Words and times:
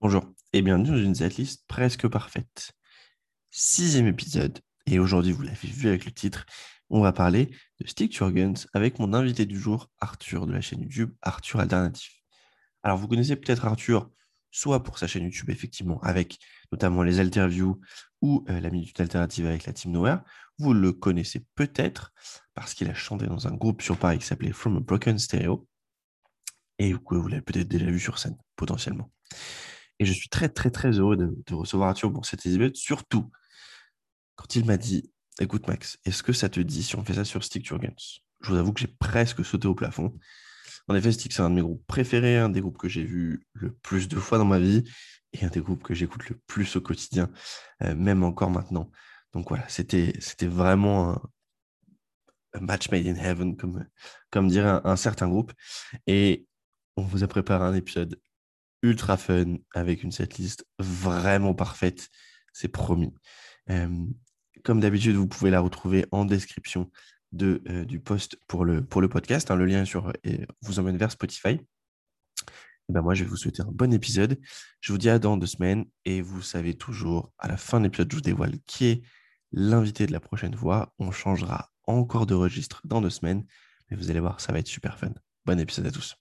Bonjour 0.00 0.32
et 0.52 0.62
bienvenue 0.62 0.90
dans 0.90 0.96
une 0.96 1.16
setlist 1.16 1.64
presque 1.66 2.06
parfaite. 2.06 2.70
Sixième 3.50 4.06
épisode, 4.06 4.60
et 4.86 5.00
aujourd'hui, 5.00 5.32
vous 5.32 5.42
l'avez 5.42 5.68
vu 5.68 5.88
avec 5.88 6.04
le 6.04 6.12
titre, 6.12 6.46
on 6.88 7.00
va 7.00 7.12
parler 7.12 7.50
de 7.80 7.86
Stick 7.88 8.16
Guns 8.22 8.54
avec 8.74 9.00
mon 9.00 9.12
invité 9.12 9.44
du 9.44 9.58
jour, 9.58 9.90
Arthur 9.98 10.46
de 10.46 10.52
la 10.52 10.60
chaîne 10.60 10.82
YouTube 10.82 11.12
Arthur 11.20 11.58
Alternatif. 11.58 12.12
Alors, 12.84 12.96
vous 12.96 13.08
connaissez 13.08 13.34
peut-être 13.34 13.64
Arthur, 13.64 14.08
soit 14.52 14.84
pour 14.84 15.00
sa 15.00 15.08
chaîne 15.08 15.24
YouTube, 15.24 15.50
effectivement, 15.50 16.00
avec 16.02 16.38
notamment 16.70 17.02
les 17.02 17.18
interviews 17.18 17.80
ou 18.22 18.44
euh, 18.50 18.60
la 18.60 18.70
minute 18.70 19.00
alternative 19.00 19.46
avec 19.46 19.66
la 19.66 19.72
Team 19.72 19.90
Nowhere. 19.90 20.20
Vous 20.58 20.74
le 20.74 20.92
connaissez 20.92 21.44
peut-être 21.56 22.12
parce 22.54 22.72
qu'il 22.72 22.88
a 22.88 22.94
chanté 22.94 23.26
dans 23.26 23.48
un 23.48 23.52
groupe 23.56 23.82
sur 23.82 23.98
Paris 23.98 24.18
qui 24.18 24.26
s'appelait 24.26 24.52
From 24.52 24.76
a 24.76 24.80
Broken 24.80 25.18
Stereo. 25.18 25.66
Et 26.78 26.92
vous 26.92 27.26
l'avez 27.26 27.42
peut-être 27.42 27.66
déjà 27.66 27.86
vu 27.86 27.98
sur 27.98 28.20
scène, 28.20 28.36
potentiellement. 28.54 29.10
Et 29.98 30.04
je 30.04 30.12
suis 30.12 30.28
très, 30.28 30.48
très, 30.48 30.70
très 30.70 30.92
heureux 30.92 31.16
de, 31.16 31.54
recevoir 31.54 31.90
Arthur 31.90 32.12
pour 32.12 32.26
cet 32.26 32.46
épisode, 32.46 32.76
surtout 32.76 33.30
quand 34.36 34.54
il 34.54 34.64
m'a 34.64 34.76
dit 34.76 35.10
Écoute, 35.40 35.68
Max, 35.68 35.98
est-ce 36.04 36.22
que 36.22 36.32
ça 36.32 36.48
te 36.48 36.60
dit 36.60 36.82
si 36.82 36.96
on 36.96 37.04
fait 37.04 37.14
ça 37.14 37.24
sur 37.24 37.44
Stick 37.44 37.66
to 37.66 37.78
Je 38.40 38.50
vous 38.50 38.56
avoue 38.56 38.72
que 38.72 38.80
j'ai 38.80 38.88
presque 38.88 39.44
sauté 39.44 39.68
au 39.68 39.74
plafond. 39.74 40.12
En 40.88 40.94
effet, 40.94 41.12
Stick, 41.12 41.32
c'est 41.32 41.42
un 41.42 41.50
de 41.50 41.54
mes 41.54 41.60
groupes 41.62 41.86
préférés, 41.86 42.38
un 42.38 42.48
des 42.48 42.60
groupes 42.60 42.78
que 42.78 42.88
j'ai 42.88 43.04
vu 43.04 43.46
le 43.52 43.72
plus 43.72 44.08
de 44.08 44.16
fois 44.16 44.38
dans 44.38 44.44
ma 44.44 44.58
vie 44.58 44.84
et 45.32 45.44
un 45.44 45.48
des 45.48 45.60
groupes 45.60 45.82
que 45.82 45.94
j'écoute 45.94 46.28
le 46.28 46.40
plus 46.46 46.76
au 46.76 46.80
quotidien, 46.80 47.30
euh, 47.82 47.94
même 47.94 48.24
encore 48.24 48.50
maintenant. 48.50 48.90
Donc 49.32 49.48
voilà, 49.50 49.68
c'était 49.68 50.12
vraiment 50.46 51.20
un, 52.54 52.60
match 52.60 52.90
made 52.90 53.06
in 53.06 53.14
heaven, 53.16 53.56
comme, 53.56 53.86
comme 54.30 54.48
dirait 54.48 54.80
un, 54.82 54.96
certain 54.96 55.28
groupe. 55.28 55.52
Et 56.06 56.46
on 56.96 57.02
vous 57.02 57.22
a 57.22 57.28
préparé 57.28 57.64
un 57.64 57.74
épisode 57.74 58.18
ultra 58.82 59.16
fun 59.16 59.56
avec 59.74 60.02
une 60.02 60.12
setlist 60.12 60.66
vraiment 60.78 61.54
parfaite, 61.54 62.08
c'est 62.52 62.68
promis. 62.68 63.12
Comme 64.64 64.80
d'habitude, 64.80 65.16
vous 65.16 65.26
pouvez 65.26 65.50
la 65.50 65.60
retrouver 65.60 66.06
en 66.10 66.24
description 66.24 66.90
de, 67.32 67.62
euh, 67.68 67.84
du 67.84 68.00
post 68.00 68.38
pour 68.46 68.64
le, 68.64 68.84
pour 68.84 69.00
le 69.00 69.08
podcast. 69.08 69.50
Hein. 69.50 69.56
le 69.56 69.66
lien 69.66 69.84
sur, 69.84 70.12
vous 70.62 70.78
emmène 70.78 70.96
vers 70.96 71.12
Spotify. 71.12 71.60
Et 72.90 72.92
ben 72.92 73.02
moi, 73.02 73.14
je 73.14 73.22
vais 73.22 73.28
vous 73.28 73.36
souhaiter 73.36 73.62
un 73.62 73.70
bon 73.70 73.92
épisode. 73.92 74.40
Je 74.80 74.92
vous 74.92 74.98
dis 74.98 75.10
à 75.10 75.18
dans 75.18 75.36
deux 75.36 75.46
semaines. 75.46 75.84
Et 76.04 76.22
vous 76.22 76.40
savez 76.42 76.74
toujours, 76.74 77.32
à 77.38 77.48
la 77.48 77.56
fin 77.56 77.80
de 77.80 77.84
l'épisode, 77.84 78.10
je 78.10 78.16
vous 78.16 78.22
dévoile 78.22 78.58
qui 78.66 78.86
est 78.86 79.02
l'invité 79.52 80.06
de 80.06 80.12
la 80.12 80.20
prochaine 80.20 80.54
fois. 80.54 80.94
On 80.98 81.10
changera 81.10 81.70
encore 81.84 82.26
de 82.26 82.34
registre 82.34 82.80
dans 82.84 83.00
deux 83.00 83.10
semaines. 83.10 83.44
Mais 83.90 83.96
vous 83.96 84.10
allez 84.10 84.20
voir, 84.20 84.40
ça 84.40 84.52
va 84.52 84.58
être 84.58 84.68
super 84.68 84.98
fun. 84.98 85.12
Bon 85.44 85.58
épisode 85.60 85.86
à 85.86 85.90
tous. 85.90 86.16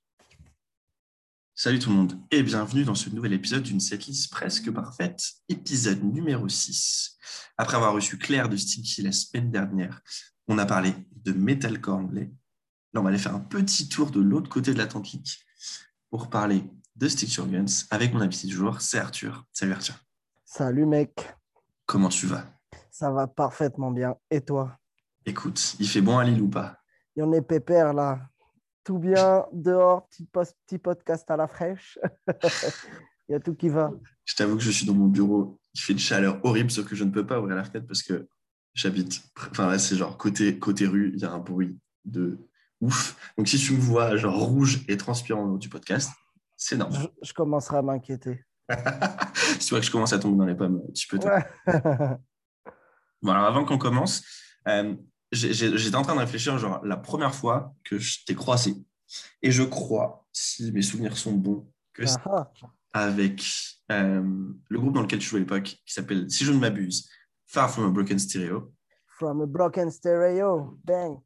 Salut 1.59 1.79
tout 1.79 1.89
le 1.89 1.95
monde 1.95 2.19
et 2.29 2.43
bienvenue 2.43 2.83
dans 2.83 2.93
ce 2.93 3.09
nouvel 3.09 3.33
épisode 3.33 3.63
d'une 3.63 3.79
setlist 3.79 4.31
presque 4.31 4.71
parfaite, 4.71 5.27
épisode 5.49 6.03
numéro 6.03 6.47
6. 6.47 7.17
Après 7.57 7.77
avoir 7.77 7.93
reçu 7.93 8.19
Claire 8.19 8.47
de 8.47 8.55
Stinky 8.55 9.01
la 9.01 9.11
semaine 9.11 9.49
dernière, 9.49 10.03
on 10.47 10.59
a 10.59 10.67
parlé 10.67 10.93
de 11.15 11.31
metalcore 11.31 11.97
anglais. 11.97 12.31
Là, 12.93 12.99
on 12.99 13.03
va 13.03 13.09
aller 13.09 13.17
faire 13.17 13.33
un 13.33 13.39
petit 13.39 13.89
tour 13.89 14.11
de 14.11 14.21
l'autre 14.21 14.51
côté 14.51 14.71
de 14.71 14.77
l'Atlantique 14.77 15.43
pour 16.11 16.29
parler 16.29 16.63
de 16.95 17.07
Stick 17.07 17.35
Guns 17.39 17.87
avec 17.89 18.13
mon 18.13 18.21
invité 18.21 18.45
du 18.45 18.53
jour, 18.53 18.79
c'est 18.79 18.99
Arthur. 18.99 19.43
Salut 19.51 19.71
Arthur. 19.71 19.95
Salut 20.45 20.85
mec. 20.85 21.27
Comment 21.87 22.09
tu 22.09 22.27
vas? 22.27 22.45
Ça 22.91 23.09
va 23.09 23.25
parfaitement 23.25 23.89
bien. 23.89 24.13
Et 24.29 24.41
toi? 24.41 24.77
Écoute, 25.25 25.75
il 25.79 25.89
fait 25.89 26.01
bon 26.01 26.19
à 26.19 26.23
Lille 26.23 26.39
ou 26.39 26.49
pas? 26.49 26.77
Il 27.15 27.21
y 27.21 27.23
en 27.23 27.33
est 27.33 27.41
pépère 27.41 27.93
là 27.95 28.29
tout 28.87 28.99
bien 28.99 29.45
dehors, 29.51 30.07
petit, 30.07 30.25
petit 30.65 30.77
podcast 30.77 31.29
à 31.29 31.35
la 31.35 31.47
fraîche. 31.47 31.99
Il 33.27 33.33
y 33.33 33.35
a 33.35 33.39
tout 33.41 33.53
qui 33.53 33.67
va. 33.67 33.91
Je 34.23 34.33
t'avoue 34.33 34.55
que 34.55 34.63
je 34.63 34.71
suis 34.71 34.85
dans 34.85 34.93
mon 34.93 35.07
bureau. 35.07 35.59
Il 35.73 35.81
fait 35.81 35.91
une 35.91 35.99
chaleur 35.99 36.39
horrible, 36.45 36.71
sauf 36.71 36.87
que 36.87 36.95
je 36.95 37.03
ne 37.03 37.11
peux 37.11 37.27
pas 37.27 37.37
ouvrir 37.41 37.57
la 37.57 37.65
fenêtre 37.65 37.85
parce 37.85 38.01
que 38.01 38.29
j'habite. 38.73 39.21
Enfin, 39.51 39.77
c'est 39.77 39.97
genre 39.97 40.17
côté, 40.17 40.57
côté 40.57 40.87
rue, 40.87 41.11
il 41.13 41.19
y 41.19 41.25
a 41.25 41.31
un 41.33 41.39
bruit 41.39 41.77
de 42.05 42.37
ouf. 42.79 43.33
Donc, 43.37 43.49
si 43.49 43.57
tu 43.57 43.73
me 43.73 43.77
vois 43.77 44.15
genre 44.15 44.39
rouge 44.39 44.85
et 44.87 44.95
transpirant 44.95 45.57
du 45.57 45.67
podcast, 45.67 46.09
c'est 46.55 46.77
normal. 46.77 47.09
Je, 47.21 47.33
commencerai 47.33 47.79
à 47.79 47.81
m'inquiéter. 47.81 48.45
si 49.59 49.67
tu 49.67 49.69
vois 49.71 49.81
que 49.81 49.85
je 49.85 49.91
commence 49.91 50.13
à 50.13 50.19
tomber 50.19 50.37
dans 50.37 50.45
les 50.45 50.55
pommes, 50.55 50.81
tu 50.93 51.09
peux. 51.09 51.17
bon, 53.21 53.31
alors 53.31 53.43
avant 53.43 53.65
qu'on 53.65 53.77
commence, 53.77 54.23
euh, 54.69 54.95
j'étais 55.31 55.95
en 55.95 56.01
train 56.01 56.15
de 56.15 56.19
réfléchir, 56.19 56.57
genre, 56.57 56.83
la 56.85 56.97
première 56.97 57.35
fois 57.35 57.73
que 57.83 57.99
je 57.99 58.23
t'ai 58.25 58.35
croisé. 58.35 58.75
Et 59.41 59.51
je 59.51 59.63
crois, 59.63 60.25
si 60.31 60.71
mes 60.71 60.81
souvenirs 60.81 61.17
sont 61.17 61.33
bons, 61.33 61.71
que 61.93 62.03
ah 62.25 62.51
avec 62.93 63.43
euh, 63.91 64.23
le 64.69 64.79
groupe 64.79 64.93
dans 64.93 65.01
lequel 65.01 65.19
tu 65.19 65.27
jouais 65.27 65.39
à 65.39 65.41
l'époque, 65.41 65.77
qui 65.85 65.93
s'appelle, 65.93 66.29
si 66.29 66.45
je 66.45 66.51
ne 66.51 66.59
m'abuse, 66.59 67.09
Far 67.45 67.69
From 67.69 67.85
a 67.85 67.89
Broken 67.89 68.19
Stereo. 68.19 68.73
From 69.07 69.41
a 69.41 69.45
Broken 69.45 69.91
Stereo, 69.91 70.79
bang. 70.83 71.17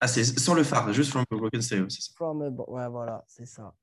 Ah, 0.00 0.08
c'est 0.08 0.24
sans 0.24 0.54
le 0.54 0.64
phare, 0.64 0.92
juste 0.92 1.10
From 1.10 1.24
a 1.30 1.36
Broken 1.36 1.60
Stereo, 1.60 1.88
c'est 1.88 2.02
ça. 2.02 2.12
From 2.14 2.42
a... 2.42 2.50
Ouais, 2.70 2.88
voilà, 2.88 3.24
c'est 3.26 3.46
ça. 3.46 3.74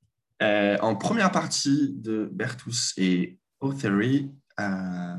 Euh, 0.41 0.77
en 0.81 0.95
première 0.95 1.31
partie 1.31 1.93
de 1.93 2.29
Bertus 2.31 2.93
et 2.97 3.39
O-Theory, 3.59 4.31
euh, 4.59 5.15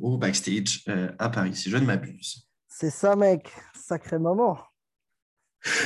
au 0.00 0.16
backstage 0.18 0.84
à 1.18 1.28
Paris, 1.28 1.54
si 1.54 1.70
je 1.70 1.76
ne 1.76 1.86
m'abuse. 1.86 2.48
C'est 2.76 2.90
ça, 2.90 3.14
mec. 3.14 3.54
Sacré 3.72 4.18
moment. 4.18 4.58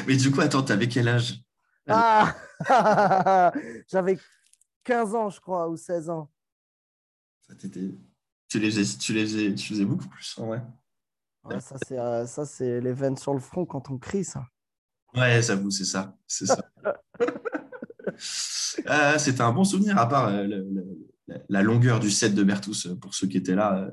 Mais 0.06 0.16
du 0.16 0.30
coup, 0.30 0.40
attends, 0.40 0.62
t'avais 0.62 0.88
quel 0.88 1.06
âge? 1.06 1.34
Ah 1.86 2.34
J'avais 3.88 4.18
15 4.84 5.14
ans, 5.14 5.28
je 5.28 5.38
crois, 5.38 5.68
ou 5.68 5.76
16 5.76 6.08
ans. 6.08 6.30
Ça 7.46 7.54
tu, 7.56 8.58
les 8.58 8.70
faisais, 8.70 8.98
tu, 8.98 9.12
les 9.12 9.54
tu 9.54 9.68
faisais 9.68 9.84
beaucoup 9.84 10.08
plus, 10.08 10.34
en 10.38 10.46
vrai. 10.46 10.62
Ouais, 11.44 11.60
ça, 11.60 11.76
c'est, 11.86 11.98
euh, 11.98 12.24
ça, 12.24 12.46
c'est 12.46 12.80
les 12.80 12.94
veines 12.94 13.18
sur 13.18 13.34
le 13.34 13.40
front 13.40 13.66
quand 13.66 13.90
on 13.90 13.98
crie, 13.98 14.24
ça. 14.24 14.46
Ouais, 15.14 15.42
j'avoue, 15.42 15.70
c'est 15.70 15.84
ça. 15.84 16.16
C'est 16.26 16.46
ça. 16.46 16.70
Ah, 18.86 19.18
c'était 19.18 19.42
un 19.42 19.52
bon 19.52 19.64
souvenir, 19.64 19.98
à 19.98 20.08
part 20.08 20.28
euh, 20.28 20.46
la 21.50 21.62
longueur 21.62 22.00
du 22.00 22.10
set 22.10 22.34
de 22.34 22.42
Bertus, 22.42 22.86
euh, 22.86 22.94
pour 22.96 23.14
ceux 23.14 23.26
qui 23.26 23.36
étaient 23.36 23.54
là. 23.54 23.90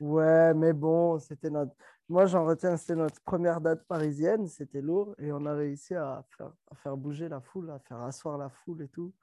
Ouais, 0.00 0.54
mais 0.54 0.72
bon, 0.72 1.18
c'était 1.18 1.50
notre. 1.50 1.74
Moi, 2.08 2.24
j'en 2.24 2.46
retiens, 2.46 2.76
c'était 2.78 2.96
notre 2.96 3.20
première 3.20 3.60
date 3.60 3.86
parisienne, 3.86 4.48
c'était 4.48 4.80
lourd, 4.80 5.14
et 5.18 5.30
on 5.30 5.44
a 5.44 5.52
réussi 5.52 5.94
à 5.94 6.24
faire, 6.36 6.50
à 6.70 6.74
faire 6.74 6.96
bouger 6.96 7.28
la 7.28 7.40
foule, 7.40 7.70
à 7.70 7.78
faire 7.78 8.00
asseoir 8.00 8.38
la 8.38 8.48
foule 8.48 8.82
et 8.82 8.88
tout, 8.88 9.14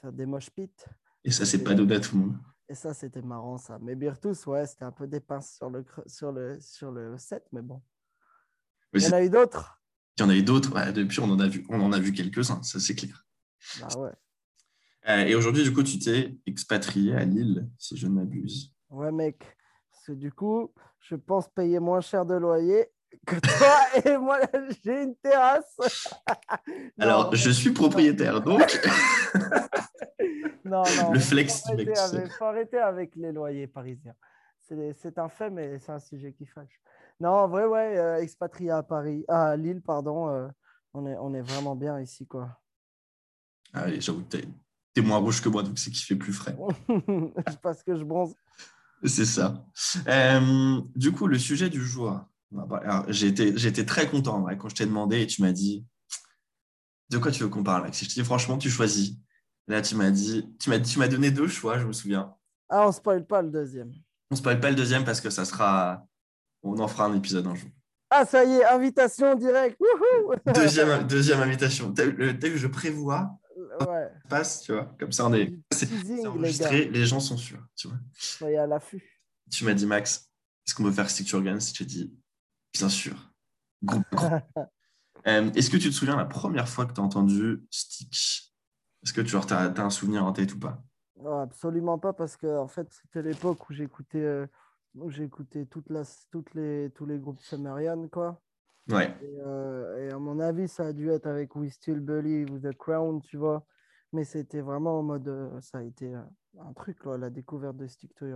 faire 0.00 0.12
des 0.12 0.24
moches 0.24 0.50
pits. 0.50 0.70
Et 1.24 1.32
ça, 1.32 1.44
c'est 1.44 1.62
pas 1.64 1.74
donné 1.74 1.96
à 1.96 2.00
tout 2.00 2.16
le 2.16 2.22
monde. 2.22 2.36
Et 2.68 2.74
ça, 2.74 2.94
c'était 2.94 3.20
marrant, 3.20 3.58
ça. 3.58 3.78
Mais 3.80 3.96
Birtus, 3.96 4.46
ouais, 4.46 4.64
c'était 4.66 4.84
un 4.84 4.92
peu 4.92 5.08
des 5.08 5.20
pinces 5.20 5.56
sur 5.56 5.70
le, 5.70 5.84
sur 6.06 6.30
le, 6.30 6.58
sur 6.60 6.92
le 6.92 7.18
set, 7.18 7.44
mais 7.52 7.62
bon. 7.62 7.82
Il 8.94 9.02
y 9.02 9.08
en 9.08 9.12
a 9.12 9.24
eu 9.24 9.28
d'autres. 9.28 9.82
Il 10.16 10.22
y 10.22 10.24
en 10.24 10.30
a 10.30 10.36
eu 10.36 10.42
d'autres, 10.42 10.72
ouais, 10.72 10.92
depuis, 10.92 11.18
on 11.18 11.30
en 11.30 11.40
a 11.40 11.48
vu, 11.48 11.66
on 11.68 11.80
en 11.80 11.92
a 11.92 11.98
vu 11.98 12.12
quelques-uns, 12.12 12.62
ça, 12.62 12.78
c'est 12.78 12.94
clair. 12.94 13.26
Bah 13.80 13.88
ouais. 13.98 14.12
Euh, 15.08 15.24
et 15.26 15.34
aujourd'hui, 15.34 15.64
du 15.64 15.72
coup, 15.72 15.82
tu 15.82 15.98
t'es 15.98 16.38
expatrié 16.46 17.14
à 17.14 17.24
Lille, 17.24 17.68
si 17.76 17.96
je 17.96 18.06
ne 18.06 18.14
m'abuse. 18.14 18.72
Ouais, 18.88 19.10
mec 19.10 19.56
du 20.12 20.32
coup, 20.32 20.72
je 21.00 21.14
pense 21.14 21.48
payer 21.48 21.78
moins 21.78 22.00
cher 22.00 22.24
de 22.24 22.34
loyer 22.34 22.90
que 23.26 23.36
toi 23.40 24.02
et 24.04 24.16
moi, 24.16 24.40
j'ai 24.84 25.04
une 25.04 25.16
terrasse. 25.16 25.76
Alors, 26.98 27.34
je 27.34 27.50
suis 27.50 27.70
propriétaire, 27.70 28.40
donc. 28.40 28.60
non, 30.64 30.82
non. 30.96 31.12
Le 31.12 31.20
flex. 31.20 31.64
Il 31.76 32.30
faut 32.38 32.44
arrêter 32.44 32.78
avec 32.78 33.14
les 33.16 33.32
loyers 33.32 33.66
parisiens. 33.66 34.14
C'est 34.60 35.18
un 35.18 35.28
fait, 35.28 35.50
mais 35.50 35.78
c'est 35.78 35.92
un 35.92 36.00
sujet 36.00 36.32
qui 36.32 36.44
fâche. 36.44 36.80
Non, 37.20 37.30
en 37.30 37.48
vrai, 37.48 37.64
ouais, 37.64 37.96
euh, 37.96 38.16
expatrié 38.16 38.70
à 38.70 38.82
Paris, 38.82 39.24
à 39.28 39.56
Lille, 39.56 39.80
pardon, 39.80 40.28
euh, 40.28 40.48
on, 40.92 41.06
est, 41.06 41.16
on 41.16 41.32
est 41.32 41.40
vraiment 41.40 41.76
bien 41.76 42.00
ici, 42.00 42.26
quoi. 42.26 42.58
Ah, 43.72 43.88
j'avoue 43.98 44.22
que 44.24 44.38
t'es 44.92 45.02
moins 45.02 45.18
rouge 45.18 45.40
que 45.40 45.48
moi, 45.48 45.62
donc 45.62 45.78
c'est 45.78 45.90
qu'il 45.90 46.04
fait 46.04 46.16
plus 46.16 46.32
frais. 46.32 46.56
Parce 47.62 47.82
que 47.82 47.94
je 47.94 48.04
bronze. 48.04 48.34
C'est 49.06 49.24
ça. 49.24 49.64
Euh, 50.08 50.80
du 50.94 51.12
coup, 51.12 51.26
le 51.26 51.38
sujet 51.38 51.70
du 51.70 51.84
jour. 51.84 52.20
J'ai 53.08 53.26
été, 53.28 53.86
très 53.86 54.08
content 54.08 54.46
quand 54.58 54.68
je 54.68 54.74
t'ai 54.74 54.86
demandé 54.86 55.22
et 55.22 55.26
tu 55.26 55.42
m'as 55.42 55.52
dit 55.52 55.84
de 57.10 57.18
quoi 57.18 57.30
tu 57.30 57.42
veux 57.42 57.48
qu'on 57.48 57.62
parle. 57.62 57.92
Si 57.92 58.04
je 58.04 58.10
te 58.10 58.14
dis 58.14 58.24
franchement, 58.24 58.58
tu 58.58 58.70
choisis. 58.70 59.16
Là, 59.68 59.82
tu 59.82 59.96
m'as 59.96 60.10
dit, 60.10 60.48
tu 60.60 60.70
m'as, 60.70 60.78
tu 60.78 60.98
m'as 60.98 61.08
donné 61.08 61.30
deux 61.30 61.48
choix, 61.48 61.78
je 61.78 61.86
me 61.86 61.92
souviens. 61.92 62.34
Ah, 62.68 62.86
on 62.86 62.92
spoil 62.92 63.26
pas 63.26 63.42
le 63.42 63.50
deuxième. 63.50 63.92
On 64.30 64.36
spoil 64.36 64.60
pas 64.60 64.70
le 64.70 64.76
deuxième 64.76 65.04
parce 65.04 65.20
que 65.20 65.30
ça 65.30 65.44
sera, 65.44 66.04
on 66.62 66.78
en 66.78 66.88
fera 66.88 67.06
un 67.06 67.14
épisode 67.14 67.46
un 67.46 67.54
jour. 67.54 67.70
Ah, 68.10 68.24
ça 68.24 68.44
y 68.44 68.54
est, 68.54 68.64
invitation 68.64 69.34
directe. 69.34 69.80
deuxième, 70.54 71.06
deuxième 71.06 71.40
invitation. 71.40 71.90
Dès 71.90 72.12
que 72.12 72.56
je 72.56 72.66
prévois 72.68 73.30
ouais. 73.80 74.10
passe, 74.28 74.62
tu 74.62 74.72
vois. 74.72 74.94
Comme 74.98 75.12
ça, 75.12 75.26
on 75.26 75.34
est, 75.34 75.54
enregistré, 76.26 76.86
les, 76.86 77.06
gens 77.06 77.20
sont 77.20 77.36
sûrs, 77.36 77.64
tu 77.76 77.88
vois. 77.88 77.98
Soyez 78.12 78.58
à 78.58 78.66
l'affût. 78.66 79.22
Tu 79.50 79.64
m'as 79.64 79.74
dit, 79.74 79.86
Max, 79.86 80.30
est-ce 80.66 80.74
qu'on 80.74 80.84
veut 80.84 80.92
faire 80.92 81.08
Stick 81.08 81.28
to 81.28 81.40
Guns 81.40 81.58
J'ai 81.74 81.84
dit, 81.84 82.14
bien 82.72 82.88
sûr. 82.88 83.32
Euh, 85.26 85.50
est-ce 85.54 85.70
que 85.70 85.76
tu 85.76 85.88
te 85.88 85.94
souviens 85.94 86.14
la 86.14 86.24
première 86.24 86.68
fois 86.68 86.86
que 86.86 86.92
tu 86.92 87.00
as 87.00 87.02
entendu 87.02 87.66
Stick? 87.68 88.46
Est-ce 89.02 89.12
que 89.12 89.20
tu 89.20 89.34
as, 89.34 89.84
un 89.84 89.90
souvenir 89.90 90.24
en 90.24 90.32
tête 90.32 90.54
ou 90.54 90.58
pas? 90.60 90.80
Absolument 91.42 91.98
pas, 91.98 92.12
parce 92.12 92.36
que 92.36 92.46
en 92.46 92.68
fait, 92.68 92.86
c'était 92.92 93.22
l'époque 93.22 93.68
où 93.68 93.72
j'écoutais 93.72 94.22
euh, 94.22 94.46
où 94.94 95.10
j'écoutais 95.10 95.66
toute 95.66 95.90
la, 95.90 96.02
toutes 96.30 96.54
les, 96.54 96.90
tous 96.94 97.06
les 97.06 97.18
groupes 97.18 97.40
Sumerian, 97.40 98.08
quoi. 98.08 98.40
Ouais. 98.88 99.14
Et, 99.20 99.40
euh, 99.40 100.06
et 100.08 100.12
à 100.12 100.18
mon 100.18 100.38
avis, 100.38 100.68
ça 100.68 100.86
a 100.86 100.92
dû 100.92 101.10
être 101.10 101.26
avec 101.26 101.56
We 101.56 101.72
Still 101.72 102.00
Believe 102.00 102.50
ou 102.52 102.58
The 102.58 102.76
Crown, 102.76 103.20
tu 103.20 103.36
vois. 103.36 103.64
Mais 104.12 104.24
c'était 104.24 104.60
vraiment 104.60 105.00
en 105.00 105.02
mode. 105.02 105.28
euh, 105.28 105.60
ça 105.60 105.78
a 105.78 105.82
été 105.82 106.14
euh, 106.14 106.20
un 106.60 106.72
truc, 106.72 107.04
la 107.04 107.30
découverte 107.30 107.76
de 107.76 107.86
Stick 107.86 108.14
to 108.14 108.26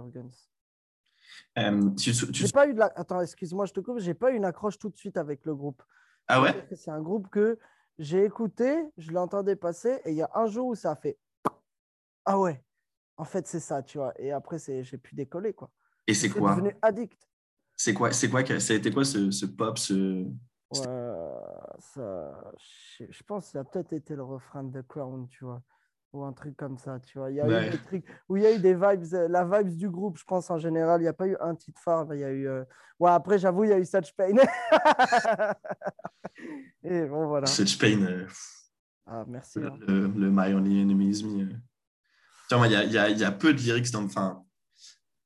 tu- 1.96 2.12
tu- 2.12 2.32
J'ai 2.32 2.52
pas 2.52 2.68
eu 2.68 2.74
de 2.74 2.78
la... 2.78 2.86
Attends, 2.96 3.20
excuse-moi, 3.20 3.66
je 3.66 3.72
te 3.72 3.80
coupe. 3.80 3.98
J'ai 3.98 4.14
pas 4.14 4.32
eu 4.32 4.36
une 4.36 4.44
accroche 4.44 4.78
tout 4.78 4.88
de 4.90 4.96
suite 4.96 5.16
avec 5.16 5.44
le 5.44 5.54
groupe. 5.54 5.82
Ah 6.26 6.40
ouais? 6.42 6.66
C'est 6.74 6.90
un 6.90 7.00
groupe 7.00 7.28
que 7.28 7.58
j'ai 7.98 8.24
écouté, 8.24 8.84
je 8.96 9.12
l'entendais 9.12 9.56
passer, 9.56 10.00
et 10.04 10.10
il 10.10 10.16
y 10.16 10.22
a 10.22 10.30
un 10.34 10.46
jour 10.46 10.68
où 10.68 10.74
ça 10.74 10.92
a 10.92 10.96
fait 10.96 11.18
Ah 12.24 12.38
ouais, 12.38 12.64
en 13.16 13.24
fait, 13.24 13.46
c'est 13.46 13.60
ça, 13.60 13.82
tu 13.82 13.98
vois. 13.98 14.12
Et 14.18 14.32
après, 14.32 14.58
j'ai 14.58 14.98
pu 14.98 15.14
décoller, 15.14 15.52
quoi. 15.52 15.70
Et 16.06 16.14
c'est 16.14 16.28
quoi? 16.30 16.54
devenu 16.54 16.74
addict. 16.82 17.28
C'est 17.82 17.94
quoi 17.94 18.12
C'est 18.12 18.28
quoi 18.28 18.44
Ça 18.60 18.74
a 18.74 18.76
été 18.76 18.90
quoi 18.90 19.06
ce, 19.06 19.30
ce 19.30 19.46
pop 19.46 19.78
ce... 19.78 20.26
Ouais, 20.70 20.84
ça, 21.78 22.52
je, 22.98 23.04
je 23.08 23.22
pense 23.22 23.46
que 23.46 23.50
ça 23.52 23.60
a 23.60 23.64
peut-être 23.64 23.94
été 23.94 24.14
le 24.14 24.22
refrain 24.22 24.62
de 24.64 24.82
The 24.82 24.86
Crown, 24.86 25.26
tu 25.28 25.46
vois, 25.46 25.62
ou 26.12 26.22
un 26.24 26.34
truc 26.34 26.58
comme 26.58 26.76
ça, 26.76 27.00
tu 27.00 27.16
vois. 27.18 27.30
Il 27.30 27.36
y 27.36 27.40
a 27.40 27.46
Ouais. 27.48 27.68
eu 27.68 27.70
des 27.70 27.78
trucs 27.78 28.04
où 28.28 28.36
il 28.36 28.42
y 28.42 28.46
a 28.46 28.52
eu 28.54 28.58
des 28.58 28.74
vibes, 28.74 29.04
euh, 29.14 29.28
la 29.28 29.44
vibes 29.46 29.74
du 29.76 29.88
groupe, 29.88 30.18
je 30.18 30.24
pense 30.24 30.50
en 30.50 30.58
général. 30.58 31.00
Il 31.00 31.04
n'y 31.04 31.08
a 31.08 31.14
pas 31.14 31.26
eu 31.26 31.38
un 31.40 31.54
titre 31.54 31.80
phare, 31.82 32.06
il 32.14 32.20
y 32.20 32.24
a 32.24 32.30
eu. 32.30 32.46
euh, 32.46 32.64
Ouais, 32.98 33.10
après, 33.12 33.38
j'avoue, 33.38 33.64
il 33.64 33.70
y 33.70 33.72
a 33.72 33.78
eu 33.78 33.86
Such 33.86 34.12
Pain. 34.14 34.34
Et 36.84 37.06
bon, 37.06 37.28
voilà. 37.28 37.46
Such 37.46 37.78
Pain, 37.78 38.02
euh, 38.02 38.26
Ah, 39.06 39.24
merci. 39.26 39.58
hein. 39.58 39.74
le, 39.80 40.06
le 40.06 40.30
My 40.30 40.52
Only 40.52 40.82
Enemy 40.82 41.08
is 41.08 41.24
Me. 41.24 41.44
euh. 41.44 41.46
Tu 41.48 42.54
vois, 42.54 42.58
moi, 42.58 42.66
il 42.66 42.72
y 42.72 42.76
a, 42.76 42.84
il 42.84 42.92
y 42.92 42.98
a- 42.98 43.08
il 43.08 43.18
y 43.18 43.24
a 43.24 43.32
peu 43.32 43.54
de 43.54 43.58
lyrics 43.58 43.90
dans. 43.90 44.04
Enfin, 44.04 44.44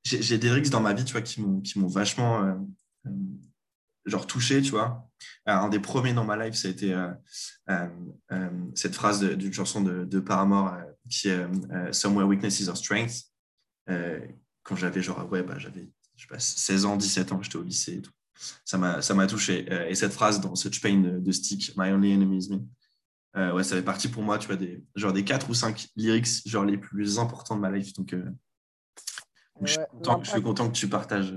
j'ai 0.04 0.38
des 0.38 0.48
lyrics 0.48 0.70
dans 0.70 0.80
ma 0.80 0.92
vie, 0.92 1.04
tu 1.04 1.12
vois, 1.12 1.22
qui 1.22 1.40
m'ont 1.40 1.86
vachement 1.86 2.44
euh, 2.44 2.54
euh, 3.06 3.10
genre 4.06 4.26
touché, 4.26 4.60
tu 4.62 4.70
vois. 4.70 5.08
Alors, 5.46 5.64
un 5.64 5.68
des 5.68 5.80
premiers 5.80 6.12
dans 6.12 6.24
ma 6.24 6.36
life, 6.36 6.54
ça 6.54 6.68
a 6.68 6.70
été 6.70 6.92
euh, 6.92 7.08
euh, 7.70 7.88
euh, 8.32 8.50
cette 8.74 8.94
phrase 8.94 9.22
d'une 9.22 9.52
chanson 9.52 9.80
de, 9.80 10.04
de 10.04 10.20
Paramore 10.20 10.74
euh, 10.74 10.82
qui 11.08 11.28
est 11.28 11.38
euh, 11.38 11.48
euh, 11.72 11.92
Somewhere 11.92 12.26
Weaknesses 12.26 12.68
or 12.68 12.76
Strength. 12.76 13.24
Euh, 13.90 14.20
quand 14.62 14.76
j'avais 14.76 15.02
genre, 15.02 15.30
ouais, 15.30 15.42
bah, 15.42 15.58
j'avais, 15.58 15.88
je 16.16 16.22
sais 16.22 16.28
pas, 16.28 16.38
16 16.38 16.84
ans, 16.84 16.96
17 16.96 17.32
ans, 17.32 17.42
j'étais 17.42 17.56
au 17.56 17.62
lycée. 17.62 18.02
Ça 18.64 18.78
m'a 18.78 19.00
ça 19.00 19.14
m'a 19.14 19.26
touché. 19.26 19.66
Euh, 19.70 19.88
et 19.88 19.94
cette 19.94 20.12
phrase 20.12 20.40
dans 20.40 20.54
Such 20.54 20.80
Pain 20.80 21.00
de, 21.00 21.32
Stick, 21.32 21.72
My 21.76 21.90
Only 21.90 22.12
Enemy 22.12 22.38
is 22.38 22.50
Me, 22.50 22.60
euh, 23.36 23.52
ouais, 23.52 23.64
ça 23.64 23.76
fait 23.76 23.82
partie 23.82 24.08
pour 24.08 24.22
moi, 24.22 24.38
tu 24.38 24.46
vois, 24.46 24.56
des, 24.56 24.84
genre 24.94 25.12
des 25.12 25.24
4 25.24 25.50
ou 25.50 25.54
5 25.54 25.88
lyrics 25.96 26.46
genre 26.46 26.64
les 26.64 26.78
plus 26.78 27.18
importants 27.18 27.56
de 27.56 27.60
ma 27.60 27.70
life. 27.70 27.92
Donc, 27.94 28.14
je, 29.62 29.72
suis 29.72 29.78
content, 29.90 30.18
je 30.22 30.24
suis 30.30 30.36
l'impact, 30.38 30.44
content 30.44 30.68
que 30.68 30.76
tu 30.76 30.88
partages, 30.88 31.34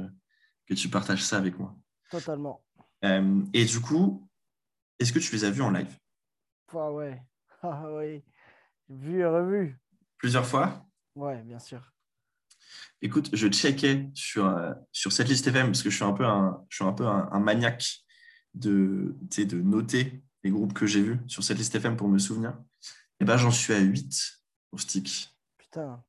que 0.68 0.74
tu 0.74 0.90
partages 0.90 1.24
ça 1.24 1.38
avec 1.38 1.58
moi. 1.60 1.76
Totalement. 2.10 2.64
Euh, 3.06 3.44
et 3.54 3.66
du 3.66 3.80
coup, 3.80 4.28
est-ce 5.00 5.14
que 5.14 5.20
tu 5.20 5.32
les 5.34 5.44
as 5.46 5.52
vus 5.52 5.62
en 5.62 5.72
live? 5.72 5.98
Ah 6.74 6.92
ouais. 6.92 7.22
Ah 7.64 7.92
oui. 7.92 8.24
Vu 8.88 9.20
et 9.22 9.26
revu. 9.26 9.80
plusieurs 10.18 10.46
fois? 10.46 10.86
Ouais, 11.16 11.42
bien 11.42 11.58
sûr. 11.60 11.92
Écoute, 13.02 13.30
je 13.34 13.48
checkais 13.48 14.10
sur, 14.14 14.46
euh, 14.46 14.74
sur 14.92 15.12
cette 15.12 15.28
liste 15.28 15.48
FM 15.48 15.68
parce 15.68 15.82
que 15.82 15.90
je 15.90 15.96
suis 15.96 16.06
un 16.06 16.14
peu 16.14 16.26
un, 16.26 16.64
je 16.70 16.76
suis 16.78 16.86
un, 16.86 16.94
peu 16.94 17.06
un, 17.08 17.30
un 17.32 17.40
maniaque 17.40 18.06
de, 18.54 19.16
de 19.22 19.62
noter 19.62 20.24
les 20.44 20.52
groupes 20.52 20.74
que 20.74 20.86
j'ai 20.86 21.02
vus 21.02 21.20
sur 21.28 21.44
cette 21.44 21.58
liste 21.58 21.74
FM 21.76 21.98
pour 21.98 22.08
me 22.08 22.20
souvenir. 22.20 22.58
Et 23.20 23.26
ben, 23.26 23.38
j'en 23.38 23.52
suis 23.52 23.74
à 23.74 23.80
8 23.80 24.44
au 24.72 24.78
stick. 24.78 25.36
Putain, 25.58 26.04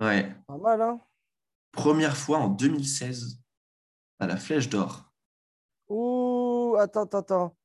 Ouais. 0.00 0.32
pas 0.46 0.58
mal, 0.58 0.80
hein 0.80 1.00
Première 1.72 2.16
fois 2.16 2.38
en 2.38 2.48
2016 2.48 3.40
à 4.18 4.26
la 4.26 4.36
Flèche 4.36 4.68
d'Or. 4.68 5.12
Ouh, 5.88 6.76
attends, 6.78 7.04
attends, 7.04 7.18
attends. 7.18 7.56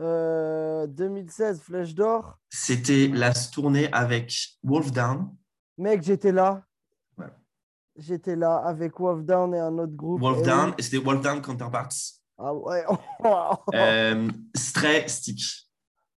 Euh, 0.00 0.86
2016, 0.86 1.60
Flèche 1.60 1.94
d'Or. 1.94 2.38
C'était 2.48 3.08
la 3.08 3.32
tournée 3.34 3.92
avec 3.92 4.32
Wolf 4.62 4.92
Down. 4.92 5.34
Mec, 5.76 6.02
j'étais 6.02 6.32
là. 6.32 6.64
Ouais. 7.18 7.26
J'étais 7.96 8.36
là 8.36 8.56
avec 8.56 8.98
Wolf 8.98 9.24
Down 9.24 9.54
et 9.54 9.58
un 9.58 9.76
autre 9.78 9.94
groupe. 9.94 10.20
Wolf 10.20 10.40
Et 10.40 10.42
Down, 10.42 10.74
et 10.78 10.82
c'était 10.82 10.98
Wolf 10.98 11.20
Down 11.20 11.42
Counterparts. 11.42 11.92
Ah 12.38 12.54
ouais. 12.54 12.84
Euh, 13.74 14.28
Stray 14.56 15.08
Stick. 15.08 15.42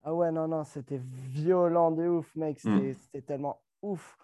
Ah 0.03 0.13
ouais, 0.13 0.31
non, 0.31 0.47
non, 0.47 0.63
c'était 0.63 1.01
violent 1.03 1.91
de 1.91 2.07
ouf, 2.07 2.35
mec. 2.35 2.63
Hmm. 2.63 2.77
C'était 2.77 2.93
c'était 2.93 3.21
tellement 3.21 3.61
ouf. 3.81 4.17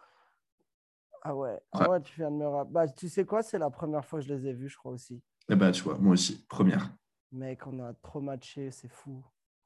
Ah 1.27 1.35
ouais. 1.35 1.59
Ah 1.74 1.89
ouais, 1.89 2.01
tu 2.01 2.15
viens 2.15 2.31
de 2.31 2.38
me 2.38 2.47
rappeler. 2.47 2.74
Bah, 2.74 2.88
tu 2.88 3.09
sais 3.09 3.25
quoi, 3.25 3.44
c'est 3.44 3.59
la 3.59 3.69
première 3.69 4.06
fois 4.06 4.19
que 4.19 4.25
je 4.25 4.33
les 4.33 4.47
ai 4.47 4.53
vus, 4.53 4.69
je 4.69 4.77
crois 4.77 4.94
aussi. 4.94 5.21
Eh 5.50 5.56
ben, 5.56 5.71
tu 5.71 5.83
vois, 5.83 5.97
moi 5.97 6.13
aussi, 6.13 6.45
première. 6.47 6.89
Mec, 7.33 7.68
on 7.68 7.83
a 7.83 7.94
trop 7.95 8.21
matché, 8.21 8.71
c'est 8.71 8.88
fou. 8.88 9.21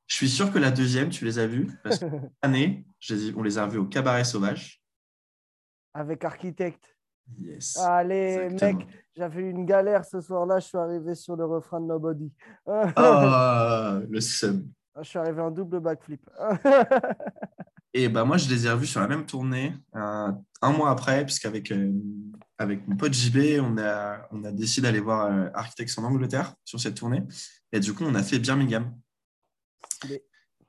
Je 0.08 0.16
suis 0.16 0.30
sûr 0.30 0.52
que 0.52 0.58
la 0.58 0.72
deuxième, 0.72 1.10
tu 1.10 1.24
les 1.24 1.38
as 1.38 1.46
vus. 1.46 1.70
Parce 1.84 2.00
que 2.00 2.10
cette 2.10 2.32
année, 2.42 2.88
on 3.36 3.44
les 3.44 3.60
a 3.60 3.68
vus 3.68 3.78
au 3.78 3.86
Cabaret 3.86 4.24
Sauvage. 4.24 4.82
Avec 5.94 6.26
Architecte. 6.26 6.98
Yes. 7.40 7.78
Allez, 7.78 8.40
Exactement. 8.46 8.80
mec, 8.80 8.88
j'avais 9.16 9.44
une 9.44 9.66
galère 9.66 10.04
ce 10.04 10.20
soir-là. 10.20 10.58
Je 10.60 10.66
suis 10.66 10.78
arrivé 10.80 11.14
sur 11.14 11.36
le 11.36 11.46
refrain 11.46 11.80
de 11.80 11.86
Nobody. 11.86 12.34
Ah, 12.66 14.00
le 14.10 14.20
sub. 14.20 14.68
Je 14.98 15.04
suis 15.04 15.20
arrivé 15.20 15.42
en 15.42 15.52
double 15.52 15.80
backflip. 15.80 16.28
Et 17.94 18.08
bah, 18.10 18.24
moi, 18.24 18.38
je 18.38 18.48
les 18.50 18.66
ai 18.68 18.72
revus 18.72 18.88
sur 18.88 19.02
la 19.02 19.08
même 19.08 19.26
tournée 19.26 19.74
euh, 19.96 20.32
un 20.62 20.72
mois 20.72 20.90
après, 20.92 21.26
puisqu'avec 21.26 21.72
euh, 21.72 21.92
avec 22.58 22.88
mon 22.88 22.96
pote 22.96 23.14
JB, 23.14 23.60
on 23.62 23.78
a, 23.78 24.28
on 24.32 24.44
a 24.46 24.52
décidé 24.52 24.88
d'aller 24.88 25.00
voir 25.02 25.26
euh, 25.32 25.50
Architects 25.54 25.98
en 25.98 26.04
Angleterre 26.04 26.54
sur 26.64 26.80
cette 26.80 26.96
tournée. 26.96 27.24
Et 27.74 27.80
du 27.80 27.94
coup, 27.94 28.04
on 28.06 28.16
a 28.16 28.24
fait 28.24 28.40
Birmingham. 28.40 28.94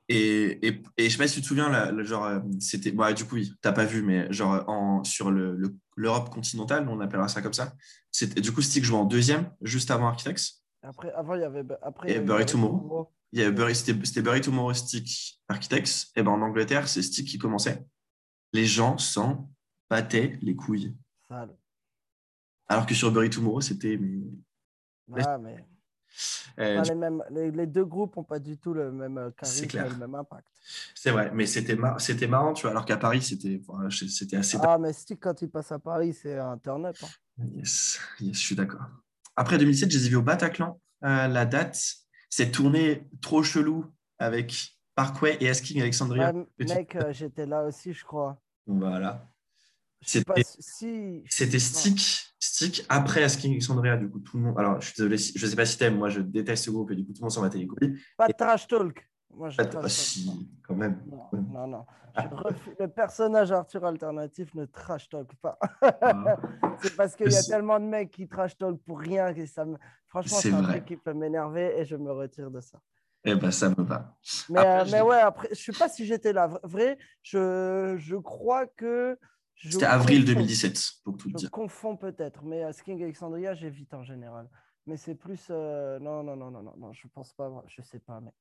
Et, 0.09 0.67
et, 0.67 0.83
et 0.97 1.05
je 1.05 1.09
sais 1.13 1.17
pas 1.17 1.27
si 1.27 1.35
tu 1.35 1.41
te 1.41 1.47
souviens, 1.47 1.69
là, 1.69 1.91
le 1.91 2.03
genre, 2.03 2.25
euh, 2.25 2.39
c'était. 2.59 2.91
Bon, 2.91 3.09
du 3.13 3.23
coup, 3.23 3.35
oui, 3.35 3.53
t'as 3.61 3.71
pas 3.71 3.85
vu, 3.85 4.01
mais 4.03 4.31
genre 4.33 4.67
en, 4.67 5.03
sur 5.05 5.31
le- 5.31 5.55
le- 5.55 5.75
l'Europe 5.95 6.29
continentale, 6.29 6.87
on 6.89 6.99
appellera 6.99 7.29
ça 7.29 7.41
comme 7.41 7.53
ça. 7.53 7.73
Du 8.37 8.51
coup, 8.51 8.61
Stick 8.61 8.83
jouait 8.83 8.97
en 8.97 9.05
deuxième, 9.05 9.49
juste 9.61 9.91
avant 9.91 10.07
Architects. 10.07 10.41
Après, 10.81 11.09
avant, 11.13 11.35
il 11.35 11.41
y 11.41 11.45
avait. 11.45 11.63
Après, 11.81 12.09
Et 12.09 12.11
il 12.11 12.15
y 12.15 12.17
avait 12.17 12.25
Bury 12.25 12.39
Bury 12.43 12.51
Tomorrow. 12.51 13.11
Il 13.33 13.39
y 13.39 13.41
avait 13.41 13.51
Bury, 13.51 13.75
c'était, 13.75 14.21
Bury 14.21 14.41
Tomorrow, 14.41 14.73
Stick, 14.75 15.41
Architects. 15.47 16.07
Et 16.15 16.21
ben 16.21 16.31
en 16.31 16.41
Angleterre, 16.43 16.87
c'est 16.87 17.01
Stick 17.01 17.27
qui 17.27 17.39
commençait. 17.39 17.83
Les 18.53 18.65
gens 18.65 18.97
s'en 18.99 19.49
battaient 19.89 20.37
les 20.43 20.55
couilles. 20.55 20.95
Sale. 21.27 21.49
Alors 22.67 22.85
que 22.85 22.93
sur 22.93 23.11
Bury 23.11 23.29
Tomorrow, 23.31 23.59
c'était. 23.61 23.97
mais- 23.97 25.23
Ah, 25.25 25.37
mais 25.39 25.65
euh, 26.59 26.81
les, 26.83 26.93
mêmes, 26.95 27.23
les, 27.31 27.49
les 27.49 27.65
deux 27.65 27.85
groupes 27.85 28.15
n'ont 28.15 28.23
pas 28.23 28.37
du 28.37 28.57
tout 28.59 28.73
le 28.75 28.91
même 28.91 29.17
euh, 29.17 29.31
charisme 29.31 29.65
et 29.79 29.89
le 29.89 29.95
même 29.97 30.13
impact. 30.15 30.47
c'est 30.93 31.09
vrai, 31.09 31.31
mais 31.33 31.47
c'était, 31.47 31.75
mar- 31.75 31.99
c'était 31.99 32.27
marrant, 32.27 32.53
tu 32.53 32.61
vois. 32.61 32.69
Alors 32.71 32.85
qu'à 32.85 32.97
Paris, 32.97 33.23
c'était, 33.23 33.59
assez. 34.37 34.57
Ah, 34.61 34.77
mais 34.77 34.93
Stick, 34.93 35.19
quand 35.19 35.41
il 35.41 35.49
passe 35.49 35.71
à 35.71 35.79
Paris, 35.79 36.13
c'est 36.13 36.37
un 36.37 36.59
turn-up. 36.59 36.95
hein. 37.03 37.43
Yes, 37.55 37.99
yes, 38.19 38.35
je 38.37 38.39
suis 38.45 38.55
d'accord. 38.55 38.85
Après 39.35 39.57
2007, 39.57 39.89
je 39.91 39.97
les 39.97 40.05
ai 40.05 40.09
vus 40.09 40.15
au 40.17 40.21
Bataclan. 40.21 40.79
Euh, 41.03 41.27
la 41.27 41.45
date, 41.47 41.81
cette 42.35 42.51
tournée 42.51 43.07
trop 43.21 43.43
chelou 43.43 43.85
avec 44.17 44.75
Parkway 44.95 45.37
et 45.39 45.49
Asking 45.49 45.79
Alexandria. 45.81 46.33
Petite- 46.57 46.75
mec, 46.75 46.95
euh, 46.95 47.13
j'étais 47.13 47.45
là 47.45 47.63
aussi, 47.63 47.93
je 47.93 48.03
crois. 48.03 48.41
Voilà. 48.65 49.27
C'était- 50.01 50.41
si. 50.59 51.23
Stick, 51.29 52.33
Stick 52.39 52.85
après 52.89 53.23
Asking 53.23 53.51
Alexandria. 53.51 53.97
Du 53.97 54.09
coup, 54.09 54.19
tout 54.19 54.37
le 54.37 54.43
monde. 54.43 54.57
Alors, 54.57 54.81
je 54.81 54.87
suis 54.87 54.95
désolé, 54.97 55.17
je 55.17 55.45
sais 55.45 55.55
pas 55.55 55.65
si 55.65 55.77
t'aimes, 55.77 55.97
moi 55.97 56.09
je 56.09 56.21
déteste 56.21 56.65
ce 56.65 56.71
groupe 56.71 56.89
et 56.91 56.95
du 56.95 57.05
coup, 57.05 57.13
tout 57.13 57.19
le 57.21 57.25
monde 57.25 57.31
s'en 57.31 57.47
les 57.47 57.67
couilles. 57.67 57.99
Pas 58.17 58.27
de 58.27 58.33
trash 58.33 58.67
talk. 58.67 59.07
Moi, 59.35 59.49
je 59.49 59.61
Ah, 59.61 59.89
si, 59.89 60.49
quand 60.67 60.75
même. 60.75 61.01
Non, 61.51 61.67
non. 61.67 61.85
Je 62.15 62.83
Le 62.83 62.87
personnage 62.87 63.51
Arthur 63.51 63.83
Alternatif 63.85 64.53
ne 64.53 64.65
trash 64.65 65.09
talk 65.09 65.33
pas. 65.41 65.57
Ah, 65.81 66.37
c'est 66.83 66.95
parce 66.95 67.15
qu'il 67.15 67.31
y 67.31 67.35
a 67.35 67.41
tellement 67.43 67.79
de 67.79 67.85
mecs 67.85 68.11
qui 68.11 68.27
trash 68.27 68.55
talk 68.55 68.79
pour 68.83 68.99
rien 68.99 69.33
que 69.33 69.45
ça 69.47 69.65
me. 69.65 69.77
Franchement, 70.07 70.37
C'est 70.37 70.53
un 70.53 70.61
vrai. 70.61 70.73
truc 70.73 70.85
qui 70.85 70.97
peut 70.97 71.13
m'énerver 71.15 71.73
et 71.79 71.85
je 71.85 71.95
me 71.95 72.11
retire 72.11 72.51
de 72.51 72.61
ça. 72.61 72.79
eh 73.25 73.33
ben, 73.33 73.49
ça 73.49 73.69
me 73.69 73.83
va. 73.83 74.15
Mais, 74.49 74.59
Après, 74.59 74.81
euh, 74.81 74.85
je 74.85 74.91
mais 74.91 75.01
ouais, 75.01 75.19
après, 75.21 75.47
je 75.51 75.55
sais 75.55 75.71
pas 75.73 75.89
si 75.89 76.05
j'étais 76.05 76.33
là. 76.33 76.59
Vrai, 76.63 76.99
je, 77.23 77.95
je 77.97 78.15
crois 78.17 78.67
que. 78.67 79.17
je 79.55 79.71
C'était 79.71 79.85
avril 79.85 80.19
confonds. 80.19 80.33
2017, 80.33 80.91
pour 81.03 81.17
tout 81.17 81.29
Je 81.29 81.33
dire. 81.35 81.49
confonds 81.49 81.97
peut-être, 81.97 82.43
mais 82.43 82.61
à 82.61 82.73
Sking 82.73 83.01
Alexandria, 83.01 83.55
j'évite 83.55 83.91
en 83.95 84.03
général. 84.03 84.47
Mais 84.85 84.97
c'est 84.97 85.15
plus. 85.15 85.47
euh, 85.49 85.97
Non, 85.99 86.21
non, 86.21 86.35
non, 86.35 86.51
non, 86.51 86.61
non, 86.61 86.73
non, 86.77 86.93
je 86.93 87.07
pense 87.07 87.33
pas. 87.33 87.49
Je 87.67 87.81
sais 87.81 87.99
pas, 87.99 88.19
mec. 88.19 88.33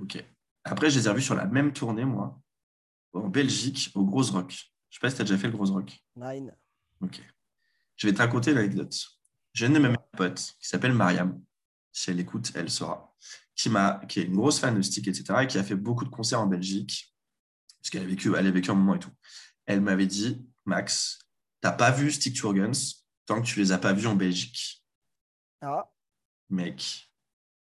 Ok. 0.00 0.24
Après, 0.64 0.90
je 0.90 0.98
les 0.98 1.06
ai 1.06 1.10
revus 1.10 1.22
sur 1.22 1.34
la 1.34 1.46
même 1.46 1.72
tournée, 1.72 2.04
moi, 2.04 2.40
en 3.12 3.28
Belgique, 3.28 3.90
au 3.94 4.04
Gros 4.04 4.22
Rock. 4.22 4.52
Je 4.90 4.96
sais 4.96 5.00
pas 5.00 5.10
si 5.10 5.16
tu 5.16 5.22
as 5.22 5.24
déjà 5.24 5.38
fait 5.38 5.48
le 5.48 5.54
Gros 5.54 5.72
Rock. 5.72 5.98
Nine. 6.16 6.54
Ok. 7.00 7.20
Je 7.96 8.06
vais 8.06 8.12
te 8.12 8.18
raconter 8.18 8.54
l'anecdote. 8.54 8.96
J'ai 9.54 9.66
une 9.66 9.72
de 9.72 9.78
mes 9.78 9.94
potes 10.16 10.54
qui 10.60 10.68
s'appelle 10.68 10.92
Mariam. 10.92 11.42
Si 11.92 12.10
elle 12.10 12.20
écoute, 12.20 12.52
elle 12.54 12.70
saura. 12.70 13.14
Qui, 13.54 13.70
qui 14.08 14.20
est 14.20 14.24
une 14.24 14.36
grosse 14.36 14.60
fan 14.60 14.76
de 14.76 14.82
stick, 14.82 15.08
etc. 15.08 15.40
et 15.42 15.46
qui 15.46 15.58
a 15.58 15.64
fait 15.64 15.74
beaucoup 15.74 16.04
de 16.04 16.10
concerts 16.10 16.40
en 16.40 16.46
Belgique. 16.46 17.12
Parce 17.80 17.90
qu'elle 17.90 18.02
a 18.02 18.06
vécu, 18.06 18.32
elle 18.36 18.46
a 18.46 18.50
vécu 18.50 18.70
un 18.70 18.74
moment 18.74 18.94
et 18.94 19.00
tout. 19.00 19.10
Elle 19.66 19.80
m'avait 19.80 20.06
dit 20.06 20.46
Max, 20.64 21.18
t'as 21.60 21.72
pas 21.72 21.90
vu 21.90 22.10
Stick 22.10 22.38
to 22.38 22.52
Guns 22.52 22.98
tant 23.26 23.42
que 23.42 23.46
tu 23.46 23.58
les 23.58 23.72
as 23.72 23.78
pas 23.78 23.92
vus 23.92 24.06
en 24.06 24.14
Belgique. 24.14 24.84
Ah, 25.60 25.90
Mec, 26.50 27.10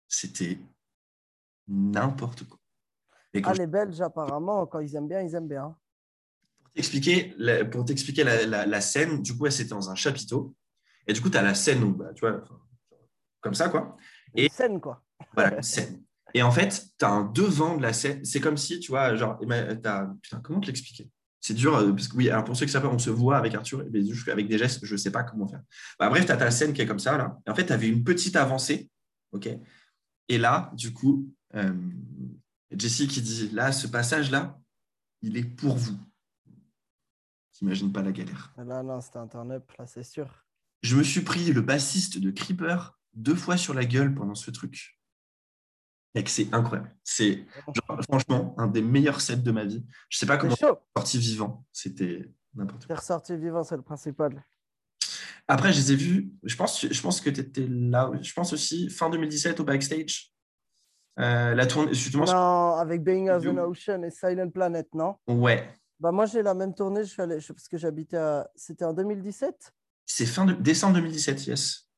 c'était 0.08 0.60
n'importe 1.67 2.43
quoi. 2.47 2.59
Et 3.33 3.41
ah, 3.43 3.53
les 3.53 3.67
Belges, 3.67 4.01
apparemment, 4.01 4.65
quand 4.65 4.79
ils 4.79 4.95
aiment 4.95 5.07
bien, 5.07 5.21
ils 5.21 5.36
aiment 5.36 5.47
bien. 5.47 5.75
pour 6.63 6.71
t'expliquer 6.74 7.33
la, 7.38 7.65
pour 7.65 7.86
t'expliquer 7.86 8.24
la, 8.24 8.45
la- 8.45 8.65
la 8.65 8.81
scène, 8.81 9.21
du 9.21 9.36
coup, 9.38 9.45
elle, 9.45 9.51
c'était 9.51 9.69
dans 9.71 9.89
un 9.89 9.95
chapiteau. 9.95 10.55
Et 11.05 11.13
du 11.13 11.21
coup, 11.21 11.29
tu 11.29 11.38
as 11.38 11.41
la 11.41 11.53
scène 11.53 11.83
où, 11.83 11.93
bah, 11.93 12.13
tu 12.15 12.21
vois, 12.21 12.41
comme 13.41 13.53
ça, 13.53 13.69
quoi. 13.69 13.95
Une 14.36 14.45
Et- 14.45 14.50
scène, 14.50 14.79
quoi. 14.79 15.01
Voilà, 15.33 15.55
une 15.57 15.62
scène. 15.63 16.03
Et 16.33 16.41
en 16.43 16.51
fait, 16.51 16.86
tu 16.97 17.05
as 17.05 17.09
un 17.09 17.24
devant 17.25 17.77
de 17.77 17.81
la 17.81 17.93
scène. 17.93 18.24
C'est 18.25 18.39
comme 18.39 18.57
si, 18.57 18.79
tu 18.79 18.91
vois, 18.91 19.15
genre, 19.15 19.38
ima- 19.41 19.75
t'as- 19.75 20.13
putain, 20.21 20.39
comment 20.41 20.59
te 20.59 20.67
l'expliquer? 20.67 21.09
C'est 21.39 21.53
dur, 21.53 21.75
euh, 21.75 21.91
parce 21.91 22.07
que 22.07 22.17
oui, 22.17 22.29
alors 22.29 22.43
pour 22.43 22.57
ceux 22.57 22.65
qui 22.65 22.71
savent 22.71 22.81
pas, 22.81 22.89
on 22.89 22.97
se 23.00 23.09
voit 23.12 23.38
avec 23.38 23.53
Arthur, 23.55 23.83
mais 23.91 24.01
avec 24.31 24.47
des 24.47 24.57
gestes, 24.57 24.83
je 24.83 24.95
sais 24.95 25.12
pas 25.12 25.24
comment 25.24 25.47
faire. 25.47 25.62
Bah, 26.00 26.09
bref, 26.09 26.25
tu 26.25 26.31
as 26.31 26.38
ta 26.38 26.50
scène 26.51 26.74
qui 26.74 26.81
est 26.81 26.88
comme 26.88 27.00
ça, 27.00 27.17
là. 27.17 27.38
Et 27.45 27.50
en 27.50 27.55
fait, 27.55 27.65
tu 27.65 27.74
avais 27.74 27.88
une 27.88 28.03
petite 28.03 28.36
avancée, 28.36 28.89
OK? 29.31 29.47
Et 30.29 30.38
là, 30.38 30.71
du 30.74 30.93
coup, 30.93 31.29
euh, 31.57 31.73
Jessie 32.71 33.07
qui 33.07 33.21
dit, 33.21 33.49
là, 33.49 33.71
ce 33.71 33.87
passage-là, 33.87 34.59
il 35.21 35.37
est 35.37 35.43
pour 35.43 35.75
vous. 35.75 35.97
T'imagines 37.53 37.91
pas 37.91 38.01
la 38.01 38.11
galère. 38.11 38.53
Là, 38.57 38.83
non, 38.83 39.01
c'était 39.01 39.17
un 39.17 39.27
turn-up, 39.27 39.69
là, 39.77 39.87
c'est 39.87 40.03
sûr. 40.03 40.45
Je 40.83 40.95
me 40.95 41.03
suis 41.03 41.21
pris 41.21 41.51
le 41.51 41.61
bassiste 41.61 42.19
de 42.19 42.29
Creeper 42.29 42.99
deux 43.13 43.35
fois 43.35 43.57
sur 43.57 43.73
la 43.73 43.83
gueule 43.83 44.13
pendant 44.13 44.35
ce 44.35 44.51
truc. 44.51 44.99
Mec, 46.13 46.29
c'est 46.29 46.53
incroyable. 46.53 46.95
C'est 47.03 47.45
franchement 48.03 48.55
un 48.57 48.67
des 48.67 48.81
meilleurs 48.81 49.21
sets 49.21 49.37
de 49.37 49.51
ma 49.51 49.65
vie. 49.65 49.85
Je 50.09 50.17
sais 50.17 50.25
pas 50.25 50.37
comment 50.37 50.55
chaud. 50.55 50.77
sorti 50.95 51.17
vivant. 51.17 51.65
C'était 51.71 52.31
n'importe 52.53 52.85
quoi. 52.85 52.95
Ressorti 52.95 53.35
vivant, 53.35 53.63
c'est 53.63 53.75
le 53.75 53.81
principal. 53.81 54.43
Après, 55.47 55.71
je 55.71 55.79
les 55.79 55.91
ai 55.93 55.95
vus. 55.95 56.33
Je 56.43 56.55
pense, 56.55 56.85
je 56.85 57.01
pense 57.01 57.21
que 57.21 57.29
tu 57.29 57.39
étais 57.39 57.67
là. 57.67 58.11
Je 58.21 58.33
pense 58.33 58.53
aussi 58.53 58.89
fin 58.89 59.09
2017 59.09 59.59
au 59.59 59.63
backstage. 59.63 60.31
Euh, 61.19 61.55
la 61.55 61.65
tournée, 61.65 61.93
justement. 61.93 62.25
Non, 62.25 62.75
avec 62.77 63.03
Being 63.03 63.29
as 63.29 63.45
an. 63.47 63.57
Ocean 63.57 64.03
et 64.03 64.12
Silent 64.12 64.50
Planet, 64.50 64.88
non? 64.93 65.15
Ouais. 65.27 65.67
Bah 66.00 66.12
moi 66.12 66.27
j'ai 66.27 66.43
la 66.43 66.53
même 66.53 66.75
tournée, 66.75 67.03
je 67.03 67.09
suis 67.09 67.21
allé, 67.24 67.39
je- 67.39 67.51
parce 67.53 67.67
que 67.67 67.75
j'habitais 67.75 68.17
à... 68.17 68.47
C'était 68.55 68.86
en 68.86 68.93
2017 68.93 69.71
C'est 70.05 70.27
fin 70.27 70.45
de 70.45 70.53
décembre 70.53 70.93
2017, 70.95 71.47
yes. 71.47 71.89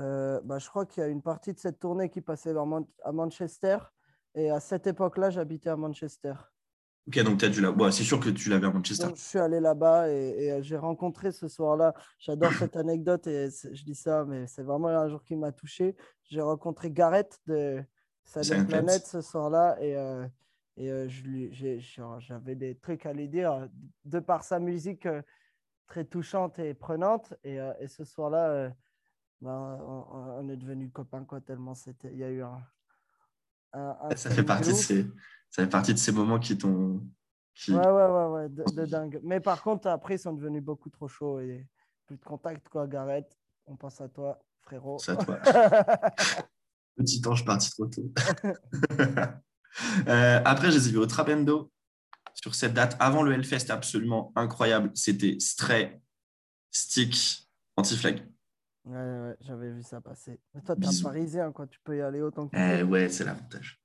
Euh, 0.00 0.40
bah, 0.42 0.58
Je 0.58 0.68
crois 0.68 0.84
qu'il 0.84 1.02
y 1.02 1.06
a 1.06 1.08
une 1.08 1.22
partie 1.22 1.52
de 1.52 1.58
cette 1.60 1.78
tournée 1.78 2.10
qui 2.10 2.20
passait 2.20 2.52
Man- 2.52 2.86
à 3.04 3.12
Manchester. 3.12 3.78
Et 4.34 4.50
à 4.50 4.58
cette 4.58 4.86
époque-là, 4.88 5.30
j'habitais 5.30 5.70
à 5.70 5.76
Manchester. 5.76 6.32
Ok, 7.06 7.22
donc 7.22 7.38
tu 7.38 7.44
as 7.44 7.48
dû 7.48 7.60
la. 7.60 7.70
Bon, 7.72 7.90
c'est 7.90 8.02
sûr 8.04 8.18
que 8.20 8.30
tu 8.30 8.48
l'avais 8.50 8.66
à 8.66 8.70
Manchester. 8.72 9.06
Donc, 9.06 9.16
je 9.16 9.22
suis 9.22 9.38
allé 9.38 9.58
là-bas 9.60 10.08
et, 10.10 10.34
et, 10.46 10.52
euh, 10.52 10.62
j'ai 10.62 10.76
rencontré 10.76 11.30
ce 11.32 11.48
soir-là. 11.48 11.94
J'adore 12.18 12.52
cette 12.52 12.76
anecdote 12.76 13.26
et 13.26 13.48
je 13.50 13.84
dis 13.84 13.94
ça, 13.94 14.24
mais 14.24 14.46
c'est 14.46 14.62
vraiment 14.62 14.88
un 14.88 15.08
jour 15.08 15.22
qui 15.24 15.34
m'a 15.36 15.50
touché. 15.52 15.96
J'ai 16.24 16.40
rencontré 16.40 16.90
Gareth 16.90 17.38
de 17.46 17.82
Silent 18.24 18.64
Planet. 18.64 18.68
Planet 18.68 19.06
ce 19.06 19.20
soir-là 19.20 19.76
et, 19.80 19.96
euh, 19.96 20.26
et 20.76 20.90
euh, 20.90 21.08
j'avais 22.18 22.54
des 22.54 22.76
trucs 22.76 23.06
à 23.06 23.12
lui 23.12 23.28
dire 23.28 23.68
de 24.04 24.18
par 24.20 24.44
sa 24.44 24.58
musique 24.58 25.06
euh, 25.06 25.22
très 25.86 26.04
touchante 26.04 26.58
et 26.58 26.74
prenante. 26.74 27.34
Et, 27.44 27.60
euh, 27.60 27.72
et 27.80 27.88
ce 27.88 28.04
soir-là, 28.04 28.72
ben, 29.40 29.78
on, 29.86 30.48
est 30.48 30.56
devenus 30.56 30.90
copains 30.92 31.24
quoi, 31.24 31.40
tellement. 31.40 31.74
Il 32.04 32.16
y 32.16 32.24
a 32.24 32.30
eu 32.30 32.42
un. 32.42 32.60
un- 33.72 33.96
un 34.02 34.16
Ça 34.16 34.30
fait 34.30 34.44
partie 34.44 34.70
de 34.70 34.76
ces, 34.76 35.02
ça 35.50 35.64
fait 35.64 35.70
partie 35.70 35.94
de 35.94 35.98
ces 35.98 36.12
moments 36.12 36.38
qui 36.38 36.56
t'ont. 36.56 37.02
Qui... 37.54 37.72
Ouais, 37.72 37.78
ouais, 37.78 38.06
ouais, 38.06 38.26
ouais, 38.26 38.48
de, 38.48 38.64
de 38.64 38.86
dingue. 38.86 39.20
Mais 39.22 39.40
par 39.40 39.62
contre, 39.62 39.88
après, 39.88 40.14
ils 40.14 40.18
sont 40.18 40.32
devenus 40.32 40.62
beaucoup 40.62 40.88
trop 40.88 41.08
chauds 41.08 41.40
et 41.40 41.66
plus 42.06 42.16
de 42.16 42.24
contact, 42.24 42.68
quoi, 42.68 42.86
Gareth. 42.86 43.38
On 43.66 43.76
pense 43.76 44.00
à 44.00 44.08
toi, 44.08 44.42
frérot. 44.62 44.98
C'est 44.98 45.12
à 45.12 45.16
toi. 45.16 45.38
Petit 47.00 47.22
ange 47.26 47.44
parti 47.44 47.70
trop 47.70 47.86
tôt. 47.86 48.12
Euh, 50.08 50.40
après, 50.44 50.72
je 50.72 50.78
les 50.78 50.88
ai 50.88 50.90
vus 50.92 50.98
au 50.98 51.06
Trabendo 51.06 51.70
sur 52.34 52.56
cette 52.56 52.74
date. 52.74 52.96
Avant 52.98 53.22
le 53.22 53.32
Hellfest, 53.32 53.70
absolument 53.70 54.32
incroyable. 54.34 54.90
C'était 54.94 55.36
Stray, 55.38 56.00
Stick, 56.72 57.48
Anti-Flag. 57.76 58.26
Ouais, 58.84 58.96
ouais, 58.96 59.36
j'avais 59.40 59.70
vu 59.70 59.82
ça 59.84 60.00
passer. 60.00 60.40
Mais 60.54 60.60
toi, 60.62 60.74
t'es 60.74 60.86
un 60.88 61.02
parisien, 61.04 61.52
quoi. 61.52 61.68
Tu 61.68 61.78
peux 61.84 61.96
y 61.96 62.00
aller 62.00 62.20
autant 62.20 62.48
que 62.48 62.56
tu 62.56 62.60
Eh 62.60 62.78
veux. 62.82 62.88
ouais, 62.90 63.08
c'est 63.10 63.24
l'avantage. 63.24 63.80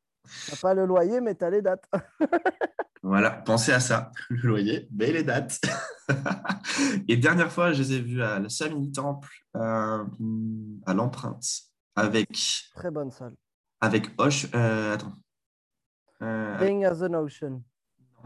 T'as 0.50 0.56
pas 0.58 0.74
le 0.74 0.86
loyer, 0.88 1.22
mais 1.22 1.36
t'as 1.36 1.50
les 1.52 1.62
dates. 1.62 1.86
Voilà, 3.04 3.30
pensez 3.30 3.72
à 3.72 3.80
ça. 3.80 4.12
Le 4.32 4.48
loyer, 4.48 4.90
mais 4.92 5.12
les 5.12 5.22
dates. 5.22 5.62
Et 7.08 7.16
dernière 7.18 7.52
fois, 7.52 7.72
je 7.72 7.84
les 7.84 7.94
ai 7.94 8.02
vus 8.02 8.24
à 8.24 8.40
la 8.40 8.50
Samini 8.50 8.92
Temple, 8.92 9.30
euh, 9.56 10.04
à 10.88 10.94
l'empreinte, 10.96 11.46
avec, 11.96 12.30
Très 12.76 12.92
bonne 12.92 13.12
salle. 13.12 13.36
avec 13.82 14.08
Hoche. 14.18 14.48
euh, 14.54 14.94
attends. 14.94 15.14
Euh, 16.22 16.58
Being 16.60 16.86
as 16.86 17.02
an 17.04 17.14
Ocean. 17.14 17.62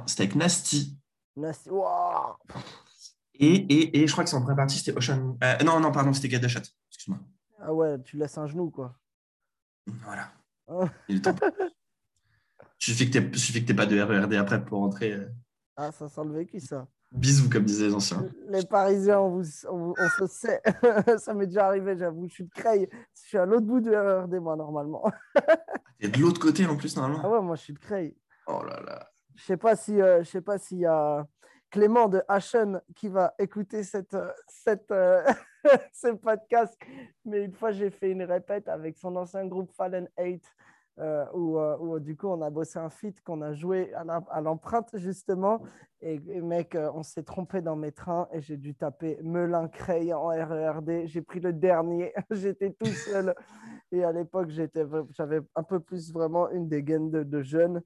C'était 0.05 0.23
avec 0.23 0.35
Nasty. 0.35 0.97
Nasty. 1.35 1.69
Wow 1.69 2.37
Et, 3.35 3.47
et, 3.55 4.01
et 4.01 4.07
je 4.07 4.11
crois 4.11 4.23
que 4.23 4.29
c'est 4.29 4.35
en 4.35 4.41
première 4.41 4.57
partie, 4.57 4.77
c'était 4.77 4.97
Ocean. 4.97 5.37
euh, 5.43 5.57
non, 5.63 5.79
non, 5.79 5.91
pardon, 5.91 6.13
c'était 6.13 6.29
Gadachat. 6.29 6.61
Excuse-moi. 6.89 7.19
Ah 7.59 7.73
ouais, 7.73 8.01
tu 8.03 8.17
laisses 8.17 8.37
un 8.37 8.47
genou, 8.47 8.69
quoi. 8.71 8.97
Voilà. 10.03 10.31
Oh. 10.67 10.87
Il 11.09 11.17
est 11.17 11.21
temps. 11.21 11.35
suffit 12.77 13.09
que 13.09 13.17
t'aies 13.17 13.37
suffit 13.37 13.61
que 13.61 13.67
t'aies 13.67 13.73
pas 13.75 13.85
de 13.85 13.99
RERD 13.99 14.33
après 14.35 14.63
pour 14.63 14.79
rentrer. 14.79 15.13
euh, 15.13 15.27
Ah, 15.75 15.91
ça 15.91 16.07
sent 16.07 16.21
le 16.25 16.31
vécu, 16.33 16.59
ça. 16.59 16.87
Bisous, 17.11 17.49
comme 17.49 17.63
disaient 17.63 17.87
les 17.87 17.93
anciens. 17.93 18.25
Les 18.47 18.65
Parisiens, 18.65 19.19
on, 19.19 19.29
vous, 19.29 19.43
on, 19.69 19.77
vous- 19.77 19.95
on 19.97 20.09
se 20.19 20.27
sait. 20.27 20.61
ça 21.17 21.33
m'est 21.33 21.47
déjà 21.47 21.67
arrivé, 21.67 21.97
j'avoue. 21.97 22.27
Je 22.27 22.33
suis 22.33 22.43
de 22.45 22.51
Creil. 22.51 22.87
Je 23.15 23.27
suis 23.27 23.37
à 23.37 23.45
l'autre 23.45 23.65
bout 23.65 23.79
du 23.81 23.89
RERD, 23.89 24.35
moi, 24.35 24.55
normalement. 24.55 25.03
Et 25.99 26.07
de 26.07 26.19
l'autre 26.19 26.39
côté, 26.39 26.65
en 26.65 26.75
plus, 26.77 26.95
normalement. 26.95 27.21
Ah 27.23 27.29
ouais, 27.29 27.41
moi, 27.41 27.55
je 27.55 27.61
suis 27.63 27.73
de 27.73 27.79
Creil. 27.79 28.15
Oh 28.47 28.63
là 28.63 28.79
là. 28.85 29.09
Je 29.35 29.43
sais 29.45 29.57
pas 29.57 29.75
si 29.75 30.01
euh, 30.01 30.21
je 30.23 30.29
sais 30.29 30.41
pas 30.41 30.57
s'il 30.57 30.79
y 30.79 30.85
a 30.85 31.25
Clément 31.69 32.09
de 32.09 32.21
Hachen 32.27 32.81
qui 32.95 33.07
va 33.07 33.33
écouter 33.39 33.83
cette, 33.83 34.13
euh, 34.13 34.31
cette, 34.47 34.91
euh, 34.91 35.23
ce 35.93 36.07
podcast, 36.13 36.77
mais 37.23 37.45
une 37.45 37.53
fois 37.53 37.71
j'ai 37.71 37.89
fait 37.89 38.11
une 38.11 38.23
répète 38.23 38.67
avec 38.67 38.97
son 38.97 39.15
ancien 39.15 39.45
groupe 39.45 39.71
Fallen 39.71 40.09
8 40.17 40.43
euh, 40.99 41.25
où, 41.33 41.57
euh, 41.57 41.77
où, 41.77 41.97
du 41.99 42.17
coup 42.17 42.27
on 42.27 42.41
a 42.41 42.49
bossé 42.49 42.77
un 42.77 42.89
feat 42.89 43.21
qu'on 43.21 43.41
a 43.41 43.53
joué 43.53 43.93
à 43.93 44.41
l'empreinte 44.41 44.89
justement. 44.95 45.61
Et, 46.01 46.19
mec 46.41 46.75
euh, 46.75 46.91
on 46.93 47.03
s'est 47.03 47.23
trompé 47.23 47.61
dans 47.61 47.77
mes 47.77 47.93
trains 47.93 48.27
et 48.33 48.41
j'ai 48.41 48.57
dû 48.57 48.75
taper 48.75 49.17
Melun 49.21 49.69
Creil 49.69 50.13
en 50.13 50.27
RERD 50.27 51.05
j'ai 51.05 51.21
pris 51.21 51.39
le 51.39 51.53
dernier. 51.53 52.13
J'étais 52.31 52.71
tout 52.71 52.91
seul. 52.91 53.33
Et 53.91 54.03
à 54.03 54.11
l'époque 54.11 54.49
j'avais 54.49 55.39
un 55.55 55.63
peu 55.63 55.79
plus 55.79 56.11
vraiment 56.11 56.49
une 56.51 56.67
des 56.67 56.83
gaines 56.83 57.11
de, 57.11 57.23
de 57.23 57.41
jeunes 57.41 57.81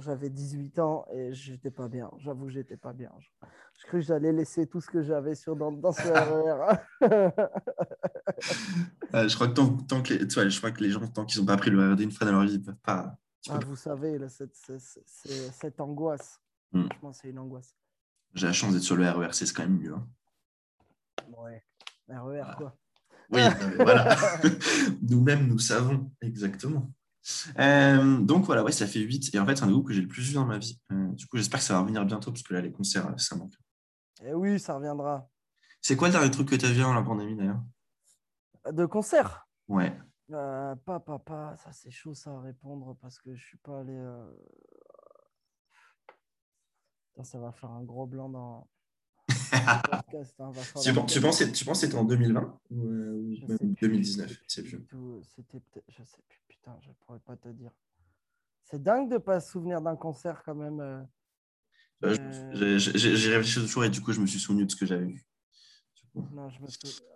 j'avais 0.00 0.30
18 0.30 0.78
ans 0.80 1.06
et 1.12 1.32
j'étais 1.32 1.70
pas 1.70 1.88
bien. 1.88 2.10
J'avoue, 2.18 2.48
j'étais 2.48 2.76
pas 2.76 2.92
bien. 2.92 3.10
Je, 3.18 3.28
je 3.80 3.86
crus 3.86 4.00
que 4.04 4.08
j'allais 4.08 4.32
laisser 4.32 4.66
tout 4.66 4.80
ce 4.80 4.88
que 4.90 5.02
j'avais 5.02 5.34
sur 5.34 5.54
dans, 5.56 5.70
dans 5.72 5.92
ce 5.92 6.02
RER. 6.08 6.78
Euh, 9.14 9.28
je 9.28 9.34
crois 9.34 9.48
que 9.48 9.52
tant, 9.54 9.68
tant 9.76 10.02
que 10.02 10.12
les, 10.14 10.26
tu 10.28 10.34
vois, 10.34 10.48
je 10.48 10.58
crois 10.58 10.70
que 10.72 10.82
les 10.82 10.90
gens, 10.90 11.06
tant 11.06 11.24
qu'ils 11.24 11.40
n'ont 11.40 11.46
pas 11.46 11.56
pris 11.56 11.70
le 11.70 11.78
RERD 11.78 12.00
une 12.00 12.10
fois 12.10 12.26
dans 12.26 12.32
leur 12.32 12.42
vie, 12.42 12.54
ils 12.54 12.62
peuvent 12.62 12.74
pas. 12.82 13.16
peux 13.46 13.52
Ah, 13.52 13.58
pas. 13.60 13.66
vous 13.66 13.76
savez, 13.76 14.18
là, 14.18 14.28
cette, 14.28 14.54
cette, 14.56 15.80
angoisse. 15.80 16.40
Hmm. 16.72 16.86
Franchement, 16.86 17.12
c'est 17.12 17.30
une 17.30 17.38
angoisse. 17.38 17.74
J'ai 18.34 18.46
la 18.48 18.52
chance 18.52 18.74
d'être 18.74 18.82
sur 18.82 18.96
le 18.96 19.08
RERC, 19.08 19.34
c'est 19.34 19.52
quand 19.54 19.62
même 19.62 19.78
mieux. 19.78 19.94
hein. 19.94 20.06
Ouais. 21.38 21.64
RER, 22.08 22.42
Ah. 22.44 22.54
quoi. 22.58 22.76
Oui, 23.30 23.40
voilà. 23.76 24.16
Nous-mêmes, 25.02 25.46
nous 25.46 25.58
savons 25.58 26.10
exactement. 26.20 26.90
Euh, 27.58 28.18
donc 28.20 28.44
voilà, 28.44 28.62
ouais, 28.62 28.72
ça 28.72 28.86
fait 28.86 29.00
8. 29.00 29.34
Et 29.34 29.38
en 29.38 29.46
fait, 29.46 29.56
c'est 29.56 29.64
un 29.64 29.66
des 29.66 29.72
groupes 29.72 29.86
que 29.88 29.92
j'ai 29.92 30.02
le 30.02 30.08
plus 30.08 30.22
vu 30.22 30.34
dans 30.34 30.46
ma 30.46 30.58
vie. 30.58 30.80
Euh, 30.92 31.08
du 31.12 31.26
coup, 31.26 31.36
j'espère 31.36 31.60
que 31.60 31.66
ça 31.66 31.74
va 31.74 31.80
revenir 31.80 32.04
bientôt 32.04 32.30
parce 32.30 32.42
que 32.42 32.54
là, 32.54 32.60
les 32.60 32.72
concerts, 32.72 33.08
euh, 33.08 33.16
ça 33.16 33.36
manque. 33.36 33.54
Et 34.24 34.32
oui, 34.32 34.58
ça 34.58 34.74
reviendra. 34.74 35.28
C'est 35.80 35.96
quoi 35.96 36.08
le 36.08 36.12
dernier 36.12 36.30
truc 36.30 36.48
que 36.48 36.54
tu 36.56 36.66
as 36.66 36.72
vu 36.72 36.82
en 36.82 36.94
la 36.94 37.02
pandémie 37.02 37.36
d'ailleurs? 37.36 37.62
De 38.72 38.86
concert? 38.86 39.46
Ouais. 39.68 39.96
euh, 40.32 40.74
Pas, 40.76 41.00
pas, 41.00 41.18
pas. 41.18 41.56
Ça, 41.56 41.72
c'est 41.72 41.90
chaud, 41.90 42.14
ça, 42.14 42.30
à 42.30 42.40
répondre 42.40 42.96
parce 43.00 43.18
que 43.18 43.34
je 43.34 43.44
suis 43.44 43.58
pas 43.58 43.80
allé. 43.80 43.96
ça 47.22 47.38
va 47.38 47.52
faire 47.52 47.70
un 47.70 47.82
gros 47.84 48.06
blanc 48.06 48.28
dans. 48.28 48.68
Podcast, 49.90 50.34
hein, 50.40 50.50
tu, 50.82 50.92
penses, 50.94 51.12
tu, 51.12 51.20
penses, 51.20 51.38
tu 51.52 51.64
penses 51.64 51.80
que 51.80 51.86
c'était 51.86 51.98
en 51.98 52.04
2020 52.04 52.58
ou 52.70 52.86
euh, 52.88 53.12
ou 53.12 53.34
Je 53.34 53.40
même 53.46 53.58
sais 53.58 53.66
plus, 53.66 53.76
2019 53.88 54.28
je 54.28 54.34
sais 54.34 54.40
c'est 54.48 54.62
plus 54.62 54.70
vieux. 54.70 54.78
du 54.78 54.86
tout. 54.86 55.20
C'était 55.34 55.60
peut-être, 55.60 55.84
je 55.88 56.02
sais 56.04 56.22
plus, 56.28 56.40
putain, 56.48 56.76
je 56.82 56.90
pourrais 57.04 57.18
pas 57.20 57.36
te 57.36 57.48
dire. 57.48 57.70
C'est 58.62 58.82
dingue 58.82 59.10
de 59.10 59.18
pas 59.18 59.40
se 59.40 59.50
souvenir 59.52 59.80
d'un 59.80 59.96
concert 59.96 60.42
quand 60.44 60.54
même. 60.54 60.80
euh. 60.80 61.02
Je- 62.02 62.08
Euh, 62.20 62.78
j'ai- 62.78 63.30
réfléchi 63.36 63.60
toujours 63.60 63.84
et 63.84 63.90
du 63.90 64.00
coup, 64.02 64.12
je 64.12 64.20
me 64.20 64.26
suis 64.26 64.38
souvenu 64.40 64.66
de 64.66 64.70
ce 64.70 64.76
que 64.76 64.84
j'avais 64.86 65.06
vu. 65.06 65.24
Non, 66.32 66.48
je 66.48 66.60
me 66.62 66.66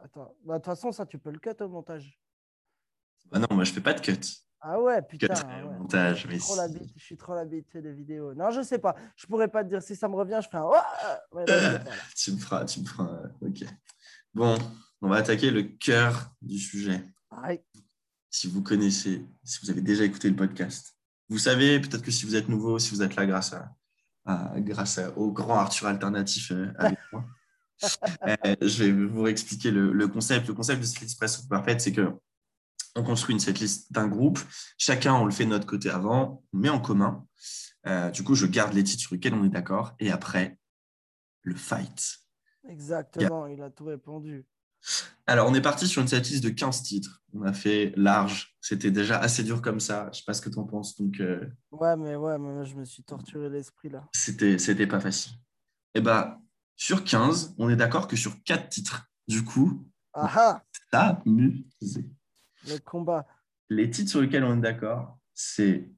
Attends, 0.04 0.34
Bah, 0.44 0.54
de 0.54 0.58
toute 0.58 0.64
façon, 0.66 0.92
ça, 0.92 1.06
tu 1.06 1.18
peux 1.18 1.30
le 1.30 1.38
cut 1.38 1.50
au 1.60 1.68
montage. 1.68 2.18
Ah 3.32 3.38
non, 3.38 3.46
moi, 3.50 3.64
je 3.64 3.72
fais 3.72 3.80
pas 3.80 3.94
de 3.94 4.00
cut. 4.00 4.18
Ah 4.62 4.78
ouais, 4.80 5.00
putain. 5.02 5.28
Ah 5.32 5.66
ouais. 5.66 5.78
montage, 5.78 6.22
Je 6.22 6.28
mais 6.28 6.38
suis 6.38 6.54
l'habitude- 6.56 6.92
je 6.96 7.02
suis 7.02 7.16
trop 7.16 7.34
l'habitué 7.34 7.80
des 7.80 7.92
vidéos. 7.92 8.34
Non, 8.34 8.50
je 8.50 8.62
sais 8.62 8.78
pas. 8.78 8.94
Je 9.16 9.26
pourrais 9.26 9.48
pas 9.48 9.64
te 9.64 9.70
dire 9.70 9.82
si 9.82 9.96
ça 9.96 10.06
me 10.08 10.14
revient, 10.16 10.38
je 10.42 10.48
ferai 10.48 10.58
un. 10.58 10.66
Ouais, 11.32 11.46
là, 11.46 11.56
sais 11.72 11.78
pas, 11.78 11.84
là. 11.84 11.90
tu 12.16 12.32
me 12.32 12.38
feras, 12.38 12.64
tu 12.66 12.80
me 12.80 12.84
feras. 12.86 13.18
Ok. 13.40 13.64
Bon, 14.34 14.58
on 15.00 15.08
va 15.08 15.16
attaquer 15.16 15.50
le 15.50 15.62
cœur 15.62 16.30
du 16.42 16.58
sujet. 16.58 17.02
Pareil. 17.30 17.60
Si 18.28 18.48
vous 18.48 18.62
connaissez, 18.62 19.26
si 19.42 19.58
vous 19.62 19.70
avez 19.70 19.80
déjà 19.80 20.04
écouté 20.04 20.28
le 20.28 20.36
podcast, 20.36 20.94
vous 21.28 21.38
savez 21.38 21.80
peut-être 21.80 22.02
que 22.02 22.10
si 22.10 22.26
vous 22.26 22.36
êtes 22.36 22.48
nouveau, 22.48 22.78
si 22.78 22.94
vous 22.94 23.02
êtes 23.02 23.16
là 23.16 23.24
grâce 23.26 23.52
à, 23.54 23.72
à- 24.26 24.52
grâce 24.60 24.98
à- 24.98 25.16
au 25.16 25.32
grand 25.32 25.56
Arthur 25.56 25.86
alternatif 25.88 26.52
euh, 26.52 26.70
avec 26.78 26.98
moi, 27.12 27.24
euh, 28.28 28.36
je 28.60 28.84
vais 28.84 28.92
vous 28.92 29.26
expliquer 29.26 29.70
le, 29.70 29.92
le 29.92 30.06
concept. 30.06 30.46
Le 30.48 30.54
concept 30.54 30.80
de 30.82 30.86
Setlist 30.86 31.18
Press 31.18 31.38
Perfect, 31.38 31.80
c'est 31.80 31.92
que 31.92 32.12
on 32.96 33.02
construit 33.02 33.34
une 33.34 33.40
setlist 33.40 33.92
d'un 33.92 34.08
groupe. 34.08 34.38
Chacun, 34.78 35.14
on 35.14 35.24
le 35.24 35.30
fait 35.30 35.44
de 35.44 35.50
notre 35.50 35.66
côté 35.66 35.90
avant, 35.90 36.42
on 36.52 36.58
met 36.58 36.68
en 36.68 36.80
commun. 36.80 37.26
Euh, 37.86 38.10
du 38.10 38.22
coup, 38.24 38.34
je 38.34 38.46
garde 38.46 38.74
les 38.74 38.84
titres 38.84 39.02
sur 39.02 39.14
lesquels 39.14 39.34
on 39.34 39.44
est 39.44 39.48
d'accord. 39.50 39.94
Et 40.00 40.10
après, 40.10 40.58
le 41.42 41.54
fight. 41.54 42.18
Exactement, 42.68 43.46
il 43.46 43.62
a 43.62 43.70
tout 43.70 43.84
répondu. 43.86 44.44
Alors, 45.26 45.48
on 45.48 45.54
est 45.54 45.60
parti 45.60 45.86
sur 45.86 46.02
une 46.02 46.08
setlist 46.08 46.42
de 46.42 46.48
15 46.50 46.82
titres. 46.82 47.22
On 47.34 47.42
a 47.42 47.52
fait 47.52 47.92
large. 47.96 48.56
C'était 48.60 48.90
déjà 48.90 49.18
assez 49.18 49.42
dur 49.42 49.62
comme 49.62 49.80
ça. 49.80 50.04
Je 50.04 50.08
ne 50.08 50.12
sais 50.14 50.22
pas 50.26 50.34
ce 50.34 50.40
que 50.40 50.48
tu 50.50 50.58
en 50.58 50.64
penses. 50.64 50.96
Donc, 50.96 51.20
euh, 51.20 51.46
Ouais, 51.70 51.96
mais 51.96 52.16
ouais, 52.16 52.38
mais 52.38 52.52
moi, 52.52 52.64
je 52.64 52.74
me 52.74 52.84
suis 52.84 53.02
torturé 53.02 53.48
l'esprit 53.48 53.90
là. 53.90 54.08
c'était, 54.14 54.58
c'était 54.58 54.86
pas 54.86 55.00
facile. 55.00 55.32
Et 55.94 56.00
bah, 56.00 56.40
sur 56.76 57.04
15, 57.04 57.54
on 57.58 57.68
est 57.68 57.76
d'accord 57.76 58.08
que 58.08 58.16
sur 58.16 58.42
4 58.42 58.68
titres. 58.68 59.06
Du 59.28 59.44
coup, 59.44 59.86
Ah 60.12 60.62
ah 60.92 61.22
amusé. 61.24 62.10
Le 62.68 62.78
combat. 62.78 63.26
Les 63.68 63.90
titres 63.90 64.10
sur 64.10 64.20
lesquels 64.20 64.44
on 64.44 64.58
est 64.58 64.60
d'accord, 64.60 65.18
c'est 65.34 65.90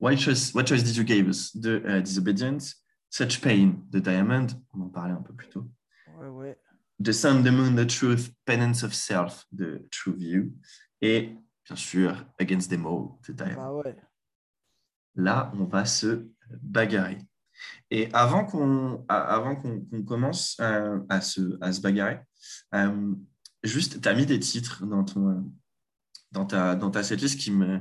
What 0.00 0.16
Choice, 0.16 0.52
What 0.54 0.66
Choice 0.66 0.82
Did 0.82 0.96
You 0.96 1.06
Give 1.06 1.28
Us 1.28 1.56
de 1.56 1.82
euh, 1.84 2.00
Disobedience, 2.00 2.84
Such 3.10 3.40
Pain 3.40 3.74
de 3.90 3.98
Diamond, 3.98 4.46
on 4.72 4.82
en 4.82 4.88
parlait 4.88 5.14
un 5.14 5.22
peu 5.22 5.34
plus 5.34 5.48
tôt, 5.48 5.68
Ouais, 6.18 6.28
ouais. 6.28 6.58
The 7.02 7.12
Sun, 7.12 7.44
The 7.44 7.52
Moon, 7.52 7.76
The 7.76 7.86
Truth, 7.86 8.32
Penance 8.44 8.82
of 8.82 8.92
Self 8.92 9.46
de 9.52 9.86
True 9.90 10.14
View, 10.16 10.52
et 11.00 11.36
bien 11.64 11.76
sûr 11.76 12.26
Against 12.40 12.70
Them 12.70 12.86
All 12.86 13.10
de 13.26 13.32
Diamond. 13.32 13.54
Bah 13.54 13.72
ouais. 13.72 13.96
Là, 15.14 15.52
on 15.54 15.64
va 15.64 15.84
se 15.84 16.28
bagarrer. 16.62 17.18
Et 17.90 18.08
avant 18.12 18.44
qu'on 18.44 19.04
avant 19.08 19.56
qu'on 19.56 20.02
commence 20.04 20.56
euh, 20.60 21.00
à, 21.08 21.20
se, 21.20 21.58
à 21.60 21.72
se 21.72 21.80
bagarrer, 21.80 22.20
euh, 22.74 23.14
juste, 23.62 24.00
tu 24.00 24.08
as 24.08 24.14
mis 24.14 24.26
des 24.26 24.38
titres 24.38 24.86
dans, 24.86 25.04
ton, 25.04 25.50
dans, 26.32 26.44
ta, 26.46 26.74
dans 26.74 26.90
ta 26.90 27.02
setlist 27.02 27.38
qui 27.38 27.50
me, 27.50 27.80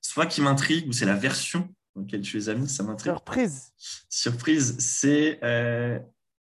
soit 0.00 0.26
qui 0.26 0.40
m'intrigue 0.40 0.88
ou 0.88 0.92
c'est 0.92 1.04
la 1.06 1.14
version 1.14 1.68
dans 1.94 2.02
laquelle 2.02 2.22
tu 2.22 2.36
les 2.36 2.48
as 2.48 2.54
mis, 2.54 2.68
ça 2.68 2.82
m'intrigue. 2.82 3.12
Surprise. 3.12 3.72
Surprise, 4.08 4.76
c'est 4.78 5.38
euh, 5.42 5.98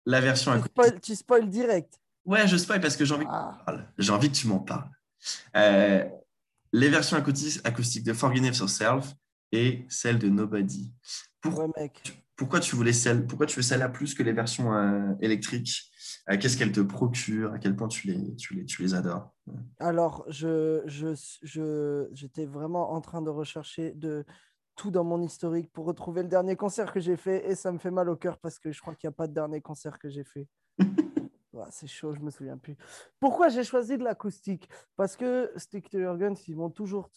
la 0.05 0.21
version 0.21 0.51
Tu 0.51 0.57
acoustique. 0.57 0.71
spoil, 0.85 1.01
tu 1.01 1.15
spoil 1.15 1.49
direct. 1.49 1.99
Ouais, 2.25 2.47
je 2.47 2.57
spoil 2.57 2.81
parce 2.81 2.97
que 2.97 3.05
j'ai 3.05 3.13
envie 3.13 3.25
que 3.25 3.29
Ah. 3.31 3.57
J'ai 3.97 4.11
envie 4.11 4.29
que 4.29 4.35
tu 4.35 4.47
m'en 4.47 4.59
parles. 4.59 4.89
Euh, 5.55 6.03
les 6.73 6.89
versions 6.89 7.15
acoustiques, 7.17 8.03
de 8.03 8.13
Forgive 8.13 8.43
Yourself 8.45 9.13
et 9.53 9.85
celle 9.89 10.19
de 10.19 10.27
Nobody. 10.27 10.93
Pour- 11.39 11.57
Ouais, 11.59 11.67
mec. 11.77 12.21
pourquoi 12.35 12.59
tu 12.59 12.75
voulais 12.75 12.91
celle, 12.91 13.25
pourquoi 13.25 13.45
tu 13.47 13.55
veux 13.55 13.61
celle-là 13.61 13.87
plus 13.87 14.13
que 14.13 14.23
les 14.23 14.33
versions 14.33 14.73
euh, 14.73 15.13
électriques? 15.21 15.89
Qu'est-ce 16.35 16.57
qu'elle 16.57 16.73
te 16.73 16.81
procure? 16.81 17.53
À 17.53 17.59
quel 17.59 17.75
point 17.75 17.87
tu 17.87 18.07
les, 18.07 18.35
tu 18.35 18.53
les, 18.55 18.65
tu 18.65 18.81
les 18.81 18.93
adores? 18.93 19.33
Alors, 19.79 20.25
je, 20.27 20.81
je, 20.85 21.13
je, 21.43 22.07
j'étais 22.11 22.45
vraiment 22.45 22.91
en 22.91 23.01
train 23.01 23.21
de 23.21 23.29
rechercher 23.29 23.93
de 23.93 24.25
tout 24.75 24.91
dans 24.91 25.03
mon 25.03 25.21
historique 25.21 25.71
pour 25.71 25.85
retrouver 25.85 26.23
le 26.23 26.27
dernier 26.27 26.55
concert 26.55 26.91
que 26.91 26.99
j'ai 26.99 27.15
fait 27.15 27.49
et 27.49 27.55
ça 27.55 27.71
me 27.71 27.77
fait 27.77 27.91
mal 27.91 28.09
au 28.09 28.15
cœur 28.15 28.37
parce 28.39 28.59
que 28.59 28.71
je 28.71 28.81
crois 28.81 28.93
qu'il 28.95 29.07
n'y 29.07 29.13
a 29.13 29.15
pas 29.15 29.27
de 29.27 29.33
dernier 29.33 29.61
concert 29.61 29.97
que 29.99 30.09
j'ai 30.09 30.23
fait. 30.23 30.47
Ouais, 31.53 31.65
c'est 31.71 31.87
chaud, 31.87 32.13
je 32.13 32.19
me 32.19 32.29
souviens 32.29 32.57
plus. 32.57 32.75
Pourquoi 33.19 33.49
j'ai 33.49 33.63
choisi 33.63 33.97
de 33.97 34.03
l'acoustique? 34.03 34.69
Parce 34.95 35.15
que 35.15 35.51
Stick 35.55 35.89
to 35.89 35.97
Your 35.97 36.17
Guns, 36.17 36.35
ils 36.47 36.55
m'ont 36.55 36.69
toujours, 36.69 37.09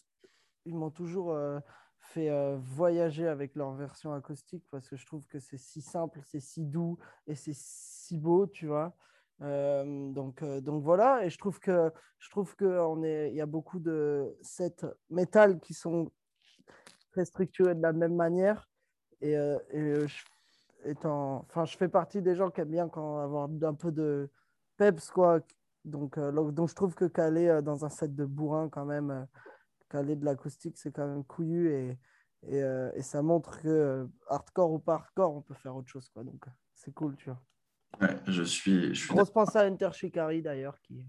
ils 0.65 0.73
m'ont 0.73 0.89
toujours 0.89 1.31
euh, 1.31 1.59
fait 1.99 2.29
euh, 2.29 2.57
voyager 2.57 3.27
avec 3.27 3.55
leur 3.55 3.73
version 3.73 4.13
acoustique 4.13 4.65
parce 4.71 4.89
que 4.89 4.95
je 4.95 5.05
trouve 5.05 5.27
que 5.27 5.39
c'est 5.39 5.57
si 5.57 5.81
simple, 5.81 6.21
c'est 6.25 6.39
si 6.39 6.65
doux 6.65 6.97
et 7.27 7.35
c'est 7.35 7.53
si 7.53 8.00
beau, 8.17 8.47
tu 8.47 8.67
vois. 8.67 8.95
Euh, 9.41 10.11
donc, 10.11 10.43
euh, 10.43 10.61
donc 10.61 10.83
voilà, 10.83 11.25
et 11.25 11.29
je 11.29 11.37
trouve 11.37 11.59
que 11.59 11.91
je 12.19 12.29
trouve 12.29 12.55
que 12.55 12.65
on 12.65 13.03
est, 13.03 13.29
il 13.31 13.35
y 13.35 13.41
a 13.41 13.47
beaucoup 13.47 13.79
de 13.79 14.37
sets 14.41 14.85
métal 15.09 15.59
qui 15.59 15.73
sont 15.73 16.11
très 17.11 17.25
structurés 17.25 17.75
de 17.75 17.81
la 17.81 17.93
même 17.93 18.15
manière. 18.15 18.69
Et, 19.21 19.35
euh, 19.37 19.57
et, 19.71 20.07
je, 20.07 20.23
étant, 20.85 21.45
enfin, 21.49 21.65
je 21.65 21.75
fais 21.77 21.89
partie 21.89 22.21
des 22.21 22.35
gens 22.35 22.51
qui 22.51 22.61
aiment 22.61 22.69
bien 22.69 22.89
quand 22.89 23.19
avoir 23.19 23.49
un 23.49 23.73
peu 23.73 23.91
de 23.91 24.29
peps, 24.77 25.09
quoi. 25.11 25.39
Donc, 25.85 26.19
donc, 26.19 26.69
je 26.69 26.75
trouve 26.75 26.93
que 26.95 27.05
caler 27.05 27.59
dans 27.63 27.85
un 27.85 27.89
set 27.89 28.15
de 28.15 28.25
bourrin, 28.25 28.69
quand 28.69 28.85
même, 28.85 29.27
caler 29.89 30.15
de 30.15 30.25
l'acoustique, 30.25 30.77
c'est 30.77 30.91
quand 30.91 31.07
même 31.07 31.23
couillu 31.23 31.71
et, 31.71 31.99
et, 32.47 32.59
et 32.95 33.01
ça 33.01 33.21
montre 33.23 33.59
que 33.61 34.07
hardcore 34.27 34.71
ou 34.73 34.79
pas 34.79 34.95
hardcore, 34.95 35.35
on 35.35 35.41
peut 35.41 35.55
faire 35.55 35.75
autre 35.75 35.89
chose, 35.89 36.09
quoi. 36.09 36.23
Donc, 36.23 36.45
c'est 36.75 36.93
cool, 36.93 37.15
tu 37.15 37.29
vois. 37.29 37.41
Ouais, 37.99 38.15
je 38.27 38.43
suis, 38.43 38.93
je 38.95 38.99
suis 39.05 39.09
Grosse 39.13 39.29
pensée 39.31 39.57
à 39.59 39.65
Enter 39.65 39.89
Shikari 39.93 40.41
d'ailleurs, 40.41 40.79
qui 40.81 41.05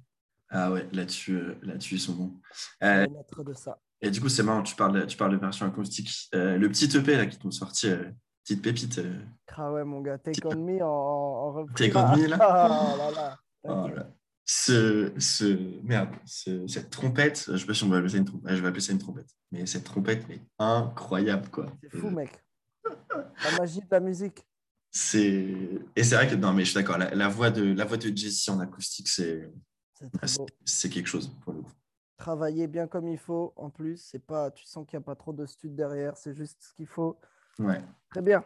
Ah 0.51 0.71
ouais, 0.73 0.89
là-dessus, 0.93 1.37
euh, 1.37 1.55
là-dessus, 1.63 1.95
ils 1.95 2.01
sont 2.01 2.15
bons. 2.15 2.41
est 2.81 2.85
Euh, 2.87 3.07
de 3.45 3.53
ça. 3.55 3.79
et 4.01 4.11
du 4.11 4.21
coup, 4.21 4.29
c'est 4.29 4.43
marrant, 4.43 4.63
tu 4.63 4.75
parles, 4.75 5.07
tu 5.07 5.17
parles 5.17 5.33
de 5.33 5.37
version 5.39 5.67
acoustique. 5.67 6.11
Euh, 6.35 6.59
le 6.59 6.69
petit 6.69 6.95
EP 6.97 7.17
là, 7.17 7.27
qui 7.27 7.39
t'ont 7.39 7.51
sorti, 7.51 7.89
euh, 7.89 8.11
petite 8.45 8.63
pépite. 8.63 9.01
Ah 9.57 9.73
ouais, 9.73 9.85
mon 9.85 10.01
gars, 10.01 10.19
Take 10.19 10.45
On 10.47 10.57
Me 10.57 10.83
en, 10.83 10.87
en 10.89 11.53
repris. 11.53 11.75
Take 11.91 11.97
On 11.97 12.17
Me, 12.17 12.27
là 12.27 12.37
Ah 12.41 12.95
là 12.99 13.11
là. 13.11 13.39
oh 13.65 13.89
là. 13.89 14.11
Ce, 14.45 15.13
ce, 15.19 15.81
merde, 15.85 16.11
ce- 16.27 16.67
cette 16.67 16.91
trompette, 16.91 17.45
je 17.49 17.57
sais 17.57 17.65
pas 17.67 17.75
si 17.75 17.85
on 17.85 17.89
va 17.89 17.99
appeler 17.99 18.11
ça 18.11 18.17
une 18.19 18.25
trompette, 18.25 18.55
je 18.57 18.61
vais 18.61 18.69
appeler 18.69 18.81
ça 18.81 18.93
une 18.93 18.99
trompette, 18.99 19.31
mais 19.53 19.65
cette 19.67 19.85
trompette, 19.85 20.29
mais 20.29 20.41
incroyable, 20.59 21.49
quoi. 21.49 21.67
C'est 21.81 21.97
fou, 21.97 22.11
mec. 22.11 22.45
La 22.85 23.59
magie 23.59 23.79
de 23.81 23.87
la 23.91 24.01
musique. 24.01 24.45
C'est 24.95 25.57
et 25.97 26.05
c'est 26.05 26.15
vrai 26.15 26.29
que 26.29 26.35
non 26.35 26.53
mais 26.53 26.65
je 26.65 26.71
suis 26.71 26.75
d'accord 26.75 26.99
la, 26.99 27.15
la 27.15 27.29
voix 27.29 27.51
de 27.51 27.63
la 27.73 27.87
voix 27.87 27.97
de 27.97 28.15
Jessie 28.15 28.51
en 28.51 28.61
acoustique 28.61 29.09
c'est 29.09 29.51
C'est 30.65 30.91
quelque 30.91 31.07
chose 31.09 31.35
pour 31.43 31.53
le 31.55 31.63
coup. 31.63 31.73
Travailler 32.19 32.67
bien 32.69 32.87
comme 32.87 33.09
il 33.09 33.19
faut. 33.19 33.53
En 33.57 33.71
plus, 33.71 33.97
c'est 33.97 34.25
pas, 34.25 34.51
tu 34.51 34.65
sens 34.67 34.87
qu'il 34.87 34.97
n'y 34.99 35.03
a 35.03 35.07
pas 35.07 35.17
trop 35.17 35.33
de 35.33 35.45
stud 35.47 35.75
derrière. 35.75 36.17
C'est 36.17 36.35
juste 36.35 36.59
ce 36.61 36.75
qu'il 36.75 36.87
faut. 36.87 37.19
Ouais. 37.59 37.83
Très 38.11 38.23
bien. 38.23 38.45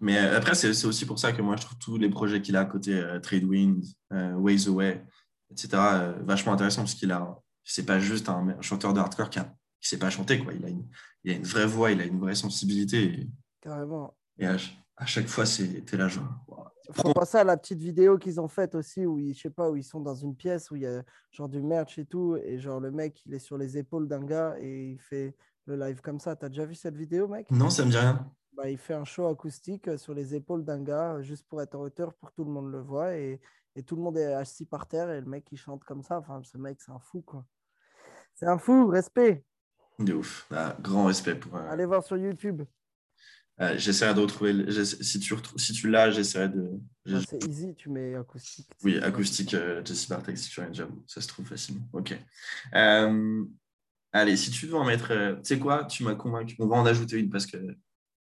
Mais 0.00 0.18
euh, 0.18 0.36
après 0.36 0.54
c'est 0.54 0.84
aussi 0.84 1.06
pour 1.06 1.18
ça 1.20 1.32
que 1.32 1.40
moi 1.42 1.54
je 1.56 1.62
trouve 1.66 1.78
tous 1.78 1.96
les 1.96 2.08
projets 2.10 2.42
qu'il 2.42 2.56
a 2.56 2.60
à 2.60 2.64
côté 2.64 2.94
euh, 2.94 3.20
Tradewind, 3.20 3.84
euh, 4.12 4.34
Ways 4.34 4.66
Away, 4.68 5.04
etc. 5.52 5.68
euh, 5.74 6.12
vachement 6.24 6.52
intéressant 6.52 6.82
parce 6.82 6.94
qu'il 6.94 7.12
a 7.12 7.38
c'est 7.62 7.86
pas 7.86 8.00
juste 8.00 8.28
un, 8.28 8.48
un 8.48 8.60
chanteur 8.62 8.92
de 8.92 8.98
hardcore 8.98 9.30
qui 9.30 9.38
a 9.38 9.44
qui 9.80 9.88
sait 9.88 9.98
pas 9.98 10.10
chanter 10.10 10.40
quoi. 10.42 10.52
Il 10.54 10.64
a 10.64 10.68
une 10.68 10.88
il 11.22 11.30
a 11.32 11.36
une 11.36 11.44
vraie 11.44 11.66
voix, 11.66 11.92
il 11.92 12.00
a 12.00 12.04
une 12.04 12.18
vraie 12.18 12.34
sensibilité 12.34 13.04
et, 13.04 13.30
Carrément. 13.60 14.16
et 14.38 14.46
à, 15.00 15.06
ch- 15.06 15.18
à 15.18 15.22
chaque 15.22 15.28
fois 15.28 15.44
là 15.98 16.08
genre 16.08 16.28
wow. 16.48 16.64
Faut 16.92 17.12
penser 17.12 17.38
à 17.38 17.44
la 17.44 17.56
petite 17.56 17.78
vidéo 17.80 18.18
qu'ils 18.18 18.40
ont 18.40 18.48
faite 18.48 18.74
aussi 18.74 19.06
où 19.06 19.18
ils, 19.18 19.32
je 19.32 19.42
sais 19.42 19.50
pas, 19.50 19.70
où 19.70 19.76
ils 19.76 19.84
sont 19.84 20.00
dans 20.00 20.14
une 20.14 20.34
pièce 20.34 20.72
où 20.72 20.76
il 20.76 20.82
y 20.82 20.86
a 20.86 21.04
genre 21.30 21.48
du 21.48 21.62
merch 21.62 21.98
et 22.00 22.04
tout. 22.04 22.36
Et 22.42 22.58
genre 22.58 22.80
le 22.80 22.90
mec, 22.90 23.24
il 23.26 23.34
est 23.34 23.38
sur 23.38 23.56
les 23.56 23.78
épaules 23.78 24.08
d'un 24.08 24.24
gars 24.24 24.56
et 24.58 24.90
il 24.92 24.98
fait 25.00 25.36
le 25.66 25.76
live 25.76 26.00
comme 26.00 26.18
ça. 26.18 26.34
T'as 26.34 26.48
déjà 26.48 26.64
vu 26.64 26.74
cette 26.74 26.96
vidéo, 26.96 27.28
mec? 27.28 27.48
Non 27.50 27.70
ça 27.70 27.84
me 27.84 27.90
dit 27.92 27.96
rien. 27.96 28.28
bah, 28.56 28.68
il 28.68 28.76
fait 28.76 28.94
un 28.94 29.04
show 29.04 29.28
acoustique 29.28 29.86
euh, 29.86 29.96
sur 29.96 30.14
les 30.14 30.34
épaules 30.34 30.64
d'un 30.64 30.82
gars, 30.82 31.14
euh, 31.14 31.22
juste 31.22 31.46
pour 31.48 31.62
être 31.62 31.76
en 31.76 31.82
hauteur, 31.82 32.12
pour 32.14 32.30
que 32.30 32.34
tout 32.34 32.44
le 32.44 32.50
monde 32.50 32.72
le 32.72 32.80
voit. 32.80 33.14
Et, 33.16 33.40
et 33.76 33.84
tout 33.84 33.94
le 33.94 34.02
monde 34.02 34.18
est 34.18 34.34
assis 34.34 34.66
par 34.66 34.88
terre 34.88 35.10
et 35.10 35.20
le 35.20 35.26
mec, 35.28 35.46
il 35.52 35.58
chante 35.58 35.84
comme 35.84 36.02
ça. 36.02 36.18
Enfin, 36.18 36.40
ce 36.42 36.58
mec, 36.58 36.80
c'est 36.80 36.90
un 36.90 36.98
fou, 36.98 37.22
quoi. 37.22 37.44
C'est 38.34 38.46
un 38.46 38.58
fou, 38.58 38.88
respect. 38.88 39.44
De 40.00 40.12
ouf. 40.14 40.48
Ah, 40.50 40.76
grand 40.80 41.04
respect 41.04 41.36
pour. 41.36 41.54
euh, 41.56 41.70
Allez 41.70 41.84
voir 41.86 42.02
sur 42.02 42.16
YouTube. 42.16 42.62
Euh, 43.60 43.74
j'essaierai 43.76 44.14
de 44.14 44.20
retrouver 44.20 44.52
le- 44.52 44.84
si 44.84 45.20
tu 45.20 45.34
si 45.56 45.72
tu 45.72 45.90
l'as 45.90 46.10
j'essaierai 46.10 46.48
de 46.48 46.70
Bah, 47.06 47.20
c'est 47.28 47.44
easy, 47.48 47.74
tu 47.76 47.88
mets 47.90 48.14
acoustique. 48.14 48.68
Oui, 48.82 48.98
acoustique, 48.98 49.54
euh, 49.54 49.82
Jesse 49.84 50.08
Bartek, 50.08 50.36
si 50.38 50.48
tu 50.50 50.60
as 50.60 50.72
j'avoue, 50.72 51.02
ça 51.06 51.20
se 51.20 51.28
trouve 51.28 51.46
facilement. 51.46 51.86
Ok. 51.92 52.16
Euh, 52.74 53.44
allez, 54.12 54.36
si 54.36 54.50
tu 54.50 54.66
veux 54.66 54.76
en 54.76 54.84
mettre, 54.84 55.10
euh, 55.12 55.34
tu 55.36 55.40
sais 55.44 55.58
quoi, 55.58 55.84
tu 55.84 56.04
m'as 56.04 56.14
convaincu. 56.14 56.56
On 56.58 56.66
va 56.66 56.76
en 56.76 56.86
ajouter 56.86 57.18
une 57.18 57.30
parce 57.30 57.46
que 57.46 57.56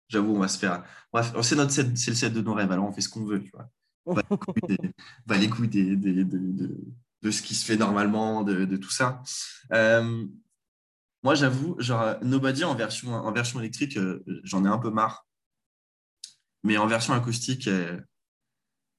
j'avoue, 0.10 0.36
on 0.36 0.40
va 0.40 0.48
se 0.48 0.58
faire. 0.60 0.84
Bref, 1.12 1.34
c'est 1.42 1.56
notre 1.56 1.72
set, 1.72 1.98
c'est 1.98 2.12
le 2.12 2.16
set 2.18 2.34
de 2.34 2.42
nos 2.42 2.54
rêves. 2.54 2.72
Alors 2.72 2.86
on 2.88 2.92
fait 2.92 3.02
ce 3.02 3.10
qu'on 3.10 3.26
veut, 3.26 3.42
tu 3.42 3.52
vois. 3.52 3.70
On 4.06 4.14
va 4.14 4.22
les 4.30 4.38
couilles 4.38 4.68
des, 4.68 4.78
va 5.26 5.38
les 5.38 5.50
couilles 5.50 5.68
des- 5.70 5.96
des- 5.96 6.24
de, 6.26 6.38
de- 6.38 6.78
de 7.22 7.32
ce 7.32 7.42
qui 7.42 7.56
se 7.56 7.64
fait 7.66 7.78
normalement, 7.78 8.44
de, 8.44 8.66
de 8.66 8.76
tout 8.76 8.90
ça. 8.92 9.24
Euh, 9.72 10.26
moi, 11.24 11.36
j'avoue, 11.36 11.76
genre 11.80 12.16
Nobody 12.22 12.64
en 12.66 12.76
version, 12.76 13.14
en 13.14 13.32
version 13.32 13.60
électrique, 13.60 13.98
euh, 13.98 14.24
j'en 14.44 14.66
ai 14.66 14.68
un 14.68 14.78
peu 14.78 14.90
marre. 14.90 15.26
Mais 16.64 16.78
en 16.78 16.88
version 16.88 17.14
acoustique, 17.14 17.68
euh, 17.68 18.00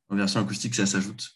en 0.09 0.17
version 0.17 0.41
acoustique, 0.41 0.75
ça 0.75 0.87
s'ajoute. 0.87 1.29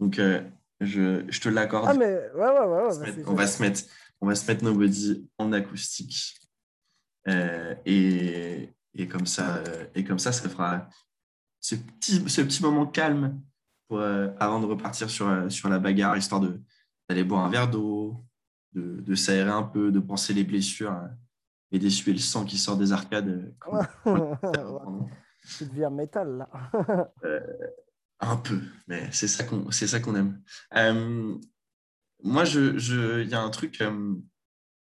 Donc, 0.00 0.18
euh, 0.18 0.42
je, 0.80 1.24
je 1.28 1.40
te 1.40 1.48
l'accorde. 1.48 1.86
Ah, 1.88 1.94
mais 1.94 2.04
ouais, 2.34 2.50
ouais, 2.50 2.66
ouais. 2.66 2.66
ouais, 2.66 2.84
On 2.86 2.88
va 2.88 2.92
se 2.92 3.00
mettre- 3.00 3.30
on, 3.30 3.34
va 3.34 3.46
se 3.46 3.62
mettre, 3.62 3.80
on 4.20 4.26
va 4.26 4.34
se 4.34 4.46
mettre 4.46 4.64
Nobody 4.64 5.28
en 5.38 5.52
acoustique. 5.52 6.38
et, 7.26 8.74
et, 8.94 9.08
comme 9.08 9.26
ça, 9.26 9.62
et 9.94 10.04
comme 10.04 10.18
ça, 10.18 10.32
ça 10.32 10.48
fera 10.48 10.88
ce 11.60 11.74
petit, 11.74 12.28
ce 12.28 12.40
petit 12.42 12.62
moment 12.62 12.86
calme 12.86 13.40
pour, 13.88 14.00
avant 14.00 14.60
de 14.60 14.66
repartir 14.66 15.08
sur, 15.10 15.50
sur 15.50 15.68
la 15.68 15.78
bagarre, 15.78 16.16
histoire 16.16 16.40
d'aller 17.08 17.24
boire 17.24 17.44
un 17.44 17.50
verre 17.50 17.68
d'eau, 17.70 18.24
de, 18.76 19.00
de 19.00 19.14
s'aérer 19.14 19.50
un 19.50 19.62
peu, 19.62 19.90
de 19.90 20.00
penser 20.00 20.34
les 20.34 20.44
blessures 20.44 20.94
et 21.72 21.78
d'essuyer 21.78 22.12
le 22.12 22.18
sang 22.18 22.44
qui 22.44 22.58
sort 22.58 22.76
des 22.76 22.92
arcades. 22.92 23.54
Tu 25.58 25.64
deviens 25.66 25.90
métal 25.90 26.38
là. 26.38 27.12
Un 28.20 28.36
peu, 28.36 28.60
mais 28.88 29.08
c'est 29.12 29.28
ça 29.28 29.44
qu'on 29.44 29.70
c'est 29.70 29.86
ça 29.86 30.00
qu'on 30.00 30.14
aime. 30.16 30.42
Euh, 30.74 31.36
moi, 32.22 32.44
je, 32.44 32.78
je, 32.78 33.20
il 33.22 33.28
y 33.28 33.34
a 33.34 33.42
un 33.42 33.50
truc, 33.50 33.80
euh, 33.82 34.14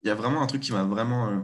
il 0.03 0.07
y 0.07 0.11
a 0.11 0.15
vraiment 0.15 0.41
un 0.41 0.47
truc 0.47 0.61
qui 0.61 0.71
m'a 0.71 0.83
vraiment. 0.83 1.29
Euh, 1.29 1.41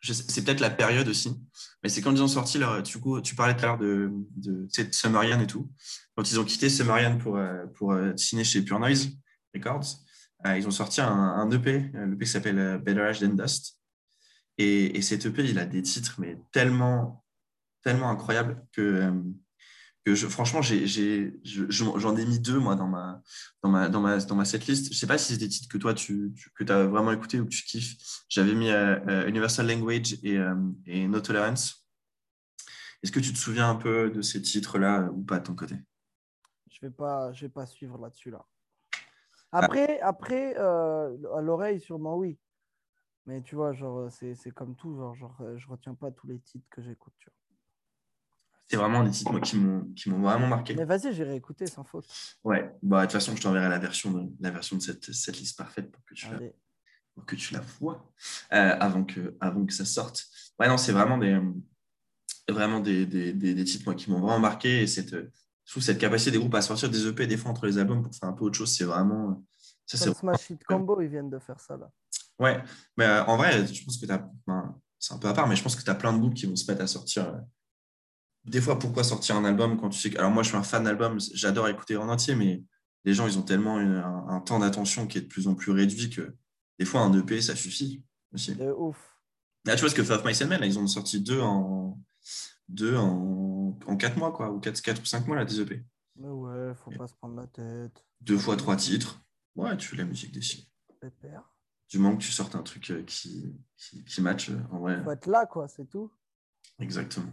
c'est 0.00 0.42
peut-être 0.42 0.60
la 0.60 0.70
période 0.70 1.06
aussi, 1.06 1.38
mais 1.82 1.90
c'est 1.90 2.00
quand 2.00 2.12
ils 2.12 2.22
ont 2.22 2.28
sorti 2.28 2.58
leur. 2.58 2.82
Tu, 2.82 2.98
tu 3.22 3.34
parlais 3.36 3.54
tout 3.54 3.64
à 3.64 3.66
l'heure 3.68 3.78
de, 3.78 4.10
de, 4.36 4.66
de 4.66 4.92
Summerian 4.92 5.38
et 5.38 5.46
tout. 5.46 5.70
Quand 6.16 6.28
ils 6.28 6.40
ont 6.40 6.44
quitté 6.44 6.70
Summerian 6.70 7.18
pour, 7.18 7.38
pour 7.74 7.94
signer 8.16 8.42
chez 8.42 8.62
Pure 8.62 8.80
Noise 8.80 9.10
Records, 9.54 10.01
ils 10.44 10.66
ont 10.66 10.72
sorti 10.72 11.00
un, 11.00 11.50
EP, 11.50 11.90
l'EP 11.94 12.24
qui 12.24 12.30
s'appelle 12.30 12.78
Better 12.78 13.02
Ash 13.02 13.20
Than 13.20 13.34
Dust. 13.34 13.78
Et, 14.58 14.96
et, 14.96 15.02
cet 15.02 15.26
EP, 15.26 15.44
il 15.44 15.58
a 15.58 15.64
des 15.64 15.82
titres, 15.82 16.16
mais 16.18 16.38
tellement, 16.52 17.24
tellement 17.82 18.10
incroyables 18.10 18.62
que 18.72 19.12
que 20.04 20.14
je, 20.14 20.26
franchement, 20.26 20.60
j'en 20.62 22.16
ai, 22.16 22.26
mis 22.26 22.40
deux 22.40 22.58
moi 22.58 22.74
dans 22.74 22.88
ma, 22.88 23.22
dans 23.62 23.70
ma, 23.70 23.88
dans 23.88 24.00
ma, 24.00 24.18
dans 24.18 24.34
ma 24.34 24.44
setlist. 24.44 24.86
Je 24.86 24.90
ne 24.90 24.94
sais 24.94 25.06
pas 25.06 25.16
si 25.16 25.32
c'est 25.32 25.38
des 25.38 25.48
titres 25.48 25.68
que 25.68 25.78
toi 25.78 25.94
tu, 25.94 26.32
que 26.54 26.70
as 26.72 26.86
vraiment 26.86 27.12
écouté 27.12 27.38
ou 27.40 27.44
que 27.44 27.50
tu 27.50 27.62
kiffes. 27.64 27.96
J'avais 28.28 28.54
mis 28.54 28.70
euh, 28.70 28.98
euh, 29.08 29.28
Universal 29.28 29.68
Language 29.68 30.14
et, 30.22 30.38
euh, 30.38 30.54
No 30.86 31.20
Tolerance. 31.20 31.86
Est-ce 33.02 33.12
que 33.12 33.20
tu 33.20 33.32
te 33.32 33.38
souviens 33.38 33.70
un 33.70 33.76
peu 33.76 34.10
de 34.10 34.22
ces 34.22 34.42
titres-là 34.42 35.08
ou 35.12 35.22
pas 35.22 35.38
de 35.38 35.44
ton 35.44 35.54
côté? 35.54 35.76
Je 36.70 36.78
ne 36.82 36.88
vais, 36.88 36.94
pas, 36.94 37.30
vais 37.30 37.48
pas 37.48 37.66
suivre 37.66 37.98
là-dessus. 37.98 38.30
Là. 38.30 38.44
Après, 39.52 40.00
après 40.00 40.56
à 40.56 41.40
l'oreille, 41.40 41.80
sûrement 41.80 42.16
oui. 42.16 42.38
Mais 43.26 43.40
tu 43.42 43.54
vois, 43.54 43.72
genre, 43.72 44.10
c'est 44.10 44.50
comme 44.50 44.74
tout. 44.74 44.96
Genre, 44.96 45.14
genre, 45.14 45.36
je 45.56 45.68
retiens 45.68 45.94
pas 45.94 46.10
tous 46.10 46.26
les 46.26 46.40
titres 46.40 46.66
que 46.70 46.82
j'écoute. 46.82 47.14
C'est 48.72 48.78
vraiment 48.78 49.04
des 49.04 49.10
titres 49.10 49.38
qui 49.40 49.58
m'ont 49.58 50.22
vraiment 50.22 50.46
marqué. 50.46 50.74
Mais 50.74 50.86
vas-y, 50.86 51.12
j'irai 51.12 51.36
écouter 51.36 51.66
sans 51.66 51.84
faute. 51.84 52.06
Ouais, 52.42 52.74
bah, 52.82 53.00
de 53.00 53.02
toute 53.02 53.12
façon, 53.12 53.36
je 53.36 53.42
t'enverrai 53.42 53.68
la 53.68 53.78
version 53.78 54.10
de, 54.12 54.32
la 54.40 54.50
version 54.50 54.76
de 54.76 54.82
cette, 54.82 55.12
cette 55.12 55.38
liste 55.38 55.58
parfaite 55.58 55.92
pour 55.92 56.02
que 56.04 56.14
tu, 56.14 56.26
la, 56.30 56.38
pour 57.14 57.26
que 57.26 57.36
tu 57.36 57.52
la 57.52 57.60
vois 57.60 58.10
euh, 58.52 58.76
avant, 58.80 59.04
que, 59.04 59.36
avant 59.40 59.66
que 59.66 59.74
ça 59.74 59.84
sorte. 59.84 60.26
Ouais, 60.58 60.68
non, 60.68 60.78
c'est 60.78 60.92
vraiment 60.92 61.18
des, 61.18 61.38
vraiment 62.48 62.80
des, 62.80 63.04
des, 63.04 63.34
des, 63.34 63.64
titres 63.64 63.84
moi, 63.84 63.94
qui 63.94 64.10
m'ont 64.10 64.20
vraiment 64.20 64.40
marqué. 64.40 64.82
Et 64.82 64.86
cette, 64.86 65.14
je 65.64 65.72
trouve 65.72 65.82
cette 65.82 65.98
capacité 65.98 66.30
des 66.32 66.38
groupes 66.38 66.54
à 66.54 66.62
sortir 66.62 66.90
des 66.90 67.06
EP 67.06 67.26
des 67.26 67.36
fois 67.36 67.50
entre 67.50 67.66
les 67.66 67.78
albums 67.78 68.02
pour 68.02 68.14
faire 68.14 68.28
un 68.28 68.32
peu 68.32 68.44
autre 68.44 68.56
chose, 68.56 68.74
c'est 68.74 68.84
vraiment. 68.84 69.44
Ça, 69.86 69.96
c'est 69.96 70.14
Smash 70.14 70.50
Hit 70.50 70.64
Combo, 70.64 71.00
ils 71.00 71.08
viennent 71.08 71.30
de 71.30 71.38
faire 71.38 71.60
ça 71.60 71.76
là. 71.76 71.90
Ouais, 72.38 72.62
mais 72.96 73.04
euh, 73.04 73.24
en 73.24 73.36
vrai, 73.36 73.66
je 73.66 73.84
pense 73.84 73.98
que 73.98 74.06
tu 74.06 74.12
as. 74.12 74.28
c'est 74.98 75.14
un 75.14 75.18
peu 75.18 75.28
à 75.28 75.32
part, 75.32 75.46
mais 75.46 75.56
je 75.56 75.62
pense 75.62 75.76
que 75.76 75.82
tu 75.82 75.90
as 75.90 75.94
plein 75.94 76.12
de 76.12 76.18
groupes 76.18 76.34
qui 76.34 76.46
vont 76.46 76.56
se 76.56 76.70
mettre 76.70 76.82
à 76.82 76.86
sortir. 76.86 77.28
Euh, 77.28 77.38
des 78.44 78.60
fois, 78.60 78.78
pourquoi 78.78 79.04
sortir 79.04 79.36
un 79.36 79.44
album 79.44 79.78
quand 79.78 79.90
tu 79.90 80.00
sais 80.00 80.10
que. 80.10 80.18
Alors, 80.18 80.30
moi, 80.30 80.42
je 80.42 80.48
suis 80.48 80.56
un 80.56 80.62
fan 80.62 80.84
d'album, 80.84 81.18
j'adore 81.34 81.68
écouter 81.68 81.96
en 81.96 82.08
entier, 82.08 82.34
mais 82.34 82.64
les 83.04 83.14
gens, 83.14 83.26
ils 83.26 83.38
ont 83.38 83.42
tellement 83.42 83.78
un, 83.78 84.40
temps 84.40 84.58
d'attention 84.58 85.06
qui 85.06 85.18
est 85.18 85.22
de 85.22 85.26
plus 85.26 85.48
en 85.48 85.54
plus 85.54 85.72
réduit 85.72 86.10
que 86.10 86.34
des 86.78 86.84
fois, 86.84 87.02
un 87.02 87.12
EP, 87.12 87.40
ça 87.40 87.54
suffit 87.54 88.02
aussi. 88.32 88.54
De 88.54 88.70
ouf. 88.70 88.96
Là, 89.64 89.74
tu 89.76 89.80
vois, 89.80 89.90
ce 89.90 89.94
que 89.94 90.02
Five 90.02 90.24
Mice 90.24 90.42
Men, 90.42 90.60
ils 90.64 90.78
ont 90.78 90.86
sorti 90.86 91.20
deux 91.20 91.40
en, 91.40 91.98
deux 92.68 92.96
en, 92.96 93.51
en 93.86 93.96
quatre 93.96 94.16
mois, 94.16 94.32
quoi, 94.32 94.50
ou 94.50 94.60
quatre, 94.60 94.80
quatre 94.80 95.02
ou 95.02 95.04
cinq 95.04 95.26
mois, 95.26 95.36
là, 95.36 95.44
des 95.44 95.60
EP. 95.60 95.84
Mais 96.16 96.28
ouais, 96.28 96.74
faut 96.74 96.90
pas 96.90 97.06
se 97.06 97.14
prendre 97.14 97.36
la 97.36 97.46
tête. 97.46 98.04
Deux 98.20 98.38
fois 98.38 98.56
trois 98.56 98.76
titres. 98.76 99.20
Ouais, 99.56 99.76
tu 99.76 99.88
fais 99.88 99.96
la 99.96 100.04
musique 100.04 100.32
des 100.32 100.42
signes. 100.42 100.64
Du 101.88 101.98
moment 101.98 102.16
que 102.16 102.22
tu 102.22 102.32
sortes 102.32 102.54
un 102.54 102.62
truc 102.62 102.90
euh, 102.90 103.02
qui, 103.02 103.54
qui, 103.76 104.04
qui 104.04 104.22
match, 104.22 104.50
euh, 104.50 104.58
en 104.70 104.78
vrai. 104.78 105.02
Faut 105.02 105.10
être 105.10 105.26
là, 105.26 105.46
quoi, 105.46 105.68
c'est 105.68 105.88
tout. 105.88 106.10
Exactement. 106.78 107.32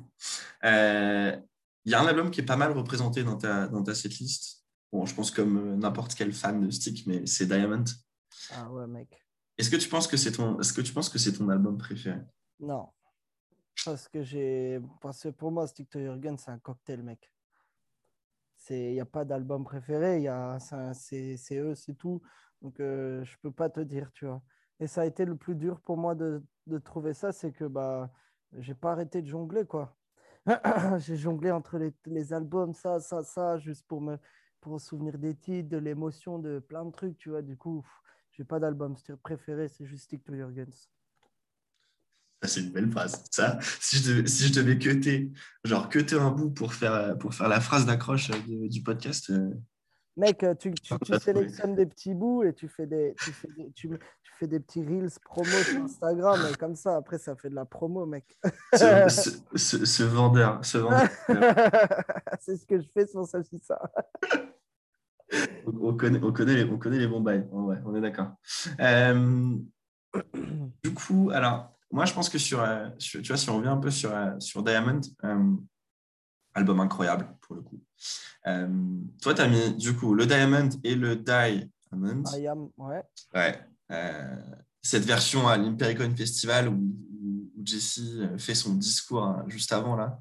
Euh, 0.64 1.40
il 1.86 1.92
y 1.92 1.96
a 1.96 2.02
un 2.02 2.08
album 2.08 2.30
qui 2.30 2.42
est 2.42 2.46
pas 2.46 2.58
mal 2.58 2.72
représenté 2.72 3.24
dans 3.24 3.38
ta, 3.38 3.68
dans 3.68 3.84
ta 3.84 3.96
setlist. 3.96 4.66
Bon, 4.92 5.06
je 5.06 5.14
pense 5.16 5.32
comme 5.32 5.58
euh, 5.58 5.76
n'importe 5.76 6.16
quel 6.16 6.34
fan 6.34 6.66
de 6.66 6.70
Stick, 6.72 7.06
mais 7.08 7.26
c'est 7.26 7.46
Diamond. 7.46 7.86
Ah 8.52 8.70
ouais, 8.72 8.88
mec. 8.88 9.26
Est-ce 9.58 9.70
que 9.70 9.76
tu 9.76 9.88
penses 9.88 10.08
que 10.08 10.18
c'est 10.18 10.34
ton, 10.34 10.60
est-ce 10.60 10.74
que 10.74 10.82
tu 10.82 10.94
penses 10.94 11.10
que 11.10 11.20
c'est 11.20 11.34
ton 11.34 11.50
album 11.50 11.78
préféré? 11.78 12.20
Non, 12.60 12.90
parce 13.86 14.08
que 14.08 14.24
j'ai, 14.24 14.80
parce 15.02 15.24
que 15.24 15.30
pour 15.30 15.52
moi, 15.52 15.68
Stick 15.68 15.90
to 15.90 16.00
Gun, 16.18 16.38
c'est 16.38 16.52
un 16.52 16.60
cocktail, 16.60 17.04
mec. 17.04 17.32
C'est, 18.56 18.92
il 18.92 18.94
n'y 18.94 19.00
a 19.00 19.06
pas 19.06 19.26
d'album 19.26 19.64
préféré, 19.64 20.22
y 20.22 20.28
a, 20.28 20.60
c'est, 20.94 21.38
c'est 21.38 21.58
eux, 21.58 21.76
c'est 21.76 21.96
tout. 21.96 22.22
Donc 22.62 22.80
euh, 22.80 23.24
je 23.24 23.38
peux 23.42 23.52
pas 23.52 23.70
te 23.70 23.80
dire, 23.80 24.12
tu 24.12 24.26
vois. 24.26 24.42
Et 24.80 24.88
ça 24.88 25.02
a 25.02 25.06
été 25.06 25.26
le 25.26 25.36
plus 25.36 25.56
dur 25.56 25.82
pour 25.82 25.98
moi 25.98 26.16
de, 26.16 26.44
de 26.68 26.78
trouver 26.78 27.14
ça, 27.14 27.32
c'est 27.32 27.52
que 27.52 27.66
bah 27.66 28.12
j'ai 28.54 28.76
pas 28.76 28.92
arrêté 28.94 29.22
de 29.22 29.28
jongler, 29.28 29.66
quoi. 29.66 29.96
j'ai 30.98 31.18
jonglé 31.18 31.52
entre 31.52 31.78
les, 31.78 31.94
les, 32.06 32.34
albums, 32.34 32.74
ça, 32.74 33.00
ça, 33.00 33.24
ça, 33.24 33.58
juste 33.60 33.86
pour 33.88 34.02
me 34.02 34.18
pour 34.62 34.80
souvenir 34.82 35.18
des 35.18 35.36
titres, 35.36 35.70
de 35.70 35.78
l'émotion, 35.78 36.40
de 36.40 36.60
plein 36.60 36.86
de 36.86 36.92
trucs, 36.92 37.18
tu 37.18 37.30
vois. 37.30 37.42
Du 37.42 37.56
coup, 37.58 37.86
j'ai 38.32 38.44
pas 38.44 38.60
d'album 38.60 38.96
préféré, 39.24 39.68
c'est 39.70 39.86
juste 39.86 40.06
Stick 40.06 40.24
to 40.24 40.34
Your 40.36 40.52
Guns. 40.52 40.90
C'est 42.44 42.62
une 42.62 42.72
belle 42.72 42.90
phrase. 42.90 43.24
Ça, 43.32 43.58
si 43.80 43.98
je 43.98 44.10
devais, 44.10 44.28
si 44.28 44.48
je 44.48 44.54
devais 44.54 44.78
cuter, 44.78 45.32
genre 45.64 45.90
cuter 45.90 46.16
un 46.16 46.32
bout 46.32 46.50
pour 46.50 46.74
faire, 46.74 47.18
pour 47.18 47.34
faire 47.34 47.50
la 47.50 47.60
phrase 47.60 47.86
d'accroche 47.86 48.32
du 48.48 48.82
podcast, 48.82 49.30
euh, 49.30 49.54
Mec, 50.20 50.46
tu, 50.60 50.74
tu, 50.74 51.18
sélectionnes 51.18 51.76
des 51.76 51.86
petits 51.86 52.14
bouts 52.14 52.44
et 52.44 52.54
tu 52.54 52.68
fais 52.68 52.86
des, 52.86 53.16
tu 53.24 53.32
fais 53.32 53.48
des, 53.56 53.72
tu, 53.72 53.90
fais 54.38 54.48
des 54.48 54.60
petits 54.60 54.84
reels 54.84 55.10
promo 55.24 55.50
sur 55.50 55.82
Instagram 55.84 56.40
et 56.52 56.56
comme 56.58 56.76
ça, 56.76 56.98
après, 56.98 57.18
ça 57.18 57.38
fait 57.38 57.50
de 57.50 57.56
la 57.56 57.64
promo, 57.64 58.06
mec. 58.06 58.38
Ce, 58.74 59.40
ce, 59.56 60.04
vendeur, 60.04 60.60
ce 60.66 60.80
vendeur. 60.80 61.08
C'est 62.42 62.58
ce 62.58 62.66
que 62.66 62.82
je 62.82 62.88
fais 62.94 63.08
sur 63.08 63.26
ça. 63.26 63.40
on, 65.66 65.96
connaît, 65.96 66.20
on, 66.22 66.34
connaît 66.34 66.56
les, 66.56 66.64
on 66.66 66.78
connaît 66.78 67.00
les 67.00 67.08
bons 67.08 67.22
bails. 67.22 67.48
Ouais, 67.52 67.78
on 67.86 67.96
est 67.96 68.02
d'accord. 68.02 68.34
Euh, 68.82 69.56
du 70.84 70.94
coup, 70.94 71.30
alors, 71.32 71.79
moi, 71.92 72.06
je 72.06 72.14
pense 72.14 72.30
que 72.30 72.38
sur, 72.38 72.62
euh, 72.62 72.88
tu 73.00 73.22
vois, 73.22 73.38
si 73.38 73.50
on 73.50 73.58
revient 73.58 73.70
un 73.70 73.78
peu 73.78 73.92
sur, 73.92 74.14
euh, 74.14 74.40
sur 74.40 74.64
Diamond, 74.64 75.02
album 76.54 76.80
incroyable 76.80 77.36
pour 77.42 77.56
le 77.56 77.62
coup. 77.62 77.82
Euh, 78.48 78.68
toi, 79.22 79.34
tu 79.34 79.42
as 79.42 79.48
mis 79.48 79.74
du 79.76 79.96
coup 79.96 80.14
le 80.14 80.26
Diamond 80.26 80.70
et 80.84 80.96
le 80.96 81.16
Diamond. 81.16 82.24
Am, 82.48 82.70
ouais. 82.78 83.04
ouais. 83.34 83.60
Euh, 83.92 84.36
cette 84.82 85.06
version 85.06 85.48
à 85.48 85.58
l'Impericon 85.58 86.14
Festival 86.16 86.70
où, 86.70 86.76
où, 86.76 87.50
Jesse 87.64 88.02
fait 88.38 88.56
son 88.56 88.76
discours 88.76 89.24
hein, 89.24 89.44
juste 89.48 89.74
avant 89.74 89.96
là. 89.96 90.20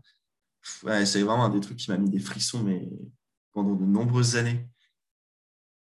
Ouais, 0.83 1.07
c'est 1.07 1.23
vraiment 1.23 1.45
un 1.45 1.51
des 1.51 1.61
trucs 1.61 1.79
qui 1.79 1.91
m'a 1.91 1.97
mis 1.97 2.11
des 2.11 2.19
frissons 2.19 2.63
mais 2.63 2.89
pendant 3.53 3.75
de 3.75 3.85
nombreuses 3.85 4.37
années. 4.37 4.69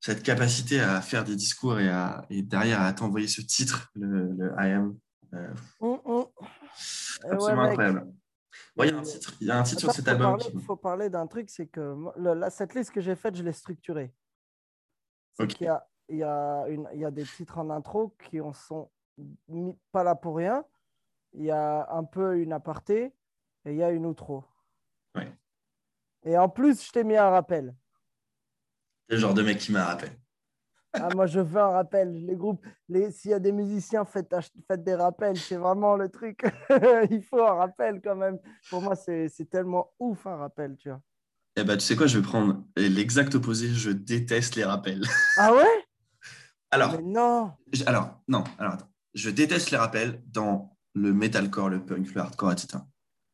Cette 0.01 0.23
capacité 0.23 0.81
à 0.81 1.01
faire 1.01 1.25
des 1.25 1.37
discours 1.37 1.79
et, 1.79 1.89
à, 1.89 2.27
et 2.31 2.43
derrière 2.43 2.83
à 2.83 2.93
t'envoyer 2.93 3.29
ce 3.29 3.41
titre, 3.41 3.91
le, 3.95 4.33
le 4.33 4.53
I 4.59 4.73
am. 4.73 4.97
Euh. 5.35 6.25
Absolument 7.31 7.62
incroyable 7.62 8.12
il 8.85 8.91
y 8.91 8.93
a 8.93 8.99
un 8.99 9.03
titre, 9.03 9.35
y 9.41 9.51
a 9.51 9.59
un 9.59 9.62
titre 9.62 9.81
sur 9.81 9.93
cet 9.93 10.09
album. 10.09 10.39
Il 10.53 10.61
faut 10.61 10.77
parler 10.77 11.09
d'un 11.09 11.27
truc, 11.27 11.49
c'est 11.51 11.67
que 11.67 11.97
la, 12.17 12.51
cette 12.51 12.75
liste 12.75 12.93
que 12.93 13.01
j'ai 13.01 13.17
faite, 13.17 13.37
je 13.37 13.43
l'ai 13.43 13.53
structurée. 13.53 14.12
Il, 15.39 15.47
y 15.61 15.67
a, 15.67 15.87
il, 16.09 16.17
y 16.19 16.23
a 16.23 16.65
une, 16.69 16.89
il 16.95 17.01
y 17.01 17.05
a 17.05 17.11
des 17.11 17.25
titres 17.25 17.59
en 17.59 17.71
intro 17.71 18.15
qui 18.25 18.41
en 18.41 18.53
sont 18.53 18.91
pas 19.93 20.03
là 20.03 20.15
pour 20.15 20.37
rien. 20.37 20.65
Il 21.33 21.45
y 21.45 21.51
a 21.51 21.87
un 21.91 22.05
peu 22.05 22.39
une 22.39 22.53
aparté 22.53 23.15
et 23.65 23.73
il 23.73 23.77
y 23.77 23.83
a 23.83 23.91
une 23.91 24.07
outro. 24.07 24.45
Ouais. 25.15 25.31
Et 26.25 26.37
en 26.39 26.49
plus, 26.49 26.87
je 26.87 26.93
t'ai 26.93 27.05
mis 27.05 27.17
un 27.17 27.31
rappel. 27.31 27.75
Le 29.09 29.17
genre 29.17 29.35
de 29.35 29.43
mec 29.43 29.59
qui 29.59 29.73
m'a 29.73 29.85
rappelé? 29.85 30.11
Ah, 31.01 31.09
moi, 31.15 31.27
je 31.27 31.41
veux 31.41 31.61
un 31.61 31.71
rappel. 31.71 32.25
Les 32.27 32.37
groupes, 32.37 32.65
les... 32.89 33.11
s'il 33.11 33.31
y 33.31 33.35
a 33.35 33.39
des 33.39 33.53
musiciens, 33.53 34.05
faites, 34.05 34.35
faites 34.67 34.85
des 34.85 34.95
rappels. 34.95 35.37
C'est 35.37 35.57
vraiment 35.57 35.97
le 35.97 36.09
truc. 36.09 36.45
Il 37.11 37.23
faut 37.23 37.43
un 37.43 37.55
rappel 37.55 38.01
quand 38.03 38.17
même. 38.17 38.39
Pour 38.71 38.83
moi, 38.83 38.95
c'est 38.97 39.51
tellement 39.51 39.93
ouf 39.99 40.27
un 40.27 40.37
rappel, 40.37 40.77
tu 40.77 40.89
vois. 40.89 41.01
Eh 41.57 41.65
ben, 41.65 41.77
tu 41.77 41.85
sais 41.85 41.97
quoi, 41.97 42.07
je 42.07 42.19
vais 42.19 42.25
prendre 42.25 42.63
l'exact 42.77 43.35
opposé. 43.35 43.69
Je 43.69 43.91
déteste 43.91 44.57
les 44.57 44.65
rappels. 44.65 45.03
Ah 45.39 45.55
ouais? 45.55 45.85
Alors. 46.71 47.01
non. 47.03 47.53
Alors, 47.87 48.21
non. 48.29 48.45
Alors, 48.59 48.75
attends. 48.75 48.89
Je 49.15 49.31
déteste 49.31 49.71
les 49.71 49.79
rappels 49.79 50.23
dans 50.27 50.77
le 50.95 51.13
metalcore, 51.13 51.71
le 51.71 51.85
punk, 51.85 52.15
le 52.15 52.21
hardcore, 52.21 52.53
etc. 52.53 52.79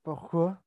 Pourquoi? 0.03 0.61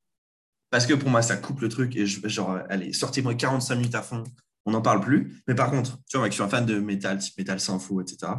Parce 0.69 0.85
que 0.85 0.93
pour 0.93 1.09
moi, 1.09 1.21
ça 1.21 1.37
coupe 1.37 1.61
le 1.61 1.69
truc 1.69 1.95
et 1.95 2.05
je, 2.05 2.27
genre, 2.27 2.59
allez, 2.69 2.91
sortez-moi 2.91 3.35
45 3.35 3.75
minutes 3.75 3.95
à 3.95 4.01
fond 4.01 4.23
on 4.65 4.71
n'en 4.71 4.81
parle 4.81 5.01
plus. 5.01 5.41
Mais 5.47 5.55
par 5.55 5.69
contre, 5.71 5.97
tu 6.05 6.17
vois, 6.17 6.21
moi 6.21 6.29
je 6.29 6.33
suis 6.33 6.43
un 6.43 6.49
fan 6.49 6.65
de 6.65 6.79
métal, 6.79 7.19
type 7.19 7.37
métal 7.37 7.59
sans 7.59 7.77
etc. 8.01 8.31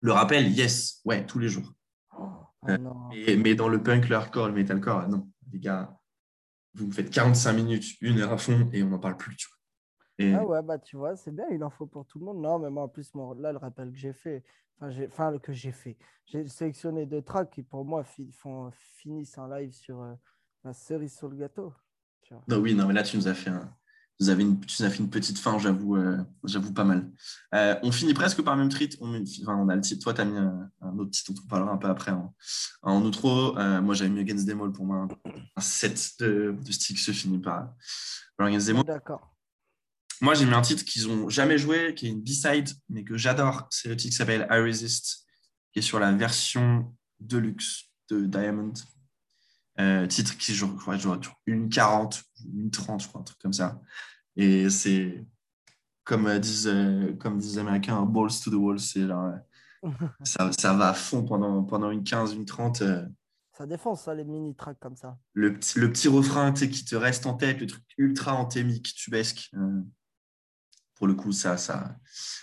Le 0.00 0.12
rappel, 0.12 0.48
yes, 0.50 1.00
ouais, 1.04 1.26
tous 1.26 1.38
les 1.38 1.48
jours. 1.48 1.72
Ah 2.62 2.76
non. 2.78 2.94
Mais, 3.10 3.36
mais 3.36 3.54
dans 3.54 3.68
le 3.68 3.82
punk, 3.82 4.08
le 4.08 4.16
hardcore, 4.16 4.48
le 4.48 4.54
metalcore, 4.54 5.08
non, 5.08 5.28
les 5.52 5.58
gars, 5.58 5.96
vous 6.74 6.86
me 6.86 6.92
faites 6.92 7.10
45 7.10 7.52
minutes, 7.54 7.96
une 8.00 8.18
heure 8.20 8.32
à 8.32 8.38
fond, 8.38 8.68
et 8.72 8.82
on 8.82 8.88
n'en 8.90 8.98
parle 8.98 9.16
plus, 9.16 9.36
tu 9.36 9.48
vois. 9.48 9.56
Et- 10.26 10.34
Ah 10.34 10.44
ouais, 10.44 10.62
bah 10.62 10.78
tu 10.78 10.96
vois, 10.96 11.16
c'est 11.16 11.30
bien, 11.34 11.46
il 11.50 11.62
en 11.64 11.70
faut 11.70 11.86
pour 11.86 12.06
tout 12.06 12.18
le 12.18 12.24
monde. 12.24 12.40
Non, 12.40 12.58
mais 12.58 12.70
moi, 12.70 12.84
en 12.84 12.88
plus, 12.88 13.10
là, 13.38 13.52
le 13.52 13.58
rappel 13.58 13.90
que 13.92 13.96
j'ai 13.98 14.12
fait, 14.12 14.44
enfin, 14.80 15.30
le 15.30 15.38
que 15.38 15.52
j'ai 15.52 15.72
fait, 15.72 15.96
j'ai 16.26 16.46
sélectionné 16.48 17.06
deux 17.06 17.22
tracks 17.22 17.50
qui, 17.50 17.62
pour 17.62 17.84
moi, 17.84 18.04
fi- 18.04 18.30
font, 18.32 18.70
finissent 18.72 19.38
un 19.38 19.48
live 19.48 19.72
sur 19.72 20.00
euh, 20.02 20.14
la 20.64 20.72
cerise 20.72 21.16
sur 21.16 21.28
le 21.28 21.36
gâteau. 21.36 21.72
Tu 22.22 22.34
vois. 22.34 22.42
Non, 22.48 22.58
oui, 22.58 22.74
non, 22.74 22.86
mais 22.86 22.94
là, 22.94 23.02
tu 23.02 23.16
nous 23.16 23.28
as 23.28 23.34
fait, 23.34 23.50
un- 23.50 23.72
vous 24.20 24.28
avez 24.30 24.42
une, 24.42 24.58
tu 24.60 24.82
nous 24.82 24.86
as 24.86 24.90
fait 24.90 24.98
une 24.98 25.10
petite 25.10 25.38
fin, 25.38 25.58
j'avoue, 25.58 25.96
euh, 25.96 26.18
j'avoue 26.44 26.72
pas 26.72 26.84
mal. 26.84 27.10
Euh, 27.54 27.76
on 27.82 27.92
finit 27.92 28.14
presque 28.14 28.42
par 28.42 28.56
le 28.56 28.62
même 28.62 28.72
titre. 28.72 28.96
On, 29.00 29.06
met- 29.06 29.22
enfin, 29.42 29.56
on 29.56 29.68
a 29.68 29.76
le 29.76 29.80
titre. 29.80 30.02
Toi, 30.02 30.14
tu 30.14 30.20
as 30.20 30.24
mis 30.24 30.36
un, 30.36 30.68
un 30.80 30.98
autre 30.98 31.10
titre 31.12 31.32
dont 31.32 31.40
on 31.44 31.46
parlera 31.48 31.72
un 31.72 31.76
peu 31.76 31.88
après 31.88 32.10
en, 32.10 32.34
en 32.82 33.02
outro. 33.02 33.56
Euh, 33.58 33.80
moi, 33.80 33.94
j'avais 33.94 34.10
mis 34.10 34.20
Against 34.20 34.46
Them 34.46 34.60
All 34.60 34.72
pour 34.72 34.86
moi. 34.86 35.06
Un, 35.56 35.60
set 35.60 36.14
de, 36.18 36.56
de 36.64 36.72
sticks 36.72 36.98
se 36.98 37.12
finit 37.12 37.38
par, 37.38 37.72
par 38.36 38.48
Against 38.48 38.66
Them 38.66 38.78
All. 38.78 38.84
D'accord. 38.84 39.34
Moi, 40.20 40.34
j'ai 40.34 40.46
mis 40.46 40.54
un 40.54 40.62
titre 40.62 40.84
qu'ils 40.84 41.08
ont 41.08 41.28
jamais 41.28 41.58
joué, 41.58 41.94
qui 41.94 42.06
est 42.06 42.10
une 42.10 42.20
B-side, 42.22 42.70
mais 42.88 43.04
que 43.04 43.16
j'adore. 43.16 43.68
C'est 43.70 43.88
le 43.88 43.96
titre 43.96 44.10
qui 44.10 44.16
s'appelle 44.16 44.48
I 44.50 44.58
Resist, 44.58 45.24
qui 45.72 45.78
est 45.78 45.82
sur 45.82 46.00
la 46.00 46.10
version 46.10 46.92
deluxe 47.20 47.84
de 48.10 48.26
Diamond. 48.26 48.72
Euh, 49.80 50.06
titre 50.06 50.36
qui 50.36 50.54
joue, 50.54 50.72
je 50.76 50.80
crois, 50.80 50.96
joue 50.96 51.14
une 51.46 51.68
40, 51.68 52.22
une 52.52 52.70
30, 52.70 53.02
je 53.02 53.08
crois, 53.08 53.20
un 53.20 53.24
truc 53.24 53.38
comme 53.38 53.52
ça. 53.52 53.80
Et 54.34 54.70
c'est, 54.70 55.24
comme 56.04 56.26
euh, 56.26 56.38
disent, 56.38 56.66
euh, 56.66 57.14
comme 57.14 57.38
disent 57.38 57.54
les 57.54 57.58
Américains, 57.58 58.02
balls 58.02 58.30
to 58.42 58.50
the 58.50 58.54
wall. 58.54 58.80
C'est 58.80 59.02
euh, 59.02 59.32
ça, 60.24 60.50
ça 60.58 60.72
va 60.74 60.88
à 60.88 60.94
fond 60.94 61.24
pendant, 61.24 61.62
pendant 61.62 61.90
une 61.90 62.02
15, 62.02 62.34
une 62.34 62.44
30. 62.44 62.82
euh, 62.82 63.06
Ça 63.56 63.66
défonce, 63.66 64.02
ça, 64.02 64.14
les 64.14 64.24
mini 64.24 64.54
tracks 64.56 64.80
comme 64.80 64.96
ça. 64.96 65.16
le, 65.34 65.54
petit, 65.54 65.78
le 65.78 65.92
petit 65.92 66.08
refrain 66.08 66.52
qui 66.52 66.84
te 66.84 66.96
reste 66.96 67.26
en 67.26 67.34
tête, 67.34 67.60
le 67.60 67.66
truc 67.66 67.84
ultra 67.98 68.34
anthémique, 68.34 68.94
tubesque. 68.96 69.50
euh, 69.54 69.80
pour 70.96 71.06
le 71.06 71.14
coup, 71.14 71.30
ça, 71.30 71.56
ça, 71.56 71.96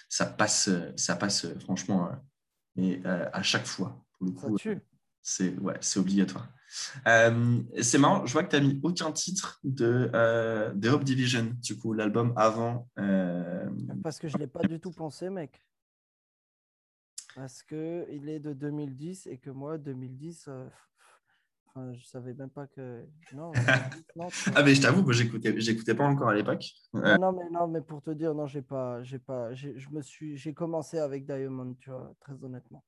ça 0.08 0.26
passe, 0.26 0.70
ça 0.96 1.18
passe 1.18 1.46
franchement, 1.60 2.10
et, 2.78 3.02
à 3.06 3.44
chaque 3.44 3.66
fois. 3.66 4.06
Pour 4.18 4.28
le 4.28 4.34
Ça 4.34 4.48
coup, 4.48 4.58
c'est 5.22 5.58
ouais, 5.58 5.78
c'est 5.82 6.00
obligatoire. 6.00 6.48
Euh, 7.08 7.62
c'est 7.82 7.98
marrant, 7.98 8.26
je 8.26 8.34
vois 8.34 8.44
que 8.44 8.50
tu 8.50 8.56
as 8.56 8.62
mis 8.62 8.80
aucun 8.84 9.12
titre 9.12 9.60
de, 9.64 10.10
euh, 10.14 10.74
de 10.74 10.90
Hope 10.90 11.04
Division, 11.04 11.52
du 11.62 11.78
coup, 11.78 11.94
l'album 11.94 12.34
avant. 12.36 12.88
euh, 13.00 13.70
Parce 14.04 14.20
que 14.20 14.28
je 14.28 14.36
ne 14.38 14.42
l'ai 14.42 14.48
pas 14.48 14.62
du 14.68 14.80
tout 14.80 14.92
pensé, 14.92 15.30
mec. 15.30 15.62
Parce 17.36 17.64
que 17.64 18.06
il 18.12 18.30
est 18.30 18.40
de 18.40 18.54
2010 18.54 19.28
et 19.28 19.38
que 19.38 19.50
moi, 19.50 19.78
2010, 19.78 20.46
euh, 20.48 20.66
enfin, 21.68 21.92
je 21.94 22.06
savais 22.06 22.34
même 22.34 22.50
pas 22.50 22.66
que. 22.68 23.04
Non, 23.34 23.52
2010, 23.54 24.06
non, 24.16 24.28
tu 24.30 24.50
vois. 24.50 24.54
Ah, 24.56 24.64
mais 24.64 24.74
je 24.74 24.82
t'avoue, 24.82 25.04
moi, 25.04 25.12
j'écoutais, 25.14 25.60
j'écoutais 25.60 25.96
pas 25.96 26.06
encore 26.06 26.30
à 26.30 26.34
l'époque. 26.36 26.64
Non, 26.94 27.18
non, 27.20 27.32
mais, 27.34 27.50
non, 27.52 27.68
mais 27.68 27.82
pour 27.82 28.02
te 28.02 28.12
dire, 28.12 28.34
non, 28.34 28.48
j'ai 28.48 28.62
pas, 28.62 29.04
j'ai 29.04 29.20
pas, 29.20 29.54
j'ai, 29.54 29.78
je 29.78 29.90
me 29.90 30.02
suis, 30.02 30.38
j'ai 30.38 30.54
commencé 30.54 30.98
avec 30.98 31.26
Diamond, 31.26 31.74
tu 31.78 31.90
vois, 31.90 32.14
très 32.22 32.42
honnêtement. 32.42 32.84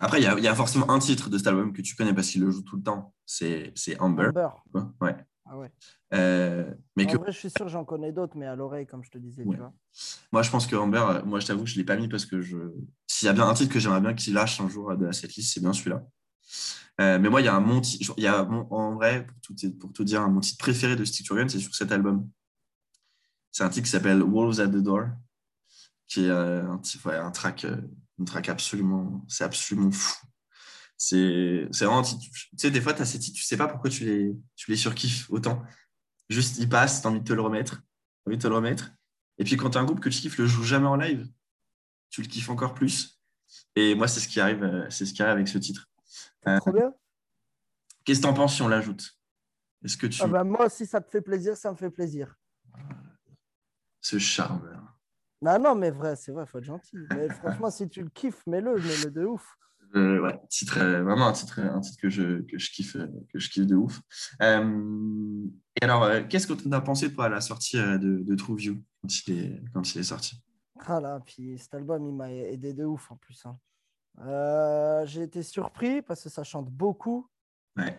Après, 0.00 0.20
il 0.20 0.24
y 0.24 0.26
a, 0.26 0.36
il 0.38 0.44
y 0.44 0.48
a 0.48 0.54
forcément 0.54 0.90
un 0.90 0.98
titre 0.98 1.30
de 1.30 1.38
cet 1.38 1.46
album 1.46 1.72
que 1.72 1.82
tu 1.82 1.94
connais 1.96 2.12
parce 2.14 2.28
qu'il 2.28 2.42
le 2.42 2.50
joue 2.50 2.62
tout 2.62 2.76
le 2.76 2.82
temps. 2.82 3.14
C'est, 3.26 3.72
Amber. 3.98 4.28
Amber. 4.28 4.48
Ouais. 5.00 5.16
Ah 5.46 5.58
ouais. 5.58 5.70
Euh, 6.14 6.72
mais 6.96 7.04
En 7.06 7.12
que 7.12 7.16
vrai, 7.18 7.32
je 7.32 7.38
suis 7.38 7.50
sûr, 7.50 7.68
j'en 7.68 7.84
connais 7.84 8.12
d'autres, 8.12 8.36
mais 8.36 8.46
à 8.46 8.56
l'oreille, 8.56 8.86
comme 8.86 9.04
je 9.04 9.10
te 9.10 9.18
disais, 9.18 9.42
Ouais. 9.44 9.54
tu 9.56 9.60
vois. 9.60 9.74
Moi, 10.32 10.42
je 10.42 10.50
pense 10.50 10.66
que 10.66 10.74
Amber, 10.76 11.04
euh, 11.06 11.22
moi, 11.24 11.38
je 11.40 11.46
t'avoue, 11.46 11.66
je 11.66 11.74
ne 11.74 11.78
l'ai 11.78 11.84
pas 11.84 11.96
mis 11.96 12.08
parce 12.08 12.24
que 12.24 12.40
je... 12.40 12.56
s'il 13.06 13.26
y 13.26 13.28
a 13.28 13.32
bien 13.34 13.46
un 13.46 13.52
titre 13.54 13.72
que 13.72 13.78
j'aimerais 13.78 14.00
bien 14.00 14.14
qu'il 14.14 14.32
lâche 14.34 14.60
un 14.60 14.68
jour 14.68 14.90
euh, 14.90 14.96
de 14.96 15.12
cette 15.12 15.34
liste, 15.34 15.52
c'est 15.52 15.60
bien 15.60 15.72
celui-là. 15.74 16.02
Euh, 17.00 17.18
mais 17.18 17.28
moi, 17.28 17.40
il 17.40 17.44
y 17.44 17.48
a 17.48 17.54
un 17.54 17.60
mon 17.60 17.80
ti- 17.80 17.98
il 18.16 18.22
y 18.22 18.26
a 18.26 18.44
mon- 18.44 18.66
en 18.72 18.94
vrai, 18.94 19.26
pour 19.26 19.36
tout, 19.42 19.54
pour 19.78 19.92
tout 19.92 20.04
dire, 20.04 20.26
mon 20.28 20.40
titre 20.40 20.58
préféré 20.58 20.96
de 20.96 21.04
Stick 21.04 21.26
to 21.26 21.34
Gun, 21.34 21.48
c'est 21.48 21.58
sur 21.58 21.74
cet 21.74 21.92
album. 21.92 22.28
C'est 23.52 23.64
un 23.64 23.68
titre 23.68 23.84
qui 23.84 23.90
s'appelle 23.90 24.22
Wolves 24.22 24.60
at 24.60 24.68
the 24.68 24.76
Door, 24.82 25.08
qui 26.06 26.24
est 26.24 26.30
un, 26.30 26.78
titre- 26.78 27.08
ouais, 27.08 27.16
un 27.16 27.30
track, 27.32 27.66
une 28.18 28.24
track 28.24 28.48
absolument, 28.48 29.24
c'est 29.28 29.44
absolument 29.44 29.90
fou. 29.90 30.14
C'est 30.96 31.66
c'est 31.72 31.84
vraiment 31.84 32.02
tu 32.02 32.16
sais, 32.56 32.70
des 32.70 32.80
fois, 32.80 32.94
tu 32.94 33.02
as 33.02 33.04
ces 33.04 33.18
titres, 33.18 33.36
tu 33.36 33.42
sais 33.42 33.56
pas 33.56 33.66
pourquoi 33.66 33.90
tu 33.90 34.04
les, 34.04 34.36
tu 34.54 34.70
les 34.70 34.76
surkiffes 34.76 35.28
autant. 35.30 35.62
Juste, 36.30 36.58
il 36.58 36.68
passe, 36.68 37.00
tu 37.00 37.06
as 37.06 37.10
envie 37.10 37.20
de 37.20 37.24
te 37.24 37.32
le 37.32 37.42
remettre, 37.42 37.82
t'as 38.24 38.30
envie 38.30 38.36
de 38.38 38.42
te 38.42 38.48
le 38.48 38.54
remettre. 38.54 38.92
Et 39.38 39.44
puis 39.44 39.56
quand 39.56 39.70
tu 39.70 39.78
as 39.78 39.80
un 39.80 39.84
groupe 39.84 40.00
que 40.00 40.08
tu 40.08 40.20
kiffes 40.20 40.38
le 40.38 40.46
joue 40.46 40.62
jamais 40.62 40.86
en 40.86 40.96
live, 40.96 41.28
tu 42.10 42.22
le 42.22 42.28
kiffes 42.28 42.48
encore 42.48 42.74
plus. 42.74 43.20
Et 43.76 43.94
moi, 43.94 44.08
c'est 44.08 44.20
ce 44.20 44.28
qui 44.28 44.40
arrive, 44.40 44.62
euh, 44.62 44.88
c'est 44.90 45.04
ce 45.06 45.12
qui 45.12 45.22
arrive 45.22 45.34
avec 45.34 45.48
ce 45.48 45.58
titre. 45.58 45.88
Euh, 46.46 46.58
Trop 46.60 46.72
bien. 46.72 46.92
Qu'est-ce 48.04 48.20
que 48.20 48.24
tu 48.24 48.30
en 48.30 48.34
penses 48.34 48.54
si 48.54 48.62
on 48.62 48.68
l'ajoute? 48.68 49.18
Est-ce 49.84 49.96
que 49.96 50.06
tu 50.06 50.22
Ah 50.22 50.28
bah, 50.28 50.44
moi, 50.44 50.68
si 50.68 50.86
ça 50.86 51.00
te 51.00 51.10
fait 51.10 51.20
plaisir, 51.20 51.56
ça 51.56 51.70
me 51.70 51.76
fait 51.76 51.90
plaisir. 51.90 52.36
ce 54.00 54.18
charme 54.18 54.93
Non, 55.44 55.58
non, 55.58 55.74
mais 55.74 55.90
vrai, 55.90 56.16
c'est 56.16 56.32
vrai, 56.32 56.46
faut 56.46 56.58
être 56.58 56.64
gentil. 56.64 56.96
Mais 57.10 57.28
franchement, 57.28 57.70
si 57.70 57.86
tu 57.88 58.02
le 58.02 58.08
kiffes, 58.08 58.46
mets-le, 58.46 58.76
mets-le 58.76 59.10
de 59.10 59.24
ouf. 59.26 59.56
Euh, 59.94 60.18
ouais, 60.20 60.40
titre, 60.48 60.78
euh, 60.78 61.02
vraiment 61.04 61.26
un 61.28 61.32
titre, 61.32 61.60
un 61.60 61.80
titre 61.80 62.00
que 62.00 62.08
je, 62.08 62.40
que 62.42 62.58
je 62.58 62.70
kiffe, 62.72 62.96
euh, 62.96 63.06
que 63.32 63.38
je 63.38 63.50
kiffe 63.50 63.66
de 63.66 63.76
ouf. 63.76 64.00
Euh, 64.42 65.44
et 65.80 65.84
alors, 65.84 66.04
euh, 66.04 66.22
qu'est-ce 66.28 66.46
que 66.46 66.54
tu 66.54 66.72
as 66.72 66.80
pensé 66.80 67.12
toi 67.12 67.26
à 67.26 67.28
la 67.28 67.40
sortie 67.40 67.76
de, 67.76 68.22
de 68.24 68.34
True 68.34 68.56
View 68.56 68.82
quand 69.02 69.28
il 69.28 69.38
est, 69.38 69.62
quand 69.72 69.94
il 69.94 70.00
est 70.00 70.04
sorti? 70.04 70.42
Ah 70.80 70.98
là, 71.00 71.20
puis 71.24 71.58
cet 71.58 71.74
album, 71.74 72.08
il 72.08 72.14
m'a 72.14 72.32
aidé 72.32 72.72
de 72.72 72.84
ouf 72.84 73.12
en 73.12 73.16
plus. 73.16 73.44
hein. 73.46 75.04
J'ai 75.04 75.22
été 75.22 75.42
surpris 75.42 76.02
parce 76.02 76.22
que 76.22 76.28
ça 76.28 76.42
chante 76.42 76.70
beaucoup, 76.70 77.28
Ouais. 77.76 77.98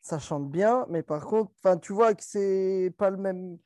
ça 0.00 0.18
chante 0.18 0.50
bien, 0.50 0.86
mais 0.88 1.02
par 1.02 1.24
contre, 1.26 1.52
tu 1.80 1.92
vois 1.92 2.14
que 2.14 2.22
c'est 2.24 2.92
pas 2.96 3.10
le 3.10 3.16
même. 3.18 3.58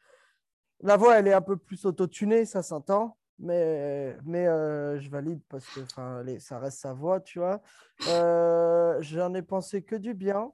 La 0.83 0.97
voix, 0.97 1.19
elle 1.19 1.29
est 1.29 1.35
un 1.35 1.43
peu 1.43 1.57
plus 1.59 1.85
autotunée, 1.85 2.47
ça 2.47 2.63
s'entend, 2.63 3.19
mais, 3.41 4.17
mais 4.25 4.47
euh, 4.47 4.99
je 5.01 5.11
valide 5.11 5.41
parce 5.49 5.67
que 5.69 5.81
les- 6.25 6.39
ça 6.41 6.59
reste 6.59 6.79
sa 6.79 6.93
voix, 6.93 7.21
tu 7.21 7.39
vois. 7.39 7.61
Euh, 8.09 9.01
J'en 9.03 9.35
ai 9.35 9.43
pensé 9.43 9.83
que 9.83 9.97
du 9.97 10.15
bien, 10.15 10.53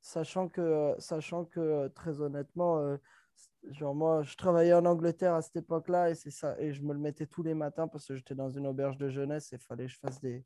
sachant 0.00 0.48
que, 0.48 0.94
sachant 0.98 1.44
que 1.44 1.88
très 1.88 2.20
honnêtement, 2.20 2.78
euh, 2.80 2.96
genre 3.70 3.94
moi, 3.94 4.22
je 4.22 4.36
travaillais 4.36 4.74
en 4.74 4.86
Angleterre 4.86 5.34
à 5.34 5.42
cette 5.42 5.56
époque-là 5.56 6.10
et 6.10 6.14
et 6.58 6.72
je 6.72 6.82
me 6.82 6.92
le 6.92 7.00
mettais 7.00 7.26
tous 7.26 7.42
les 7.42 7.54
matins 7.54 7.88
parce 7.88 8.06
que 8.06 8.14
j'étais 8.16 8.34
dans 8.34 8.50
une 8.50 8.66
auberge 8.66 8.98
de 8.98 9.08
jeunesse 9.08 9.52
et 9.52 9.56
il 9.56 9.62
fallait 9.62 9.86
que 9.86 9.92
je 9.92 9.98
fasse 9.98 10.20
des, 10.20 10.44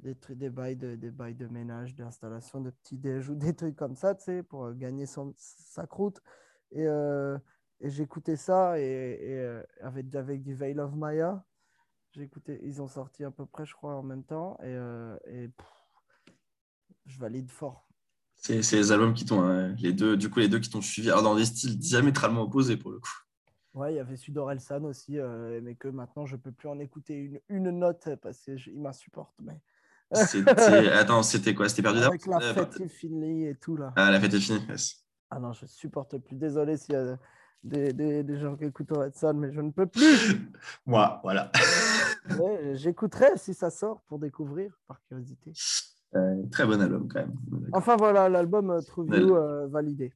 des 0.00 0.14
trucs, 0.16 0.38
des 0.38 0.50
bails 0.50 0.76
de, 0.76 0.96
des 0.96 1.10
bails 1.10 1.34
de 1.34 1.46
ménage, 1.46 1.94
d'installation, 1.94 2.60
de 2.60 2.70
petits 2.70 2.98
déj 2.98 3.28
ou 3.30 3.34
des 3.34 3.54
trucs 3.54 3.76
comme 3.76 3.96
ça, 3.96 4.14
tu 4.14 4.24
sais, 4.24 4.42
pour 4.42 4.72
gagner 4.74 5.06
son, 5.06 5.34
sa 5.36 5.86
croûte. 5.86 6.20
Et 7.82 7.90
j'écoutais 7.90 8.36
ça 8.36 8.78
et, 8.80 8.82
et, 8.82 9.38
euh, 9.38 9.62
avec, 9.82 10.14
avec 10.14 10.42
du 10.42 10.54
Veil 10.54 10.78
of 10.80 10.94
Maya. 10.94 11.44
J'écoutais, 12.12 12.60
ils 12.62 12.80
ont 12.80 12.88
sorti 12.88 13.24
à 13.24 13.30
peu 13.30 13.44
près, 13.46 13.64
je 13.66 13.74
crois, 13.74 13.94
en 13.94 14.02
même 14.02 14.24
temps. 14.24 14.56
Et, 14.62 14.66
euh, 14.66 15.16
et 15.26 15.48
pff, 15.48 15.66
je 17.06 17.18
valide 17.18 17.50
fort. 17.50 17.88
C'est 18.36 18.62
c'est 18.62 18.76
les 18.76 18.90
albums 18.92 19.14
qui 19.14 19.24
t'ont, 19.24 19.42
euh, 19.48 19.72
les 19.78 19.92
deux, 19.92 20.16
du 20.16 20.28
coup, 20.30 20.40
les 20.40 20.48
deux 20.48 20.58
qui 20.58 20.68
t'ont 20.70 20.80
suivi, 20.80 21.10
alors 21.10 21.22
dans 21.22 21.36
des 21.36 21.44
styles 21.44 21.78
diamétralement 21.78 22.42
opposés 22.42 22.76
pour 22.76 22.90
le 22.90 22.98
coup. 22.98 23.10
Ouais, 23.74 23.94
il 23.94 23.96
y 23.96 24.00
avait 24.00 24.16
Sudor 24.16 24.50
Elsan 24.52 24.84
aussi, 24.84 25.18
euh, 25.18 25.60
mais 25.62 25.74
que 25.76 25.88
maintenant 25.88 26.26
je 26.26 26.36
peux 26.36 26.52
plus 26.52 26.68
en 26.68 26.78
écouter 26.78 27.14
une, 27.14 27.40
une 27.48 27.70
note 27.70 28.08
parce 28.20 28.38
qu'il 28.40 28.78
m'insupporte. 28.80 29.34
Mais 29.40 29.58
C'était- 30.12 30.90
Attends, 30.90 31.22
c'était 31.22 31.54
quoi? 31.54 31.68
C'était 31.70 31.82
perdu 31.82 32.00
avec 32.00 32.20
d'avance 32.26 32.42
la 32.42 32.48
Euh, 32.50 32.54
fête 32.54 32.88
Finley 32.88 33.50
et 33.50 33.54
tout 33.54 33.76
là. 33.76 33.94
Ah, 33.96 34.10
la 34.10 34.20
fête 34.20 34.34
est 34.34 34.40
finie. 34.40 34.62
yes. 34.68 35.06
Ah 35.30 35.38
non, 35.38 35.52
je 35.54 35.64
supporte 35.64 36.18
plus. 36.18 36.36
Désolé 36.36 36.76
a 36.94 37.18
des, 37.64 37.92
des, 37.92 38.22
des 38.22 38.38
gens 38.40 38.56
qui 38.56 38.64
écoutent 38.64 38.90
Redson, 38.90 39.34
mais 39.34 39.52
je 39.52 39.60
ne 39.60 39.70
peux 39.70 39.86
plus. 39.86 40.50
Moi, 40.86 41.20
voilà. 41.22 41.50
J'écouterai 42.74 43.36
si 43.36 43.54
ça 43.54 43.70
sort 43.70 44.02
pour 44.06 44.18
découvrir 44.18 44.72
par 44.86 45.00
curiosité. 45.08 45.52
Euh, 46.14 46.42
très 46.50 46.66
bon 46.66 46.80
album 46.80 47.08
quand 47.08 47.20
même. 47.20 47.34
Enfin 47.72 47.96
voilà, 47.96 48.28
l'album 48.28 48.70
euh, 48.70 48.80
True. 48.80 49.06
View 49.08 49.34
euh, 49.34 49.66
validé. 49.68 50.12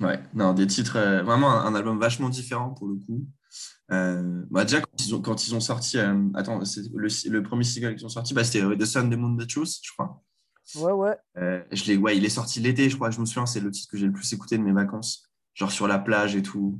Ouais, 0.00 0.20
non, 0.34 0.52
des 0.52 0.66
titres, 0.66 0.96
euh, 0.96 1.22
vraiment 1.22 1.50
un, 1.50 1.64
un 1.66 1.74
album 1.74 1.98
vachement 1.98 2.28
différent 2.28 2.70
pour 2.70 2.88
le 2.88 2.96
coup. 2.96 3.24
Bah, 3.88 4.64
déjà, 4.64 4.80
quand 4.80 5.06
ils 5.06 5.14
ont, 5.14 5.22
quand 5.22 5.46
ils 5.46 5.54
ont 5.54 5.60
sorti, 5.60 5.98
attends, 6.34 6.60
le, 6.94 7.30
le 7.30 7.42
premier 7.42 7.64
single 7.64 7.94
qu'ils 7.94 8.04
ont 8.04 8.10
sorti, 8.10 8.34
bah, 8.34 8.44
c'était 8.44 8.62
The 8.76 8.84
Sun, 8.84 9.10
The 9.10 9.16
Moon, 9.16 9.36
The 9.36 9.48
Truth, 9.48 9.78
je 9.82 9.92
crois. 9.92 10.22
Ouais, 10.76 10.92
ouais. 10.92 11.66
Je 11.72 11.96
ouais, 11.96 12.16
il 12.16 12.24
est 12.26 12.28
sorti 12.28 12.60
l'été, 12.60 12.90
je 12.90 12.96
crois, 12.96 13.10
je 13.10 13.18
me 13.20 13.24
souviens, 13.24 13.46
c'est 13.46 13.60
le 13.60 13.70
titre 13.70 13.90
que 13.90 13.96
j'ai 13.96 14.06
le 14.06 14.12
plus 14.12 14.30
écouté 14.34 14.58
de 14.58 14.62
mes 14.62 14.72
vacances. 14.72 15.27
Genre 15.58 15.72
sur 15.72 15.88
la 15.88 15.98
plage 15.98 16.36
et 16.36 16.42
tout, 16.42 16.78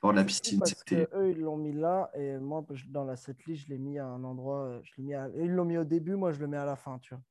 bord 0.00 0.12
de 0.12 0.18
la 0.18 0.24
piscine. 0.24 0.60
Parce 0.60 0.84
que 0.84 1.08
eux, 1.14 1.30
ils 1.30 1.40
l'ont 1.40 1.56
mis 1.56 1.72
là 1.72 2.10
et 2.14 2.38
moi, 2.38 2.64
dans 2.88 3.04
la 3.04 3.16
setlist, 3.16 3.64
je 3.66 3.72
l'ai 3.72 3.78
mis 3.78 3.98
à 3.98 4.06
un 4.06 4.22
endroit. 4.22 4.66
euh, 4.66 4.80
Je 4.84 5.02
mis 5.02 5.14
à- 5.14 5.28
Ils 5.36 5.50
l'ont 5.50 5.64
mis 5.64 5.76
au 5.76 5.82
début, 5.84 6.14
moi, 6.14 6.30
je 6.30 6.38
le 6.38 6.46
mets 6.46 6.56
à 6.56 6.64
la 6.64 6.76
fin, 6.76 7.00
tu 7.00 7.12
vois. 7.12 7.22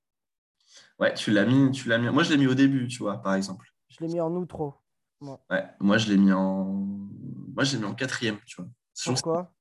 Ouais, 1.00 1.14
tu 1.14 1.32
l'as 1.32 1.46
mis, 1.46 1.72
tu 1.72 1.88
l'as 1.88 1.98
mis. 1.98 2.10
Moi, 2.10 2.24
je 2.24 2.32
l'ai 2.32 2.38
mis 2.38 2.48
au 2.48 2.54
début, 2.54 2.86
tu 2.90 2.98
vois, 2.98 3.22
par 3.22 3.36
exemple. 3.36 3.66
Je 3.88 3.96
l'ai 4.02 4.08
mis 4.12 4.20
en 4.20 4.30
outro. 4.36 4.74
Ouais, 5.22 5.64
moi, 5.80 5.98
je 5.98 6.10
l'ai 6.10 6.18
mis 6.18 6.34
en, 6.34 6.66
moi, 6.66 7.64
je 7.64 7.74
l'ai 7.76 7.80
mis 7.80 7.86
en 7.86 7.96
quatrième, 7.96 8.38
tu 8.46 8.62
vois. 8.62 8.70
Pourquoi? 9.06 9.54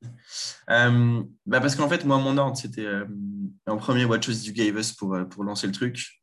Euh, 0.71 1.23
bah 1.47 1.61
parce 1.61 1.77
qu'en 1.77 1.89
fait, 1.89 2.05
moi, 2.05 2.19
mon 2.19 2.37
ordre, 2.37 2.57
c'était 2.57 2.85
euh, 2.85 3.07
en 3.69 3.77
premier 3.77 4.05
What 4.05 4.23
Choice 4.23 4.45
You 4.45 4.53
Gave 4.53 4.77
Us 4.77 4.93
pour, 4.93 5.17
pour 5.31 5.45
lancer 5.45 5.69
le 5.69 5.73
truc. 5.73 6.18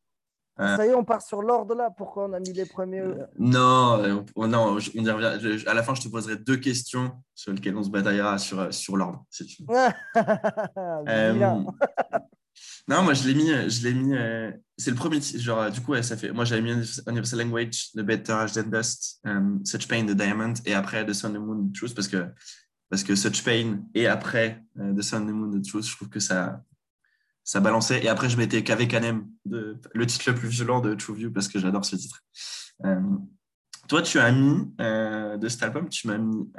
Ah, 0.58 0.78
ça 0.78 0.86
y 0.86 0.90
est, 0.90 0.96
on 0.96 1.04
part 1.04 1.22
sur 1.22 1.42
l'ordre 1.42 1.76
là. 1.76 1.90
Pourquoi 1.90 2.26
on 2.26 2.34
a 2.34 2.40
mis 2.40 2.54
les 2.54 2.66
premiers 2.66 3.04
Non, 3.38 4.26
on, 4.36 4.48
non, 4.48 4.78
on 4.78 4.80
y 4.80 5.10
revient. 5.10 5.68
à 5.68 5.74
la 5.74 5.84
fin, 5.84 5.96
je 5.96 6.02
te 6.02 6.08
poserai 6.08 6.38
deux 6.38 6.58
questions 6.58 7.12
sur 7.34 7.52
lesquelles 7.52 7.76
on 7.76 7.84
se 7.84 7.90
bataillera 7.90 8.38
sur, 8.38 8.74
sur 8.74 8.96
l'ordre, 8.96 9.26
si 9.30 9.46
tu 9.46 9.64
veux. 9.68 9.76
Non, 12.88 13.02
moi 13.02 13.14
je 13.14 13.28
l'ai 13.28 13.34
mis, 13.34 13.70
je 13.70 13.84
l'ai 13.84 13.94
mis. 13.94 14.16
Euh, 14.16 14.52
c'est 14.78 14.92
le 14.92 14.96
premier 14.96 15.20
genre 15.22 15.72
du 15.72 15.82
coup 15.82 16.00
ça 16.02 16.16
fait. 16.16 16.32
Moi 16.32 16.46
j'avais 16.46 16.62
mis 16.62 16.72
Universal 17.08 17.40
Language, 17.40 17.92
The 17.94 18.02
Better 18.02 18.46
Than 18.54 18.70
Dust, 18.70 19.20
um, 19.26 19.62
Such 19.66 19.88
Pain, 19.88 20.06
The 20.06 20.16
Diamond, 20.16 20.54
et 20.66 20.74
après 20.74 21.06
The 21.06 21.14
Sun, 21.14 21.34
The 21.34 21.38
Moon, 21.38 21.70
The 21.70 21.76
Truth, 21.76 21.96
parce 21.96 22.08
que 22.08 22.28
parce 22.90 23.04
que 23.04 23.16
Such 23.16 23.44
Pain 23.44 23.80
et 23.96 24.08
après 24.08 24.64
euh, 24.80 24.94
The 24.94 25.02
Sun, 25.02 25.26
The 25.26 25.32
Moon, 25.32 25.60
The 25.60 25.68
Truth, 25.68 25.86
je 25.86 25.96
trouve 25.96 26.10
que 26.10 26.20
ça 26.20 26.62
ça 27.46 27.62
balançait. 27.62 28.04
Et 28.04 28.10
après 28.10 28.30
je 28.30 28.36
mettais 28.36 28.62
KV 28.64 28.90
Canem, 28.90 29.26
le 29.46 30.06
titre 30.06 30.32
le 30.32 30.36
plus 30.36 30.50
violent 30.50 30.82
de 30.82 30.94
True 30.96 31.16
View 31.16 31.32
parce 31.32 31.48
que 31.48 31.60
j'adore 31.60 31.86
ce 31.86 31.96
titre. 31.96 32.22
Um, 32.84 33.26
toi 33.88 34.02
tu 34.02 34.20
as 34.20 34.32
mis 34.34 34.66
de 34.78 35.48
cet 35.48 35.64
album, 35.64 35.88
tu 35.88 36.08
m'as 36.08 36.18
mis 36.18 36.52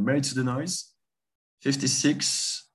Married 0.00 0.28
to 0.28 0.34
the 0.34 0.44
Noise, 0.44 0.96
56 1.62 2.72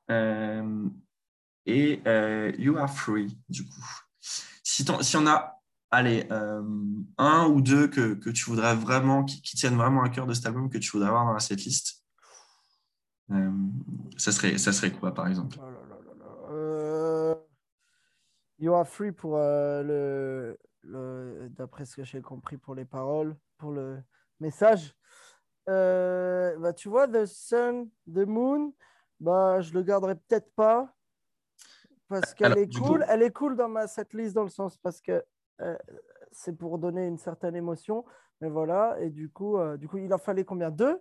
et 1.66 2.02
euh, 2.06 2.52
You 2.58 2.78
Are 2.78 2.90
Free, 2.90 3.38
du 3.50 3.66
coup. 3.66 3.86
Si, 4.20 4.86
si 5.02 5.18
on 5.18 5.28
a, 5.28 5.62
allez, 5.92 6.28
euh, 6.32 6.64
un 7.18 7.46
ou 7.48 7.62
deux 7.62 7.88
que, 7.88 8.14
que, 8.14 8.30
tu 8.30 8.46
voudrais 8.46 8.76
vraiment, 8.76 9.24
qui, 9.24 9.42
tiennent 9.42 9.78
vraiment 9.78 10.04
à 10.04 10.10
cœur 10.10 10.28
de 10.28 10.34
cet 10.34 10.46
album, 10.46 10.70
que 10.70 10.78
tu 10.78 10.92
voudrais 10.92 11.10
avoir 11.10 11.26
dans 11.26 11.40
cette 11.40 11.64
liste, 11.64 12.04
euh, 13.32 13.52
ça, 14.18 14.32
serait, 14.32 14.58
ça 14.58 14.72
serait 14.72 14.92
quoi, 14.92 15.14
par 15.14 15.28
exemple? 15.28 15.58
You 18.60 18.74
Are 18.74 18.88
Free 18.88 19.12
pour 19.12 19.38
le, 19.38 20.58
le 20.84 21.50
d'après 21.50 21.86
ce 21.86 21.96
que 21.96 22.04
j'ai 22.04 22.22
compris 22.22 22.58
pour 22.58 22.76
les 22.76 22.86
paroles, 22.86 23.36
pour 23.58 23.72
le 23.72 23.98
message. 24.40 24.96
bah, 25.68 26.74
tu 26.76 26.90
vois, 26.90 27.08
The 27.08 27.26
Sun, 27.26 27.90
The 28.08 28.26
Moon, 28.26 28.74
bah, 29.20 29.62
je 29.62 29.74
le 29.74 29.84
garderai 29.84 30.16
peut-être 30.16 30.54
pas 30.56 30.96
parce 32.08 32.34
qu'elle 32.34 32.58
est 32.58 32.74
cool. 32.74 33.06
Elle 33.08 33.24
est 33.24 33.32
cool 33.32 33.56
dans 33.56 33.70
ma 33.70 33.88
setlist 33.88 34.36
dans 34.36 34.44
le 34.44 34.50
sens 34.50 34.78
parce 34.78 35.02
que 35.02 35.24
euh, 35.62 35.78
c'est 36.32 36.58
pour 36.58 36.78
donner 36.78 37.08
une 37.08 37.18
certaine 37.18 37.56
émotion. 37.56 38.06
Mais 38.42 38.50
voilà, 38.50 38.98
et 39.00 39.10
du 39.10 39.30
coup, 39.30 39.58
euh, 39.58 39.78
du 39.78 39.88
coup 39.88 39.98
il 39.98 40.14
en 40.14 40.18
fallait 40.18 40.44
combien? 40.44 40.70
Deux? 40.70 41.00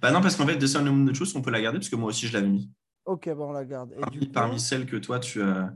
Bah 0.00 0.10
non, 0.10 0.20
parce 0.20 0.36
qu'en 0.36 0.46
fait, 0.46 0.58
The 0.58 0.66
Sun 0.66 0.88
of 0.88 1.10
the 1.10 1.14
Truth, 1.14 1.36
on 1.36 1.42
peut 1.42 1.50
la 1.50 1.60
garder 1.60 1.78
parce 1.78 1.88
que 1.88 1.96
moi 1.96 2.08
aussi 2.08 2.26
je 2.26 2.32
l'avais 2.32 2.48
mis. 2.48 2.70
Ok, 3.10 3.28
bon, 3.30 3.48
on 3.48 3.52
la 3.52 3.64
garde. 3.64 3.92
Et 3.92 4.26
parmi, 4.28 4.60
celles 4.60 4.86
que 4.86 4.94
toi, 4.94 5.18
tu 5.18 5.42
as, 5.42 5.74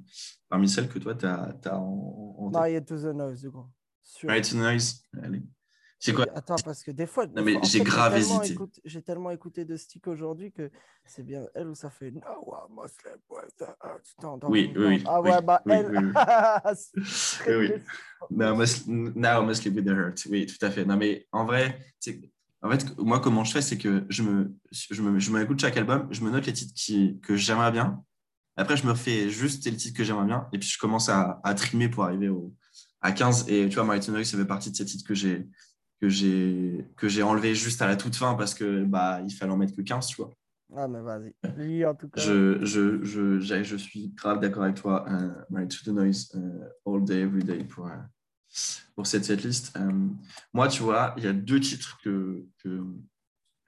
parmi 0.48 0.68
celles 0.68 0.88
que 0.88 1.00
toi, 1.00 1.16
tu 1.16 1.26
as, 1.26 1.52
as 1.64 1.76
en, 1.76 2.36
en 2.38 2.80
to 2.86 2.96
the 2.96 3.12
Noise, 3.12 3.40
du 3.40 3.50
coup. 3.50 3.66
Mariette 4.22 4.50
to 4.50 4.56
the 4.56 4.60
Noise, 4.60 5.04
allez. 5.20 5.42
C'est 5.98 6.12
quoi? 6.12 6.26
Attends, 6.32 6.54
parce 6.64 6.84
que 6.84 6.92
des 6.92 7.06
fois. 7.06 7.26
non, 7.26 7.42
mais 7.42 7.56
j'ai 7.64 7.80
grave 7.80 8.16
hésité. 8.16 8.54
J'ai 8.84 9.02
tellement 9.02 9.30
écouté 9.30 9.64
de 9.64 9.74
stick 9.74 10.06
aujourd'hui 10.06 10.52
que 10.52 10.70
c'est 11.04 11.24
bien 11.24 11.44
elle 11.56 11.66
où 11.66 11.74
ça 11.74 11.90
fait 11.90 12.12
No 12.12 12.20
Muslim 12.70 14.38
Oui, 14.48 14.72
oui, 14.76 14.84
oui. 14.86 15.04
Ah 15.06 15.20
ouais, 15.20 15.42
bah 15.42 15.60
elle. 15.68 16.12
Oui, 17.48 17.54
oui. 17.56 17.72
Now, 18.30 18.54
Muslim 19.44 19.74
with 19.74 19.84
the 19.84 19.90
Hurt. 19.90 20.26
Oui, 20.30 20.46
tout 20.46 20.64
à 20.64 20.70
fait. 20.70 20.84
Non, 20.84 20.96
mais 20.96 21.26
en 21.32 21.46
vrai, 21.46 21.80
en 22.64 22.70
fait, 22.70 22.98
moi, 22.98 23.20
comment 23.20 23.44
je 23.44 23.52
fais, 23.52 23.62
c'est 23.62 23.76
que 23.76 24.06
je 24.08 24.22
me, 24.22 24.54
je 24.72 25.02
me, 25.02 25.18
je 25.18 25.30
m'écoute 25.30 25.60
chaque 25.60 25.76
album, 25.76 26.08
je 26.10 26.22
me 26.22 26.30
note 26.30 26.46
les 26.46 26.52
titres 26.54 26.72
qui, 26.74 27.20
que 27.22 27.36
j'aimerais 27.36 27.70
bien. 27.70 28.02
Après, 28.56 28.76
je 28.76 28.86
me 28.86 28.92
refais 28.92 29.28
juste 29.28 29.66
les 29.66 29.76
titres 29.76 29.96
que 29.96 30.02
j'aimerais 30.02 30.24
bien, 30.24 30.48
et 30.52 30.58
puis 30.58 30.68
je 30.68 30.78
commence 30.78 31.10
à, 31.10 31.40
à 31.44 31.54
trimer 31.54 31.90
pour 31.90 32.04
arriver 32.04 32.30
au, 32.30 32.54
à 33.02 33.12
15. 33.12 33.50
Et 33.50 33.68
tu 33.68 33.74
vois, 33.74 33.84
Martin 33.84 34.12
Noise, 34.12 34.30
ça 34.30 34.38
fait 34.38 34.46
partie 34.46 34.70
de 34.70 34.76
ces 34.76 34.86
titres 34.86 35.06
que 35.06 35.14
j'ai, 35.14 35.46
que 36.00 36.08
j'ai 36.08 36.86
que 36.96 37.08
j'ai 37.08 37.22
enlevé 37.22 37.54
juste 37.54 37.82
à 37.82 37.86
la 37.86 37.96
toute 37.96 38.16
fin 38.16 38.34
parce 38.34 38.54
que 38.54 38.84
bah 38.84 39.20
il 39.26 39.32
fallait 39.32 39.52
en 39.52 39.56
mettre 39.56 39.74
que 39.74 39.82
15 39.82 40.06
tu 40.06 40.16
vois 40.16 40.30
ah 40.76 40.88
mais 40.88 41.00
vas-y 41.00 41.84
en 41.84 41.94
tout 41.94 42.08
cas 42.08 42.20
je, 42.20 42.64
je, 42.64 43.02
je, 43.02 43.38
je 43.38 43.76
suis 43.76 44.08
grave 44.08 44.40
d'accord 44.40 44.64
avec 44.64 44.76
toi 44.76 45.06
uh, 45.08 45.68
to 45.68 45.76
the 45.84 45.94
noise 45.94 46.30
all 46.84 47.02
day 47.02 47.22
every 47.22 47.44
day 47.44 47.64
pour 47.64 47.86
uh, 47.86 47.90
pour 48.94 49.06
cette 49.06 49.24
setlist 49.24 49.76
um, 49.76 50.16
moi 50.52 50.68
tu 50.68 50.82
vois 50.82 51.14
il 51.16 51.24
y 51.24 51.26
a 51.26 51.32
deux 51.32 51.60
titres 51.60 51.98
que 52.02 52.46
que, 52.62 52.84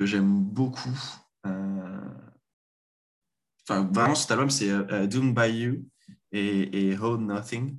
j'aime 0.01 0.41
beaucoup 0.43 0.99
euh, 1.47 2.01
enfin 3.63 3.89
vraiment 3.93 4.15
cet 4.15 4.31
album 4.31 4.51
c'est 4.51 4.69
uh, 4.69 5.09
Doomed 5.09 5.35
by 5.35 5.49
You 5.49 5.85
et, 6.33 6.97
Hold 7.01 7.23
Nothing 7.23 7.79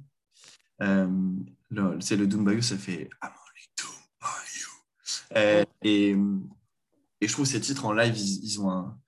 c'est 0.80 2.16
le 2.16 2.28
Doomed 2.28 2.48
by 2.48 2.56
You 2.56 2.62
ça 2.62 2.78
fait 2.78 3.10
euh, 5.36 5.64
et, 5.84 6.16
et, 7.22 7.28
je 7.28 7.34
trouve 7.34 7.46
ces 7.46 7.62
titres 7.62 7.86
en 7.86 7.94
live, 7.94 8.18
ils, 8.18 8.62
ont, 8.62 8.72
un, 8.72 9.00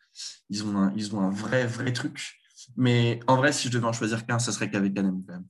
ils, 0.50 0.64
ont, 0.64 0.78
un, 0.78 0.94
ils 0.96 1.16
ont 1.16 1.22
un 1.22 1.30
vrai, 1.30 1.66
vrai 1.66 1.94
truc. 1.94 2.40
Mais 2.76 3.20
en 3.28 3.38
vrai, 3.38 3.52
si 3.52 3.68
je 3.68 3.74
devais 3.74 3.88
en 3.88 3.94
choisir 3.94 4.26
qu'un, 4.26 4.40
ça 4.40 4.52
serait 4.52 4.70
qu'avec 4.70 4.94
Canem 4.94 5.24
quand 5.26 5.34
même. 5.34 5.48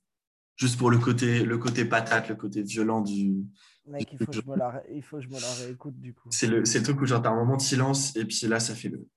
Juste 0.60 0.78
pour 0.78 0.90
le 0.90 0.98
côté, 0.98 1.42
le 1.42 1.56
côté 1.56 1.86
patate, 1.86 2.28
le 2.28 2.34
côté 2.34 2.62
violent 2.62 3.00
du. 3.00 3.44
Mec, 3.86 4.08
il 4.12 4.18
faut, 4.18 4.26
que 4.26 4.32
je 4.32 4.42
me 4.46 4.56
la, 4.56 4.82
il 4.92 5.02
faut 5.02 5.16
que 5.16 5.22
je 5.22 5.28
me 5.28 5.40
la 5.40 5.52
réécoute 5.64 5.98
du 5.98 6.12
coup. 6.12 6.28
C'est 6.30 6.46
le, 6.46 6.60
le 6.60 6.82
truc 6.82 7.00
où 7.00 7.06
genre 7.06 7.22
t'as 7.22 7.30
un 7.30 7.34
moment 7.34 7.56
de 7.56 7.62
silence 7.62 8.14
et 8.14 8.24
puis 8.26 8.46
là 8.46 8.60
ça 8.60 8.74
fait 8.74 8.90
le 8.90 9.08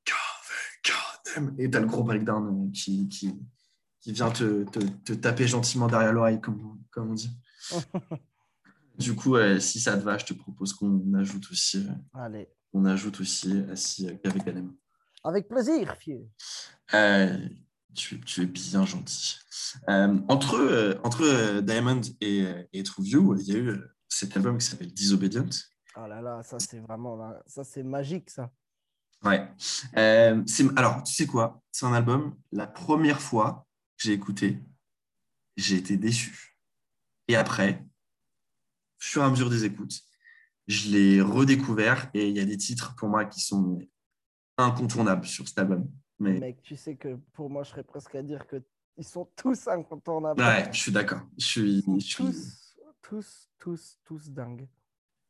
et 1.57 1.69
t'as 1.69 1.79
le 1.79 1.85
gros 1.85 2.03
breakdown 2.03 2.71
qui, 2.71 3.07
qui, 3.09 3.33
qui 3.99 4.11
vient 4.11 4.29
te, 4.29 4.63
te, 4.65 4.79
te 4.79 5.13
taper 5.13 5.47
gentiment 5.47 5.87
derrière 5.87 6.13
l'oreille, 6.13 6.41
comme, 6.41 6.79
comme 6.91 7.11
on 7.11 7.13
dit. 7.13 7.31
Du 8.95 9.15
coup, 9.15 9.37
si 9.59 9.79
ça 9.79 9.97
te 9.97 10.03
va, 10.03 10.19
je 10.19 10.25
te 10.25 10.33
propose 10.35 10.71
qu'on 10.71 11.15
ajoute 11.15 11.49
aussi. 11.49 11.77
Euh, 11.79 11.93
Allez. 12.13 12.47
On 12.73 12.85
ajoute 12.85 13.21
aussi 13.21 13.51
Assis 13.71 14.07
avec 14.07 14.47
Alem. 14.47 14.71
Avec 15.23 15.47
plaisir, 15.47 15.95
fieu. 15.97 16.29
Euh, 16.93 17.49
tu, 17.93 18.41
es 18.41 18.45
bien 18.45 18.85
gentil. 18.85 19.37
Euh, 19.89 20.19
entre 20.27 20.99
entre 21.03 21.61
Diamond 21.61 22.01
et, 22.21 22.45
et, 22.73 22.83
True 22.83 23.03
View, 23.03 23.35
il 23.39 23.47
y 23.47 23.55
a 23.55 23.59
eu 23.59 23.81
cet 24.07 24.35
album 24.37 24.57
qui 24.57 24.65
s'appelle 24.65 24.93
Disobedient. 24.93 25.49
Oh 25.95 26.07
là 26.07 26.21
là, 26.21 26.41
ça 26.43 26.57
c'est 26.59 26.79
vraiment 26.79 27.33
ça 27.45 27.63
c'est 27.63 27.83
magique 27.83 28.29
ça. 28.29 28.51
Ouais. 29.23 29.47
alors, 30.75 31.03
tu 31.03 31.13
sais 31.13 31.25
quoi? 31.25 31.61
C'est 31.71 31.85
un 31.85 31.93
album, 31.93 32.35
la 32.51 32.67
première 32.67 33.21
fois 33.21 33.65
que 33.97 34.03
j'ai 34.03 34.13
écouté, 34.13 34.59
j'ai 35.55 35.77
été 35.77 35.97
déçu. 35.97 36.57
Et 37.29 37.35
après, 37.37 37.85
fur 38.99 39.21
et 39.21 39.25
à 39.25 39.29
mesure 39.29 39.49
des 39.49 39.63
écoutes, 39.63 40.01
je 40.67 40.89
l'ai 40.89 41.21
redécouvert 41.21 42.09
et 42.13 42.27
il 42.27 42.35
y 42.35 42.39
a 42.39 42.45
des 42.45 42.57
titres 42.57 42.95
pour 42.95 43.07
moi 43.07 43.25
qui 43.25 43.39
sont 43.39 43.79
incontournables 44.57 45.25
sur 45.25 45.47
cet 45.47 45.59
album. 45.59 45.89
Mais... 46.23 46.39
Mec, 46.39 46.61
tu 46.61 46.75
sais 46.75 46.95
que 46.95 47.17
pour 47.33 47.49
moi, 47.49 47.63
je 47.63 47.69
serais 47.69 47.83
presque 47.83 48.15
à 48.15 48.21
dire 48.21 48.47
que 48.47 48.61
ils 48.97 49.03
sont 49.03 49.27
tous 49.35 49.67
incontournables. 49.67 50.41
Ouais, 50.41 50.69
je 50.71 50.79
suis 50.79 50.91
d'accord. 50.91 51.21
Je 51.37 51.45
suis, 51.45 51.83
Tous, 52.15 52.75
tous, 53.01 53.49
tous, 53.59 53.97
tous 54.03 54.29
dingues. 54.29 54.67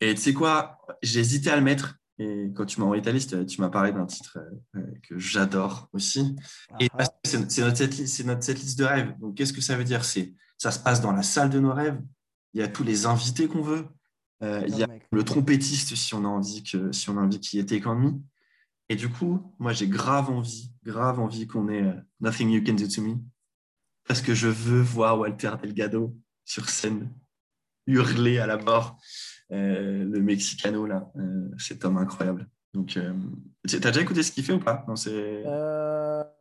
Et 0.02 0.14
tu 0.16 0.22
sais 0.22 0.34
quoi? 0.34 0.80
J'ai 1.02 1.20
hésité 1.20 1.50
à 1.50 1.56
le 1.56 1.62
mettre. 1.62 1.98
Et 2.20 2.52
quand 2.56 2.66
tu 2.66 2.80
m'as 2.80 2.86
envoyé 2.86 3.02
ta 3.02 3.12
liste, 3.12 3.46
tu 3.48 3.60
m'as 3.60 3.70
parlé 3.70 3.92
d'un 3.92 4.06
titre 4.06 4.38
euh, 4.76 4.82
que 5.02 5.18
j'adore 5.18 5.90
aussi. 5.94 6.36
Et 6.80 6.88
ah 6.94 6.98
ah. 7.00 7.06
c'est 7.24 7.40
notre, 7.40 7.78
setlist, 7.78 8.26
notre 8.26 8.44
setlist 8.44 8.78
de 8.78 8.84
rêve. 8.84 9.18
Donc, 9.20 9.36
qu'est-ce 9.36 9.54
que 9.54 9.62
ça 9.62 9.76
veut 9.76 9.84
dire? 9.84 10.06
C'est 10.06 10.34
Ça 10.58 10.70
se 10.72 10.80
passe 10.80 11.02
dans 11.02 11.12
la 11.12 11.24
salle 11.24 11.50
de 11.50 11.60
nos 11.60 11.74
rêves 11.74 12.00
il 12.54 12.60
y 12.60 12.64
a 12.64 12.68
tous 12.68 12.84
les 12.84 13.06
invités 13.06 13.48
qu'on 13.48 13.62
veut. 13.62 13.88
Euh, 14.44 14.64
il 14.68 14.78
y 14.78 14.84
a 14.84 14.88
le 15.12 15.24
trompettiste, 15.24 15.96
si 15.96 16.14
on 16.14 16.26
a 16.26 16.28
envie 16.28 16.64
que, 16.64 16.92
si 16.92 17.10
on 17.10 17.18
a 17.18 17.22
envie 17.22 17.40
qu'il 17.40 17.60
y 17.60 17.62
ait 17.62 17.66
Take 17.66 17.90
Et 18.90 18.96
du 18.96 19.10
coup, 19.10 19.54
moi, 19.60 19.74
j'ai 19.74 19.88
grave 19.88 20.30
envie, 20.30 20.72
grave 20.84 21.20
envie 21.20 21.48
qu'on 21.48 21.70
ait 21.70 21.84
euh, 21.84 21.94
Nothing 22.20 22.50
You 22.50 22.64
Can 22.66 22.74
Do 22.74 22.88
To 22.88 23.02
Me. 23.02 23.16
Parce 24.08 24.22
que 24.22 24.34
je 24.34 24.48
veux 24.48 24.82
voir 24.82 25.20
Walter 25.20 25.52
Delgado 25.62 26.16
sur 26.46 26.70
scène 26.70 27.10
hurler 27.88 28.40
à 28.40 28.48
la 28.48 28.58
mort 28.58 28.98
euh, 29.52 30.04
le 30.04 30.22
Mexicano, 30.22 30.86
là, 30.86 31.12
cet 31.58 31.86
homme 31.86 31.98
incroyable. 31.98 32.50
Donc, 32.74 32.98
tu 33.68 33.76
as 33.76 33.80
déjà 33.80 34.02
écouté 34.02 34.24
ce 34.24 34.32
qu'il 34.32 34.44
fait 34.44 34.54
ou 34.54 34.60
pas 34.60 34.86
non, 34.88 34.96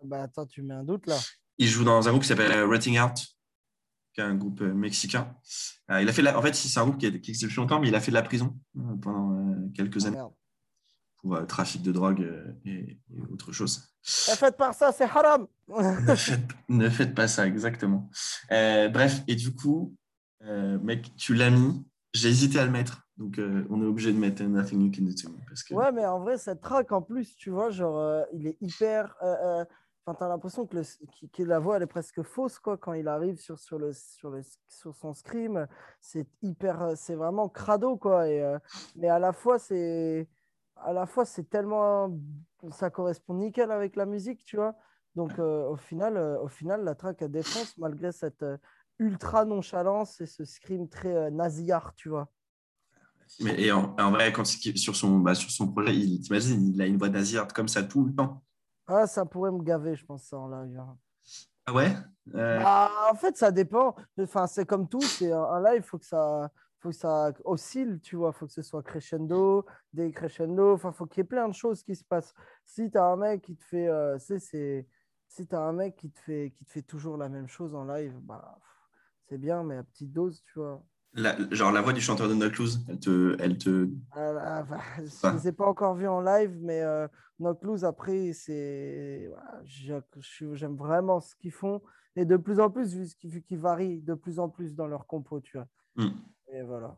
bah 0.04 0.22
Attends, 0.22 0.46
tu 0.46 0.62
mets 0.62 0.74
un 0.74 0.82
doute 0.82 1.06
là. 1.06 1.18
Il 1.58 1.68
joue 1.68 1.84
dans 1.84 2.08
un 2.08 2.10
groupe 2.10 2.22
qui 2.22 2.28
s'appelle 2.28 2.64
Rating 2.64 2.98
Out 2.98 3.32
qui 4.14 4.20
est 4.20 4.24
un 4.24 4.34
groupe 4.34 4.60
euh, 4.60 4.72
mexicain. 4.72 5.34
Euh, 5.90 6.02
il 6.02 6.08
a 6.08 6.12
fait 6.12 6.26
En 6.28 6.42
fait, 6.42 6.54
c'est 6.54 6.78
un 6.78 6.84
groupe 6.84 6.98
qui, 6.98 7.06
existe 7.06 7.42
depuis 7.42 7.56
longtemps, 7.56 7.80
mais 7.80 7.88
il 7.88 7.94
a 7.94 8.00
fait 8.00 8.10
de 8.10 8.16
la 8.16 8.22
prison 8.22 8.58
euh, 8.76 8.96
pendant 9.00 9.70
quelques 9.74 10.04
années 10.06 10.18
pour 11.22 11.46
trafic 11.46 11.82
de 11.82 11.92
drogue 11.92 12.26
et, 12.64 12.98
autre 13.32 13.52
chose. 13.52 13.94
Ne 14.28 14.34
faites 14.34 14.56
pas 14.56 14.72
ça, 14.72 14.92
c'est 14.92 15.04
haram. 15.04 15.46
ne, 16.68 16.88
faites, 16.88 17.14
pas 17.14 17.28
ça, 17.28 17.46
exactement. 17.46 18.10
bref, 18.50 19.22
et 19.28 19.36
du 19.36 19.54
coup, 19.54 19.94
mec, 20.40 21.14
tu 21.16 21.34
l'as 21.34 21.50
mis. 21.50 21.84
J'ai 22.14 22.28
hésité 22.28 22.58
à 22.58 22.64
le 22.64 22.70
mettre. 22.70 23.06
Donc, 23.16 23.38
on 23.38 23.82
est 23.82 23.86
obligé 23.86 24.12
de 24.12 24.18
mettre 24.18 24.42
Nothing 24.42 24.82
You 24.82 24.92
Can 24.94 25.04
Do 25.04 25.12
To 25.12 25.28
Me. 25.30 25.38
Parce 25.46 25.62
que... 25.62 25.74
Ouais, 25.74 25.92
mais 25.92 26.04
en 26.04 26.20
vrai, 26.20 26.36
cette 26.36 26.60
track, 26.60 26.92
en 26.92 27.00
plus, 27.00 27.36
tu 27.36 27.50
vois, 27.50 27.70
genre, 27.70 28.24
il 28.32 28.46
est 28.48 28.56
hyper 28.60 29.14
Enfin, 30.04 30.16
t'as 30.18 30.28
l'impression 30.28 30.66
que, 30.66 30.76
le, 30.76 30.82
que 31.32 31.42
la 31.44 31.60
voix 31.60 31.76
elle 31.76 31.84
est 31.84 31.86
presque 31.86 32.22
fausse 32.22 32.58
quoi 32.58 32.76
quand 32.76 32.92
il 32.92 33.06
arrive 33.06 33.38
sur, 33.38 33.60
sur, 33.60 33.78
le, 33.78 33.92
sur, 33.92 34.30
le, 34.30 34.42
sur 34.66 34.94
son 34.96 35.14
scream. 35.14 35.68
C'est 36.00 36.26
hyper, 36.42 36.96
c'est 36.96 37.14
vraiment 37.14 37.48
crado 37.48 37.96
quoi. 37.96 38.28
Et, 38.28 38.42
euh, 38.42 38.58
mais 38.96 39.08
à 39.08 39.20
la 39.20 39.32
fois 39.32 39.60
c'est, 39.60 40.26
à 40.84 40.92
la 40.92 41.06
fois 41.06 41.24
c'est 41.24 41.48
tellement, 41.48 42.18
ça 42.70 42.90
correspond 42.90 43.34
nickel 43.34 43.70
avec 43.70 43.96
la 43.96 44.06
musique, 44.06 44.44
tu 44.44 44.56
vois. 44.56 44.74
Donc 45.14 45.38
euh, 45.38 45.68
au 45.68 45.76
final, 45.76 46.16
euh, 46.16 46.40
au 46.40 46.48
final, 46.48 46.84
la 46.84 46.94
track 46.94 47.22
elle 47.22 47.30
défonce 47.30 47.76
malgré 47.78 48.12
cette 48.12 48.44
ultra 48.98 49.44
nonchalance 49.44 50.20
et 50.20 50.26
ce 50.26 50.44
scream 50.44 50.88
très 50.88 51.30
nasillard, 51.30 51.94
tu 51.94 52.08
vois. 52.08 52.28
Mais 53.40 53.60
et 53.62 53.72
en, 53.72 54.10
vrai, 54.10 54.32
quand 54.32 54.44
sur 54.44 54.96
son, 54.96 55.18
bah, 55.18 55.34
sur 55.34 55.50
son 55.50 55.68
projet, 55.68 55.94
il, 55.94 56.20
t'imagines, 56.20 56.74
il 56.74 56.82
a 56.82 56.86
une 56.86 56.98
voix 56.98 57.08
nasillard 57.08 57.48
comme 57.48 57.68
ça 57.68 57.82
tout 57.82 58.04
le 58.04 58.14
temps. 58.14 58.42
Ah, 58.86 59.06
ça 59.06 59.24
pourrait 59.24 59.52
me 59.52 59.62
gaver, 59.62 59.96
je 59.96 60.04
pense, 60.04 60.24
ça 60.24 60.36
en 60.36 60.48
live. 60.48 60.78
Hein. 60.78 60.98
Ah 61.66 61.72
ouais? 61.72 61.96
Euh. 62.34 62.58
bah, 62.58 62.90
En 63.10 63.14
fait, 63.14 63.36
ça 63.36 63.50
dépend. 63.50 63.94
Enfin, 64.18 64.46
c'est 64.46 64.66
comme 64.66 64.88
tout. 64.88 65.00
C'est 65.00 65.32
un 65.32 65.62
live, 65.62 65.82
il 65.82 65.82
faut 65.82 65.98
que 65.98 66.06
ça 66.06 66.50
faut 66.82 66.90
que 66.90 66.96
ça 66.96 67.32
oscille, 67.44 68.00
tu 68.00 68.16
vois, 68.16 68.32
faut 68.32 68.46
que 68.46 68.52
ce 68.52 68.62
soit 68.62 68.82
crescendo, 68.82 69.64
décrescendo, 69.92 70.72
enfin, 70.72 70.90
faut 70.92 71.06
qu'il 71.06 71.20
y 71.20 71.22
ait 71.22 71.28
plein 71.28 71.48
de 71.48 71.54
choses 71.54 71.82
qui 71.84 71.94
se 71.94 72.04
passent. 72.04 72.34
Si 72.64 72.90
tu 72.90 72.98
as 72.98 73.04
un 73.04 73.16
mec 73.16 73.42
qui 73.42 73.56
te 73.56 73.64
fait, 73.64 73.86
euh, 73.88 74.18
c'est, 74.18 74.88
si 75.28 75.46
tu 75.46 75.54
as 75.54 75.60
un 75.60 75.72
mec 75.72 75.96
qui 75.96 76.10
te, 76.10 76.18
fait, 76.18 76.52
qui 76.56 76.64
te 76.64 76.70
fait 76.72 76.82
toujours 76.82 77.16
la 77.16 77.28
même 77.28 77.46
chose 77.46 77.74
en 77.74 77.84
live, 77.84 78.18
bah, 78.22 78.58
c'est 79.28 79.38
bien, 79.38 79.62
mais 79.62 79.76
à 79.76 79.84
petite 79.84 80.12
dose, 80.12 80.42
tu 80.44 80.58
vois 80.58 80.82
genre 81.50 81.72
la 81.72 81.82
voix 81.82 81.92
du 81.92 82.00
chanteur 82.00 82.28
de 82.28 82.34
Knockloose, 82.34 82.84
elle 82.88 82.98
te. 82.98 83.36
Elle 83.38 83.58
te... 83.58 83.88
Ah, 84.12 84.62
bah, 84.62 84.80
je 84.96 85.26
ne 85.26 85.32
les 85.34 85.48
ai 85.48 85.52
pas 85.52 85.66
encore 85.66 85.94
vus 85.94 86.08
en 86.08 86.20
live, 86.20 86.58
mais 86.62 86.80
euh, 86.80 87.06
après, 87.82 88.32
c'est. 88.32 89.30
J'aime 89.64 90.76
vraiment 90.76 91.20
ce 91.20 91.34
qu'ils 91.36 91.52
font. 91.52 91.82
Et 92.14 92.24
de 92.24 92.36
plus 92.36 92.60
en 92.60 92.70
plus, 92.70 92.94
vu 93.24 93.42
qu'ils 93.42 93.58
varient 93.58 94.02
de 94.02 94.14
plus 94.14 94.38
en 94.38 94.48
plus 94.48 94.74
dans 94.74 94.86
leur 94.86 95.06
compo, 95.06 95.40
tu 95.40 95.56
vois. 95.56 95.66
Hmm. 95.96 96.10
Et 96.52 96.62
voilà. 96.62 96.96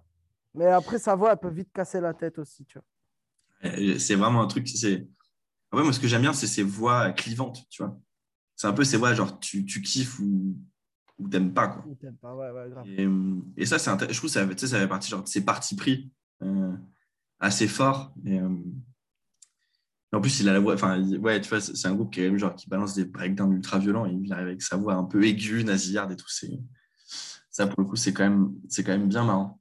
Mais 0.54 0.66
après, 0.66 0.98
sa 0.98 1.14
voix, 1.14 1.32
elle 1.32 1.38
peut 1.38 1.50
vite 1.50 1.72
casser 1.72 2.00
la 2.00 2.14
tête 2.14 2.38
aussi, 2.38 2.64
tu 2.64 2.78
vois. 2.78 3.98
C'est 3.98 4.14
vraiment 4.14 4.42
un 4.42 4.46
truc. 4.46 4.68
C'est... 4.68 5.06
Ouais, 5.72 5.82
moi, 5.82 5.92
ce 5.92 5.98
que 5.98 6.06
j'aime 6.06 6.22
bien, 6.22 6.32
c'est 6.32 6.46
ses 6.46 6.62
voix 6.62 7.12
clivantes, 7.12 7.66
tu 7.70 7.82
vois. 7.82 7.98
C'est 8.56 8.66
un 8.66 8.72
peu 8.72 8.84
ces 8.84 8.96
voix, 8.96 9.14
genre, 9.14 9.40
tu, 9.40 9.64
tu 9.64 9.82
kiffes 9.82 10.20
ou 10.20 10.56
ou 11.18 11.28
t'aimes 11.28 11.52
pas. 11.52 11.68
Quoi. 11.68 11.84
pas, 12.20 12.34
ouais, 12.34 12.50
ouais, 12.50 12.70
grave. 12.70 12.86
Et, 12.88 13.04
euh, 13.04 13.36
et, 13.56 13.66
ça, 13.66 13.78
c'est 13.78 13.90
je 13.90 14.16
trouve 14.18 14.30
que 14.30 14.56
ça, 14.56 14.66
ça 14.66 14.78
fait 14.78 14.88
partie 14.88 15.08
genre, 15.08 15.22
de 15.22 15.28
ces 15.28 15.44
partis 15.44 15.76
pris 15.76 16.10
euh, 16.42 16.72
assez 17.40 17.68
forts. 17.68 18.14
Et, 18.24 18.40
euh, 18.40 18.48
en 20.12 20.20
plus, 20.20 20.40
il 20.40 20.48
a 20.48 20.52
la 20.52 20.60
voix. 20.60 20.74
Enfin, 20.74 21.00
ouais, 21.02 21.40
tu 21.40 21.48
vois, 21.48 21.60
c'est 21.60 21.88
un 21.88 21.94
groupe 21.94 22.12
qui, 22.12 22.38
genre, 22.38 22.54
qui 22.54 22.68
balance 22.68 22.94
des 22.94 23.04
breakdowns 23.04 23.52
ultra 23.52 23.78
violents 23.78 24.06
et 24.06 24.12
il 24.12 24.32
arrive 24.32 24.46
avec 24.46 24.62
sa 24.62 24.76
voix 24.76 24.94
un 24.94 25.04
peu 25.04 25.24
aiguë, 25.24 25.64
nasillarde 25.64 26.12
et 26.12 26.16
tout. 26.16 26.28
Ça, 27.54 27.68
pour 27.68 27.82
le 27.82 27.88
coup, 27.88 27.94
c'est 27.94 28.12
quand, 28.12 28.28
même, 28.28 28.52
quand 28.76 28.88
même 28.88 29.08
bien 29.08 29.24
marrant. 29.24 29.60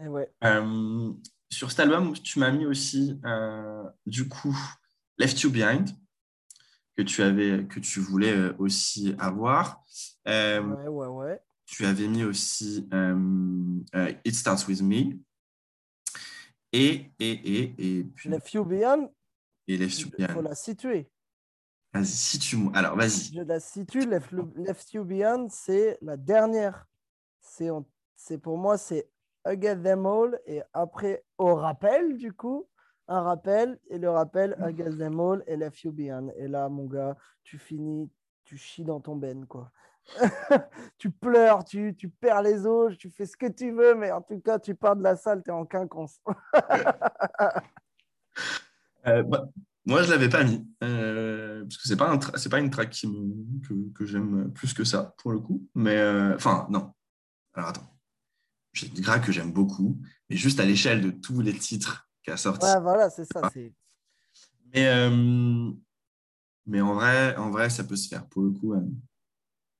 Et 0.00 0.06
ouais. 0.06 0.30
sur 1.50 1.70
cet 1.70 1.80
album, 1.80 2.12
tu 2.12 2.38
m'as 2.38 2.52
mis 2.52 2.64
aussi, 2.64 3.20
du 4.06 4.28
coup, 4.28 4.56
Left 5.18 5.40
You 5.40 5.50
Behind 5.50 5.90
que 6.96 7.02
tu 7.02 7.22
avais, 7.22 7.66
que 7.66 7.80
tu 7.80 7.98
voulais 7.98 8.32
euh, 8.32 8.54
aussi 8.58 9.14
avoir. 9.18 9.82
Euh, 10.28 10.60
ouais, 10.62 10.88
ouais, 10.88 11.06
ouais. 11.08 11.40
Tu 11.66 11.84
avais 11.86 12.06
mis 12.06 12.22
aussi 12.22 12.88
euh, 12.92 13.80
It 14.24 14.34
Starts 14.34 14.68
With 14.68 14.82
Me. 14.82 15.18
Et, 16.72 17.10
et, 17.18 17.30
et, 17.30 17.98
et 17.98 18.04
puis... 18.04 18.28
Left 18.28 18.52
You 18.52 18.64
Beyond. 18.64 19.12
Et 19.66 19.76
Left 19.76 19.98
You 20.00 20.10
Beyond. 20.10 20.28
Il 20.28 20.34
faut 20.34 20.42
la 20.42 20.54
situer. 20.54 21.10
Vas-y, 21.92 22.06
situe-moi. 22.06 22.72
Alors, 22.74 22.96
vas-y. 22.96 23.34
Je 23.34 23.40
la 23.40 23.60
situe. 23.60 24.06
Left, 24.06 24.30
Left 24.56 24.92
You 24.92 25.04
Beyond, 25.04 25.48
c'est 25.50 25.98
la 26.00 26.16
dernière. 26.16 26.86
C'est 28.16 28.38
pour 28.38 28.58
moi, 28.58 28.78
c'est 28.78 29.08
Against 29.44 29.82
Them 29.82 30.06
All. 30.06 30.40
Et 30.46 30.62
après, 30.72 31.24
au 31.38 31.54
rappel, 31.54 32.16
du 32.16 32.32
coup, 32.32 32.68
un 33.08 33.20
rappel, 33.20 33.78
et 33.88 33.98
le 33.98 34.10
rappel, 34.10 34.56
Against 34.60 34.98
Them 34.98 35.20
All 35.20 35.44
et 35.46 35.56
Left 35.56 35.82
You 35.82 35.92
Behind. 35.92 36.32
Et 36.36 36.48
là, 36.48 36.68
mon 36.68 36.86
gars, 36.86 37.16
tu 37.42 37.58
finis, 37.58 38.10
tu 38.44 38.56
chies 38.56 38.84
dans 38.84 39.00
ton 39.00 39.16
ben, 39.16 39.46
quoi. 39.46 39.70
tu 40.98 41.10
pleures, 41.10 41.64
tu, 41.64 41.94
tu, 41.96 42.10
perds 42.10 42.42
les 42.42 42.66
os, 42.66 42.96
tu 42.98 43.10
fais 43.10 43.26
ce 43.26 43.36
que 43.36 43.46
tu 43.46 43.72
veux, 43.72 43.94
mais 43.94 44.10
en 44.10 44.20
tout 44.20 44.40
cas, 44.40 44.58
tu 44.58 44.74
pars 44.74 44.96
de 44.96 45.02
la 45.02 45.16
salle, 45.16 45.42
tu 45.42 45.50
es 45.50 45.52
en 45.52 45.64
quinconce. 45.64 46.20
euh, 49.06 49.22
bah, 49.22 49.48
moi, 49.86 50.02
je 50.02 50.08
ne 50.08 50.12
l'avais 50.12 50.28
pas 50.28 50.44
mis, 50.44 50.66
euh, 50.82 51.62
parce 51.62 51.78
que 51.78 51.88
ce 51.88 51.92
n'est 51.92 51.96
pas, 51.96 52.10
un 52.10 52.18
pas 52.18 52.58
une 52.58 52.70
track 52.70 52.90
que, 52.90 53.92
que 53.92 54.04
j'aime 54.04 54.52
plus 54.52 54.74
que 54.74 54.84
ça, 54.84 55.14
pour 55.18 55.32
le 55.32 55.38
coup. 55.38 55.66
Mais, 55.74 55.96
euh, 55.96 56.34
enfin, 56.34 56.66
non. 56.70 56.92
Alors, 57.54 57.70
attends. 57.70 57.90
J'ai 58.72 58.88
une 58.88 59.02
track 59.02 59.24
que 59.24 59.32
j'aime 59.32 59.52
beaucoup, 59.52 59.96
mais 60.28 60.36
juste 60.36 60.58
à 60.58 60.64
l'échelle 60.64 61.00
de 61.00 61.10
tous 61.10 61.40
les 61.40 61.56
titres 61.56 62.08
qui 62.24 62.30
a 62.30 62.36
sorti. 62.36 62.66
Ouais, 62.66 62.80
voilà, 62.80 63.08
c'est 63.08 63.24
ça. 63.24 63.42
Mais, 64.74 64.88
euh, 64.88 65.70
mais 66.66 66.80
en, 66.80 66.94
vrai, 66.94 67.36
en 67.36 67.50
vrai, 67.50 67.70
ça 67.70 67.84
peut 67.84 67.94
se 67.94 68.08
faire. 68.08 68.26
Pour 68.26 68.42
le 68.42 68.50
coup, 68.50 68.74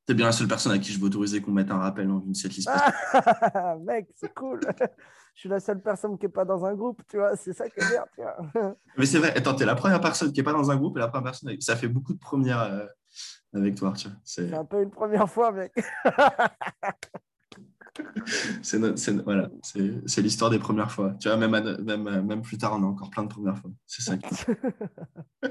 c'est 0.06 0.14
bien 0.14 0.26
la 0.26 0.32
seule 0.32 0.46
personne 0.46 0.72
à 0.72 0.78
qui 0.78 0.92
je 0.92 0.98
vais 0.98 1.06
autoriser 1.06 1.42
qu'on 1.42 1.50
mette 1.50 1.72
un 1.72 1.78
rappel 1.78 2.06
dans 2.06 2.20
une 2.20 2.34
setlist. 2.34 2.70
Ah, 2.70 3.76
mec, 3.84 4.06
c'est 4.14 4.32
cool. 4.32 4.60
je 5.34 5.40
suis 5.40 5.48
la 5.48 5.58
seule 5.58 5.82
personne 5.82 6.16
qui 6.16 6.26
n'est 6.26 6.32
pas 6.32 6.44
dans 6.44 6.64
un 6.64 6.74
groupe, 6.74 7.02
tu 7.08 7.16
vois. 7.16 7.34
C'est 7.36 7.52
ça 7.52 7.68
que 7.68 7.80
bien, 7.90 8.04
tu 8.14 8.20
vois. 8.20 8.76
mais 8.96 9.06
c'est 9.06 9.18
vrai. 9.18 9.36
Attends, 9.36 9.56
tu 9.56 9.64
es 9.64 9.66
la 9.66 9.74
première 9.74 10.00
personne 10.00 10.30
qui 10.32 10.38
n'est 10.38 10.44
pas 10.44 10.52
dans 10.52 10.70
un 10.70 10.76
groupe 10.76 10.96
et 10.98 11.00
la 11.00 11.08
première 11.08 11.32
personne. 11.32 11.60
Ça 11.60 11.74
fait 11.74 11.88
beaucoup 11.88 12.12
de 12.12 12.20
premières 12.20 12.60
euh, 12.60 12.86
avec 13.54 13.74
toi, 13.74 13.92
tu 13.96 14.06
vois. 14.06 14.16
C'est 14.22 14.54
un 14.54 14.64
peu 14.64 14.82
une 14.82 14.90
première 14.90 15.28
fois, 15.28 15.50
mec. 15.50 15.72
c'est 18.62 18.78
voilà, 19.22 19.50
c'est 19.62 20.22
l'histoire 20.22 20.50
des 20.50 20.58
premières 20.58 20.90
fois. 20.90 21.14
Tu 21.20 21.28
vois, 21.28 21.36
même, 21.36 21.52
même, 21.82 22.26
même 22.26 22.42
plus 22.42 22.58
tard, 22.58 22.74
on 22.74 22.82
a 22.82 22.86
encore 22.86 23.10
plein 23.10 23.22
de 23.22 23.28
premières 23.28 23.58
fois. 23.58 23.70
C'est 23.86 24.02
ça. 24.02 24.14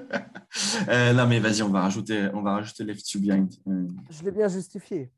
euh, 0.90 1.14
non, 1.14 1.28
mais 1.28 1.40
vas-y, 1.40 1.62
on 1.62 1.70
va 1.70 1.82
rajouter, 1.82 2.30
on 2.34 2.42
va 2.42 2.54
rajouter 2.54 2.84
Left 2.84 3.10
You 3.12 3.22
Behind. 3.22 3.54
Euh. 3.68 3.88
Je 4.10 4.24
l'ai 4.24 4.32
bien 4.32 4.48
justifié. 4.48 5.12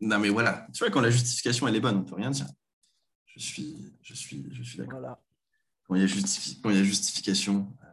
Non, 0.00 0.18
mais 0.18 0.30
voilà. 0.30 0.66
Tu 0.72 0.78
vois, 0.78 0.90
quand 0.90 1.00
la 1.00 1.10
justification 1.10 1.68
elle 1.68 1.76
est 1.76 1.80
bonne, 1.80 1.98
on 1.98 2.04
peut 2.04 2.16
rien 2.16 2.30
dire. 2.30 2.46
Je 3.26 3.40
suis, 3.40 3.92
je 4.02 4.14
suis, 4.14 4.46
je 4.52 4.62
suis 4.62 4.78
d'accord. 4.78 5.00
Voilà. 5.00 5.20
Quand 5.86 5.94
il 5.96 6.02
y 6.02 6.04
a, 6.04 6.08
quand 6.62 6.70
il 6.70 6.76
y 6.76 6.80
a 6.80 6.84
justification, 6.84 7.70
euh, 7.82 7.86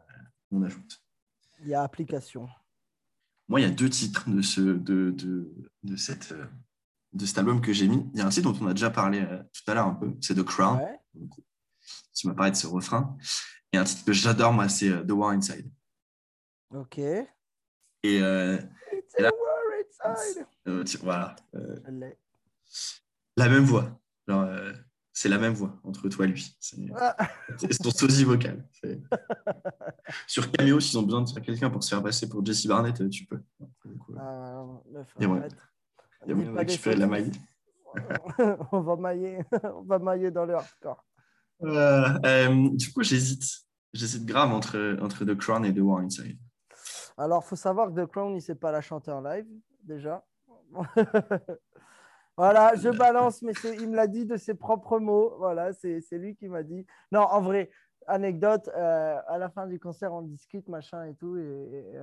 on 0.52 0.64
ajoute. 0.64 1.02
Il 1.62 1.68
y 1.68 1.74
a 1.74 1.84
application. 1.84 2.48
Moi, 3.50 3.62
il 3.62 3.64
y 3.64 3.68
a 3.68 3.72
deux 3.72 3.90
titres 3.90 4.30
de, 4.30 4.42
ce, 4.42 4.62
de, 4.62 5.12
de, 5.12 5.54
de 5.84 5.96
cette, 5.96 6.32
euh, 6.34 6.46
de 7.14 7.26
cet 7.26 7.38
album 7.38 7.62
que 7.62 7.74
j'ai 7.74 7.88
mis. 7.88 8.10
Il 8.14 8.20
y 8.20 8.22
a 8.22 8.26
un 8.26 8.30
titre 8.30 8.52
dont 8.52 8.66
on 8.66 8.68
a 8.68 8.74
déjà 8.74 8.90
parlé 8.90 9.22
euh, 9.22 9.42
tout 9.54 9.70
à 9.72 9.74
l'heure 9.74 9.88
un 9.88 9.94
peu, 9.94 10.14
c'est 10.22 10.36
The 10.36 10.44
Crown. 10.44 10.80
Tu 12.14 12.28
m'as 12.28 12.34
parlé 12.34 12.52
de 12.52 12.56
ce 12.56 12.68
refrain. 12.68 13.18
Et 13.72 13.78
un 13.78 13.84
titre 13.84 14.06
que 14.06 14.14
j'adore, 14.14 14.54
moi, 14.54 14.70
c'est 14.70 14.90
euh, 14.90 15.04
The 15.04 15.12
War 15.12 15.32
Inside. 15.32 15.70
Ok. 16.74 16.98
Et, 17.00 17.28
euh, 18.22 18.58
War 19.20 20.16
Inside. 20.66 21.02
voilà. 21.02 21.36
la 23.36 23.50
même 23.50 23.64
voix. 23.64 24.00
c'est 25.14 25.30
la 25.30 25.38
même 25.38 25.54
voix 25.54 25.80
entre 25.84 26.10
toi 26.10 26.26
et 26.26 26.30
lui. 26.30 26.56
C'est 26.60 26.78
ah. 26.96 27.16
son 27.72 27.92
sosie 27.92 28.24
vocal. 28.24 28.68
Sur 30.28 30.52
Cameo, 30.52 30.80
s'ils 30.80 30.98
ont 30.98 31.04
besoin 31.04 31.22
de 31.22 31.40
quelqu'un 31.40 31.70
pour 31.70 31.84
se 31.84 31.90
faire 31.90 32.04
passer 32.04 32.30
pour 32.30 32.46
Jesse 32.46 32.68
Barnett, 32.68 33.10
tu 33.10 33.26
peux. 33.26 33.42
Ah, 34.18 34.66
et 35.20 35.26
ouais. 35.26 35.48
Il 36.28 36.32
y 36.32 36.34
a 36.34 36.36
moyen 36.36 36.52
de 36.52 36.58
récupérer 36.58 36.96
la 36.98 37.08
maille. 37.08 37.32
on 38.74 38.82
va 38.82 38.98
mailler, 38.98 39.40
on 39.64 39.84
va 39.84 39.98
mailler 39.98 40.30
dans 40.30 40.46
le 40.46 40.56
hardcore. 40.56 41.06
Euh, 41.64 42.20
euh, 42.26 42.70
du 42.74 42.92
coup, 42.92 43.02
j'hésite. 43.02 43.46
J'hésite 43.94 44.26
grave 44.26 44.52
entre, 44.52 44.98
entre 45.02 45.24
The 45.24 45.36
Crown 45.38 45.64
et 45.64 45.74
The 45.74 45.80
War 45.80 46.00
Inside. 46.00 46.38
Alors, 47.18 47.42
il 47.46 47.48
faut 47.48 47.56
savoir 47.56 47.88
que 47.88 48.02
The 48.02 48.06
Crown, 48.06 48.34
il 48.34 48.36
ne 48.36 48.40
sait 48.42 48.56
pas 48.56 48.72
la 48.74 48.82
chanter 48.82 49.12
en 49.12 49.22
live, 49.22 49.48
déjà. 49.82 50.24
voilà, 52.38 52.76
je 52.76 52.90
balance, 52.90 53.42
mais 53.42 53.54
il 53.80 53.90
me 53.90 53.96
l'a 53.96 54.08
dit 54.08 54.26
de 54.26 54.36
ses 54.36 54.54
propres 54.54 55.00
mots. 55.00 55.36
Voilà, 55.38 55.72
c'est 55.72 56.04
lui 56.12 56.36
qui 56.36 56.50
m'a 56.50 56.62
dit. 56.62 56.86
Non, 57.14 57.22
en 57.22 57.42
vrai, 57.42 57.72
anecdote, 58.06 58.70
euh, 58.76 59.18
à 59.26 59.38
la 59.38 59.50
fin 59.50 59.66
du 59.66 59.80
concert, 59.80 60.14
on 60.14 60.24
discute, 60.24 60.68
machin 60.68 61.06
et 61.06 61.16
tout, 61.16 61.38
et, 61.38 61.96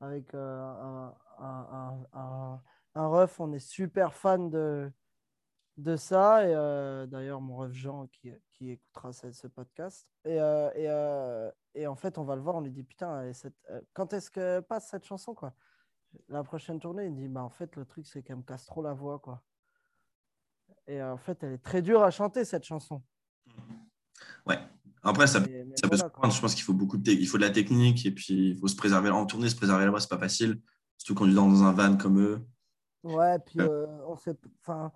avec 0.00 0.32
un, 0.32 1.12
un 1.40 1.98
un 2.12 2.60
ref, 2.94 3.40
on 3.40 3.52
est 3.52 3.58
super 3.58 4.14
fan 4.14 4.50
de, 4.50 4.90
de 5.76 5.96
ça. 5.96 6.46
Et 6.48 6.54
euh, 6.54 7.06
d'ailleurs, 7.06 7.40
mon 7.40 7.56
ref 7.56 7.72
Jean 7.72 8.06
qui, 8.08 8.30
qui 8.52 8.70
écoutera 8.70 9.12
ce, 9.12 9.46
podcast. 9.46 10.06
Et, 10.24 10.40
euh, 10.40 10.70
et, 10.74 10.88
euh, 10.88 11.50
et, 11.74 11.86
en 11.86 11.96
fait, 11.96 12.18
on 12.18 12.24
va 12.24 12.36
le 12.36 12.42
voir, 12.42 12.56
on 12.56 12.60
lui 12.60 12.70
dit 12.70 12.84
Putain, 12.84 13.30
quand 13.92 14.12
est-ce 14.12 14.30
que 14.30 14.60
passe 14.60 14.88
cette 14.88 15.04
chanson 15.04 15.34
quoi? 15.34 15.54
La 16.28 16.44
prochaine 16.44 16.78
tournée, 16.78 17.06
il 17.06 17.14
dit 17.14 17.28
bah, 17.28 17.42
En 17.42 17.50
fait, 17.50 17.74
le 17.76 17.84
truc, 17.84 18.06
c'est 18.06 18.22
qu'elle 18.22 18.36
me 18.36 18.42
casse 18.42 18.66
trop 18.66 18.82
la 18.82 18.92
voix. 18.92 19.18
quoi. 19.18 19.42
Et 20.86 21.02
en 21.02 21.18
fait, 21.18 21.42
elle 21.42 21.54
est 21.54 21.58
très 21.58 21.82
dure 21.82 22.02
à 22.02 22.10
chanter 22.10 22.44
cette 22.44 22.64
chanson. 22.64 23.02
Ouais. 24.46 24.58
Après, 25.02 25.26
ça, 25.26 25.40
ça 25.40 25.88
peut 25.88 25.96
se 25.96 26.04
prendre. 26.04 26.32
Je 26.32 26.40
pense 26.40 26.54
qu'il 26.54 26.64
faut 26.64 26.72
beaucoup 26.72 26.96
de, 26.96 27.10
il 27.10 27.26
faut 27.26 27.36
de 27.36 27.42
la 27.42 27.50
technique 27.50 28.06
et 28.06 28.10
puis 28.10 28.50
il 28.50 28.56
faut 28.56 28.68
se 28.68 28.76
préserver 28.76 29.10
en 29.10 29.26
tournée, 29.26 29.50
se 29.50 29.56
préserver 29.56 29.84
la 29.84 29.90
voix, 29.90 30.00
c'est 30.00 30.08
pas 30.08 30.18
facile. 30.18 30.62
Surtout 30.96 31.14
quand 31.14 31.26
tu 31.26 31.34
dors 31.34 31.46
dans 31.46 31.62
un 31.64 31.72
van 31.72 31.96
comme 31.96 32.20
eux. 32.20 32.46
Ouais, 33.04 33.38
puis 33.38 33.60
euh, 33.60 33.86
on 34.06 34.16
sait, 34.16 34.34
enfin, 34.60 34.90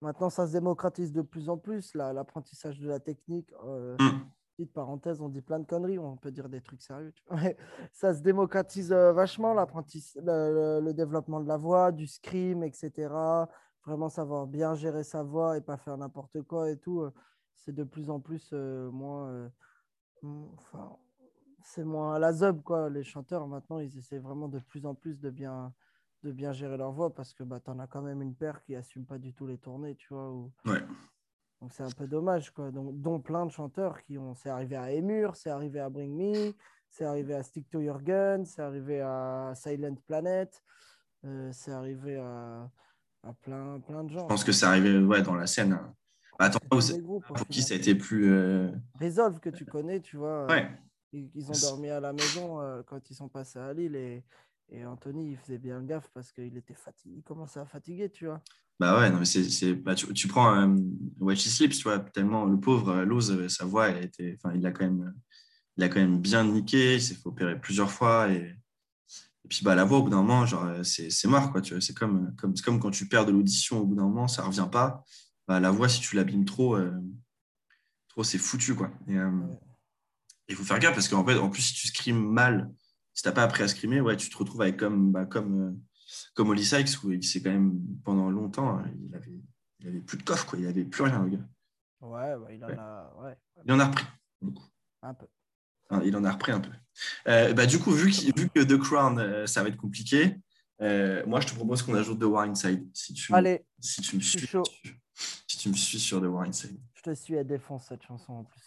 maintenant 0.00 0.30
ça 0.30 0.46
se 0.46 0.52
démocratise 0.52 1.12
de 1.12 1.22
plus 1.22 1.48
en 1.48 1.58
plus, 1.58 1.94
l'apprentissage 1.94 2.78
de 2.80 2.88
la 2.88 2.98
technique. 3.00 3.52
euh, 3.64 3.96
Mm. 4.00 4.30
Petite 4.56 4.72
parenthèse, 4.74 5.22
on 5.22 5.28
dit 5.30 5.40
plein 5.40 5.58
de 5.58 5.64
conneries, 5.64 5.98
on 5.98 6.16
peut 6.18 6.30
dire 6.30 6.48
des 6.50 6.60
trucs 6.60 6.82
sérieux. 6.82 7.12
tu 7.12 7.22
vois. 7.28 7.40
Mais 7.40 7.56
ça 7.92 8.12
se 8.12 8.20
démocratise 8.20 8.92
euh, 8.92 9.10
vachement, 9.12 9.54
l'apprentissage, 9.54 10.22
le, 10.22 10.52
le- 10.80 10.84
le 10.84 10.92
développement 10.92 11.40
de 11.40 11.48
la 11.48 11.56
voix, 11.56 11.92
du 11.92 12.06
scream, 12.06 12.62
etc. 12.62 13.48
Vraiment 13.86 14.10
savoir 14.10 14.46
bien 14.46 14.74
gérer 14.74 15.02
sa 15.04 15.22
voix 15.22 15.56
et 15.56 15.62
pas 15.62 15.78
faire 15.78 15.96
n'importe 15.96 16.42
quoi 16.42 16.70
et 16.70 16.76
tout. 16.76 17.06
C'est 17.54 17.72
de 17.74 17.84
plus 17.84 18.10
en 18.10 18.20
plus 18.20 18.52
moins. 18.52 19.50
enfin, 20.22 20.96
c'est 21.62 21.84
moins 21.84 22.14
à 22.14 22.18
la 22.18 22.32
zub, 22.32 22.62
quoi. 22.62 22.90
Les 22.90 23.04
chanteurs, 23.04 23.46
maintenant, 23.46 23.78
ils 23.78 23.96
essaient 23.96 24.18
vraiment 24.18 24.48
de 24.48 24.58
plus 24.58 24.84
en 24.84 24.94
plus 24.94 25.18
de 25.20 25.30
bien, 25.30 25.72
de 26.22 26.32
bien 26.32 26.52
gérer 26.52 26.76
leur 26.76 26.92
voix 26.92 27.14
parce 27.14 27.32
que 27.34 27.42
bah, 27.42 27.60
tu 27.60 27.70
en 27.70 27.78
as 27.78 27.86
quand 27.86 28.02
même 28.02 28.20
une 28.22 28.34
paire 28.34 28.62
qui 28.62 28.76
assume 28.76 29.04
pas 29.06 29.18
du 29.18 29.32
tout 29.32 29.46
les 29.46 29.58
tournées, 29.58 29.94
tu 29.94 30.12
vois. 30.12 30.30
ou- 30.30 30.52
Ouais. 30.66 30.80
Donc 31.60 31.72
c'est 31.72 31.82
un 31.82 31.90
peu 31.90 32.06
dommage, 32.06 32.50
quoi. 32.52 32.70
Donc, 32.70 33.00
dont 33.00 33.20
plein 33.20 33.44
de 33.46 33.50
chanteurs 33.50 34.02
qui 34.02 34.16
ont. 34.18 34.34
C'est 34.34 34.48
arrivé 34.50 34.76
à 34.76 34.92
Emur, 34.92 35.36
c'est 35.36 35.50
arrivé 35.50 35.78
à 35.80 35.88
Bring 35.90 36.14
Me, 36.16 36.54
c'est 36.88 37.04
arrivé 37.04 37.34
à 37.34 37.42
Stick 37.42 37.68
to 37.70 37.80
Your 37.80 38.00
Gun, 38.02 38.44
c'est 38.44 38.62
arrivé 38.62 39.00
à 39.00 39.52
Silent 39.54 39.96
Planet, 40.06 40.62
euh, 41.24 41.50
c'est 41.52 41.72
arrivé 41.72 42.16
à, 42.16 42.70
à 43.22 43.32
plein, 43.42 43.78
plein 43.80 44.04
de 44.04 44.10
gens. 44.10 44.20
Je 44.22 44.26
pense 44.28 44.44
que 44.44 44.52
c'est 44.52 44.66
arrivé 44.66 44.98
ouais, 44.98 45.22
dans 45.22 45.34
la 45.34 45.46
scène. 45.46 45.72
hein. 45.72 45.94
Bah, 46.38 46.46
attends, 46.46 46.58
groupes, 46.70 47.30
au 47.30 47.34
pour 47.34 47.46
qui 47.48 47.60
ça 47.62 47.74
a 47.74 47.76
été 47.76 47.94
plus. 47.94 48.30
euh, 48.32 48.70
Resolve 48.98 49.38
que 49.40 49.50
tu 49.50 49.66
connais, 49.66 50.00
tu 50.00 50.16
vois. 50.16 50.50
euh. 50.50 50.62
Ils, 51.12 51.30
ils 51.34 51.50
ont 51.50 51.58
dormi 51.60 51.90
à 51.90 52.00
la 52.00 52.12
maison 52.14 52.60
euh, 52.62 52.82
quand 52.86 53.10
ils 53.10 53.14
sont 53.14 53.28
passés 53.28 53.58
à 53.58 53.74
Lille 53.74 53.96
et, 53.96 54.24
et 54.70 54.84
Anthony, 54.86 55.32
il 55.32 55.36
faisait 55.36 55.58
bien 55.58 55.82
gaffe 55.82 56.08
parce 56.14 56.32
qu'il 56.32 56.56
était 56.56 56.74
fatigué, 56.74 57.16
il 57.18 57.22
commençait 57.22 57.60
à 57.60 57.66
fatiguer, 57.66 58.10
tu 58.10 58.26
vois. 58.26 58.40
Bah 58.78 58.98
ouais, 58.98 59.10
non, 59.10 59.18
mais 59.18 59.24
c'est, 59.26 59.74
bah, 59.74 59.94
tu, 59.94 60.12
tu 60.14 60.26
prends 60.28 60.54
euh, 60.54 60.74
When 61.18 61.36
She 61.36 61.48
Sleeps, 61.48 61.76
tu 61.76 61.82
vois, 61.84 61.98
tellement 61.98 62.46
le 62.46 62.58
pauvre 62.58 62.90
euh, 62.90 63.04
Loz, 63.04 63.30
euh, 63.30 63.48
sa 63.48 63.64
voix, 63.66 63.88
elle 63.88 63.96
a 63.96 64.02
été, 64.02 64.38
il 64.54 64.60
l'a 64.62 64.70
quand 64.70 64.84
même, 64.84 65.14
il 65.76 65.84
a 65.84 65.88
quand 65.88 66.00
même 66.00 66.18
bien 66.20 66.44
niqué, 66.44 66.94
il 66.94 67.02
s'est 67.02 67.14
fait 67.14 67.26
opérer 67.26 67.60
plusieurs 67.60 67.90
fois 67.90 68.30
et, 68.32 68.56
et 69.44 69.48
puis 69.48 69.60
bah 69.64 69.74
la 69.74 69.84
voix 69.84 69.98
au 69.98 70.02
bout 70.04 70.10
d'un 70.10 70.18
moment, 70.22 70.46
genre 70.46 70.64
euh, 70.64 70.82
c'est, 70.82 71.10
c'est 71.10 71.28
mort 71.28 71.52
quoi, 71.52 71.60
tu 71.60 71.74
vois, 71.74 71.80
c'est 71.80 71.94
comme, 71.94 72.34
comme, 72.36 72.56
c'est 72.56 72.64
comme 72.64 72.80
quand 72.80 72.90
tu 72.90 73.06
perds 73.08 73.26
de 73.26 73.32
l'audition 73.32 73.80
au 73.80 73.86
bout 73.86 73.96
d'un 73.96 74.04
moment, 74.04 74.28
ça 74.28 74.42
revient 74.44 74.68
pas. 74.70 75.04
Bah, 75.46 75.60
la 75.60 75.70
voix, 75.70 75.88
si 75.88 76.00
tu 76.00 76.16
l'abîmes 76.16 76.44
trop, 76.46 76.76
euh, 76.76 76.92
trop 78.08 78.24
c'est 78.24 78.38
foutu 78.38 78.74
quoi. 78.74 78.90
Et, 79.08 79.16
euh, 79.16 79.30
Ouais. 79.30 79.58
il 80.48 80.56
faut 80.56 80.64
faire 80.64 80.78
gaffe 80.78 80.94
parce 80.94 81.08
qu'en 81.08 81.24
fait, 81.24 81.36
en 81.36 81.50
plus 81.50 81.62
si 81.62 81.74
tu 81.74 81.86
scrimes 81.88 82.32
mal, 82.32 82.70
si 83.20 83.24
t'as 83.24 83.32
pas 83.32 83.42
appris 83.42 83.62
à 83.62 83.68
scrimer, 83.68 84.00
ouais, 84.00 84.16
tu 84.16 84.30
te 84.30 84.38
retrouves 84.38 84.62
avec 84.62 84.78
comme, 84.78 85.12
bah, 85.12 85.26
comme 85.26 85.60
euh, 85.60 85.72
comme 86.32 86.48
Oli 86.48 86.64
Sykes, 86.64 87.02
où 87.04 87.12
il 87.12 87.22
s'est 87.22 87.42
quand 87.42 87.50
même, 87.50 87.78
pendant 88.02 88.30
longtemps, 88.30 88.78
hein, 88.78 88.90
il 88.98 89.14
avait, 89.14 89.42
il 89.80 89.88
avait 89.88 90.00
plus 90.00 90.16
de 90.16 90.22
coffre, 90.22 90.46
quoi. 90.46 90.58
il 90.58 90.66
avait 90.66 90.84
plus 90.86 91.02
rien, 91.02 91.22
le 91.24 91.28
gars. 91.36 91.44
Ouais, 92.00 92.34
bah, 92.38 92.46
il 92.50 92.64
en 92.64 92.68
Ouais. 92.68 92.76
a. 92.78 93.12
Ouais, 93.18 93.36
Il 93.66 93.72
en 93.72 93.78
a 93.78 93.84
repris, 93.88 94.06
beaucoup. 94.40 94.64
un 95.02 95.12
peu. 95.12 95.26
Il 96.02 96.16
en 96.16 96.24
a 96.24 96.32
repris 96.32 96.52
un 96.52 96.60
peu. 96.60 96.70
Euh, 97.28 97.52
bah, 97.52 97.66
du 97.66 97.78
coup, 97.78 97.90
vu, 97.90 98.08
vu 98.08 98.48
que 98.48 98.60
The 98.64 98.78
Crown, 98.78 99.18
euh, 99.18 99.46
ça 99.46 99.62
va 99.62 99.68
être 99.68 99.76
compliqué, 99.76 100.36
euh, 100.80 101.22
moi, 101.26 101.40
je 101.40 101.48
te 101.48 101.54
propose 101.54 101.82
qu'on 101.82 101.94
ajoute 101.96 102.20
The 102.20 102.24
War 102.24 102.44
Inside, 102.48 102.88
si 102.94 103.12
tu, 103.12 103.34
Allez, 103.34 103.66
si 103.80 104.00
tu 104.00 104.16
me 104.16 104.22
suis. 104.22 104.48
Si 105.46 105.58
tu 105.58 105.68
me 105.68 105.74
suis 105.74 106.00
sur 106.00 106.22
The 106.22 106.24
War 106.24 106.44
Inside. 106.44 106.80
je 106.94 107.02
te 107.02 107.14
suis, 107.14 107.34
elle 107.34 107.46
défonce 107.46 107.84
cette 107.88 108.02
chanson 108.02 108.32
en 108.32 108.44
plus. 108.44 108.62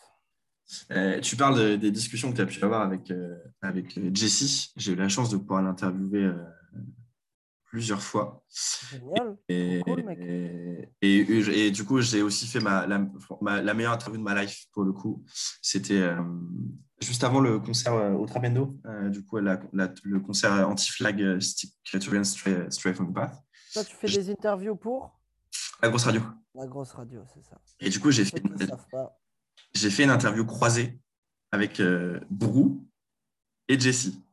Euh, 0.91 1.19
tu 1.21 1.35
parles 1.35 1.57
de- 1.57 1.75
des 1.75 1.91
discussions 1.91 2.31
que 2.31 2.35
tu 2.35 2.41
as 2.41 2.45
pu 2.45 2.63
avoir 2.63 2.81
avec, 2.81 3.09
euh, 3.11 3.35
avec 3.61 3.97
euh, 3.97 4.09
Jessie. 4.13 4.71
J'ai 4.77 4.93
eu 4.93 4.95
la 4.95 5.09
chance 5.09 5.29
de 5.29 5.37
pouvoir 5.37 5.61
l'interviewer 5.61 6.23
euh, 6.25 6.43
plusieurs 7.65 8.01
fois. 8.01 8.43
Génial. 8.91 9.37
Et, 9.49 9.81
cool, 9.83 10.03
mec. 10.03 10.19
et, 10.21 10.89
et- 11.01 11.65
et 11.67 11.71
du 11.71 11.83
coup, 11.83 11.99
j'ai 12.01 12.21
aussi 12.21 12.45
fait 12.47 12.59
ma, 12.59 12.85
la, 12.85 12.99
ma- 13.41 13.61
la 13.61 13.73
meilleure 13.73 13.93
interview 13.93 14.17
de 14.19 14.23
ma 14.23 14.39
life 14.43 14.65
pour 14.71 14.83
le 14.83 14.91
coup. 14.93 15.23
C'était 15.61 16.07
juste 17.01 17.23
avant 17.23 17.39
le 17.41 17.59
concert 17.59 17.93
au 18.19 18.25
Trabendo. 18.27 18.77
Euh, 18.85 19.09
du 19.09 19.25
coup, 19.25 19.37
la- 19.39 19.59
la- 19.73 19.91
le 20.03 20.19
concert 20.19 20.67
anti-flag 20.69 21.39
Stick 21.39 21.73
Stray, 22.23 22.65
Stray 22.69 22.93
from 22.93 23.11
the 23.11 23.15
Path. 23.15 23.41
Toi, 23.73 23.83
tu 23.83 23.95
fais 23.95 24.07
Je- 24.07 24.19
des 24.19 24.29
interviews 24.29 24.75
pour? 24.75 25.19
La 25.81 25.89
grosse 25.89 26.03
radio. 26.05 26.21
la 26.55 26.67
grosse 26.67 26.91
radio, 26.91 27.21
c'est 27.33 27.43
ça. 27.43 27.57
Et 27.79 27.89
du 27.89 27.99
coup, 27.99 28.11
j'ai 28.11 28.23
fait, 28.25 28.39
pas. 28.91 29.17
J'ai 29.73 29.89
fait 29.89 30.03
une 30.03 30.09
interview 30.09 30.45
croisée 30.45 30.99
avec 31.51 31.79
euh, 31.79 32.19
Brou 32.29 32.87
et 33.67 33.79
Jessie. 33.79 34.23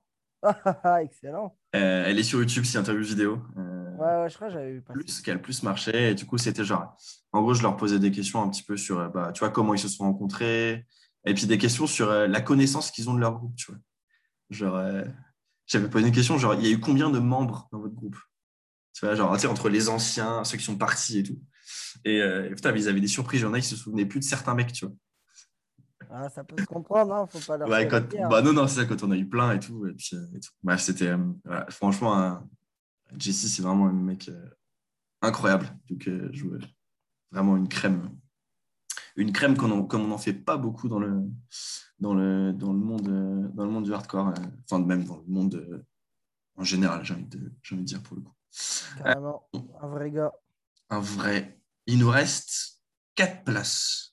Ah, 0.42 1.02
Excellent. 1.02 1.56
Euh, 1.76 2.04
elle 2.06 2.18
est 2.18 2.22
sur 2.22 2.40
YouTube, 2.40 2.64
c'est 2.64 2.78
interview 2.78 3.04
vidéo. 3.04 3.42
Euh, 3.56 3.78
Ouais, 3.98 4.22
ouais, 4.22 4.30
je 4.30 4.34
crois 4.34 4.48
que 4.48 4.54
j'avais 4.54 4.72
vu 4.72 4.80
plus, 4.80 5.20
qui 5.20 5.30
a 5.30 5.34
le 5.34 5.42
plus 5.42 5.62
marché. 5.62 6.12
Et 6.12 6.14
du 6.14 6.24
coup, 6.24 6.38
c'était 6.38 6.64
genre, 6.64 6.96
en 7.32 7.42
gros, 7.42 7.52
je 7.52 7.62
leur 7.62 7.76
posais 7.76 7.98
des 7.98 8.10
questions 8.10 8.42
un 8.42 8.48
petit 8.48 8.62
peu 8.62 8.78
sur, 8.78 9.10
bah, 9.10 9.30
tu 9.32 9.40
vois, 9.40 9.50
comment 9.50 9.74
ils 9.74 9.78
se 9.78 9.88
sont 9.88 10.04
rencontrés. 10.04 10.86
Et 11.26 11.34
puis 11.34 11.46
des 11.46 11.58
questions 11.58 11.86
sur 11.86 12.10
la 12.10 12.40
connaissance 12.40 12.90
qu'ils 12.90 13.10
ont 13.10 13.14
de 13.14 13.20
leur 13.20 13.36
groupe, 13.36 13.54
tu 13.56 13.70
vois. 13.70 13.80
Genre, 14.48 15.04
j'avais 15.66 15.90
posé 15.90 16.06
une 16.06 16.14
question, 16.14 16.38
genre, 16.38 16.54
il 16.54 16.66
y 16.66 16.68
a 16.68 16.70
eu 16.70 16.80
combien 16.80 17.10
de 17.10 17.18
membres 17.18 17.68
dans 17.72 17.78
votre 17.78 17.94
groupe? 17.94 18.16
Tu 18.94 19.04
vois, 19.04 19.14
genre, 19.14 19.34
tu 19.34 19.42
sais, 19.42 19.48
entre 19.48 19.68
les 19.68 19.90
anciens, 19.90 20.44
ceux 20.44 20.56
qui 20.56 20.64
sont 20.64 20.78
partis 20.78 21.18
et 21.18 21.22
tout. 21.22 21.38
Et, 22.06 22.20
et 22.20 22.50
putain, 22.54 22.72
mais 22.72 22.80
ils 22.80 22.88
avaient 22.88 23.02
des 23.02 23.06
surprises. 23.06 23.42
Il 23.42 23.44
y 23.44 23.46
en 23.46 23.52
a 23.52 23.60
qui 23.60 23.66
se 23.66 23.76
souvenaient 23.76 24.06
plus 24.06 24.20
de 24.20 24.24
certains 24.24 24.54
mecs, 24.54 24.72
tu 24.72 24.86
vois. 24.86 24.94
Ah, 26.12 26.28
ça 26.28 26.42
peut 26.44 26.56
se 26.60 26.66
comprendre, 26.66 27.14
hein, 27.14 27.26
faut 27.28 27.38
pas 27.46 27.56
leur 27.56 27.68
Ouais, 27.68 27.86
quand- 27.86 28.08
guerre. 28.08 28.28
bah 28.28 28.42
non, 28.42 28.52
non, 28.52 28.66
c'est 28.66 28.80
ça, 28.80 28.86
quand 28.86 29.02
on 29.04 29.10
a 29.12 29.16
eu 29.16 29.28
plein 29.28 29.52
et 29.52 29.60
tout. 29.60 29.86
Et 29.86 29.92
puis, 29.92 30.10
euh, 30.16 30.26
et 30.34 30.40
tout. 30.40 30.50
Bref, 30.62 30.80
c'était 30.80 31.08
euh, 31.08 31.64
franchement, 31.68 32.42
Jesse, 33.16 33.46
c'est 33.54 33.62
vraiment 33.62 33.86
un 33.86 33.92
mec 33.92 34.28
euh, 34.28 34.48
incroyable. 35.22 35.66
Donc, 35.88 36.08
euh, 36.08 36.28
je- 36.32 36.46
vraiment 37.30 37.56
une 37.56 37.68
crème. 37.68 38.10
Une 39.16 39.32
crème 39.32 39.56
comme 39.56 39.72
on 39.72 40.06
n'en 40.06 40.18
fait 40.18 40.32
pas 40.32 40.56
beaucoup 40.56 40.88
dans 40.88 40.98
le, 40.98 41.22
dans 41.98 42.14
le, 42.14 42.52
dans 42.52 42.72
le, 42.72 42.78
monde, 42.78 43.52
dans 43.54 43.64
le 43.64 43.70
monde 43.70 43.84
du 43.84 43.92
hardcore. 43.92 44.32
Enfin, 44.64 44.84
même 44.84 45.04
dans 45.04 45.16
le 45.18 45.24
monde 45.26 45.84
en 46.56 46.64
général, 46.64 47.04
j'ai 47.04 47.14
envie, 47.14 47.24
de, 47.26 47.52
j'ai 47.62 47.74
envie 47.74 47.84
de 47.84 47.88
dire 47.88 48.02
pour 48.02 48.16
le 48.16 48.22
coup. 48.22 48.34
Carrément, 48.98 49.48
un 49.80 49.88
vrai 49.88 50.10
gars. 50.10 50.32
Un 50.90 51.00
vrai. 51.00 51.60
Il 51.86 51.98
nous 51.98 52.08
reste 52.10 52.79
quatre 53.14 53.44
places. 53.44 54.12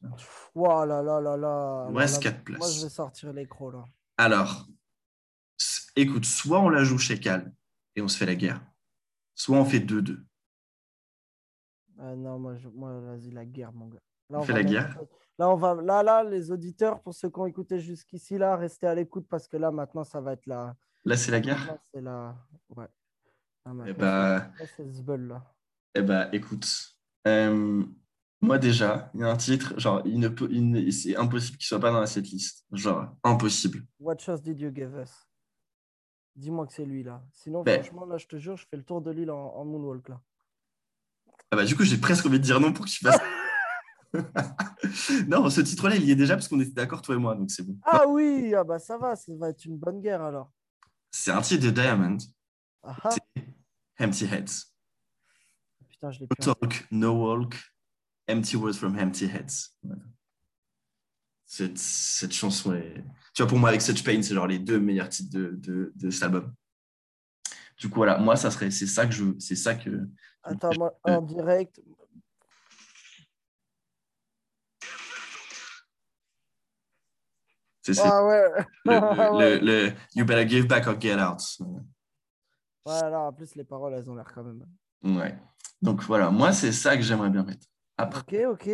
Ouah 0.55 0.85
là 0.85 1.01
là 1.01 1.19
là 1.21 1.37
là. 1.37 1.85
Il 1.89 1.93
là 1.93 1.99
reste 1.99 2.23
là. 2.23 2.31
quatre 2.31 2.49
Moi, 2.49 2.57
je 2.67 2.71
places. 2.73 2.83
vais 2.83 2.89
sortir 2.89 3.33
l'écro 3.33 3.71
là. 3.71 3.85
Alors, 4.17 4.67
écoute, 5.95 6.25
soit 6.25 6.59
on 6.59 6.69
la 6.69 6.83
joue 6.83 6.97
chez 6.97 7.19
Cal 7.19 7.53
et 7.95 8.01
on 8.01 8.07
se 8.07 8.17
fait 8.17 8.25
la 8.25 8.35
guerre, 8.35 8.61
soit 9.35 9.57
on 9.57 9.65
fait 9.65 9.79
2-2. 9.79 10.23
Ah 11.99 12.15
non, 12.15 12.37
moi, 12.39 12.55
je... 12.55 12.67
moi 12.69 12.99
vas-y, 12.99 13.31
la 13.31 13.45
guerre, 13.45 13.73
mon 13.73 13.87
gars. 13.87 13.99
Là, 14.29 14.39
On 14.39 14.43
fait 14.43 14.53
la 14.53 14.63
guerre 14.63 14.97
Là, 15.39 15.49
on 15.49 15.55
va... 15.55 15.75
là, 15.75 16.03
là, 16.03 16.23
les 16.23 16.51
auditeurs, 16.51 17.01
pour 17.01 17.13
ceux 17.13 17.29
qui 17.29 17.39
ont 17.39 17.45
écouté 17.45 17.79
jusqu'ici, 17.79 18.37
là, 18.37 18.55
restez 18.55 18.87
à 18.87 18.95
l'écoute 18.95 19.27
parce 19.29 19.47
que 19.47 19.57
là, 19.57 19.71
maintenant, 19.71 20.03
ça 20.03 20.19
va 20.19 20.33
être 20.33 20.45
la. 20.47 20.75
Là, 21.05 21.15
c'est 21.15 21.31
la 21.31 21.39
guerre? 21.39 21.59
Maintenant, 21.59 21.79
c'est 21.93 22.01
la. 22.01 22.35
Ouais. 22.75 22.85
Ah, 23.65 23.69
Eh 23.69 23.73
maintenant, 23.73 23.93
bah, 23.99 24.51
c'est- 24.75 24.83
là, 25.07 25.17
là. 25.17 25.53
eh 25.95 26.01
bah, 26.01 26.29
écoute, 26.33 26.67
euh, 27.27 27.83
moi 28.41 28.57
déjà, 28.59 29.09
il 29.13 29.21
y 29.21 29.23
a 29.23 29.27
un 29.29 29.37
titre, 29.37 29.73
genre, 29.79 30.01
il 30.05 30.19
ne 30.19 30.27
peut, 30.27 30.47
il 30.51 30.93
c'est 30.93 31.15
impossible 31.15 31.57
qu'il 31.57 31.65
soit 31.67 31.79
pas 31.79 31.91
dans 31.91 31.99
la 31.99 32.07
setlist. 32.07 32.65
Genre, 32.71 33.15
impossible. 33.23 33.85
What 33.99 34.17
chose 34.19 34.41
did 34.41 34.59
you 34.59 34.71
give 34.73 34.93
us? 35.01 35.11
Dis-moi 36.35 36.67
que 36.67 36.73
c'est 36.73 36.85
lui, 36.85 37.03
là. 37.03 37.23
Sinon, 37.33 37.63
Ben. 37.63 37.81
franchement, 37.81 38.05
là, 38.05 38.17
je 38.17 38.27
te 38.27 38.37
jure, 38.37 38.55
je 38.57 38.65
fais 38.69 38.77
le 38.77 38.83
tour 38.83 39.01
de 39.01 39.09
l'île 39.09 39.31
en, 39.31 39.55
en 39.55 39.65
moonwalk, 39.65 40.09
là. 40.09 40.21
Ah 41.49 41.55
bah, 41.55 41.65
du 41.65 41.75
coup, 41.75 41.83
j'ai 41.83 41.97
presque 41.97 42.25
envie 42.25 42.39
de 42.39 42.43
dire 42.43 42.59
non 42.59 42.73
pour 42.73 42.85
que 42.85 42.89
tu 42.91 43.03
fasses. 43.03 43.19
non, 45.27 45.49
ce 45.49 45.61
titre-là, 45.61 45.95
il 45.95 46.03
y 46.03 46.11
est 46.11 46.15
déjà 46.15 46.35
parce 46.35 46.47
qu'on 46.47 46.59
était 46.59 46.71
d'accord, 46.71 47.01
toi 47.01 47.15
et 47.15 47.17
moi, 47.17 47.35
donc 47.35 47.49
c'est 47.49 47.63
bon. 47.63 47.77
Ah 47.83 48.05
oui, 48.07 48.53
ah 48.55 48.63
bah 48.63 48.79
ça 48.79 48.97
va, 48.97 49.15
ça 49.15 49.31
va 49.35 49.49
être 49.49 49.65
une 49.65 49.77
bonne 49.77 49.99
guerre 50.01 50.21
alors. 50.21 50.51
C'est 51.11 51.31
un 51.31 51.41
titre 51.41 51.65
de 51.65 51.71
Diamond, 51.71 52.17
Ah 52.83 52.95
ah, 53.03 53.15
Empty 53.99 54.25
Heads. 54.25 54.65
putain, 55.89 56.11
je 56.11 56.19
l'ai 56.19 56.27
No 56.27 56.53
talk, 56.53 56.87
no 56.91 57.13
walk, 57.13 57.55
empty 58.27 58.55
words 58.57 58.77
from 58.77 58.97
empty 58.97 59.25
heads. 59.27 59.71
Voilà. 59.83 60.01
Cette, 61.45 61.77
cette 61.77 62.33
chanson 62.33 62.73
est. 62.73 63.03
Tu 63.33 63.41
vois, 63.41 63.47
pour 63.47 63.57
moi, 63.57 63.69
avec 63.69 63.81
Such 63.81 64.03
Pain, 64.03 64.21
c'est 64.21 64.33
genre 64.33 64.47
les 64.47 64.59
deux 64.59 64.79
meilleurs 64.79 65.09
titres 65.09 65.31
de, 65.37 65.51
de, 65.57 65.93
de 65.95 66.09
cet 66.09 66.23
album. 66.23 66.53
Du 67.79 67.89
coup, 67.89 67.97
voilà, 67.97 68.17
moi, 68.17 68.35
ça 68.35 68.51
serait, 68.51 68.71
c'est 68.71 68.87
ça 68.87 69.05
que 69.05 69.13
je, 69.13 69.23
c'est 69.39 69.55
ça 69.55 69.75
que. 69.75 70.09
Attends, 70.43 70.71
moi, 70.77 70.99
en 71.03 71.21
direct. 71.21 71.79
C'est 77.81 77.93
c'est 77.93 78.01
Ah 78.03 78.25
ouais. 78.25 78.43
le, 78.85 78.91
Ah 78.93 79.29
le- 79.39 79.59
le- 79.59 79.87
le 79.87 79.93
You 80.15 80.25
better 80.25 80.47
give 80.47 80.67
back 80.67 80.87
or 80.87 80.99
get 80.99 81.19
out. 81.19 81.41
Voilà, 82.85 83.21
en 83.21 83.33
plus, 83.33 83.55
les 83.55 83.63
paroles, 83.63 83.93
elles 83.93 84.09
ont 84.09 84.15
l'air 84.15 84.31
quand 84.33 84.43
même. 84.43 84.65
Ouais. 85.03 85.37
Donc 85.81 86.03
voilà, 86.03 86.29
moi, 86.31 86.51
c'est 86.53 86.71
ça 86.71 86.95
que 86.97 87.03
j'aimerais 87.03 87.29
bien 87.29 87.43
mettre. 87.43 87.67
Après, 87.97 88.21
Ok, 88.21 88.35
ok. 88.61 88.69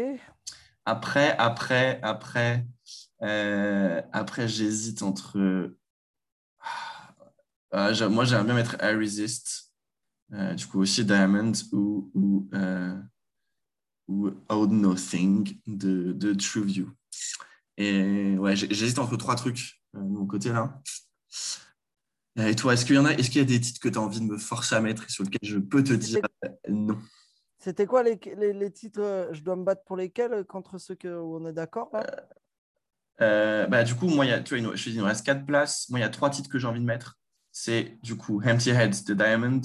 après, 0.86 1.38
après, 1.38 2.00
après, 2.02 2.66
euh, 3.22 4.02
après 4.12 4.48
j'hésite 4.48 5.02
entre. 5.02 5.38
Euh, 7.74 7.94
j'a- 7.94 8.10
moi, 8.10 8.26
j'aimerais 8.26 8.46
bien 8.46 8.54
mettre 8.56 8.76
I 8.82 8.96
Resist. 8.96 9.72
Euh, 10.34 10.54
du 10.54 10.66
coup, 10.68 10.80
aussi 10.82 11.06
Diamond 11.06 11.52
ou, 11.72 12.12
ou, 12.14 12.50
euh, 12.54 12.96
ou 14.08 14.30
Old 14.50 14.72
Nothing 14.72 15.60
de, 15.68 16.12
de 16.14 16.34
True 16.34 16.64
View. 16.66 16.92
Et 17.78 18.38
ouais, 18.38 18.56
j'hésite 18.56 19.00
entre 19.00 19.18
trois 19.18 19.36
trucs 19.36 19.82
de 19.94 20.00
mon 20.00 20.26
côté 20.26 20.50
là. 20.52 20.82
Et 22.36 22.56
toi, 22.56 22.74
est-ce 22.74 22.86
qu'il 22.86 22.96
y 22.96 23.00
en 23.00 23.06
a, 23.06 23.12
est-ce 23.14 23.30
qu'il 23.30 23.42
y 23.42 23.44
a 23.44 23.48
des 23.48 23.60
titres 23.62 23.80
que 23.80 23.90
tu 23.90 23.98
as 23.98 24.02
envie 24.02 24.20
de 24.20 24.26
me 24.26 24.38
forcer 24.38 24.76
à 24.76 24.82
mettre 24.82 25.06
et 25.06 25.10
sur 25.10 25.24
lesquels 25.24 25.50
je 25.50 25.58
peux 25.60 25.84
te 25.84 25.94
dire 25.94 26.22
non? 26.70 27.00
C'était 27.64 27.86
quoi 27.86 28.04
les, 28.04 28.20
les, 28.36 28.52
les 28.52 28.72
titres 28.72 29.00
euh, 29.00 29.34
Je 29.34 29.42
dois 29.42 29.56
me 29.56 29.64
battre 29.64 29.86
pour 29.86 29.96
lesquels 29.96 30.34
euh, 30.34 30.44
contre 30.44 30.78
ceux 30.78 30.96
que, 30.96 31.08
où 31.08 31.38
on 31.38 31.48
est 31.48 31.54
d'accord 31.54 31.90
là? 31.94 32.06
Euh, 33.22 33.68
bah, 33.68 33.86
du 33.86 33.96
coup, 33.96 34.08
moi, 34.10 34.26
il 34.26 34.32
y 34.32 34.34
a, 34.34 34.42
tu 34.42 34.50
vois, 34.50 34.58
il 34.58 34.64
nous- 34.66 34.76
je 34.76 34.84
dis, 34.90 34.96
il 34.96 35.00
nous 35.00 35.06
reste 35.06 35.26
quatre 35.26 35.46
places. 35.46 35.90
Moi, 35.90 36.00
il 36.00 36.02
y 36.02 36.06
a 36.06 36.10
trois 36.10 36.30
titres 36.30 36.50
que 36.50 36.60
j'ai 36.60 36.68
envie 36.68 36.82
de 36.82 36.86
mettre. 36.86 37.18
C'est 37.54 37.98
du 38.04 38.18
coup 38.18 38.42
Empty 38.44 38.72
Heads 38.72 39.06
de 39.08 39.14
Diamond, 39.14 39.62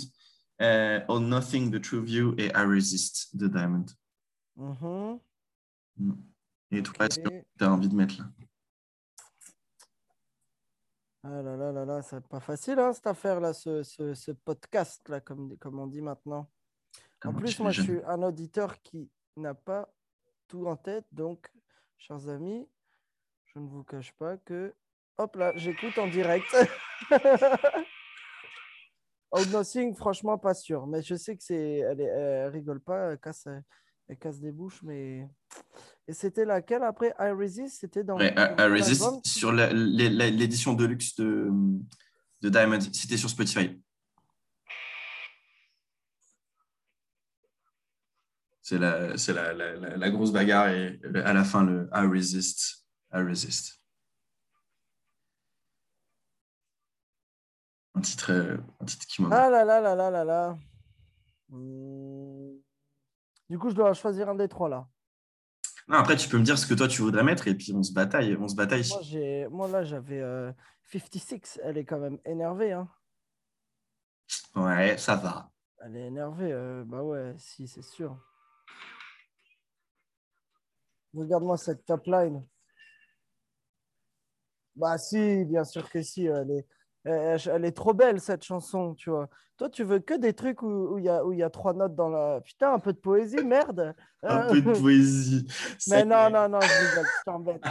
euh, 0.62 1.00
All 1.08 1.18
Nothing 1.24 1.72
de 1.72 1.78
True 1.78 2.04
View 2.04 2.36
et 2.38 2.52
I 2.54 2.64
Resist 2.64 3.36
de 3.36 3.48
Diamond. 3.48 3.86
Mhm, 4.54 5.18
Et 6.70 6.82
toi, 6.84 7.06
est-ce 7.06 7.18
que 7.18 7.28
tu 7.28 7.64
as 7.64 7.72
envie 7.72 7.88
de 7.88 7.96
mettre 7.96 8.16
là? 8.18 8.26
Ah 11.24 11.42
là 11.42 11.56
là 11.56 11.72
là 11.72 11.84
là, 11.84 12.02
c'est 12.02 12.24
pas 12.28 12.38
facile 12.38 12.78
hein, 12.78 12.92
cette 12.92 13.08
affaire 13.08 13.40
là, 13.40 13.52
ce, 13.52 13.82
ce, 13.82 14.14
ce 14.14 14.30
podcast 14.30 15.08
là, 15.08 15.20
comme, 15.20 15.58
comme 15.58 15.80
on 15.80 15.88
dit 15.88 16.00
maintenant. 16.00 16.48
En 17.24 17.32
plus, 17.32 17.58
moi 17.58 17.70
je 17.70 17.82
suis 17.82 18.00
un 18.06 18.22
auditeur 18.22 18.80
qui 18.82 19.10
n'a 19.36 19.54
pas 19.54 19.88
tout 20.46 20.66
en 20.66 20.76
tête, 20.76 21.04
donc, 21.12 21.46
chers 21.96 22.28
amis, 22.28 22.66
je 23.46 23.58
ne 23.58 23.66
vous 23.66 23.82
cache 23.84 24.12
pas 24.12 24.36
que. 24.38 24.74
Hop 25.18 25.36
là, 25.36 25.52
j'écoute 25.56 25.98
en 25.98 26.08
direct. 26.08 26.46
Old 29.30 29.50
Nothing, 29.52 29.94
franchement, 29.94 30.38
pas 30.38 30.54
sûr. 30.54 30.86
Mais 30.86 31.02
je 31.02 31.14
sais 31.14 31.36
que 31.36 31.42
c'est. 31.42 31.78
Elle, 31.78 32.48
rigole 32.48 32.80
pas, 32.80 33.12
elle 33.12 33.18
casse, 33.18 33.46
elle 34.08 34.16
casse 34.16 34.40
des 34.40 34.52
bouches, 34.52 34.82
mais. 34.82 35.28
Et 36.06 36.12
c'était 36.14 36.44
laquelle 36.44 36.82
après? 36.82 37.14
I 37.18 37.30
Resist 37.32 37.80
C'était 37.80 38.04
dans. 38.04 38.16
Ouais, 38.16 38.32
I, 38.36 38.54
I 38.58 38.62
Resist 38.62 39.26
sur 39.26 39.52
l'édition 39.52 40.72
de 40.74 40.84
luxe 40.86 41.16
de, 41.16 41.50
de 42.40 42.48
Diamond. 42.48 42.80
C'était 42.80 43.16
sur 43.18 43.28
Spotify. 43.28 43.78
C'est 48.68 48.76
la, 48.76 49.16
c'est 49.16 49.32
la, 49.32 49.54
la, 49.54 50.10
grosse 50.10 50.30
bagarre 50.30 50.68
et 50.68 51.00
à 51.24 51.32
la 51.32 51.42
fin, 51.42 51.64
le 51.64 51.88
I 51.94 52.04
Resist. 52.06 52.84
I 53.14 53.22
Resist. 53.22 53.80
Un 57.94 58.02
titre, 58.02 58.30
euh, 58.30 58.58
un 58.80 58.84
titre 58.84 59.06
qui 59.06 59.22
m'a. 59.22 59.34
Ah 59.34 59.48
là 59.48 59.64
là 59.64 59.80
là 59.80 59.94
là 59.94 60.10
là 60.10 60.22
là. 60.22 60.58
Hmm. 61.48 62.58
Du 63.48 63.58
coup, 63.58 63.70
je 63.70 63.74
dois 63.74 63.94
choisir 63.94 64.28
un 64.28 64.34
des 64.34 64.48
trois 64.48 64.68
là. 64.68 64.86
Non, 65.88 65.96
après, 65.96 66.16
tu 66.16 66.28
peux 66.28 66.36
me 66.36 66.44
dire 66.44 66.58
ce 66.58 66.66
que 66.66 66.74
toi 66.74 66.88
tu 66.88 67.00
voudrais 67.00 67.24
mettre 67.24 67.48
et 67.48 67.54
puis 67.54 67.72
on 67.72 67.82
se 67.82 67.94
bataille. 67.94 68.36
On 68.38 68.48
se 68.48 68.54
bataille. 68.54 68.86
Moi, 68.90 69.00
j'ai... 69.00 69.48
Moi 69.48 69.68
là, 69.68 69.82
j'avais 69.82 70.20
euh, 70.20 70.52
56. 70.92 71.58
Elle 71.64 71.78
est 71.78 71.86
quand 71.86 72.00
même 72.00 72.18
énervée. 72.26 72.72
Hein. 72.72 72.86
Ouais, 74.54 74.98
ça 74.98 75.16
va. 75.16 75.50
Elle 75.78 75.96
est 75.96 76.08
énervée. 76.08 76.52
euh, 76.52 76.84
Bah 76.84 77.02
ouais, 77.02 77.34
si, 77.38 77.66
c'est 77.66 77.80
sûr. 77.80 78.22
Regarde-moi 81.14 81.56
cette 81.56 81.84
top 81.84 82.06
line. 82.06 82.44
Bah 84.76 84.96
si, 84.96 85.44
bien 85.44 85.64
sûr 85.64 85.90
que 85.90 86.02
si. 86.02 86.26
Elle 86.26 86.50
est, 86.50 86.66
elle, 87.04 87.64
est 87.64 87.72
trop 87.72 87.94
belle 87.94 88.20
cette 88.20 88.44
chanson, 88.44 88.94
tu 88.94 89.10
vois. 89.10 89.28
Toi, 89.56 89.68
tu 89.68 89.82
veux 89.82 89.98
que 89.98 90.14
des 90.14 90.34
trucs 90.34 90.62
où 90.62 90.98
il 90.98 91.04
y 91.04 91.08
a, 91.08 91.24
où 91.24 91.32
il 91.32 91.40
y 91.40 91.42
a 91.42 91.50
trois 91.50 91.74
notes 91.74 91.96
dans 91.96 92.08
la. 92.08 92.40
Putain, 92.42 92.74
un 92.74 92.78
peu 92.78 92.92
de 92.92 92.98
poésie, 92.98 93.44
merde. 93.44 93.92
Un 94.22 94.46
peu 94.46 94.62
de 94.62 94.72
poésie. 94.72 95.48
Mais 95.90 96.04
non, 96.04 96.30
non, 96.30 96.48
non, 96.48 96.60
je 96.60 96.88
rigole, 96.88 97.06
je 97.06 97.24
t'embête. 97.24 97.62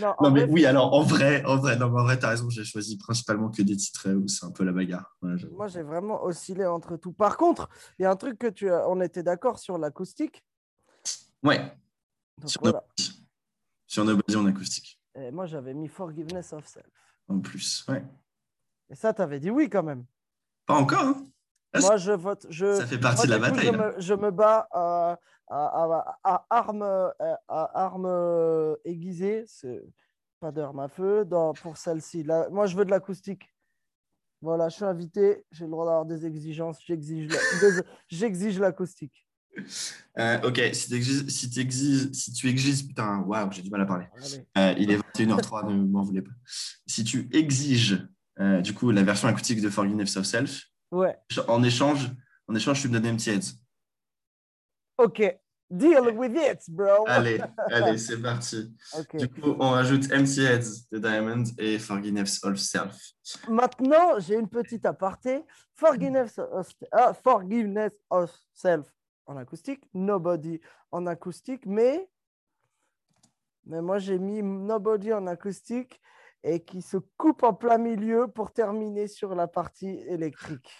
non, 0.00 0.30
mais 0.32 0.40
vrai, 0.46 0.52
oui, 0.52 0.66
alors 0.66 0.92
en 0.92 1.02
vrai, 1.02 1.44
en 1.44 1.58
vrai, 1.58 1.76
non, 1.76 1.90
mais 1.90 2.00
en 2.00 2.04
vrai, 2.04 2.18
t'as 2.18 2.30
raison, 2.30 2.48
j'ai 2.50 2.64
choisi 2.64 2.98
principalement 2.98 3.50
que 3.50 3.62
des 3.62 3.76
titres 3.76 4.10
où 4.10 4.26
c'est 4.26 4.46
un 4.46 4.50
peu 4.50 4.64
la 4.64 4.72
bagarre. 4.72 5.16
Ouais. 5.22 5.34
Moi, 5.52 5.68
j'ai 5.68 5.82
vraiment 5.82 6.24
oscillé 6.24 6.66
entre 6.66 6.96
tout. 6.96 7.12
Par 7.12 7.36
contre, 7.36 7.68
il 7.98 8.02
y 8.02 8.06
a 8.06 8.10
un 8.10 8.16
truc 8.16 8.38
que 8.38 8.48
tu 8.48 8.70
as... 8.70 8.88
On 8.88 9.00
était 9.00 9.22
d'accord 9.22 9.58
sur 9.58 9.78
l'acoustique. 9.78 10.44
Ouais, 11.42 11.58
Donc, 12.40 12.50
sur, 12.50 12.60
voilà. 12.62 12.78
Nobody. 12.80 13.26
sur 13.86 14.04
Nobody 14.04 14.36
en 14.36 14.46
acoustique, 14.46 15.00
Et 15.14 15.30
moi, 15.30 15.46
j'avais 15.46 15.74
mis 15.74 15.88
Forgiveness 15.88 16.52
of 16.52 16.66
Self. 16.66 16.86
en 17.28 17.40
plus. 17.40 17.84
Ouais. 17.88 18.04
Et 18.90 18.94
ça, 18.94 19.12
tu 19.14 19.22
avais 19.22 19.40
dit 19.40 19.50
oui 19.50 19.68
quand 19.68 19.82
même. 19.82 20.04
Pas 20.66 20.74
encore, 20.74 21.02
hein 21.04 21.26
Moi, 21.80 21.96
je 21.96 22.12
vote. 22.12 22.46
Je... 22.50 22.76
Ça 22.76 22.86
fait 22.86 22.98
partie 22.98 23.26
moi, 23.28 23.36
de 23.36 23.40
la 23.42 23.48
coup, 23.50 23.56
bataille. 23.56 23.72
Je 23.72 23.78
me, 23.78 24.00
je 24.00 24.14
me 24.14 24.30
bats 24.30 24.68
à, 24.72 25.18
à, 25.48 25.66
à, 25.66 26.18
à 26.24 26.46
armes 26.50 26.82
euh, 26.82 27.10
à 27.48 27.84
armes 27.84 28.06
euh, 28.06 28.74
aiguisées. 28.84 29.44
C'est 29.46 29.84
pas 30.40 30.50
d'armes 30.52 30.80
à 30.80 30.88
feu 30.88 31.24
dans, 31.24 31.52
pour 31.54 31.76
celle-ci. 31.76 32.22
Là, 32.24 32.48
moi, 32.50 32.66
je 32.66 32.76
veux 32.76 32.84
de 32.84 32.90
l'acoustique. 32.90 33.52
Voilà, 34.42 34.68
je 34.68 34.76
suis 34.76 34.84
invité. 34.84 35.44
J'ai 35.50 35.64
le 35.64 35.70
droit 35.70 35.84
d'avoir 35.86 36.04
des 36.06 36.26
exigences. 36.26 36.80
J'exige 38.08 38.58
l'acoustique. 38.60 39.25
Euh, 40.18 40.40
ok, 40.48 40.58
si, 40.72 41.04
si, 41.04 41.28
si 42.14 42.32
tu 42.32 42.48
exiges. 42.48 42.86
Putain, 42.86 43.18
waouh, 43.18 43.52
j'ai 43.52 43.60
du 43.60 43.68
mal 43.68 43.82
à 43.82 43.84
parler. 43.84 44.06
Euh, 44.56 44.74
il 44.78 44.90
est 44.90 44.96
21h03, 44.96 45.70
ne 45.70 45.84
m'en 45.84 46.02
voulez 46.02 46.22
pas. 46.22 46.30
Si 46.86 47.04
tu 47.04 47.28
exiges, 47.34 48.08
euh, 48.40 48.62
du 48.62 48.72
coup, 48.72 48.90
la 48.92 49.02
version 49.02 49.28
acoustique 49.28 49.60
de 49.60 49.68
Forgiveness 49.68 50.16
of 50.16 50.24
Self, 50.24 50.62
Ouais. 50.90 51.14
en 51.48 51.62
échange, 51.62 52.10
en 52.48 52.54
échange, 52.54 52.80
tu 52.80 52.88
me 52.88 52.98
donnes 52.98 53.12
Empty 53.12 53.28
Heads. 53.28 53.52
Ok. 54.96 55.22
Deal 55.68 56.16
with 56.16 56.32
it, 56.34 56.60
bro. 56.70 57.04
Allez, 57.08 57.40
allez, 57.72 57.98
c'est 57.98 58.22
parti. 58.22 58.72
Ok. 58.96 59.16
Du 59.16 59.28
coup, 59.28 59.56
on 59.58 59.70
rajoute 59.70 60.10
Empty 60.12 60.40
Heads 60.40 60.86
de 60.92 60.98
Diamond 60.98 61.42
et 61.58 61.78
Forgiveness 61.78 62.42
of 62.44 62.56
Self. 62.56 62.96
Maintenant, 63.48 64.18
j'ai 64.20 64.36
une 64.36 64.48
petite 64.48 64.86
aparté. 64.86 65.42
Forgiveness 65.74 66.38
of, 66.38 66.72
ah, 66.92 67.12
forgiveness 67.12 67.92
of 68.08 68.32
self 68.54 68.86
en 69.26 69.36
acoustique, 69.36 69.82
nobody 69.94 70.60
en 70.92 71.06
acoustique, 71.06 71.66
mais, 71.66 72.08
mais 73.64 73.82
moi 73.82 73.98
j'ai 73.98 74.18
mis 74.18 74.42
nobody 74.42 75.12
en 75.12 75.26
acoustique 75.26 76.00
et 76.42 76.60
qui 76.60 76.80
se 76.82 76.96
coupe 77.16 77.42
en 77.42 77.54
plein 77.54 77.78
milieu 77.78 78.28
pour 78.28 78.52
terminer 78.52 79.08
sur 79.08 79.34
la 79.34 79.48
partie 79.48 79.98
électrique. 80.08 80.70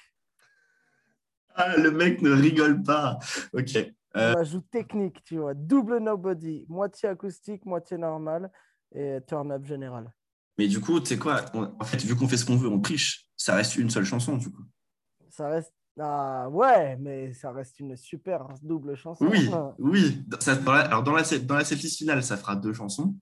Ah, 1.55 1.77
le 1.77 1.91
mec 1.91 2.21
ne 2.23 2.31
rigole 2.31 2.83
pas. 2.83 3.19
Ok. 3.53 3.77
Euh, 3.77 4.35
On 4.35 4.39
ajoute 4.39 4.71
technique, 4.71 5.25
tu 5.25 5.39
vois, 5.39 5.55
double 5.55 5.99
nobody, 5.99 6.65
moitié 6.69 7.09
acoustique, 7.09 7.65
moitié 7.67 7.99
normal 7.99 8.51
et 8.95 9.19
turn 9.27 9.51
up 9.53 9.65
général. 9.65 10.13
mais 10.59 10.69
du 10.69 10.81
coup, 10.81 11.01
tu 11.01 11.07
sais 11.07 11.19
quoi? 11.19 11.45
On- 11.55 11.75
En 11.81 11.85
fait, 11.85 11.99
vu 12.03 12.15
qu'on 12.17 12.29
fait 12.29 12.37
ce 12.37 12.45
qu'on 12.47 12.57
veut, 12.57 12.69
on 12.69 12.81
triche. 12.81 13.29
Ça 13.37 13.55
reste 13.55 13.77
une 13.77 13.91
seule 13.91 14.05
chanson, 14.05 14.37
du 14.37 14.51
coup. 14.51 14.63
Ça 15.31 15.49
reste. 15.49 15.75
Ah 15.99 16.49
ouais, 16.51 16.97
mais 16.97 17.33
ça 17.33 17.51
reste 17.53 17.81
une 17.81 17.97
super 17.97 18.47
double 18.63 18.97
chanson. 18.97 19.27
Oui, 19.27 19.49
oui. 19.79 20.25
Dans- 20.27 20.41
ça- 20.41 20.57
dans 20.57 20.73
la- 20.73 20.81
alors, 20.83 21.03
dans 21.03 21.13
la, 21.15 21.23
dans 21.23 21.57
la 21.57 21.65
finale, 21.65 22.23
ça 22.23 22.37
fera 22.37 22.55
deux 22.55 22.75
chansons. 22.75 23.15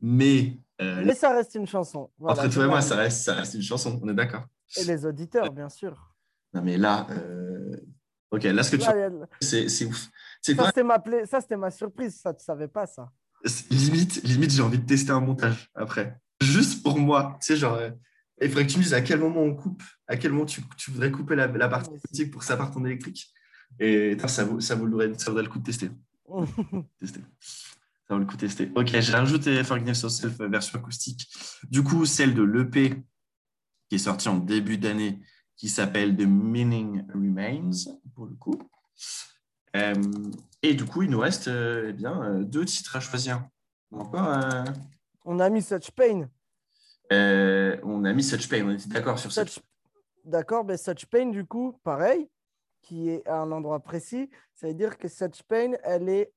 Mais 0.00 0.58
euh, 0.80 1.04
Mais 1.04 1.14
ça 1.14 1.32
reste 1.32 1.54
une 1.54 1.66
chanson. 1.66 2.10
Voilà, 2.18 2.42
entre 2.42 2.52
toi 2.52 2.64
et 2.64 2.68
moi, 2.68 2.82
ça 2.82 2.96
reste, 2.96 3.22
ça 3.24 3.34
reste 3.34 3.54
une 3.54 3.62
chanson. 3.62 3.98
On 4.02 4.08
est 4.08 4.14
d'accord. 4.14 4.44
Et 4.76 4.84
les 4.84 5.06
auditeurs, 5.06 5.52
bien 5.52 5.68
sûr. 5.68 6.12
Non, 6.52 6.62
mais 6.62 6.76
là, 6.76 7.06
euh, 7.10 7.76
ok, 8.30 8.42
là, 8.44 8.62
ce 8.62 8.72
que 8.72 8.76
tu 8.76 8.82
c'est 9.68 9.84
ouf. 9.86 10.08
Ça, 10.42 10.66
c'était 10.66 10.82
ma, 10.84 10.98
pla- 10.98 11.24
ça, 11.26 11.40
c'était 11.40 11.56
ma 11.56 11.70
surprise. 11.70 12.20
Ça, 12.20 12.34
tu 12.34 12.44
savais 12.44 12.68
pas 12.68 12.86
ça. 12.86 13.10
Limite, 13.70 14.22
limite 14.24 14.50
j'ai 14.50 14.62
envie 14.62 14.78
de 14.78 14.86
tester 14.86 15.12
un 15.12 15.20
montage 15.20 15.70
après. 15.74 16.18
Juste 16.40 16.82
pour 16.82 16.98
moi. 16.98 17.38
Tu 17.40 17.46
sais, 17.48 17.56
genre, 17.56 17.74
euh, 17.76 17.90
il 18.40 18.48
faudrait 18.48 18.66
que 18.66 18.72
tu 18.72 18.78
me 18.78 18.82
dises 18.82 18.94
à 18.94 19.00
quel 19.00 19.20
moment 19.20 19.42
on 19.42 19.54
coupe, 19.54 19.82
à 20.06 20.16
quel 20.16 20.32
moment 20.32 20.46
tu, 20.46 20.62
tu 20.76 20.90
voudrais 20.90 21.10
couper 21.10 21.36
la, 21.36 21.46
la 21.46 21.68
partie 21.68 21.90
acoustique 21.94 22.30
pour 22.30 22.40
que 22.40 22.46
ça 22.46 22.56
parte 22.56 22.76
en 22.76 22.84
électrique. 22.84 23.32
Et 23.78 24.16
ça, 24.26 24.44
vaut, 24.44 24.60
ça, 24.60 24.74
vaudrait, 24.74 25.12
ça 25.18 25.30
vaudrait 25.30 25.44
le 25.44 25.48
coup 25.48 25.58
de 25.58 25.64
tester. 25.64 25.90
tester. 27.00 27.20
Ça 27.40 28.14
vaut 28.14 28.18
le 28.18 28.26
coup 28.26 28.36
de 28.36 28.40
tester. 28.40 28.70
Ok, 28.74 28.88
j'ai 28.88 29.12
rajouté 29.12 29.64
Forgiveness 29.64 30.04
of 30.04 30.12
Self 30.12 30.40
euh, 30.40 30.48
version 30.48 30.78
acoustique. 30.78 31.28
Du 31.68 31.82
coup, 31.82 32.06
celle 32.06 32.34
de 32.34 32.42
l'EP 32.42 32.94
qui 33.88 33.94
est 33.94 33.98
sortie 33.98 34.28
en 34.28 34.38
début 34.38 34.78
d'année, 34.78 35.20
qui 35.56 35.68
s'appelle 35.68 36.16
The 36.16 36.26
Meaning 36.26 37.06
Remains, 37.12 37.70
pour 38.14 38.26
le 38.26 38.34
coup. 38.34 38.58
Euh, 39.76 39.94
et 40.62 40.74
du 40.74 40.84
coup, 40.84 41.02
il 41.02 41.10
nous 41.10 41.20
reste 41.20 41.48
euh, 41.48 41.88
eh 41.90 41.92
bien, 41.92 42.22
euh, 42.22 42.44
deux 42.44 42.64
titres 42.64 42.96
à 42.96 43.00
choisir. 43.00 43.46
Encore, 43.92 44.28
On 45.24 45.38
a 45.38 45.48
mis 45.48 45.62
Such 45.62 45.90
Pain. 45.92 46.28
Euh, 47.12 47.76
on 47.82 48.04
a 48.04 48.12
mis 48.12 48.22
Such 48.22 48.48
Pain, 48.48 48.64
on 48.66 48.70
était 48.70 48.88
d'accord 48.88 49.18
sur 49.18 49.32
Such 49.32 49.48
Such- 49.48 49.62
D'accord, 50.24 50.64
mais 50.64 50.76
Such 50.76 51.06
Pain, 51.06 51.26
du 51.26 51.44
coup, 51.44 51.78
pareil, 51.84 52.28
qui 52.82 53.10
est 53.10 53.26
à 53.28 53.36
un 53.40 53.52
endroit 53.52 53.80
précis. 53.80 54.28
Ça 54.54 54.66
veut 54.68 54.74
dire 54.74 54.98
que 54.98 55.08
Such 55.08 55.42
Pain, 55.48 55.72
elle 55.84 56.08
est 56.08 56.32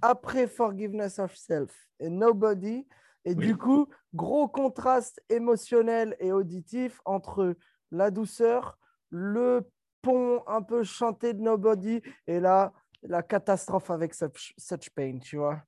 après 0.00 0.46
Forgiveness 0.46 1.18
of 1.18 1.34
Self. 1.36 1.74
Et 2.00 2.08
Nobody, 2.08 2.86
Et 3.26 3.34
du 3.34 3.56
coup, 3.56 3.88
gros 4.14 4.48
contraste 4.48 5.22
émotionnel 5.30 6.14
et 6.18 6.32
auditif 6.32 7.00
entre 7.06 7.56
la 7.90 8.10
douceur, 8.10 8.78
le 9.10 9.62
pont 10.02 10.42
un 10.46 10.60
peu 10.60 10.82
chanté 10.82 11.32
de 11.32 11.40
Nobody 11.40 12.02
et 12.26 12.40
là, 12.40 12.72
la 13.02 13.22
catastrophe 13.22 13.90
avec 13.90 14.12
Such, 14.14 14.54
such 14.58 14.90
Pain, 14.90 15.18
tu 15.18 15.36
vois. 15.36 15.62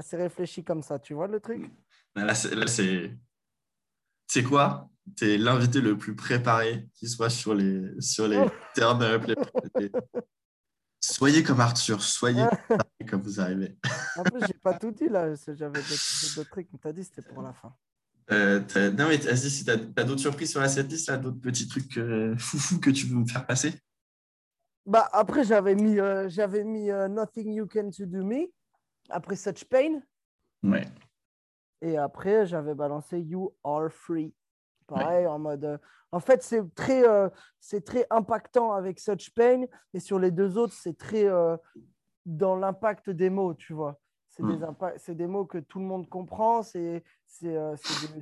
c'est 0.00 0.16
réfléchi 0.16 0.64
comme 0.64 0.82
ça, 0.82 0.98
tu 0.98 1.14
vois 1.14 1.28
le 1.28 1.38
truc? 1.40 1.70
Là, 2.16 2.34
c'est. 2.34 3.16
C'est 4.32 4.42
quoi? 4.42 4.88
Tu 5.14 5.30
es 5.30 5.36
l'invité 5.36 5.82
le 5.82 5.98
plus 5.98 6.16
préparé 6.16 6.88
qui 6.94 7.06
soit 7.06 7.28
sur 7.28 7.54
les, 7.54 8.00
sur 8.00 8.26
les 8.26 8.42
termes 8.74 9.04
Soyez 10.98 11.42
comme 11.42 11.60
Arthur, 11.60 12.02
soyez 12.02 12.46
comme 13.10 13.20
vous 13.20 13.40
arrivez. 13.40 13.76
en 14.16 14.22
plus, 14.22 14.40
j'ai 14.46 14.54
pas 14.54 14.72
tout 14.72 14.90
dit 14.90 15.10
là. 15.10 15.34
J'avais 15.34 15.80
d'autres 16.34 16.48
trucs, 16.48 16.66
mais 16.72 16.78
t'as 16.80 16.94
dit 16.94 17.04
c'était 17.04 17.20
pour 17.20 17.42
la 17.42 17.52
fin. 17.52 17.76
Euh, 18.30 18.60
non, 18.92 19.08
mais 19.08 19.20
si 19.36 19.64
tu 19.66 19.70
as, 19.70 19.76
d'autres 19.76 20.22
surprises 20.22 20.52
sur 20.52 20.60
la 20.60 20.68
setlist, 20.68 21.12
d'autres 21.12 21.38
petits 21.38 21.68
trucs 21.68 21.98
euh, 21.98 22.34
foufou 22.38 22.80
que 22.80 22.88
tu 22.88 23.04
veux 23.08 23.16
me 23.16 23.26
faire 23.26 23.44
passer? 23.44 23.74
Bah, 24.86 25.10
Après, 25.12 25.44
j'avais 25.44 25.74
mis, 25.74 26.00
euh, 26.00 26.30
j'avais 26.30 26.64
mis 26.64 26.88
Nothing 26.88 27.52
You 27.52 27.66
Can 27.66 27.90
Do 27.98 28.24
Me, 28.24 28.46
après 29.10 29.36
Such 29.36 29.66
Pain. 29.66 30.00
Ouais. 30.62 30.88
Et 31.82 31.98
après, 31.98 32.46
j'avais 32.46 32.74
balancé 32.74 33.20
You 33.20 33.54
Are 33.62 33.90
Free. 33.90 34.34
Pareil, 34.86 35.26
en 35.26 35.38
mode. 35.38 35.80
en 36.10 36.20
fait, 36.20 36.42
c'est 36.42 36.74
très, 36.74 37.02
c'est 37.60 37.84
très 37.84 38.06
impactant 38.10 38.72
avec 38.72 38.98
Such 38.98 39.30
Pain. 39.34 39.64
Et 39.94 40.00
sur 40.00 40.18
les 40.18 40.30
deux 40.30 40.58
autres, 40.58 40.74
c'est 40.74 40.96
très 40.96 41.28
dans 42.26 42.56
l'impact 42.56 43.10
des 43.10 43.30
mots, 43.30 43.54
tu 43.54 43.72
vois. 43.72 43.98
C'est 44.28 44.42
des, 44.44 44.56
hmm. 44.56 45.14
des, 45.14 45.26
mots 45.26 45.44
que 45.44 45.58
tout 45.58 45.78
le 45.78 45.84
monde 45.84 46.08
comprend. 46.08 46.62
C'est 46.62 47.02
euh, 47.44 47.76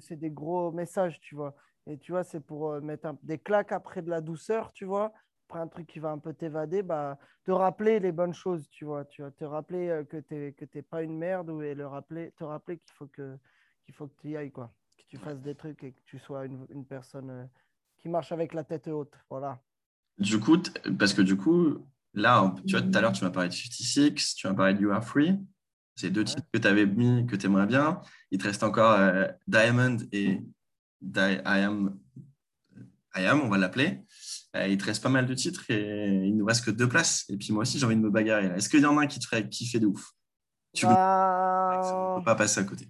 des, 0.08 0.16
des, 0.16 0.30
gros 0.30 0.72
messages, 0.72 1.20
tu 1.20 1.36
vois. 1.36 1.54
Et 1.86 1.98
tu 1.98 2.12
vois, 2.12 2.24
c'est 2.24 2.40
pour 2.40 2.72
euh, 2.72 2.80
mettre 2.80 3.14
des 3.22 3.38
claques 3.38 3.72
après 3.72 4.02
de 4.02 4.10
la 4.10 4.20
douceur, 4.20 4.72
tu 4.72 4.84
vois. 4.84 5.12
Un 5.52 5.68
truc 5.68 5.86
qui 5.86 5.98
va 5.98 6.10
un 6.10 6.18
peu 6.18 6.32
t'évader, 6.32 6.82
bah, 6.82 7.18
te 7.44 7.50
rappeler 7.50 7.98
les 7.98 8.12
bonnes 8.12 8.34
choses, 8.34 8.68
tu 8.70 8.84
vois. 8.84 9.04
Tu 9.04 9.22
vois 9.22 9.30
te 9.30 9.44
rappeler 9.44 9.88
euh, 9.88 10.04
que 10.04 10.18
tu 10.18 10.54
n'es 10.74 10.82
pas 10.82 11.02
une 11.02 11.18
merde 11.18 11.50
ou 11.50 11.62
et 11.62 11.74
le 11.74 11.86
rappeler, 11.86 12.32
te 12.36 12.44
rappeler 12.44 12.78
qu'il 12.78 12.92
faut 12.94 13.06
que, 13.06 13.36
qu'il 13.84 13.94
faut 13.94 14.06
que 14.06 14.20
tu 14.20 14.30
y 14.30 14.36
ailles, 14.36 14.52
quoi. 14.52 14.72
Que 14.96 15.02
tu 15.08 15.16
fasses 15.18 15.40
des 15.40 15.54
trucs 15.54 15.82
et 15.82 15.92
que 15.92 16.00
tu 16.04 16.18
sois 16.18 16.46
une, 16.46 16.66
une 16.70 16.84
personne 16.84 17.48
qui 17.98 18.08
marche 18.08 18.32
avec 18.32 18.54
la 18.54 18.64
tête 18.64 18.88
haute. 18.88 19.14
Voilà. 19.28 19.60
Du 20.18 20.38
coup, 20.38 20.58
parce 20.98 21.14
que 21.14 21.22
du 21.22 21.36
coup, 21.36 21.78
là, 22.14 22.54
tu 22.66 22.76
vois, 22.76 22.82
tout 22.82 22.90
à 22.94 23.00
l'heure, 23.00 23.12
tu 23.12 23.24
m'as 23.24 23.30
parlé 23.30 23.48
de 23.48 23.54
56, 23.54 24.34
tu 24.34 24.46
m'as 24.46 24.54
parlé 24.54 24.74
de 24.74 24.80
You 24.82 24.90
Are 24.90 25.04
Free. 25.04 25.38
C'est 25.96 26.10
deux 26.10 26.24
titres 26.24 26.46
que 26.52 26.58
tu 26.58 26.66
avais 26.66 26.86
mis, 26.86 27.26
que 27.26 27.36
tu 27.36 27.46
aimerais 27.46 27.66
bien. 27.66 28.00
Il 28.30 28.38
te 28.38 28.44
reste 28.44 28.62
encore 28.62 28.92
euh, 28.92 29.26
Diamond 29.46 29.98
et 30.12 30.40
I, 31.02 31.40
am, 31.44 31.98
I 33.14 33.26
Am, 33.26 33.40
on 33.42 33.48
va 33.48 33.58
l'appeler. 33.58 34.02
Euh, 34.56 34.66
il 34.66 34.78
te 34.78 34.84
reste 34.84 35.02
pas 35.02 35.08
mal 35.08 35.26
de 35.26 35.34
titres 35.34 35.64
et 35.70 36.26
il 36.26 36.36
ne 36.36 36.42
reste 36.42 36.64
que 36.64 36.70
deux 36.70 36.88
places. 36.88 37.24
Et 37.28 37.36
puis 37.36 37.52
moi 37.52 37.62
aussi, 37.62 37.78
j'ai 37.78 37.86
envie 37.86 37.96
de 37.96 38.00
me 38.00 38.10
bagarrer. 38.10 38.46
Est-ce 38.56 38.68
qu'il 38.68 38.80
y 38.80 38.86
en 38.86 38.98
a 38.98 39.02
un 39.02 39.06
qui 39.06 39.20
te 39.20 39.26
ferait 39.26 39.48
kiffer 39.48 39.78
de 39.78 39.86
ouf? 39.86 40.10
Tu 40.72 40.86
ne 40.86 40.90
bah, 40.90 42.16
peux 42.18 42.24
pas 42.24 42.34
passer 42.34 42.60
à 42.60 42.64
côté. 42.64 42.88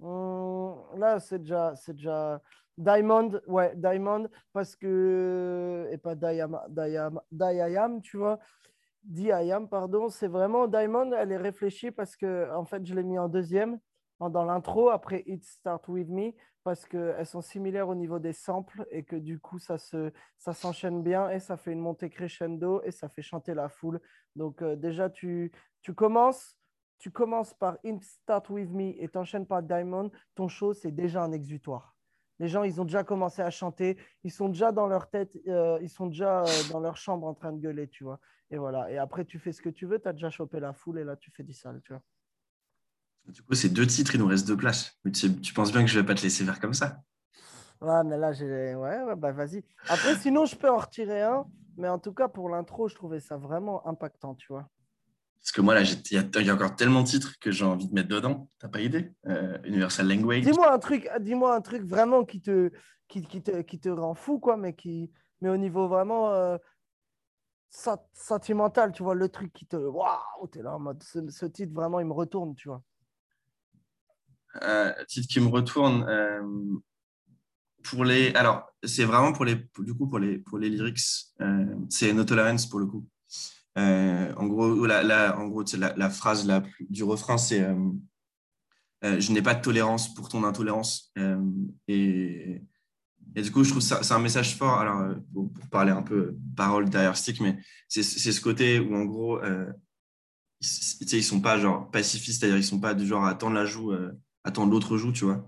Hum, 0.00 0.76
là, 0.96 1.20
c'est 1.20 1.40
déjà, 1.40 1.74
c'est 1.76 1.94
déjà 1.94 2.40
Diamond, 2.78 3.40
ouais, 3.46 3.72
Diamond, 3.76 4.28
parce 4.52 4.76
que. 4.76 5.88
Et 5.90 5.98
pas 5.98 6.14
Diam, 6.14 6.58
Diam, 6.68 7.20
Diam, 7.30 8.00
tu 8.00 8.16
vois. 8.16 8.38
D.I.A.M., 9.02 9.68
pardon, 9.68 10.10
c'est 10.10 10.28
vraiment 10.28 10.68
Diamond, 10.68 11.10
elle 11.12 11.32
est 11.32 11.36
réfléchie 11.38 11.90
parce 11.90 12.16
que, 12.16 12.52
en 12.54 12.66
fait, 12.66 12.84
je 12.84 12.94
l'ai 12.94 13.02
mis 13.02 13.18
en 13.18 13.28
deuxième 13.28 13.78
dans 14.20 14.44
l'intro 14.44 14.90
après 14.90 15.22
It 15.26 15.42
Start 15.42 15.88
With 15.88 16.08
Me 16.08 16.32
parce 16.62 16.84
qu'elles 16.86 17.26
sont 17.26 17.40
similaires 17.40 17.88
au 17.88 17.94
niveau 17.94 18.18
des 18.18 18.32
samples 18.32 18.86
et 18.90 19.02
que 19.02 19.16
du 19.16 19.38
coup, 19.38 19.58
ça, 19.58 19.78
se, 19.78 20.12
ça 20.38 20.52
s'enchaîne 20.52 21.02
bien 21.02 21.30
et 21.30 21.40
ça 21.40 21.56
fait 21.56 21.72
une 21.72 21.80
montée 21.80 22.10
crescendo 22.10 22.82
et 22.84 22.90
ça 22.90 23.08
fait 23.08 23.22
chanter 23.22 23.54
la 23.54 23.68
foule. 23.68 24.00
Donc, 24.36 24.62
euh, 24.62 24.76
déjà, 24.76 25.08
tu, 25.08 25.52
tu, 25.80 25.94
commences, 25.94 26.58
tu 26.98 27.10
commences 27.10 27.54
par 27.54 27.78
It 27.84 28.02
Start 28.02 28.50
With 28.50 28.70
Me 28.70 29.02
et 29.02 29.08
t'enchaînes 29.08 29.46
par 29.46 29.62
Diamond. 29.62 30.10
Ton 30.34 30.48
show, 30.48 30.74
c'est 30.74 30.92
déjà 30.92 31.22
un 31.22 31.32
exutoire. 31.32 31.96
Les 32.38 32.48
gens, 32.48 32.62
ils 32.62 32.80
ont 32.80 32.84
déjà 32.84 33.04
commencé 33.04 33.42
à 33.42 33.50
chanter, 33.50 33.98
ils 34.24 34.32
sont 34.32 34.48
déjà 34.48 34.72
dans 34.72 34.86
leur 34.86 35.10
tête, 35.10 35.36
euh, 35.46 35.78
ils 35.82 35.90
sont 35.90 36.06
déjà 36.06 36.42
euh, 36.42 36.46
dans 36.70 36.80
leur 36.80 36.96
chambre 36.96 37.26
en 37.26 37.34
train 37.34 37.52
de 37.52 37.60
gueuler, 37.60 37.88
tu 37.88 38.04
vois. 38.04 38.18
Et 38.50 38.56
voilà. 38.56 38.90
Et 38.90 38.98
après, 38.98 39.24
tu 39.24 39.38
fais 39.38 39.52
ce 39.52 39.60
que 39.62 39.68
tu 39.68 39.86
veux, 39.86 39.98
tu 40.00 40.08
as 40.08 40.12
déjà 40.12 40.30
chopé 40.30 40.58
la 40.58 40.72
foule 40.72 40.98
et 40.98 41.04
là, 41.04 41.16
tu 41.16 41.30
fais 41.30 41.42
du 41.42 41.52
sale, 41.52 41.80
tu 41.82 41.92
vois. 41.92 42.02
Du 43.28 43.42
coup, 43.42 43.54
c'est 43.54 43.68
deux 43.68 43.86
titres, 43.86 44.14
il 44.14 44.20
nous 44.20 44.26
reste 44.26 44.46
deux 44.46 44.56
places. 44.56 44.98
tu, 45.14 45.54
penses 45.54 45.72
bien 45.72 45.82
que 45.82 45.90
je 45.90 45.98
vais 45.98 46.06
pas 46.06 46.14
te 46.14 46.22
laisser 46.22 46.44
faire 46.44 46.60
comme 46.60 46.74
ça? 46.74 47.00
Ouais, 47.80 48.04
mais 48.04 48.18
là, 48.18 48.32
j'ai. 48.32 48.74
Ouais, 48.74 49.02
ouais, 49.02 49.16
bah 49.16 49.32
vas-y. 49.32 49.64
Après, 49.88 50.16
sinon, 50.16 50.44
je 50.46 50.56
peux 50.56 50.68
en 50.68 50.78
retirer 50.78 51.22
un. 51.22 51.46
Mais 51.76 51.88
en 51.88 51.98
tout 51.98 52.12
cas, 52.12 52.28
pour 52.28 52.50
l'intro, 52.50 52.88
je 52.88 52.94
trouvais 52.94 53.20
ça 53.20 53.36
vraiment 53.36 53.86
impactant, 53.86 54.34
tu 54.34 54.48
vois. 54.52 54.68
Parce 55.40 55.52
que 55.52 55.62
moi, 55.62 55.74
là, 55.74 55.82
il 55.82 56.46
y, 56.46 56.50
a 56.50 56.54
encore 56.54 56.76
tellement 56.76 57.02
de 57.02 57.06
titres 57.06 57.38
que 57.40 57.50
j'ai 57.50 57.64
envie 57.64 57.88
de 57.88 57.94
mettre 57.94 58.08
dedans. 58.08 58.50
T'as 58.58 58.68
pas 58.68 58.80
idée? 58.80 59.14
Euh, 59.26 59.56
Universal 59.64 60.06
Language. 60.06 60.42
Dis-moi 60.42 60.70
un 60.70 60.78
truc, 60.78 61.08
dis-moi 61.20 61.54
un 61.54 61.62
truc 61.62 61.82
vraiment 61.84 62.24
qui 62.24 62.42
te, 62.42 62.70
qui, 63.08 63.22
qui, 63.22 63.42
te, 63.42 63.62
qui 63.62 63.80
te 63.80 63.88
rend 63.88 64.14
fou, 64.14 64.38
quoi, 64.38 64.58
mais 64.58 64.74
qui, 64.74 65.10
mais 65.40 65.48
au 65.48 65.56
niveau 65.56 65.88
vraiment 65.88 66.30
euh, 66.34 66.58
sentimental, 68.12 68.92
tu 68.92 69.02
vois, 69.02 69.14
le 69.14 69.28
truc 69.30 69.52
qui 69.52 69.66
te. 69.66 69.76
Waouh, 69.76 70.46
t'es 70.50 70.62
là 70.62 70.74
en 70.74 70.78
mode. 70.78 71.02
Ce, 71.02 71.46
titre, 71.46 71.72
vraiment, 71.72 72.00
il 72.00 72.06
me 72.06 72.12
retourne, 72.12 72.54
tu 72.54 72.68
vois. 72.68 72.82
Euh, 74.62 74.92
titre 75.06 75.28
qui 75.28 75.40
me 75.40 75.48
retourne. 75.48 76.04
Euh, 76.08 76.42
pour 77.84 78.04
les. 78.04 78.34
Alors, 78.34 78.66
c'est 78.82 79.04
vraiment 79.04 79.32
pour 79.32 79.44
les. 79.44 79.56
Du 79.78 79.94
coup, 79.94 80.08
pour 80.08 80.18
les, 80.18 80.38
pour 80.38 80.58
les 80.58 80.68
lyrics, 80.68 81.00
euh, 81.40 81.64
c'est 81.88 82.12
No 82.12 82.24
Tolerance 82.24 82.66
pour 82.66 82.80
le 82.80 82.86
coup. 82.86 83.06
en 83.76 84.46
gros, 84.46 84.86
la, 84.86 85.38
en 85.38 85.48
gros 85.48 85.64
la, 85.78 85.94
la 85.96 86.10
phrase 86.10 86.46
la 86.46 86.62
du 86.88 87.04
refrain, 87.04 87.38
c'est 87.38 87.66
Je 89.02 89.32
n'ai 89.32 89.42
pas 89.42 89.54
de 89.54 89.62
tolérance 89.62 90.12
pour 90.14 90.28
ton 90.28 90.44
intolérance. 90.44 91.12
et 91.88 92.62
et 93.36 93.42
du 93.42 93.52
coup, 93.52 93.62
je 93.62 93.70
trouve 93.70 93.82
ça 93.82 94.02
c'est 94.02 94.12
un 94.12 94.18
message 94.18 94.56
fort. 94.56 94.80
Alors, 94.80 95.14
pour, 95.32 95.50
parler 95.70 95.92
un 95.92 96.02
peu 96.02 96.36
parole 96.56 96.90
derrière 96.90 97.16
stick, 97.16 97.40
mais 97.40 97.58
c'est 97.88 98.02
ce 98.02 98.40
côté 98.40 98.80
où, 98.80 98.94
en 98.94 99.04
gros, 99.04 99.40
ils, 100.60 101.14
ils 101.14 101.24
sont 101.24 101.40
pas 101.40 101.58
genre 101.58 101.90
pacifistes, 101.90 102.40
c'est-à-dire 102.40 102.58
ils 102.58 102.64
sont 102.64 102.80
pas 102.80 102.92
du 102.92 103.06
genre 103.06 103.24
à 103.24 103.30
attendre 103.30 103.54
la 103.54 103.64
joue, 103.64 103.94
euh, 104.46 104.48
attendre 104.48 104.72
l'autre 104.72 104.96
joue, 104.96 105.12
tu 105.12 105.24
vois. 105.24 105.46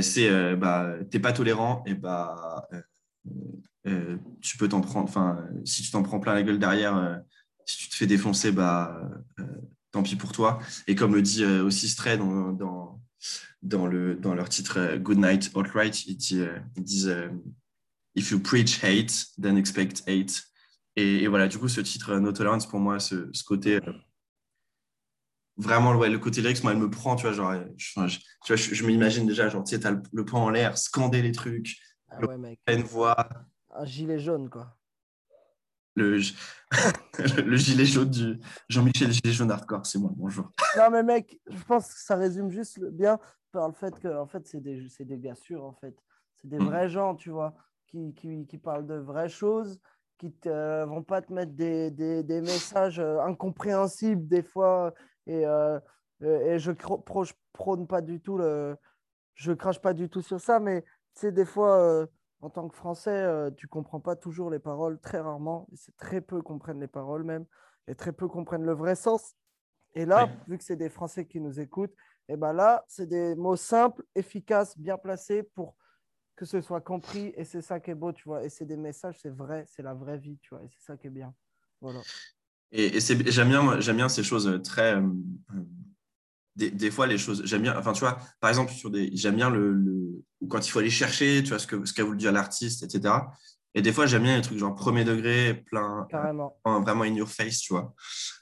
C'est, 0.00 0.28
euh, 0.28 0.56
bah, 0.56 0.94
t'es 1.10 1.18
pas 1.18 1.32
tolérant, 1.32 1.82
et 1.86 1.94
bah, 1.94 2.68
tu 4.40 4.56
peux 4.58 4.68
t'en 4.68 4.80
prendre. 4.80 5.08
Enfin, 5.08 5.44
si 5.64 5.82
tu 5.82 5.90
t'en 5.90 6.02
prends 6.02 6.20
plein 6.20 6.34
la 6.34 6.42
gueule 6.42 6.58
derrière, 6.58 7.22
si 7.66 7.78
tu 7.78 7.88
te 7.88 7.94
fais 7.94 8.06
défoncer, 8.06 8.52
bah, 8.52 9.00
tant 9.90 10.02
pis 10.02 10.16
pour 10.16 10.32
toi. 10.32 10.58
Et 10.86 10.94
comme 10.94 11.14
le 11.14 11.22
dit 11.22 11.44
aussi 11.44 11.88
Stray 11.88 12.18
dans, 12.18 12.52
dans 12.52 13.02
dans, 13.62 13.86
le, 13.86 14.14
dans 14.14 14.34
leur 14.34 14.48
titre 14.48 14.78
euh, 14.78 14.98
Good 14.98 15.18
Night 15.18 15.52
Outright, 15.54 16.06
ils, 16.06 16.40
euh, 16.40 16.58
disent 16.76 17.08
euh, 17.08 17.28
If 18.14 18.30
you 18.30 18.40
preach 18.40 18.82
hate, 18.82 19.26
then 19.40 19.56
expect 19.56 20.02
hate. 20.06 20.42
Et, 20.96 21.26
voilà, 21.26 21.48
du 21.48 21.58
coup, 21.58 21.68
ce 21.68 21.80
titre 21.80 22.18
No 22.18 22.32
Tolerance, 22.32 22.68
pour 22.68 22.78
moi, 22.78 23.00
ce, 23.00 23.30
ce 23.32 23.42
côté. 23.44 23.80
Vraiment, 25.56 25.94
ouais, 25.96 26.08
le 26.08 26.18
côté 26.18 26.40
lyrics, 26.40 26.62
moi, 26.62 26.72
elle 26.72 26.78
me 26.78 26.90
prend, 26.90 27.16
tu 27.16 27.26
vois, 27.26 27.32
genre, 27.32 27.54
je, 27.76 27.92
tu 27.92 28.00
vois, 28.00 28.56
je, 28.56 28.86
m'imagine 28.86 29.26
déjà, 29.26 29.48
genre, 29.48 29.64
tu 29.64 29.74
sais, 29.74 29.80
t'as 29.80 29.92
le, 29.92 30.02
le 30.12 30.24
poing 30.24 30.40
en 30.40 30.50
l'air, 30.50 30.78
scander 30.78 31.22
les 31.22 31.32
trucs, 31.32 31.76
ah 32.10 32.24
ouais, 32.26 32.38
mec. 32.38 32.60
une 32.68 32.82
voix. 32.82 33.28
Un 33.70 33.84
gilet 33.84 34.18
jaune, 34.18 34.50
quoi. 34.50 34.76
Le, 35.94 36.18
le 37.44 37.56
gilet 37.56 37.84
jaune 37.84 38.08
du 38.08 38.40
Jean-Michel 38.68 39.12
Gilet 39.12 39.32
jaune 39.32 39.50
hardcore, 39.50 39.84
c'est 39.84 39.98
moi, 39.98 40.10
bonjour. 40.14 40.50
Non, 40.76 40.90
mais 40.90 41.02
mec, 41.02 41.38
je 41.46 41.62
pense 41.64 41.92
que 41.92 42.00
ça 42.00 42.16
résume 42.16 42.50
juste 42.50 42.80
bien 42.80 43.18
par 43.50 43.68
le 43.68 43.74
fait 43.74 43.98
que 43.98 44.08
en 44.08 44.26
fait, 44.26 44.46
c'est 44.46 44.60
des, 44.60 44.88
des 45.00 45.18
gars 45.18 45.34
sûrs, 45.34 45.64
en 45.64 45.74
fait. 45.74 45.94
C'est 46.36 46.48
des 46.48 46.58
mm. 46.58 46.64
vrais 46.64 46.88
gens, 46.88 47.14
tu 47.14 47.30
vois, 47.30 47.54
qui, 47.86 48.14
qui, 48.14 48.46
qui, 48.46 48.58
parlent 48.58 48.86
de 48.86 48.94
vraies 48.94 49.28
choses, 49.28 49.80
qui 50.18 50.34
ne 50.46 50.84
vont 50.84 51.02
pas 51.02 51.20
te 51.20 51.32
mettre 51.32 51.52
des, 51.52 51.90
des, 51.90 52.22
des, 52.22 52.40
messages 52.40 52.98
euh, 52.98 53.20
incompréhensibles 53.20 54.26
des 54.26 54.42
fois. 54.42 54.94
Et, 55.26 55.46
euh, 55.46 55.78
et 56.20 56.58
je, 56.58 56.72
je 56.72 57.32
prône 57.52 57.86
pas 57.86 58.00
du 58.00 58.20
tout 58.20 58.38
le. 58.38 58.76
Je 59.34 59.52
crache 59.52 59.80
pas 59.80 59.94
du 59.94 60.08
tout 60.08 60.22
sur 60.22 60.40
ça, 60.40 60.60
mais 60.60 60.84
c'est 61.14 61.32
des 61.32 61.44
fois. 61.44 61.78
Euh, 61.78 62.06
en 62.44 62.50
tant 62.50 62.68
que 62.68 62.74
Français, 62.74 63.24
tu 63.56 63.68
comprends 63.68 64.00
pas 64.00 64.16
toujours 64.16 64.50
les 64.50 64.58
paroles, 64.58 64.98
très 64.98 65.20
rarement. 65.20 65.68
C'est 65.74 65.96
très 65.96 66.20
peu 66.20 66.42
comprennent 66.42 66.80
les 66.80 66.88
paroles 66.88 67.22
même, 67.22 67.46
et 67.86 67.94
très 67.94 68.12
peu 68.12 68.26
comprennent 68.26 68.64
le 68.64 68.72
vrai 68.72 68.96
sens. 68.96 69.36
Et 69.94 70.04
là, 70.04 70.28
vu 70.48 70.58
que 70.58 70.64
c'est 70.64 70.74
des 70.74 70.88
Français 70.88 71.24
qui 71.24 71.40
nous 71.40 71.60
écoutent, 71.60 71.94
et 72.28 72.36
ben 72.36 72.52
là, 72.52 72.84
c'est 72.88 73.06
des 73.06 73.36
mots 73.36 73.54
simples, 73.54 74.02
efficaces, 74.16 74.76
bien 74.76 74.98
placés 74.98 75.44
pour 75.54 75.76
que 76.34 76.44
ce 76.44 76.60
soit 76.60 76.80
compris. 76.80 77.32
Et 77.36 77.44
c'est 77.44 77.62
ça 77.62 77.78
qui 77.78 77.92
est 77.92 77.94
beau, 77.94 78.12
tu 78.12 78.24
vois. 78.24 78.42
Et 78.44 78.48
c'est 78.48 78.66
des 78.66 78.76
messages, 78.76 79.20
c'est 79.20 79.30
vrai, 79.30 79.64
c'est 79.68 79.82
la 79.82 79.94
vraie 79.94 80.18
vie, 80.18 80.38
tu 80.38 80.54
vois. 80.54 80.64
Et 80.64 80.68
c'est 80.68 80.82
ça 80.84 80.96
qui 80.96 81.06
est 81.06 81.10
bien. 81.10 81.32
Voilà. 81.80 82.00
Et, 82.72 83.00
j'aime 83.00 83.48
bien, 83.48 83.80
j'aime 83.80 83.96
bien 83.96 84.08
ces 84.08 84.22
choses 84.24 84.60
très, 84.64 84.94
euh, 84.96 85.06
des, 86.56 86.70
des 86.70 86.90
fois, 86.90 87.06
les 87.06 87.18
choses, 87.18 87.42
j'aime 87.44 87.62
bien, 87.62 87.78
enfin, 87.78 87.92
tu 87.92 88.00
vois, 88.00 88.18
par 88.40 88.50
exemple, 88.50 88.72
sur 88.72 88.90
des, 88.90 89.14
j'aime 89.16 89.36
bien 89.36 89.50
le, 89.50 89.72
le- 89.72 90.24
quand 90.48 90.66
il 90.66 90.70
faut 90.70 90.78
aller 90.80 90.90
chercher, 90.90 91.42
tu 91.42 91.50
vois, 91.50 91.58
ce 91.58 91.66
que 91.66 91.84
ce 91.84 91.92
qu'a 91.92 92.04
voulu 92.04 92.18
dire 92.18 92.32
l'artiste, 92.32 92.82
etc. 92.82 93.14
Et 93.74 93.80
des 93.82 93.92
fois, 93.92 94.06
j'aime 94.06 94.22
bien 94.24 94.36
les 94.36 94.42
trucs 94.42 94.58
genre 94.58 94.74
premier 94.74 95.04
degré, 95.04 95.54
plein, 95.66 96.06
Carrément. 96.10 96.58
euh, 96.66 96.78
vraiment 96.80 97.04
in 97.04 97.14
your 97.14 97.28
face, 97.28 97.58
tu 97.60 97.72
vois. 97.72 97.94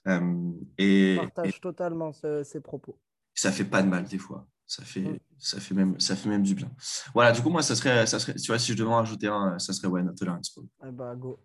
Euh, 0.08 0.50
et, 0.78 1.14
Je 1.16 1.20
et 1.20 1.26
partage 1.26 1.60
totalement 1.60 2.12
ce- 2.12 2.42
ces 2.42 2.60
propos. 2.60 2.98
ça 3.34 3.52
fait 3.52 3.64
pas 3.64 3.82
de 3.82 3.88
mal 3.88 4.04
des 4.04 4.18
fois. 4.18 4.46
Ça 4.66 4.84
fait, 4.84 5.00
Mm. 5.02 5.18
ça 5.38 5.60
fait 5.60 5.74
même, 5.74 5.98
ça 6.00 6.14
fait 6.16 6.28
même 6.28 6.42
du 6.44 6.54
bien. 6.54 6.70
Voilà, 7.14 7.32
du 7.32 7.42
coup, 7.42 7.50
moi, 7.50 7.62
ça 7.62 7.74
serait, 7.76 8.06
ça 8.06 8.18
serait, 8.20 8.34
tu 8.34 8.46
vois, 8.48 8.58
si 8.58 8.72
je 8.72 8.76
devais 8.76 8.90
en 8.90 8.96
rajouter 8.96 9.26
un, 9.28 9.58
ça 9.58 9.72
serait 9.72 9.88
ouais, 9.88 10.02
No 10.02 10.12
Tolerance. 10.12 10.56
Eh 10.86 10.90
bah, 10.92 11.14
go. 11.16 11.38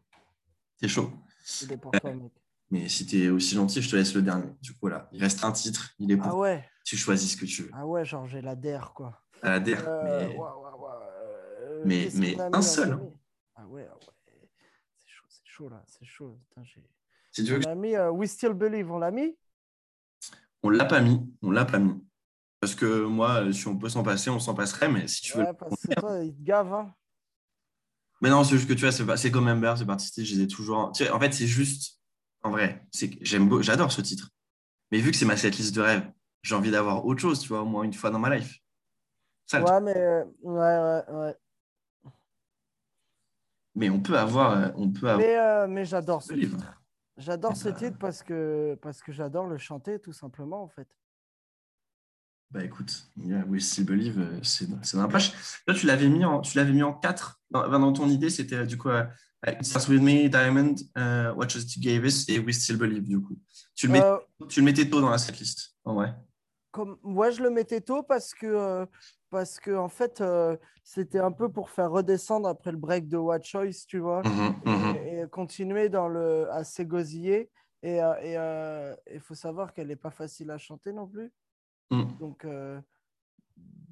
T'es 0.80 0.88
chaud. 0.88 1.12
Il 1.64 1.72
est 1.72 1.78
pour 1.78 1.92
toi, 1.92 2.12
mec. 2.14 2.32
Mais 2.76 2.90
si 2.90 3.06
t'es 3.06 3.30
aussi 3.30 3.56
gentil, 3.56 3.82
je 3.82 3.90
te 3.90 3.96
laisse 3.96 4.14
le 4.14 4.22
dernier. 4.22 4.52
Du 4.62 4.72
coup, 4.74 4.80
voilà, 4.82 5.08
il 5.14 5.22
reste 5.22 5.44
un 5.46 5.52
titre. 5.54 5.92
Il 5.98 6.12
est 6.12 6.18
pour. 6.18 6.28
Ah 6.28 6.36
ouais, 6.36 6.70
Tu 6.84 6.98
choisis 6.98 7.32
ce 7.32 7.38
que 7.38 7.46
tu 7.46 7.64
veux. 7.64 7.70
ah 7.74 7.86
ouais, 7.88 8.04
genre 8.04 8.28
j'ai 8.28 8.42
la 8.42 8.56
DER, 8.56 8.92
quoi. 8.94 9.22
À 9.42 9.52
la 9.52 9.60
DR, 9.62 9.78
Euh, 9.88 10.02
mais 10.04 10.36
ouais, 10.36 10.48
euh, 11.62 11.84
mais- 11.86 12.38
un 12.54 12.62
seul. 12.62 12.90
premier 12.98 13.14
Ah 13.56 13.66
ouais, 13.68 13.88
ah 13.90 13.96
ouais. 13.96 14.50
C'est 15.00 15.08
chaud, 15.08 15.26
c'est 15.30 15.46
chaud 15.46 15.70
là, 15.70 15.84
c'est 15.88 16.06
chaud. 16.06 16.38
Putain, 16.50 16.64
j'ai- 16.66 16.90
si 17.32 17.44
tu 17.46 17.52
veux, 17.52 17.58
on 17.60 17.62
que- 17.62 17.68
a 17.70 17.76
mis 17.76 17.96
euh, 17.96 18.12
We 18.12 18.30
Still 18.30 18.54
Believe, 18.54 18.92
on 18.92 18.98
l'a 18.98 19.12
mis? 19.12 19.38
On 20.64 20.70
l'a 20.70 20.84
pas 20.86 21.00
mis. 21.00 21.22
On 21.42 21.52
l'a 21.52 21.64
pas 21.64 21.80
mis. 21.80 22.04
Parce 22.60 22.76
que 22.76 23.06
moi, 23.06 23.54
si 23.54 23.68
on 23.68 23.78
peut 23.78 23.88
s'en 23.90 24.04
passer, 24.04 24.30
on 24.30 24.40
s'en 24.40 24.54
passerait. 24.54 24.90
Mais 24.90 25.08
si 25.08 25.22
tu 25.22 25.38
veux. 25.38 25.44
Ouais, 25.46 25.54
parce 25.54 25.80
que 25.82 25.94
toi, 26.00 26.20
il 26.24 26.36
te 26.36 26.42
gave, 26.42 26.74
hein. 26.74 26.94
Mais 28.22 28.30
non, 28.30 28.44
c'est 28.44 28.58
juste 28.58 28.68
que 28.68 28.74
tu 28.74 28.86
vois, 28.86 29.18
c'est 29.18 29.32
comme 29.32 29.46
Member, 29.46 29.76
c'est 29.78 29.86
parti, 29.86 30.26
je 30.26 30.36
les 30.36 30.42
ai 30.42 30.48
toujours. 30.48 30.92
Tu 30.94 31.04
sais, 31.06 31.10
en 31.12 31.20
fait, 31.20 31.32
c'est 31.34 31.48
juste. 31.48 32.00
En 32.46 32.52
vrai, 32.52 32.86
c'est 32.92 33.10
que 33.10 33.18
j'aime, 33.26 33.50
beau- 33.50 33.64
j'adore 33.64 33.92
ce 33.92 34.02
titre. 34.02 34.30
Mais 34.92 35.00
vu 35.00 35.10
que 35.10 35.18
c'est 35.18 35.26
ma 35.26 35.36
setlist 35.36 35.74
de 35.74 35.82
rêve, 35.82 36.12
j'ai 36.44 36.54
envie 36.54 36.70
d'avoir 36.70 37.04
autre 37.04 37.20
chose, 37.20 37.40
tu 37.40 37.48
vois, 37.48 37.64
au 37.64 37.66
moins 37.66 37.82
une 37.82 37.92
fois 37.94 38.12
dans 38.12 38.20
ma 38.20 38.36
life. 38.38 38.60
Ça, 39.48 39.64
Ouais, 39.64 39.82
mais 39.82 39.98
euh, 39.98 40.24
ouais, 40.44 40.54
ouais, 40.54 41.16
ouais. 41.16 41.36
Mais 43.74 43.90
on 43.90 44.00
peut 44.00 44.16
avoir, 44.18 44.52
euh, 44.52 44.70
on 44.76 44.92
peut 44.92 45.10
avoir 45.10 45.18
Mais, 45.28 45.38
euh, 45.40 45.68
mais 45.68 45.86
j'adore 45.86 46.22
ce 46.22 46.34
livre. 46.36 46.58
titre. 46.58 46.82
J'adore 47.18 47.56
ce 47.58 47.70
titre 47.70 47.98
parce 48.00 48.22
que, 48.22 48.78
parce 48.80 49.02
que 49.02 49.12
j'adore 49.12 49.48
le 49.48 49.58
chanter, 49.58 50.00
tout 50.00 50.14
simplement, 50.14 50.62
en 50.62 50.68
fait. 50.68 50.88
Bah 52.52 52.64
écoute, 52.64 53.08
yeah, 53.18 53.44
We 53.48 53.62
Still 53.62 53.86
Believe, 53.86 54.20
euh, 54.20 54.40
c'est 54.44 54.68
la 54.96 55.08
poche. 55.08 55.32
Là, 55.68 55.74
tu 55.74 55.86
l'avais 55.88 56.08
mis 56.08 56.24
en, 56.24 56.42
tu 56.42 56.58
l'avais 56.58 56.72
mis 56.72 56.84
en 56.84 56.94
4. 56.94 57.42
Dans, 57.52 57.68
dans 57.68 57.92
ton 57.94 58.08
idée, 58.08 58.30
c'était 58.30 58.56
euh, 58.58 58.66
du 58.66 58.78
coup 58.78 58.90
euh, 58.90 59.04
It 59.48 59.64
Starts 59.66 59.90
With 59.90 60.02
Me, 60.02 60.30
Diamond, 60.30 60.76
euh, 60.98 61.34
What 61.34 61.50
Just 61.50 61.76
You 61.76 61.82
Gave 61.82 62.06
Us 62.06 62.30
et 62.30 62.40
We 62.40 62.56
Still 62.56 62.78
Believe, 62.78 63.04
du 63.08 63.20
coup. 63.20 63.38
Tu 63.76 63.88
le, 63.88 63.94
mets- 63.94 64.02
Euh, 64.04 64.18
tu 64.48 64.60
le 64.62 64.66
mettais 64.66 64.88
tôt 64.90 65.02
dans 65.02 65.10
la 65.10 65.18
setlist, 65.18 65.76
en 65.84 65.96
vrai. 65.96 66.16
comme, 66.72 66.98
ouais, 67.04 67.32
je 67.32 67.42
le 67.42 67.50
mettais 67.50 67.82
tôt 67.82 68.04
parce 68.04 68.34
que, 68.34 68.46
euh, 68.48 68.86
parce 69.30 69.60
que 69.60 69.72
en 69.76 69.90
fait, 69.90 70.22
euh, 70.22 70.56
c'était 70.84 71.20
un 71.20 71.32
peu 71.32 71.50
pour 71.52 71.70
faire 71.70 71.90
redescendre 71.92 72.48
après 72.48 72.72
le 72.72 72.78
break 72.78 73.08
de 73.10 73.18
What 73.18 73.42
Choice, 73.44 73.86
tu 73.88 74.00
vois, 74.00 74.22
Mhm, 74.24 74.56
mhm. 74.66 74.96
et, 74.98 75.20
et 75.22 75.28
continuer 75.30 75.90
dans 75.90 76.08
le, 76.08 76.50
à 76.52 76.64
s'égosiller. 76.64 77.50
Et 77.84 77.98
et, 77.98 78.34
il 79.14 79.20
faut 79.20 79.36
savoir 79.36 79.74
qu'elle 79.74 79.88
n'est 79.88 79.96
pas 79.96 80.10
facile 80.12 80.50
à 80.52 80.58
chanter 80.58 80.92
non 80.94 81.06
plus. 81.08 81.32
Mm. 81.92 82.18
Donc, 82.20 82.46
euh, 82.46 82.80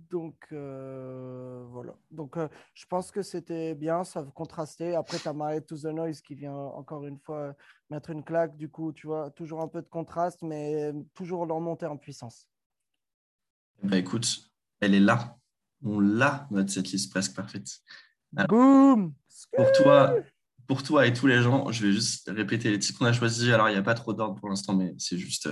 donc 0.10 0.36
euh, 0.52 1.64
voilà. 1.70 1.94
Donc, 2.12 2.38
euh, 2.38 2.48
je 2.74 2.86
pense 2.86 3.12
que 3.12 3.22
c'était 3.22 3.76
bien, 3.76 4.04
ça 4.04 4.24
contrastait. 4.36 4.96
Après, 4.96 5.20
tu 5.20 5.28
as 5.28 5.34
Married 5.34 5.66
to 5.66 5.78
the 5.78 5.86
Noise 5.86 6.22
qui 6.22 6.36
vient 6.36 6.54
encore 6.54 7.06
une 7.06 7.20
fois 7.20 7.56
mettre 7.90 8.10
une 8.10 8.24
claque. 8.24 8.58
Du 8.58 8.70
coup, 8.70 8.94
tu 8.94 9.08
vois, 9.08 9.30
toujours 9.32 9.62
un 9.62 9.68
peu 9.68 9.82
de 9.82 9.88
contraste, 9.88 10.42
mais 10.42 10.92
toujours 11.14 11.46
leur 11.46 11.60
montée 11.60 11.86
en 11.86 11.98
puissance. 11.98 12.48
Bah 13.82 13.98
écoute, 13.98 14.52
elle 14.80 14.94
est 14.94 15.00
là. 15.00 15.38
On 15.86 16.00
l'a, 16.00 16.48
notre 16.50 16.70
setlist 16.70 17.12
presque 17.12 17.36
parfaite. 17.36 17.68
Alors. 18.36 18.48
Boum 18.48 19.14
Pour 19.56 19.72
toi, 19.74 20.16
pour 20.68 20.84
toi 20.84 21.06
et 21.06 21.12
tous 21.12 21.28
les 21.28 21.42
gens, 21.42 21.70
je 21.72 21.86
vais 21.86 21.92
juste 21.92 22.32
répéter 22.34 22.72
les 22.72 22.80
titres 22.80 22.98
qu'on 22.98 23.06
a 23.06 23.14
choisis. 23.14 23.52
Alors, 23.52 23.68
il 23.70 23.74
n'y 23.74 23.78
a 23.78 23.84
pas 23.84 23.94
trop 23.94 24.14
d'ordre 24.14 24.40
pour 24.40 24.48
l'instant, 24.48 24.74
mais 24.74 24.96
c'est 24.98 25.18
juste 25.18 25.50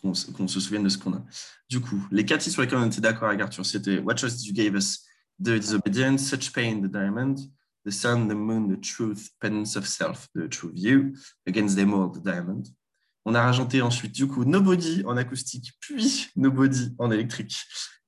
qu'on 0.00 0.14
se- 0.14 0.60
souvienne 0.60 0.84
de 0.84 0.88
ce 0.88 0.98
qu'on 0.98 1.12
a. 1.14 1.24
Du 1.68 1.80
coup, 1.80 2.00
les 2.10 2.24
quatre 2.24 2.40
titres 2.42 2.52
sur 2.54 2.62
lesquels 2.62 2.78
on 2.78 2.86
était 2.86 3.00
d'accord 3.00 3.28
avec 3.28 3.40
Arthur, 3.40 3.64
c'était 3.66 3.98
What 3.98 4.16
Choice 4.16 4.44
You 4.44 4.52
Gave 4.52 4.74
Us, 4.76 5.04
The 5.42 5.58
Disobedience, 5.58 6.24
Such 6.28 6.52
Pain, 6.52 6.80
The 6.82 6.90
Diamond, 6.90 7.34
The 7.86 7.90
Sun, 7.90 8.28
The 8.28 8.34
Moon, 8.34 8.68
The 8.76 8.80
Truth, 8.80 9.30
Penance 9.40 9.76
of 9.76 9.86
Self, 9.86 10.28
The 10.34 10.48
True 10.48 10.72
View, 10.72 11.12
Against 11.46 11.76
Them 11.76 11.92
All, 11.94 12.10
The 12.12 12.22
Diamond. 12.22 12.62
On 13.24 13.34
a 13.34 13.42
rajouté 13.42 13.82
ensuite, 13.82 14.12
du 14.12 14.26
coup, 14.26 14.44
Nobody 14.44 15.02
en 15.06 15.16
acoustique, 15.16 15.72
puis 15.80 16.28
Nobody 16.36 16.90
en 16.98 17.10
électrique, 17.10 17.56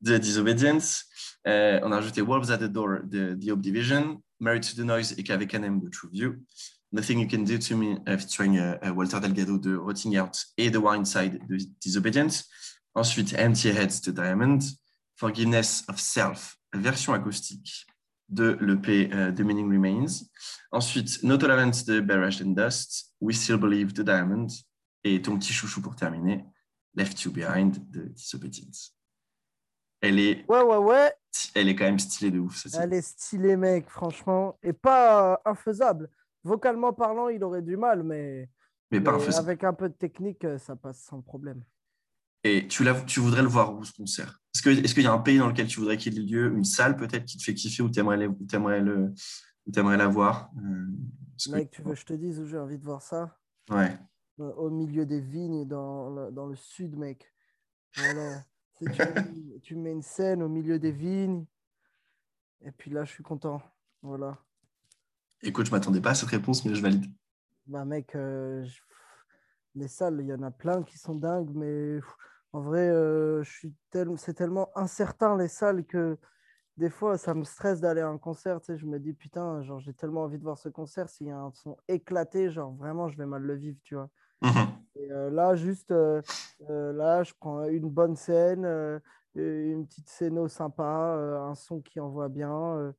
The 0.04 0.12
Disobedience. 0.20 1.04
Euh, 1.46 1.78
on 1.82 1.92
a 1.92 1.96
rajouté 1.96 2.20
Wolves 2.22 2.50
at 2.50 2.58
the 2.58 2.64
Door, 2.64 3.00
The, 3.10 3.38
the 3.38 3.50
Obdivision, 3.50 4.22
Married 4.40 4.62
to 4.64 4.74
the 4.74 4.84
Noise 4.84 5.14
et 5.16 5.22
Canem, 5.22 5.80
The 5.80 5.90
True 5.90 6.10
View. 6.10 6.42
Nothing 6.94 7.18
You 7.18 7.26
Can 7.26 7.42
Do 7.42 7.58
to 7.58 7.76
Me, 7.76 7.98
uh, 8.06 8.16
featuring 8.16 8.56
uh, 8.56 8.78
uh, 8.80 8.92
Walter 8.94 9.18
Delgado 9.18 9.58
de 9.58 9.74
Rotting 9.76 10.16
Out 10.16 10.46
et 10.56 10.70
The 10.70 10.76
Wind 10.76 11.06
Side 11.06 11.40
de 11.48 11.56
Disobedience. 11.80 12.44
Ensuite, 12.94 13.34
Empty 13.36 13.70
Heads 13.70 14.00
de 14.04 14.12
Diamond, 14.12 14.60
Forgiveness 15.16 15.82
of 15.88 15.98
Self, 15.98 16.56
version 16.72 17.12
acoustique 17.12 17.84
de 18.28 18.56
l'EP 18.60 19.08
uh, 19.10 19.34
The 19.34 19.40
Meaning 19.40 19.68
Remains. 19.72 20.22
Ensuite, 20.70 21.24
No 21.24 21.36
Tolerance 21.36 21.84
de 21.84 22.00
Barrage 22.00 22.40
and 22.40 22.54
Dust, 22.54 23.12
We 23.20 23.36
Still 23.36 23.58
Believe 23.58 23.92
de 23.92 24.04
Diamond 24.04 24.46
et 25.02 25.20
ton 25.20 25.36
petit 25.36 25.52
chouchou 25.52 25.80
pour 25.82 25.96
terminer, 25.96 26.44
Left 26.94 27.20
You 27.22 27.32
Behind 27.32 27.76
de 27.90 28.02
Disobedience. 28.04 28.96
Elle 30.00 30.20
est, 30.20 30.44
Ouais, 30.48 30.62
ouais, 30.62 30.76
ouais. 30.76 31.12
elle 31.56 31.68
est 31.68 31.74
quand 31.74 31.86
même 31.86 31.98
stylée 31.98 32.30
de 32.30 32.38
ouf. 32.38 32.68
Ça, 32.68 32.84
Elle 32.84 32.92
est 32.92 33.02
stylée, 33.02 33.56
mec, 33.56 33.90
franchement. 33.90 34.56
Et 34.62 34.72
pas 34.72 35.32
euh, 35.32 35.36
infaisable. 35.44 36.08
Vocalement 36.44 36.92
parlant, 36.92 37.28
il 37.28 37.42
aurait 37.42 37.62
du 37.62 37.76
mal, 37.76 38.02
mais, 38.02 38.50
avec 38.92 39.64
un 39.64 39.72
peu 39.72 39.88
de 39.88 39.94
technique, 39.94 40.44
euh, 40.44 40.58
ça 40.58 40.76
passe 40.76 41.00
sans 41.02 41.20
problème. 41.22 41.64
Et 42.44 42.68
tu, 42.68 42.84
tu 43.06 43.20
voudrais 43.20 43.42
le 43.42 43.48
voir 43.48 43.74
où 43.74 43.82
ce 43.84 43.92
concert? 43.92 44.42
Est-ce 44.52 44.94
qu'il 44.94 45.02
y 45.02 45.06
a 45.06 45.12
un 45.12 45.18
pays 45.18 45.38
dans 45.38 45.48
lequel 45.48 45.66
tu 45.66 45.80
voudrais 45.80 45.96
qu'il 45.96 46.18
ait 46.18 46.22
lieu, 46.22 46.52
une 46.52 46.64
salle 46.64 46.96
peut-être 46.96 47.24
qui 47.24 47.38
te 47.38 47.42
fait 47.42 47.54
kiffer 47.54 47.82
ou 47.82 47.90
tu 47.90 47.98
aimerais, 47.98 48.18
le, 48.18 48.28
où 49.66 49.70
t'aimerais 49.72 49.96
la 49.96 50.08
voir? 50.08 50.50
Euh, 50.58 50.86
que- 51.42 51.50
Mec, 51.50 51.70
tu 51.70 51.82
veux 51.82 51.94
que 51.94 51.98
je 51.98 52.04
te 52.04 52.12
dise 52.12 52.38
où 52.38 52.46
j'ai 52.46 52.58
envie 52.58 52.78
de 52.78 52.84
voir 52.84 53.00
ça? 53.00 53.38
Ouais. 53.70 53.96
Euh, 54.40 54.52
Au 54.54 54.68
milieu 54.68 55.06
des 55.06 55.20
vignes, 55.20 55.66
dans 55.66 56.10
le, 56.10 56.30
dans 56.30 56.46
le 56.46 56.54
sud, 56.56 56.96
mec. 56.96 57.32
Voilà. 57.96 58.44
Tu, 58.76 58.86
tu 59.62 59.76
mets 59.76 59.92
une 59.92 60.02
scène 60.02 60.42
au 60.42 60.48
milieu 60.48 60.78
des 60.78 60.92
vignes. 60.92 61.46
Et 62.60 62.70
puis 62.70 62.90
là, 62.90 63.04
je 63.04 63.12
suis 63.12 63.22
content. 63.22 63.62
Voilà. 64.02 64.38
Écoute, 65.44 65.66
je 65.66 65.70
m'attendais 65.70 66.00
pas 66.00 66.10
à 66.10 66.14
cette 66.14 66.30
réponse, 66.30 66.64
mais 66.64 66.74
je 66.74 66.82
valide. 66.82 67.04
Bah, 67.66 67.84
mec, 67.84 68.14
euh, 68.14 68.64
je- 68.64 68.80
les 69.74 69.88
salles, 69.88 70.18
il 70.20 70.26
y 70.26 70.34
en 70.34 70.42
a 70.42 70.50
plein 70.50 70.82
qui 70.82 70.98
sont 70.98 71.14
dingues, 71.14 71.50
mais 71.54 72.00
en 72.52 72.60
vrai, 72.62 72.88
euh, 72.88 73.42
je 73.42 73.50
suis 73.50 73.74
tel- 73.90 74.16
c'est 74.18 74.34
tellement 74.34 74.70
incertain 74.76 75.36
les 75.36 75.48
salles 75.48 75.84
que 75.84 76.18
des 76.76 76.90
fois, 76.90 77.18
ça 77.18 77.34
me 77.34 77.44
stresse 77.44 77.80
d'aller 77.80 78.00
à 78.00 78.08
un 78.08 78.18
concert. 78.18 78.60
Tu 78.60 78.66
sais, 78.66 78.78
je 78.78 78.86
me 78.86 78.98
dis, 78.98 79.12
putain, 79.12 79.62
genre, 79.62 79.80
j'ai 79.80 79.94
tellement 79.94 80.22
envie 80.24 80.38
de 80.38 80.44
voir 80.44 80.58
ce 80.58 80.68
concert. 80.68 81.08
S'il 81.08 81.28
y 81.28 81.30
a 81.30 81.38
un 81.38 81.52
son 81.52 81.76
éclaté, 81.88 82.50
genre, 82.50 82.72
vraiment, 82.74 83.08
je 83.08 83.16
vais 83.18 83.26
mal 83.26 83.42
le 83.42 83.54
vivre, 83.54 83.78
tu 83.84 83.94
vois. 83.96 84.10
Mhm. 84.42 84.84
Et 84.96 85.10
euh, 85.12 85.30
là, 85.30 85.54
juste, 85.56 85.90
euh, 85.92 86.22
euh, 86.70 86.92
là, 86.92 87.22
je 87.24 87.32
prends 87.38 87.64
une 87.64 87.90
bonne 87.90 88.16
scène, 88.16 88.64
une 89.36 89.86
petite 89.86 90.08
scéno 90.08 90.48
sympa, 90.48 90.84
un 90.84 91.54
son 91.54 91.80
qui 91.80 92.00
envoie 92.00 92.28
bien, 92.28 92.94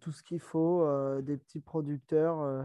tout 0.00 0.12
ce 0.12 0.22
qu'il 0.22 0.40
faut, 0.40 0.82
euh, 0.82 1.20
des 1.22 1.36
petits 1.36 1.60
producteurs, 1.60 2.40
euh, 2.40 2.62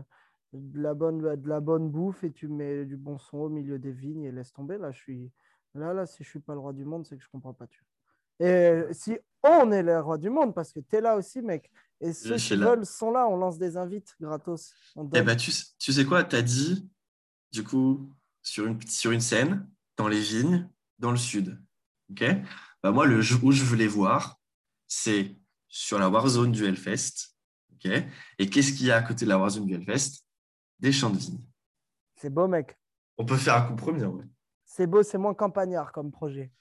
de, 0.54 0.82
la 0.82 0.94
bonne, 0.94 1.20
de 1.20 1.50
la 1.50 1.60
bonne 1.60 1.90
bouffe, 1.90 2.24
et 2.24 2.32
tu 2.32 2.48
mets 2.48 2.86
du 2.86 2.98
bon 2.98 3.18
son 3.18 3.38
au 3.40 3.50
milieu 3.50 3.80
des 3.80 3.92
vignes 3.92 4.24
et 4.24 4.32
laisse 4.32 4.54
tomber. 4.54 4.78
Là, 4.78 4.92
je 4.92 5.00
suis, 5.00 5.32
là, 5.74 5.94
là 5.94 6.06
si 6.06 6.24
je 6.24 6.30
suis 6.30 6.40
pas 6.40 6.54
le 6.54 6.60
roi 6.60 6.74
du 6.74 6.86
monde, 6.86 7.06
c'est 7.06 7.18
que 7.18 7.24
je 7.24 7.30
comprends 7.30 7.54
pas. 7.54 7.68
Tu. 7.68 7.84
Et 8.40 8.84
si 8.92 9.18
on 9.44 9.72
est 9.72 9.84
le 9.84 10.00
roi 10.00 10.18
du 10.18 10.30
monde, 10.30 10.54
parce 10.54 10.72
que 10.72 10.80
tu 10.80 10.96
es 10.96 11.02
là 11.02 11.16
aussi, 11.16 11.42
mec, 11.42 11.72
et 12.00 12.14
ceux 12.14 12.36
qui 12.36 12.56
là. 12.56 12.68
veulent 12.68 12.86
sont 12.86 13.12
là, 13.12 13.28
on 13.28 13.38
lance 13.38 13.58
des 13.58 13.78
invites 13.78 14.16
gratos. 14.20 14.74
On 14.96 15.10
Eh 15.14 15.22
ben, 15.22 15.36
tu, 15.36 15.52
sais- 15.52 15.68
tu 15.80 15.94
sais 15.94 16.06
quoi? 16.06 16.24
Tu 16.24 16.36
as 16.36 16.42
dit, 16.42 16.90
du 17.52 17.64
coup, 17.64 18.14
sur 18.42 18.66
une, 18.68 18.82
sur 18.88 19.12
une 19.12 19.22
scène, 19.22 19.70
dans 19.98 20.08
les 20.08 20.20
vignes, 20.20 20.70
dans 21.00 21.12
le 21.12 21.18
sud. 21.18 21.60
Ok? 22.12 22.24
Bah, 22.84 22.92
Moi, 22.92 23.06
le 23.06 23.20
où 23.44 23.52
je 23.52 23.64
veux 23.64 23.78
les 23.78 23.88
voir, 23.88 24.40
c'est 24.88 25.36
sur 25.76 25.98
la 25.98 26.08
Warzone 26.08 26.52
du 26.52 26.66
Hellfest. 26.66 27.34
ok? 27.74 27.92
Et 28.38 28.48
qu'est-ce 28.50 28.74
qu'il 28.74 28.86
y 28.86 28.92
a 28.92 28.98
à 28.98 29.02
côté 29.02 29.26
de 29.26 29.30
la 29.30 29.40
Warzone 29.40 29.66
du 29.66 29.74
Hellfest? 29.74 30.22
Des 30.80 30.92
champs 30.92 31.10
de 31.10 31.18
vignes. 31.18 31.40
C'est 32.16 32.30
beau, 32.30 32.48
mec. 32.48 32.78
On 33.18 33.26
peut 33.26 33.38
faire 33.38 33.56
un 33.56 33.62
compromis, 33.64 34.02
vrai. 34.02 34.26
C'est 34.66 34.86
beau, 34.88 35.02
c'est 35.02 35.18
moins 35.18 35.34
campagnard 35.34 35.92
comme 35.92 36.12
projet. 36.12 36.52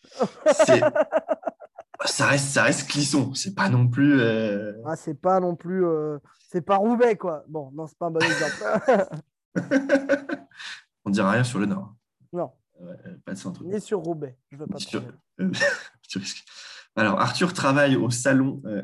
C'est- 0.64 0.80
ça, 2.06 2.26
reste, 2.26 2.46
ça 2.48 2.62
reste 2.64 2.88
Clisson. 2.88 3.34
C'est 3.34 3.54
pas 3.54 3.68
non 3.68 3.86
plus. 3.88 4.18
euh, 4.20 4.72
Ah, 4.86 4.96
c'est 4.96 5.14
pas 5.14 5.40
non 5.40 5.56
plus. 5.56 5.84
euh, 5.84 6.18
C'est 6.48 6.62
pas 6.62 6.76
Roubaix, 6.76 7.16
quoi. 7.16 7.44
Bon, 7.48 7.70
non, 7.72 7.86
c'est 7.86 7.98
pas 7.98 8.06
un 8.06 8.10
bon 8.10 8.20
exemple. 8.20 9.08
On 11.04 11.10
dira 11.10 11.32
rien 11.32 11.44
sur 11.44 11.58
le 11.58 11.66
Nord. 11.66 11.94
non. 12.32 12.50
Ouais, 12.80 12.96
euh, 13.06 13.16
pas 13.24 13.32
de 13.34 13.38
centre. 13.38 13.62
Ni 13.64 13.80
sur 13.80 14.00
Roubaix. 14.00 14.36
Je 14.50 14.56
veux 14.56 14.66
pas 14.66 14.78
Sur- 14.78 15.02
tu 16.08 16.18
risques. 16.18 16.44
Alors, 16.96 17.20
Arthur 17.20 17.52
travaille 17.52 17.96
au 17.96 18.10
salon. 18.10 18.62
Euh, 18.66 18.82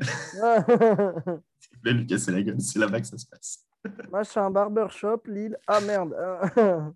plaît, 1.81 1.93
Lucas, 1.93 2.17
c'est 2.17 2.31
la 2.31 2.41
gueule. 2.41 2.59
C'est 2.59 2.79
là-bas 2.79 3.01
que 3.01 3.07
ça 3.07 3.17
se 3.17 3.25
passe. 3.25 3.65
Moi, 4.11 4.23
je 4.23 4.29
suis 4.29 4.39
un 4.39 4.49
barbershop, 4.49 5.21
Lille. 5.25 5.57
Ah 5.67 5.79
merde. 5.81 6.15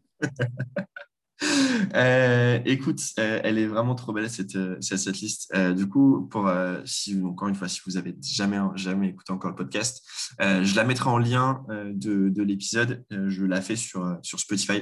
Euh, 1.95 2.59
écoute, 2.65 3.01
euh, 3.19 3.41
elle 3.43 3.57
est 3.57 3.67
vraiment 3.67 3.95
trop 3.95 4.13
belle 4.13 4.29
cette, 4.29 4.55
euh, 4.55 4.77
cette, 4.81 5.19
liste. 5.19 5.51
Euh, 5.55 5.73
du 5.73 5.87
coup, 5.87 6.27
pour 6.29 6.49
si 6.85 7.21
encore 7.21 7.47
une 7.47 7.55
fois, 7.55 7.67
si 7.67 7.81
vous 7.85 7.97
avez 7.97 8.15
jamais 8.21 8.59
jamais 8.75 9.09
écouté 9.09 9.33
encore 9.33 9.49
le 9.49 9.55
podcast, 9.55 10.01
je 10.39 10.75
la 10.75 10.83
mettrai 10.83 11.09
en 11.09 11.17
lien 11.17 11.65
de, 11.69 12.29
de 12.29 12.43
l'épisode. 12.43 13.03
Je 13.11 13.45
la 13.45 13.61
fais 13.61 13.75
sur 13.75 14.17
sur 14.21 14.39
Spotify. 14.39 14.81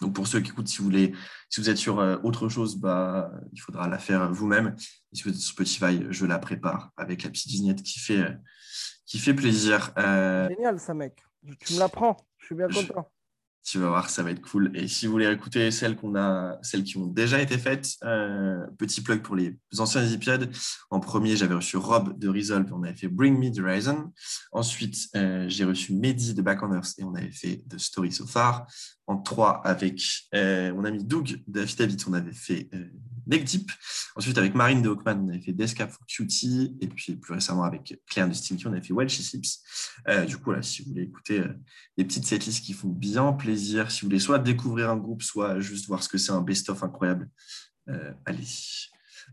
Donc 0.00 0.14
pour 0.14 0.26
ceux 0.26 0.40
qui 0.40 0.50
écoutent, 0.50 0.68
si 0.68 0.78
vous 0.78 0.84
voulez, 0.84 1.14
si 1.48 1.60
vous 1.60 1.70
êtes 1.70 1.76
sur 1.76 2.00
euh, 2.00 2.16
autre 2.24 2.48
chose, 2.48 2.76
bah 2.76 3.30
il 3.52 3.60
faudra 3.60 3.88
la 3.88 3.98
faire 3.98 4.32
vous-même. 4.32 4.74
Et 5.12 5.16
si 5.16 5.22
vous 5.22 5.30
êtes 5.30 5.36
sur 5.36 5.52
Spotify, 5.52 6.04
je 6.10 6.26
la 6.26 6.38
prépare 6.38 6.90
avec 6.96 7.22
la 7.22 7.30
petite 7.30 7.50
vignette 7.50 7.82
qui 7.82 7.98
fait 8.00 8.18
euh, 8.20 8.30
qui 9.06 9.18
fait 9.18 9.34
plaisir. 9.34 9.92
Euh, 9.98 10.48
Génial, 10.48 10.78
ça, 10.80 10.94
mec. 10.94 11.22
Tu 11.60 11.74
me 11.74 11.78
l'apprends. 11.78 12.16
Je 12.38 12.46
suis 12.46 12.54
bien 12.54 12.68
Je- 12.68 12.80
content. 12.86 13.10
tu 13.62 13.78
vas 13.78 13.88
voir, 13.88 14.10
ça 14.10 14.22
va 14.22 14.30
être 14.30 14.40
cool. 14.42 14.70
Et 14.74 14.88
si 14.88 15.06
vous 15.06 15.12
voulez 15.12 15.30
écouter 15.30 15.70
celles 15.70 15.94
qu'on 15.96 16.14
a, 16.16 16.58
celles 16.62 16.84
qui 16.84 16.96
ont 16.98 17.06
déjà 17.06 17.40
été 17.40 17.56
faites, 17.58 17.92
euh, 18.02 18.66
petit 18.78 19.00
plug 19.02 19.22
pour 19.22 19.36
les 19.36 19.58
anciens 19.78 20.04
épisodes. 20.06 20.50
En 20.90 21.00
premier, 21.00 21.36
j'avais 21.36 21.54
reçu 21.54 21.76
Rob 21.78 22.18
de 22.18 22.28
Resolve, 22.28 22.70
on 22.72 22.82
avait 22.82 22.94
fait 22.94 23.08
Bring 23.08 23.38
Me 23.38 23.50
the 23.50 23.60
Horizon. 23.60 24.12
Ensuite, 24.52 24.96
euh, 25.16 25.46
j'ai 25.48 25.64
reçu 25.64 25.94
Mehdi 25.94 26.34
de 26.34 26.42
Back 26.42 26.62
on 26.62 26.74
Earth 26.74 26.92
et 26.98 27.04
on 27.04 27.14
avait 27.14 27.32
fait 27.32 27.62
The 27.68 27.78
Story 27.78 28.12
So 28.12 28.26
Far. 28.26 28.66
En 29.06 29.18
trois, 29.18 29.60
avec 29.66 30.02
euh, 30.34 30.72
mon 30.72 30.84
ami 30.84 31.04
Doug 31.04 31.42
de 31.46 31.60
Affidavit, 31.60 31.98
on 32.06 32.14
avait 32.14 32.32
fait 32.32 32.68
euh, 32.72 32.86
Neck 33.26 33.44
Deep. 33.44 33.70
Ensuite, 34.16 34.38
avec 34.38 34.54
Marine 34.54 34.80
de 34.80 34.88
Hawkman, 34.88 35.20
on 35.24 35.28
avait 35.28 35.40
fait 35.40 35.52
Descap 35.52 35.90
for 35.90 36.06
Cutie. 36.06 36.76
Et 36.80 36.86
puis 36.88 37.16
plus 37.16 37.34
récemment, 37.34 37.64
avec 37.64 38.00
Claire 38.08 38.28
de 38.28 38.32
Stinky, 38.32 38.66
on 38.66 38.72
avait 38.72 38.80
fait 38.80 38.94
Welsh 38.94 39.18
Sips. 39.18 39.62
Euh, 40.08 40.24
du 40.24 40.38
coup, 40.38 40.52
là, 40.52 40.62
si 40.62 40.82
vous 40.82 40.90
voulez 40.90 41.02
écouter 41.02 41.40
euh, 41.40 41.52
des 41.98 42.04
petites 42.04 42.24
setlists 42.24 42.64
qui 42.64 42.72
font 42.72 42.88
bien 42.88 43.32
plaisir. 43.34 43.90
Si 43.90 44.00
vous 44.00 44.06
voulez 44.06 44.18
soit 44.18 44.38
découvrir 44.38 44.88
un 44.90 44.96
groupe, 44.96 45.22
soit 45.22 45.60
juste 45.60 45.86
voir 45.86 46.02
ce 46.02 46.08
que 46.08 46.16
c'est 46.16 46.32
un 46.32 46.40
best-of 46.40 46.82
incroyable, 46.82 47.28
euh, 47.90 48.12
allez. 48.24 48.46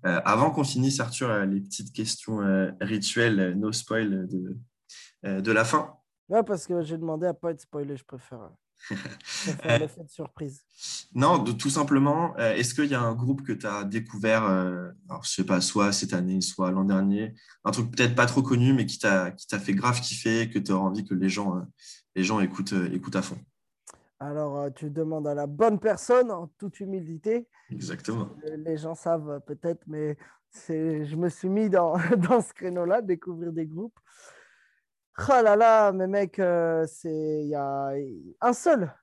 Euh, 0.05 0.19
avant 0.25 0.51
qu'on 0.51 0.63
finisse, 0.63 0.99
Arthur, 0.99 1.29
euh, 1.29 1.45
les 1.45 1.61
petites 1.61 1.93
questions 1.93 2.41
euh, 2.41 2.71
rituelles, 2.81 3.39
euh, 3.39 3.55
no 3.55 3.71
spoil 3.71 4.27
de, 4.27 4.57
euh, 5.25 5.41
de 5.41 5.51
la 5.51 5.63
fin. 5.63 5.93
Ouais, 6.27 6.43
parce 6.43 6.65
que 6.65 6.81
j'ai 6.81 6.97
demandé 6.97 7.27
à 7.27 7.33
pas 7.33 7.51
être 7.51 7.61
spoilé. 7.61 7.95
Je 7.95 8.03
préfère 8.03 8.49
l'effet 9.63 10.03
de 10.03 10.09
surprise. 10.09 10.61
Non, 11.13 11.37
de, 11.37 11.51
tout 11.51 11.69
simplement, 11.69 12.33
euh, 12.37 12.53
est-ce 12.55 12.73
qu'il 12.73 12.85
y 12.85 12.95
a 12.95 13.01
un 13.01 13.13
groupe 13.13 13.43
que 13.43 13.53
tu 13.53 13.65
as 13.65 13.83
découvert, 13.83 14.45
euh, 14.45 14.89
alors, 15.09 15.23
je 15.23 15.31
sais 15.31 15.45
pas, 15.45 15.61
soit 15.61 15.91
cette 15.91 16.13
année, 16.13 16.41
soit 16.41 16.71
l'an 16.71 16.83
dernier, 16.83 17.33
un 17.63 17.71
truc 17.71 17.91
peut-être 17.91 18.15
pas 18.15 18.25
trop 18.25 18.41
connu, 18.41 18.73
mais 18.73 18.85
qui 18.85 18.99
t'a 18.99 19.33
fait 19.59 19.73
grave 19.73 20.01
kiffer, 20.01 20.49
que 20.49 20.59
tu 20.59 20.71
as 20.71 20.77
envie 20.77 21.05
que 21.05 21.13
les 21.13 21.29
gens, 21.29 21.57
euh, 21.57 21.61
les 22.15 22.23
gens 22.23 22.39
écoutent, 22.39 22.73
euh, 22.73 22.93
écoutent 22.93 23.15
à 23.15 23.21
fond? 23.21 23.37
Alors, 24.21 24.59
euh, 24.59 24.69
tu 24.69 24.91
demandes 24.91 25.27
à 25.27 25.33
la 25.33 25.47
bonne 25.47 25.79
personne, 25.79 26.29
en 26.29 26.45
toute 26.59 26.79
humilité. 26.79 27.47
Exactement. 27.71 28.29
Euh, 28.45 28.55
Les 28.57 28.77
gens 28.77 28.93
savent 28.93 29.29
euh, 29.31 29.39
peut-être, 29.39 29.81
mais 29.87 30.15
je 30.69 31.15
me 31.15 31.27
suis 31.27 31.49
mis 31.49 31.71
dans, 31.71 31.97
dans 32.29 32.39
ce 32.39 32.53
créneau-là, 32.53 33.01
découvrir 33.01 33.51
des 33.51 33.65
groupes. 33.65 33.99
Oh 35.17 35.41
là 35.43 35.55
là, 35.55 35.91
mais 35.91 36.07
mec, 36.07 36.39
euh, 36.39 36.85
c'est 36.87 37.43
il 37.43 37.49
y 37.49 37.55
a 37.55 37.91
un 38.39 38.53
seul. 38.53 38.93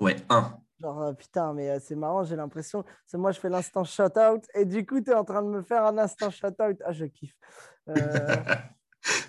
Ouais, 0.00 0.16
un. 0.28 0.60
Genre, 0.80 1.02
euh, 1.02 1.12
putain, 1.12 1.52
mais 1.54 1.70
euh, 1.70 1.78
c'est 1.80 1.96
marrant, 1.96 2.22
j'ai 2.22 2.36
l'impression. 2.36 2.84
C'est 3.04 3.18
moi, 3.18 3.32
je 3.32 3.40
fais 3.40 3.48
l'instant 3.48 3.82
shout-out 3.82 4.44
et 4.54 4.64
du 4.64 4.86
coup, 4.86 5.00
tu 5.00 5.10
es 5.10 5.14
en 5.14 5.24
train 5.24 5.42
de 5.42 5.48
me 5.48 5.62
faire 5.62 5.84
un 5.84 5.98
instant 5.98 6.30
shout-out. 6.30 6.80
Ah, 6.84 6.92
je 6.92 7.06
kiffe. 7.06 7.34
Euh, 7.88 7.96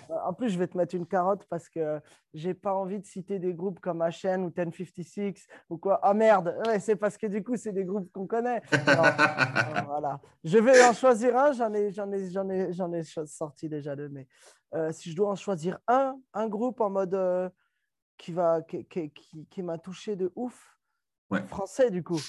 en 0.08 0.32
plus, 0.34 0.48
je 0.50 0.58
vais 0.58 0.66
te 0.66 0.76
mettre 0.76 0.94
une 0.94 1.06
carotte 1.06 1.44
parce 1.48 1.68
que 1.68 2.00
j'ai 2.34 2.52
pas 2.54 2.74
envie 2.74 2.98
de 2.98 3.06
citer 3.06 3.38
des 3.38 3.54
groupes 3.54 3.78
comme 3.80 4.02
HN 4.02 4.42
ou 4.44 4.52
1056 4.56 5.46
ou 5.68 5.78
quoi. 5.78 6.00
Ah 6.02 6.14
merde, 6.14 6.56
ouais, 6.66 6.80
c'est 6.80 6.96
parce 6.96 7.16
que 7.16 7.26
du 7.28 7.42
coup, 7.44 7.56
c'est 7.56 7.72
des 7.72 7.84
groupes 7.84 8.10
qu'on 8.12 8.26
connaît. 8.26 8.60
Non, 8.72 8.94
non, 8.96 9.84
voilà. 9.86 10.20
Je 10.42 10.58
vais 10.58 10.84
en 10.84 10.92
choisir 10.92 11.36
un, 11.36 11.52
j'en 11.52 11.72
ai, 11.74 11.92
j'en 11.92 12.10
ai, 12.12 12.30
j'en 12.30 12.48
ai, 12.50 12.72
j'en 12.72 12.92
ai 12.92 13.02
sorti 13.04 13.68
déjà 13.68 13.94
deux, 13.94 14.08
mais 14.08 14.26
euh, 14.74 14.90
si 14.92 15.10
je 15.10 15.16
dois 15.16 15.30
en 15.30 15.36
choisir 15.36 15.78
un, 15.86 16.16
un 16.34 16.48
groupe 16.48 16.80
en 16.80 16.90
mode 16.90 17.14
euh, 17.14 17.48
qui, 18.16 18.32
va, 18.32 18.62
qui, 18.62 18.84
qui, 18.86 19.10
qui- 19.12 19.46
qui 19.46 19.62
m'a 19.62 19.78
touché 19.78 20.16
de 20.16 20.32
ouf, 20.34 20.76
Ouais. 21.30 21.46
français 21.46 21.90
du 21.92 22.02
coup. 22.02 22.20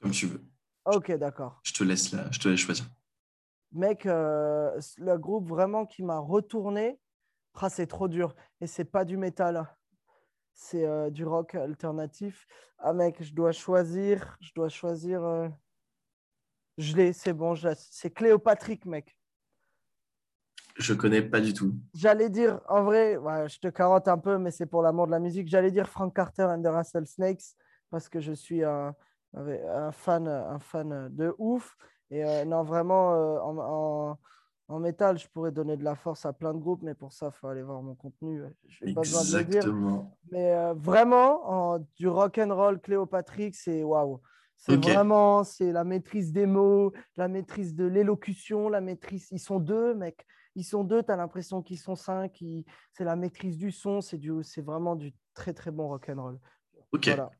Comme 0.00 0.12
tu 0.12 0.26
veux. 0.26 0.42
Ok, 0.86 1.12
d'accord. 1.18 1.60
Je 1.62 1.74
te 1.74 1.84
laisse 1.84 2.12
là, 2.12 2.24
je 2.30 2.38
te 2.38 2.48
laisse 2.48 2.60
choisir. 2.60 2.86
Mec, 3.72 4.06
euh, 4.06 4.80
le 4.96 5.16
groupe 5.18 5.46
vraiment 5.48 5.84
qui 5.86 6.02
m'a 6.02 6.18
retourné, 6.18 6.98
ah, 7.54 7.68
c'est 7.68 7.86
trop 7.86 8.08
dur. 8.08 8.34
Et 8.60 8.66
c'est 8.66 8.84
pas 8.84 9.04
du 9.04 9.16
métal. 9.16 9.68
C'est 10.54 10.86
euh, 10.86 11.10
du 11.10 11.24
rock 11.24 11.54
alternatif. 11.54 12.46
Ah 12.78 12.92
mec, 12.92 13.22
je 13.22 13.32
dois 13.34 13.52
choisir. 13.52 14.36
Je 14.40 14.52
dois 14.54 14.68
choisir. 14.68 15.22
euh, 15.24 15.48
Je 16.78 16.96
l'ai, 16.96 17.12
c'est 17.12 17.32
bon. 17.32 17.54
C'est 17.76 18.10
Cléopatrick, 18.10 18.86
mec. 18.86 19.16
Je 20.76 20.94
connais 20.94 21.22
pas 21.22 21.40
du 21.40 21.52
tout. 21.52 21.74
J'allais 21.94 22.30
dire, 22.30 22.60
en 22.68 22.84
vrai, 22.84 23.16
ouais, 23.16 23.48
je 23.48 23.58
te 23.58 23.66
carotte 23.68 24.06
un 24.06 24.18
peu, 24.18 24.38
mais 24.38 24.52
c'est 24.52 24.66
pour 24.66 24.82
l'amour 24.82 25.06
de 25.06 25.10
la 25.10 25.18
musique. 25.18 25.48
J'allais 25.48 25.72
dire 25.72 25.88
Frank 25.88 26.14
Carter 26.14 26.44
and 26.44 26.62
the 26.62 26.66
Rattlesnakes 26.68 27.56
parce 27.90 28.08
que 28.08 28.20
je 28.20 28.32
suis 28.32 28.62
un, 28.62 28.94
un 29.34 29.90
fan, 29.92 30.28
un 30.28 30.58
fan 30.60 31.08
de 31.10 31.34
ouf. 31.38 31.76
Et 32.10 32.24
euh, 32.24 32.44
non, 32.44 32.62
vraiment, 32.62 33.14
euh, 33.14 33.38
en, 33.40 33.58
en, 33.58 34.18
en 34.68 34.78
métal, 34.80 35.18
je 35.18 35.28
pourrais 35.28 35.52
donner 35.52 35.76
de 35.76 35.84
la 35.84 35.94
force 35.94 36.24
à 36.26 36.32
plein 36.32 36.54
de 36.54 36.58
groupes, 36.58 36.82
mais 36.82 36.94
pour 36.94 37.12
ça, 37.12 37.30
il 37.34 37.36
faut 37.38 37.48
aller 37.48 37.62
voir 37.62 37.82
mon 37.82 37.94
contenu. 37.94 38.42
Je 38.66 38.84
n'ai 38.84 38.94
pas 38.94 39.02
besoin 39.02 39.24
de 39.24 39.30
le 39.38 39.44
dire. 39.50 39.62
Mais 40.30 40.52
euh, 40.52 40.74
vraiment, 40.74 41.48
en- 41.48 41.78
du 41.96 42.08
rock 42.08 42.38
and 42.38 42.54
roll 42.54 42.80
Cléopatrick, 42.80 43.54
c'est 43.54 43.82
waouh. 43.82 44.20
C'est 44.56 44.72
vraiment, 44.92 45.44
c'est 45.44 45.70
la 45.70 45.84
maîtrise 45.84 46.32
des 46.32 46.44
mots, 46.46 46.92
la 47.16 47.28
maîtrise 47.28 47.74
de 47.74 47.84
l'élocution, 47.84 48.68
la 48.68 48.80
maîtrise. 48.80 49.28
Ils 49.30 49.38
sont 49.38 49.60
deux, 49.60 49.94
mec. 49.94 50.26
Ils 50.56 50.64
sont 50.64 50.82
deux. 50.82 51.02
Tu 51.04 51.12
as 51.12 51.16
l'impression 51.16 51.62
qu'ils 51.62 51.78
sont 51.78 51.94
cinq. 51.94 52.40
ils- 52.40 52.64
C'est 52.92 53.04
la 53.04 53.14
maîtrise 53.14 53.56
du 53.56 53.70
son. 53.70 54.00
C'est 54.00 54.18
du, 54.18 54.32
vraiment 54.58 54.96
du 54.96 55.14
très 55.32 55.52
très 55.54 55.70
bon 55.70 55.86
rock 55.88 56.08
and 56.08 56.20
roll. 56.20 56.38
Ok. 56.92 57.06
Voilà. 57.06 57.30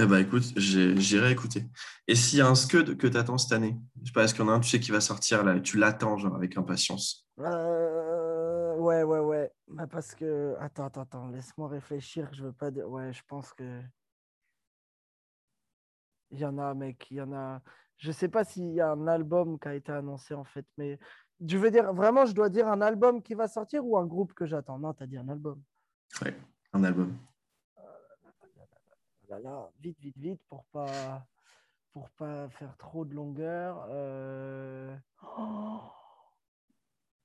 Eh 0.00 0.06
ben, 0.06 0.18
écoute, 0.18 0.44
j'irai 0.56 1.32
écouter. 1.32 1.66
Et 2.06 2.14
s'il 2.14 2.38
y 2.38 2.40
a 2.40 2.46
un 2.46 2.54
Scud 2.54 2.96
que 2.96 3.08
tu 3.08 3.16
attends 3.16 3.36
cette 3.36 3.50
année, 3.50 3.76
je 4.00 4.06
sais 4.06 4.12
pas, 4.12 4.22
est-ce 4.22 4.32
qu'il 4.32 4.44
y 4.44 4.48
en 4.48 4.52
a 4.52 4.54
un, 4.54 4.60
tu 4.60 4.68
sais, 4.68 4.78
qui 4.78 4.92
va 4.92 5.00
sortir 5.00 5.42
là, 5.42 5.58
tu 5.58 5.76
l'attends 5.76 6.16
genre 6.16 6.36
avec 6.36 6.56
impatience? 6.56 7.28
Euh, 7.40 8.76
ouais, 8.76 9.02
ouais, 9.02 9.18
ouais. 9.18 9.50
Bah, 9.66 9.88
parce 9.88 10.14
que 10.14 10.54
attends, 10.60 10.86
attends, 10.86 11.02
attends. 11.02 11.28
Laisse-moi 11.30 11.66
réfléchir. 11.66 12.28
Je 12.32 12.44
veux 12.44 12.52
pas 12.52 12.70
dire. 12.70 12.88
Ouais, 12.88 13.12
je 13.12 13.22
pense 13.26 13.52
que 13.52 13.82
il 16.30 16.38
y 16.38 16.44
en 16.44 16.58
a, 16.58 16.74
mec. 16.74 17.08
Il 17.10 17.16
y 17.16 17.20
en 17.20 17.32
a. 17.32 17.60
Je 17.96 18.12
sais 18.12 18.28
pas 18.28 18.44
s'il 18.44 18.70
y 18.72 18.80
a 18.80 18.92
un 18.92 19.08
album 19.08 19.58
qui 19.58 19.66
a 19.66 19.74
été 19.74 19.90
annoncé 19.90 20.32
en 20.32 20.44
fait, 20.44 20.64
mais 20.76 21.00
je 21.44 21.58
veux 21.58 21.72
dire 21.72 21.92
vraiment, 21.92 22.24
je 22.24 22.32
dois 22.32 22.48
dire 22.48 22.68
un 22.68 22.80
album 22.80 23.20
qui 23.20 23.34
va 23.34 23.48
sortir 23.48 23.84
ou 23.84 23.98
un 23.98 24.06
groupe 24.06 24.32
que 24.34 24.46
j'attends? 24.46 24.78
Non, 24.78 24.94
t'as 24.94 25.06
dit 25.06 25.16
un 25.16 25.28
album. 25.28 25.60
Ouais, 26.22 26.36
un 26.72 26.84
album. 26.84 27.16
Là, 29.28 29.38
là, 29.40 29.70
vite, 29.80 29.98
vite, 30.00 30.16
vite 30.18 30.40
pour 30.48 30.64
pas 30.72 31.26
pour 31.92 32.08
pas 32.10 32.48
faire 32.50 32.76
trop 32.76 33.04
de 33.04 33.14
longueur. 33.14 33.86
Euh, 33.90 34.94
oh, 35.38 35.80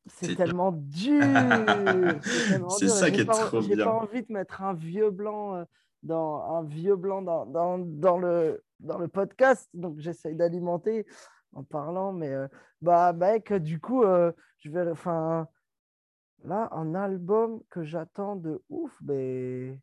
C'est 0.07 0.35
tellement 0.35 0.71
dur. 0.71 1.21
C'est 2.77 2.89
ça 2.89 3.09
qui 3.09 3.17
j'ai 3.17 3.21
est 3.21 3.25
pas- 3.25 3.45
trop 3.45 3.61
J'ai 3.61 3.75
bien. 3.75 3.85
pas 3.85 3.93
envie 3.93 4.23
de 4.23 4.31
mettre 4.33 4.61
un 4.61 4.73
vieux 4.73 5.11
blanc 5.11 5.55
euh, 5.55 5.63
dans 6.01 6.41
un 6.57 6.63
vieux 6.63 6.95
blanc 6.95 7.21
dans, 7.21 7.45
dans, 7.45 7.77
dans 7.79 8.17
le 8.17 8.63
dans 8.79 8.97
le 8.97 9.07
podcast, 9.07 9.69
donc 9.73 9.97
j'essaye 9.99 10.35
d'alimenter 10.35 11.05
en 11.53 11.63
parlant, 11.63 12.11
mais 12.11 12.29
euh, 12.33 12.47
bah 12.81 13.13
mec, 13.13 13.53
du 13.53 13.79
coup, 13.79 14.03
euh, 14.03 14.33
je 14.59 14.69
vais, 14.69 14.89
enfin, 14.91 15.47
là, 16.43 16.67
un 16.73 16.93
album 16.93 17.61
que 17.69 17.85
j'attends 17.85 18.35
de 18.35 18.61
ouf, 18.67 18.91
mais 19.01 19.79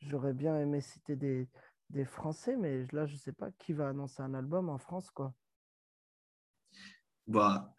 j'aurais 0.00 0.32
bien 0.32 0.58
aimé 0.58 0.80
citer 0.80 1.16
des, 1.16 1.48
des 1.90 2.04
Français, 2.04 2.56
mais 2.56 2.86
là, 2.92 3.06
je 3.06 3.16
sais 3.16 3.32
pas 3.32 3.50
qui 3.52 3.72
va 3.72 3.88
annoncer 3.88 4.22
un 4.22 4.34
album 4.34 4.68
en 4.68 4.78
France, 4.78 5.10
quoi. 5.10 5.34
Bah, 7.26 7.74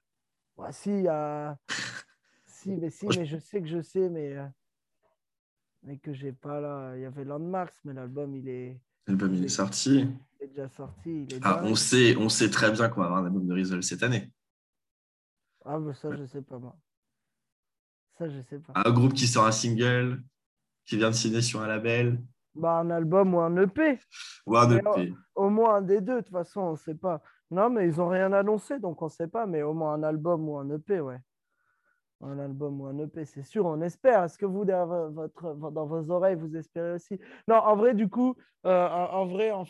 Ouais, 0.60 0.74
si, 0.74 0.90
il 0.90 1.04
y 1.04 1.08
a... 1.08 1.58
si, 2.46 2.76
mais 2.76 2.90
si, 2.90 3.08
mais 3.08 3.26
je 3.26 3.38
sais 3.38 3.62
que 3.62 3.68
je 3.68 3.82
sais, 3.82 4.10
mais, 4.10 4.36
euh, 4.36 4.46
mais 5.84 5.98
que 5.98 6.12
j'ai 6.12 6.34
pas 6.34 6.60
là. 6.60 6.98
Il 6.98 7.02
y 7.02 7.06
avait 7.06 7.24
Landmarks, 7.24 7.80
mais 7.86 7.94
l'album, 7.94 8.36
il 8.36 8.50
est... 8.50 8.82
l'album 9.08 9.34
il 9.34 9.46
est 9.46 9.48
sorti. 9.48 10.06
il 10.40 10.44
est 10.44 10.48
déjà 10.48 10.68
sorti. 10.68 11.24
Il 11.24 11.34
est 11.34 11.40
Ah, 11.44 11.62
on 11.64 11.76
sait, 11.76 12.18
on 12.18 12.28
sait 12.28 12.50
très 12.50 12.72
bien 12.74 12.90
qu'on 12.90 13.00
va 13.00 13.06
avoir 13.06 13.22
un 13.22 13.28
album 13.28 13.48
de 13.48 13.54
Rizal 13.54 13.82
cette 13.84 14.04
année. 14.04 14.30
Ah, 15.64 15.80
bah, 15.80 15.94
ça, 15.94 16.14
je 16.14 16.26
sais 16.26 16.42
pas, 16.42 16.60
moi. 16.60 16.78
Ça, 18.18 18.28
je 18.28 18.42
sais 18.42 18.60
pas. 18.60 18.74
Un 18.76 18.92
groupe 18.92 19.14
qui 19.14 19.28
sort 19.28 19.46
un 19.46 19.54
single, 19.54 20.22
qui 20.90 20.98
vient 20.98 21.10
de 21.12 21.16
signer 21.16 21.42
sur 21.42 21.62
un 21.62 21.68
label. 21.68 22.20
Bah, 22.56 22.80
un 22.80 22.90
album 22.90 23.36
ou 23.36 23.40
un 23.40 23.56
EP. 23.58 24.00
Ou 24.48 24.58
un 24.58 24.70
EP. 24.76 25.14
Au 25.36 25.50
moins 25.50 25.76
un 25.76 25.82
des 25.84 26.02
deux, 26.02 26.16
de 26.16 26.22
toute 26.22 26.32
façon, 26.32 26.62
on 26.62 26.72
ne 26.72 26.78
sait 26.78 26.96
pas. 26.96 27.22
Non, 27.52 27.70
mais 27.70 27.88
ils 27.88 27.98
n'ont 27.98 28.10
rien 28.10 28.34
annoncé, 28.34 28.80
donc 28.80 29.02
on 29.02 29.06
ne 29.06 29.12
sait 29.12 29.28
pas, 29.28 29.46
mais 29.46 29.62
au 29.62 29.74
moins 29.74 29.94
un 29.94 30.04
album 30.04 30.50
ou 30.50 30.58
un 30.58 30.68
EP, 30.72 31.00
ouais. 31.00 31.20
Un 32.22 32.40
album 32.40 32.82
ou 32.82 32.86
un 32.88 32.98
EP, 32.98 33.24
c'est 33.24 33.44
sûr, 33.44 33.66
on 33.68 33.80
espère. 33.82 34.24
Est-ce 34.24 34.38
que 34.38 34.48
vous, 34.48 34.66
dans, 34.66 34.86
vo- 34.88 35.12
votre, 35.12 35.54
dans 35.72 35.86
vos 35.86 36.10
oreilles, 36.12 36.36
vous 36.36 36.56
espérez 36.58 36.94
aussi? 36.94 37.20
Non, 37.48 37.58
en 37.58 37.76
vrai, 37.76 37.94
du 37.94 38.10
coup, 38.10 38.36
euh, 38.66 38.88
en, 38.90 39.26
vrai, 39.28 39.52
en, 39.52 39.64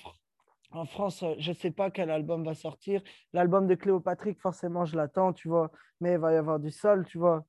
en 0.72 0.86
France, 0.86 1.22
euh, 1.24 1.36
je 1.38 1.50
ne 1.50 1.56
sais 1.56 1.72
pas 1.72 1.92
quel 1.92 2.10
album 2.10 2.44
va 2.46 2.54
sortir. 2.56 3.02
L'album 3.34 3.68
de 3.68 3.76
Cléopatrick, 3.76 4.40
forcément, 4.40 4.86
je 4.86 4.96
l'attends, 4.96 5.34
tu 5.34 5.50
vois, 5.50 5.70
mais 6.00 6.14
il 6.14 6.18
va 6.20 6.32
y 6.34 6.38
avoir 6.38 6.60
du 6.60 6.72
sol, 6.72 7.06
tu 7.06 7.18
vois. 7.18 7.44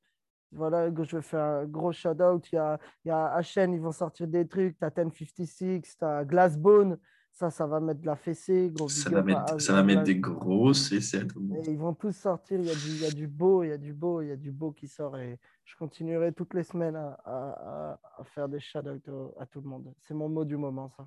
Voilà, 0.52 0.88
je 1.04 1.16
vais 1.16 1.22
faire 1.22 1.42
un 1.44 1.64
gros 1.66 1.92
shout-out. 1.92 2.44
Il 2.52 2.56
y 2.56 2.58
a, 2.58 2.78
il 3.04 3.08
y 3.08 3.10
a 3.10 3.40
HN, 3.40 3.72
ils 3.72 3.80
vont 3.80 3.92
sortir 3.92 4.26
des 4.26 4.46
trucs. 4.46 4.78
Tu 4.78 4.84
as 4.84 4.90
1056, 5.04 5.96
tu 5.98 6.04
as 6.04 6.24
Glassbone. 6.24 6.98
Ça, 7.32 7.48
ça 7.48 7.64
va 7.66 7.78
mettre 7.78 8.00
de 8.00 8.06
la 8.06 8.16
fessée. 8.16 8.70
Gros 8.74 8.88
Ça 8.88 9.08
va 9.08 9.18
up 9.18 9.22
à 9.22 9.26
mettre, 9.26 9.60
ça 9.60 9.72
va 9.72 9.82
mettre 9.84 10.02
des 10.02 10.16
grosses 10.16 10.90
essais 10.90 11.20
à 11.20 11.24
tout 11.24 11.38
le 11.38 11.46
monde. 11.46 11.58
et 11.66 11.70
ils 11.70 11.78
vont 11.78 11.94
tous 11.94 12.10
sortir. 12.14 12.58
Il 12.58 12.66
y, 12.66 12.70
a 12.70 12.74
du, 12.74 12.80
il 12.88 13.00
y 13.02 13.06
a 13.06 13.10
du 13.12 13.28
beau, 13.28 13.62
il 13.62 13.68
y 13.68 13.72
a 13.72 13.78
du 13.78 13.92
beau, 13.92 14.20
il 14.20 14.28
y 14.28 14.32
a 14.32 14.36
du 14.36 14.50
beau 14.50 14.72
qui 14.72 14.88
sort. 14.88 15.16
Et 15.16 15.38
je 15.64 15.76
continuerai 15.76 16.32
toutes 16.32 16.52
les 16.54 16.64
semaines 16.64 16.96
à, 16.96 17.16
à- 17.24 17.98
faire 18.34 18.48
des 18.48 18.58
shout-outs 18.60 19.32
à 19.38 19.46
tout 19.46 19.60
le 19.60 19.68
monde. 19.68 19.94
C'est 20.00 20.12
mon 20.14 20.28
mot 20.28 20.44
du 20.44 20.56
moment, 20.56 20.90
ça. 20.96 21.06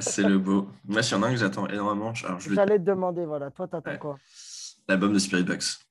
C'est 0.00 0.24
le 0.28 0.38
beau. 0.38 0.66
Moi, 0.84 1.02
s'il 1.04 1.16
y 1.16 1.20
en 1.20 1.22
a 1.22 1.28
un 1.28 1.30
que 1.30 1.36
j'attends 1.38 1.68
énormément, 1.68 2.12
J'allais 2.12 2.78
te 2.80 2.84
demander, 2.84 3.24
voilà. 3.24 3.50
Toi, 3.52 3.68
t'attends 3.68 3.92
Ouais. 3.92 3.98
quoi? 3.98 4.16
L'album 4.88 5.12
de 5.12 5.18
Spirit 5.20 5.44
Box. 5.44 5.85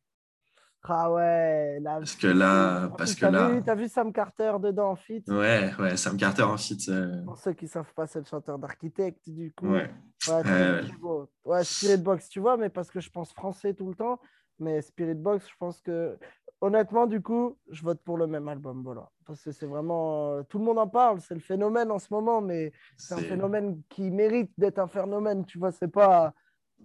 Ah 0.87 1.11
ouais. 1.11 1.79
La... 1.81 1.97
Parce 1.97 2.15
que 2.15 2.27
là, 2.27 2.89
parce 2.97 3.15
que 3.15 3.21
t'as 3.21 3.31
là, 3.31 3.49
vu, 3.49 3.63
t'as 3.63 3.75
vu 3.75 3.87
Sam 3.87 4.11
Carter 4.13 4.53
dedans 4.61 4.91
en 4.91 4.95
feat 4.95 5.27
ouais, 5.29 5.71
ouais, 5.79 5.97
Sam 5.97 6.17
Carter 6.17 6.43
en 6.43 6.57
feat. 6.57 6.87
euh, 6.89 7.23
Pour 7.23 7.37
ceux 7.37 7.53
qui 7.53 7.67
savent 7.67 7.93
pas, 7.93 8.07
c'est 8.07 8.19
le 8.19 8.25
chanteur 8.25 8.59
d'architecte, 8.59 9.29
du 9.29 9.51
coup. 9.53 9.67
ouais. 9.67 9.89
Ouais, 10.27 10.41
c'est 10.43 10.97
beau. 10.99 11.29
Ouais, 11.43 11.63
Spirit 11.63 11.97
Box, 11.97 12.29
tu 12.29 12.39
vois, 12.39 12.57
mais 12.57 12.69
parce 12.69 12.89
que 12.89 12.99
je 12.99 13.09
pense 13.09 13.31
français 13.33 13.73
tout 13.73 13.87
le 13.89 13.95
temps. 13.95 14.19
Mais 14.59 14.81
Spirit 14.81 15.15
Box, 15.15 15.47
je 15.49 15.53
pense 15.59 15.81
que, 15.81 16.17
honnêtement, 16.61 17.05
du 17.07 17.21
coup, 17.21 17.57
je 17.69 17.83
vote 17.83 18.01
pour 18.03 18.17
le 18.17 18.25
même 18.27 18.47
album. 18.47 18.81
Voilà. 18.83 19.09
Parce 19.25 19.43
que 19.43 19.51
c'est 19.51 19.65
vraiment. 19.65 20.31
euh, 20.37 20.43
Tout 20.43 20.59
le 20.59 20.65
monde 20.65 20.79
en 20.79 20.87
parle, 20.87 21.19
c'est 21.19 21.33
le 21.33 21.41
phénomène 21.41 21.91
en 21.91 21.99
ce 21.99 22.07
moment, 22.11 22.41
mais 22.41 22.71
c'est 22.97 23.15
un 23.15 23.17
phénomène 23.17 23.81
qui 23.89 24.09
mérite 24.11 24.51
d'être 24.57 24.79
un 24.79 24.87
phénomène. 24.87 25.45
Tu 25.45 25.59
vois, 25.59 25.71
c'est 25.71 25.89
pas. 25.89 26.33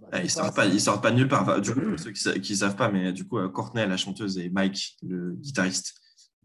Bah, 0.00 0.08
Ah, 0.12 0.22
ils 0.22 0.30
sortent 0.30 0.56
pas, 0.56 0.66
ils 0.66 0.80
sortent 0.80 1.02
pas 1.02 1.10
nulle 1.12 1.28
part. 1.28 1.60
Du 1.60 1.72
coup, 1.74 1.80
pour 1.80 1.98
ceux 1.98 2.12
qui, 2.12 2.40
qui 2.40 2.56
savent 2.56 2.76
pas, 2.76 2.90
mais 2.90 3.12
du 3.12 3.26
coup, 3.26 3.38
euh, 3.38 3.48
Courtney, 3.48 3.86
la 3.86 3.96
chanteuse, 3.96 4.38
et 4.38 4.48
Mike, 4.50 4.96
le 5.02 5.32
guitariste, 5.34 5.94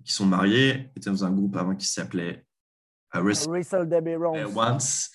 qui 0.03 0.13
sont 0.13 0.25
mariés, 0.25 0.91
étaient 0.95 1.09
dans 1.09 1.23
un 1.25 1.31
groupe 1.31 1.55
avant 1.55 1.75
qui 1.75 1.87
s'appelait 1.87 2.45
euh, 3.15 3.21
Rest- 3.21 3.47
Russell 3.49 3.87
Debbie 3.87 4.11
euh, 4.11 4.45
Rose. 4.47 4.53
Once. 4.55 5.09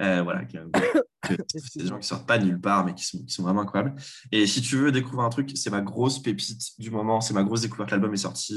Euh, 0.00 0.22
voilà, 0.22 0.44
que- 0.44 0.58
c'est 1.48 1.78
des 1.82 1.86
gens 1.86 1.98
qui 1.98 2.06
sortent 2.06 2.26
pas 2.26 2.38
nulle 2.38 2.60
part, 2.60 2.84
mais 2.84 2.94
qui 2.94 3.04
sont, 3.04 3.18
qui 3.24 3.32
sont 3.32 3.42
vraiment 3.44 3.62
incroyables. 3.62 3.94
Et 4.32 4.46
si 4.46 4.60
tu 4.60 4.76
veux 4.76 4.92
découvrir 4.92 5.24
un 5.24 5.30
truc, 5.30 5.50
c'est 5.54 5.70
ma 5.70 5.80
grosse 5.80 6.20
pépite 6.20 6.78
du 6.78 6.90
moment, 6.90 7.20
c'est 7.20 7.32
ma 7.34 7.42
grosse 7.44 7.62
découverte. 7.62 7.90
L'album 7.92 8.12
est 8.12 8.18
sorti. 8.18 8.54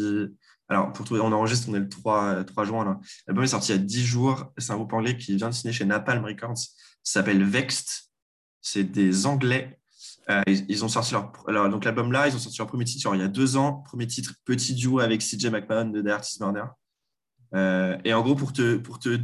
Alors, 0.70 0.92
pour 0.92 1.06
tout, 1.06 1.16
on 1.16 1.32
enregistre, 1.32 1.70
on 1.70 1.76
est 1.76 1.80
le 1.80 1.88
3, 1.88 2.44
3 2.44 2.66
juin. 2.66 2.84
là. 2.84 3.00
L'album 3.26 3.44
est 3.46 3.48
sorti 3.48 3.72
il 3.72 3.76
y 3.78 3.80
a 3.80 3.82
10 3.82 4.04
jours. 4.06 4.52
C'est 4.58 4.72
un 4.74 4.76
groupe 4.76 4.92
anglais 4.92 5.16
qui 5.16 5.34
vient 5.38 5.48
de 5.50 5.54
signer 5.54 5.72
chez 5.72 5.86
Napalm 5.86 6.26
Records. 6.26 6.58
Ça 6.58 6.74
s'appelle 7.04 7.42
Vexed. 7.44 7.88
C'est 8.70 8.84
des 8.84 9.26
Anglais. 9.26 9.80
Euh, 10.30 10.42
ils, 10.46 10.70
ils 10.70 10.84
ont 10.84 10.90
sorti 10.90 11.14
leur. 11.14 11.32
Donc, 11.70 11.86
l'album 11.86 12.12
là, 12.12 12.28
ils 12.28 12.36
ont 12.36 12.40
sorti 12.40 12.58
leur 12.58 12.68
premier 12.68 12.84
titre 12.84 13.02
genre, 13.02 13.16
il 13.16 13.22
y 13.22 13.24
a 13.24 13.30
deux 13.30 13.56
ans. 13.56 13.82
Premier 13.86 14.08
titre, 14.08 14.34
petit 14.44 14.74
duo 14.76 15.00
avec 15.00 15.22
CJ 15.22 15.46
McMahon 15.46 15.86
de 15.86 16.02
The 16.02 16.08
Artist 16.08 16.42
Murder. 16.42 16.66
Euh, 17.56 17.98
et 18.04 18.14
en 18.14 18.22
gros, 18.22 18.36
pour 18.36 18.52
te, 18.52 18.76
pour 18.76 19.00
te 19.00 19.16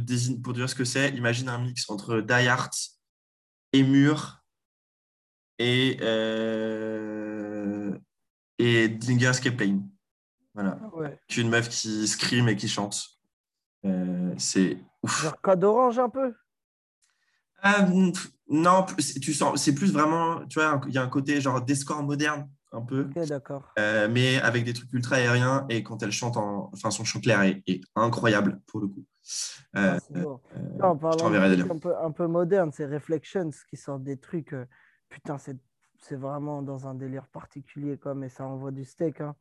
pour 0.42 0.54
te 0.54 0.58
dire 0.58 0.70
ce 0.70 0.74
que 0.74 0.84
c'est, 0.84 1.10
imagine 1.10 1.50
un 1.50 1.58
mix 1.58 1.90
entre 1.90 2.22
Die 2.22 2.32
Hard, 2.32 2.72
Emure 3.74 4.42
et, 5.58 5.98
euh, 6.00 7.98
et 8.58 8.88
Plane. 8.88 9.86
Voilà. 10.54 10.78
Ouais. 10.94 11.18
Qu'une 11.28 11.50
meuf 11.50 11.68
qui 11.68 12.08
scream 12.08 12.48
et 12.48 12.56
qui 12.56 12.68
chante. 12.68 13.04
Euh, 13.84 14.32
c'est 14.38 14.78
ouf. 15.02 15.22
Genre 15.22 15.40
code 15.42 15.64
orange 15.64 15.98
un 15.98 16.08
peu? 16.08 16.32
Ah, 17.60 17.86
non, 18.54 18.86
c'est- 18.98 19.18
tu 19.20 19.32
sens, 19.34 19.60
c'est 19.62 19.74
plus 19.74 19.92
vraiment, 19.92 20.44
tu 20.46 20.58
vois, 20.60 20.80
il 20.86 20.94
y 20.94 20.98
a 20.98 21.02
un 21.02 21.08
côté 21.08 21.40
genre 21.40 21.60
d'escore 21.60 22.02
moderne, 22.02 22.48
un 22.72 22.82
peu, 22.82 23.02
Ok, 23.02 23.26
d'accord. 23.28 23.72
euh, 23.78 24.08
mais 24.10 24.40
avec 24.40 24.64
des 24.64 24.72
trucs 24.72 24.92
ultra 24.92 25.16
aériens. 25.16 25.66
Et 25.68 25.82
quand 25.82 26.02
elle 26.02 26.12
chante, 26.12 26.36
en, 26.36 26.70
enfin, 26.72 26.90
son 26.90 27.04
chant 27.04 27.20
clair 27.20 27.42
est, 27.42 27.62
est 27.66 27.80
incroyable 27.96 28.60
pour 28.66 28.80
le 28.80 28.88
coup. 28.88 29.04
Euh, 29.76 29.96
Ah, 29.96 29.98
c'est 30.00 30.12
beau. 30.16 30.40
euh, 30.54 30.58
Non, 30.78 30.94
je 30.94 31.00
parlant 31.00 31.30
de 31.30 31.70
un 31.72 31.78
peu, 31.78 31.96
un 31.96 32.10
peu 32.12 32.26
moderne, 32.26 32.70
c'est 32.72 32.86
Reflections 32.86 33.50
qui 33.68 33.76
sortent 33.76 34.04
des 34.04 34.18
trucs. 34.18 34.52
euh, 34.52 34.66
putain, 35.08 35.38
c'est 35.38 35.56
c'est 35.98 36.16
vraiment 36.16 36.60
dans 36.60 36.86
un 36.86 36.94
délire 36.94 37.26
particulier, 37.28 37.96
quoi, 37.96 38.14
mais 38.14 38.28
ça 38.28 38.44
envoie 38.44 38.70
du 38.72 38.84
steak. 38.84 39.22
Hein. 39.22 39.34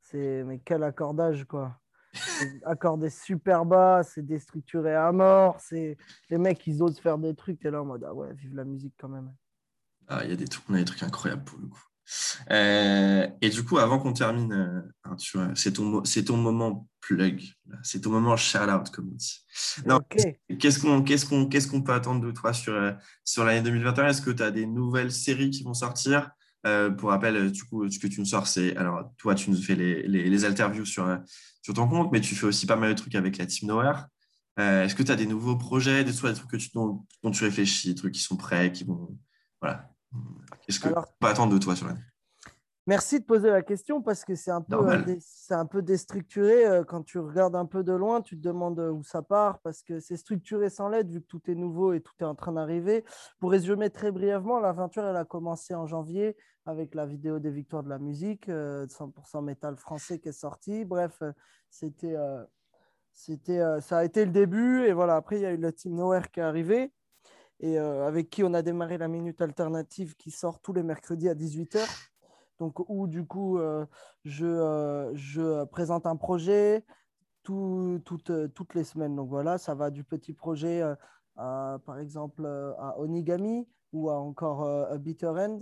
C'est, 0.00 0.44
mais 0.44 0.60
quel 0.60 0.84
accordage, 0.84 1.44
quoi. 1.44 1.80
C'est 2.14 2.64
accordé 2.64 3.10
super 3.10 3.64
bas, 3.64 4.02
c'est 4.02 4.24
déstructuré 4.24 4.94
à 4.94 5.10
mort. 5.12 5.56
C'est... 5.60 5.96
Les 6.30 6.38
mecs, 6.38 6.66
ils 6.66 6.82
osent 6.82 6.98
faire 6.98 7.18
des 7.18 7.34
trucs. 7.34 7.64
Et 7.64 7.70
là, 7.70 7.82
en 7.82 7.84
mode, 7.84 8.04
ah 8.06 8.14
ouais, 8.14 8.32
vive 8.34 8.54
la 8.54 8.64
musique 8.64 8.94
quand 8.98 9.08
même. 9.08 9.32
Ah, 10.08 10.20
il 10.24 10.30
y 10.30 10.32
a 10.32 10.36
des 10.36 10.46
trucs, 10.46 10.64
on 10.68 10.74
a 10.74 10.78
des 10.78 10.84
trucs 10.84 11.02
incroyables 11.02 11.44
pour 11.44 11.58
le 11.58 11.66
coup. 11.66 11.82
Euh, 12.50 13.26
et 13.40 13.48
du 13.48 13.64
coup, 13.64 13.78
avant 13.78 13.98
qu'on 13.98 14.12
termine, 14.12 14.52
euh, 14.52 14.82
hein, 15.04 15.16
tu 15.16 15.38
vois, 15.38 15.48
c'est 15.54 15.72
ton, 15.72 15.84
mo- 15.84 16.04
c'est 16.04 16.24
ton 16.24 16.36
moment 16.36 16.86
plug, 17.00 17.42
c'est 17.82 18.02
ton 18.02 18.10
moment 18.10 18.36
shout-out, 18.36 18.90
comme 18.90 19.08
on 19.12 19.14
dit. 19.14 19.44
Non, 19.86 19.96
Ok. 19.96 20.18
Qu'est-ce 20.58 20.80
qu'on 20.80 21.02
qu'est-ce 21.02 21.24
qu'on 21.26 21.46
qu'est-ce 21.46 21.66
qu'on 21.66 21.80
peut 21.82 21.92
attendre 21.94 22.20
de 22.24 22.30
toi 22.30 22.52
sur, 22.52 22.74
euh, 22.74 22.92
sur 23.24 23.44
l'année 23.44 23.62
2021 23.62 24.08
Est-ce 24.08 24.20
que 24.20 24.30
tu 24.30 24.42
as 24.42 24.50
des 24.50 24.66
nouvelles 24.66 25.12
séries 25.12 25.50
qui 25.50 25.62
vont 25.64 25.72
sortir? 25.74 26.30
Euh, 26.66 26.90
Pour 26.90 27.10
rappel, 27.10 27.36
euh, 27.36 27.50
du 27.50 27.62
coup, 27.64 27.88
ce 27.90 27.98
que 27.98 28.06
tu 28.06 28.20
nous 28.20 28.26
sors, 28.26 28.46
c'est 28.46 28.74
alors 28.76 29.12
toi, 29.18 29.34
tu 29.34 29.50
nous 29.50 29.60
fais 29.60 29.74
les, 29.74 30.06
les, 30.08 30.30
les 30.30 30.44
interviews 30.44 30.84
sur, 30.86 31.06
euh, 31.06 31.16
sur 31.62 31.74
ton 31.74 31.86
compte, 31.88 32.10
mais 32.12 32.20
tu 32.20 32.34
fais 32.34 32.46
aussi 32.46 32.66
pas 32.66 32.76
mal 32.76 32.90
de 32.94 32.98
trucs 32.98 33.14
avec 33.14 33.36
la 33.38 33.46
Team 33.46 33.68
Nowhere. 33.68 34.06
Euh, 34.58 34.84
Est-ce 34.84 34.94
que 34.94 35.02
tu 35.02 35.12
as 35.12 35.16
des 35.16 35.26
nouveaux 35.26 35.56
projets, 35.56 36.04
des, 36.04 36.12
soit 36.12 36.30
des 36.30 36.36
trucs 36.38 36.50
que 36.50 36.56
tu, 36.56 36.70
dont, 36.74 37.04
dont 37.22 37.30
tu 37.30 37.44
réfléchis, 37.44 37.88
des 37.88 37.94
trucs 37.94 38.14
qui 38.14 38.20
sont 38.22 38.36
prêts, 38.36 38.72
qui 38.72 38.84
vont. 38.84 39.18
Voilà. 39.60 39.90
Qu'est-ce 40.66 40.80
que 40.80 40.88
Alors- 40.88 41.06
on 41.20 41.24
peut 41.24 41.30
attendre 41.30 41.52
de 41.52 41.58
toi 41.58 41.74
sur 41.76 41.86
l'année 41.86 42.00
Merci 42.86 43.18
de 43.18 43.24
poser 43.24 43.48
la 43.48 43.62
question 43.62 44.02
parce 44.02 44.26
que 44.26 44.34
c'est 44.34 44.50
un 44.50 44.60
peu, 44.60 44.76
euh, 44.76 45.16
c'est 45.20 45.54
un 45.54 45.64
peu 45.64 45.80
déstructuré. 45.80 46.66
euh, 46.66 46.84
Quand 46.84 47.02
tu 47.02 47.18
regardes 47.18 47.56
un 47.56 47.64
peu 47.64 47.82
de 47.82 47.92
loin, 47.94 48.20
tu 48.20 48.36
te 48.36 48.42
demandes 48.42 48.78
euh, 48.78 48.90
où 48.90 49.02
ça 49.02 49.22
part 49.22 49.58
parce 49.60 49.82
que 49.82 50.00
c'est 50.00 50.18
structuré 50.18 50.68
sans 50.68 50.90
l'aide 50.90 51.10
vu 51.10 51.22
que 51.22 51.26
tout 51.26 51.40
est 51.50 51.54
nouveau 51.54 51.94
et 51.94 52.02
tout 52.02 52.12
est 52.20 52.24
en 52.24 52.34
train 52.34 52.52
d'arriver. 52.52 53.02
Pour 53.40 53.52
résumer 53.52 53.88
très 53.88 54.12
brièvement, 54.12 54.60
l'aventure 54.60 55.02
elle 55.06 55.16
a 55.16 55.24
commencé 55.24 55.74
en 55.74 55.86
janvier 55.86 56.36
avec 56.66 56.94
la 56.94 57.06
vidéo 57.06 57.38
des 57.38 57.50
victoires 57.50 57.82
de 57.84 57.88
la 57.88 57.98
musique, 57.98 58.50
euh, 58.50 58.86
100% 58.86 59.42
métal 59.42 59.76
français 59.76 60.18
qui 60.18 60.28
est 60.28 60.32
sorti. 60.32 60.84
Bref, 60.84 61.22
c'était, 61.70 62.16
c'était, 63.14 63.62
ça 63.80 63.98
a 63.98 64.04
été 64.04 64.26
le 64.26 64.30
début 64.30 64.84
et 64.84 64.92
voilà. 64.92 65.16
Après 65.16 65.36
il 65.36 65.42
y 65.42 65.46
a 65.46 65.52
eu 65.52 65.56
le 65.56 65.72
Team 65.72 65.94
Nowhere 65.94 66.30
qui 66.30 66.40
est 66.40 66.42
arrivé 66.42 66.92
et 67.60 67.78
avec 67.78 68.28
qui 68.28 68.44
on 68.44 68.52
a 68.52 68.60
démarré 68.60 68.98
la 68.98 69.08
minute 69.08 69.40
alternative 69.40 70.16
qui 70.16 70.30
sort 70.30 70.60
tous 70.60 70.74
les 70.74 70.82
mercredis 70.82 71.30
à 71.30 71.34
18h. 71.34 71.80
Donc, 72.60 72.80
où 72.88 73.06
du 73.06 73.26
coup, 73.26 73.58
euh, 73.58 73.84
je, 74.24 74.46
euh, 74.46 75.14
je 75.14 75.64
présente 75.64 76.06
un 76.06 76.16
projet 76.16 76.84
tout- 77.42 78.00
toutes, 78.04 78.30
euh, 78.30 78.48
toutes 78.48 78.74
les 78.74 78.84
semaines. 78.84 79.16
Donc 79.16 79.28
voilà, 79.28 79.58
ça 79.58 79.74
va 79.74 79.90
du 79.90 80.04
petit 80.04 80.32
projet, 80.32 80.82
euh, 80.82 80.94
à, 81.36 81.78
par 81.86 81.98
exemple, 81.98 82.44
euh, 82.44 82.72
à 82.78 82.98
Onigami 83.00 83.68
ou 83.92 84.10
à 84.10 84.18
encore 84.18 84.62
euh, 84.64 84.86
à 84.92 84.98
Bitter 84.98 85.28
End, 85.28 85.60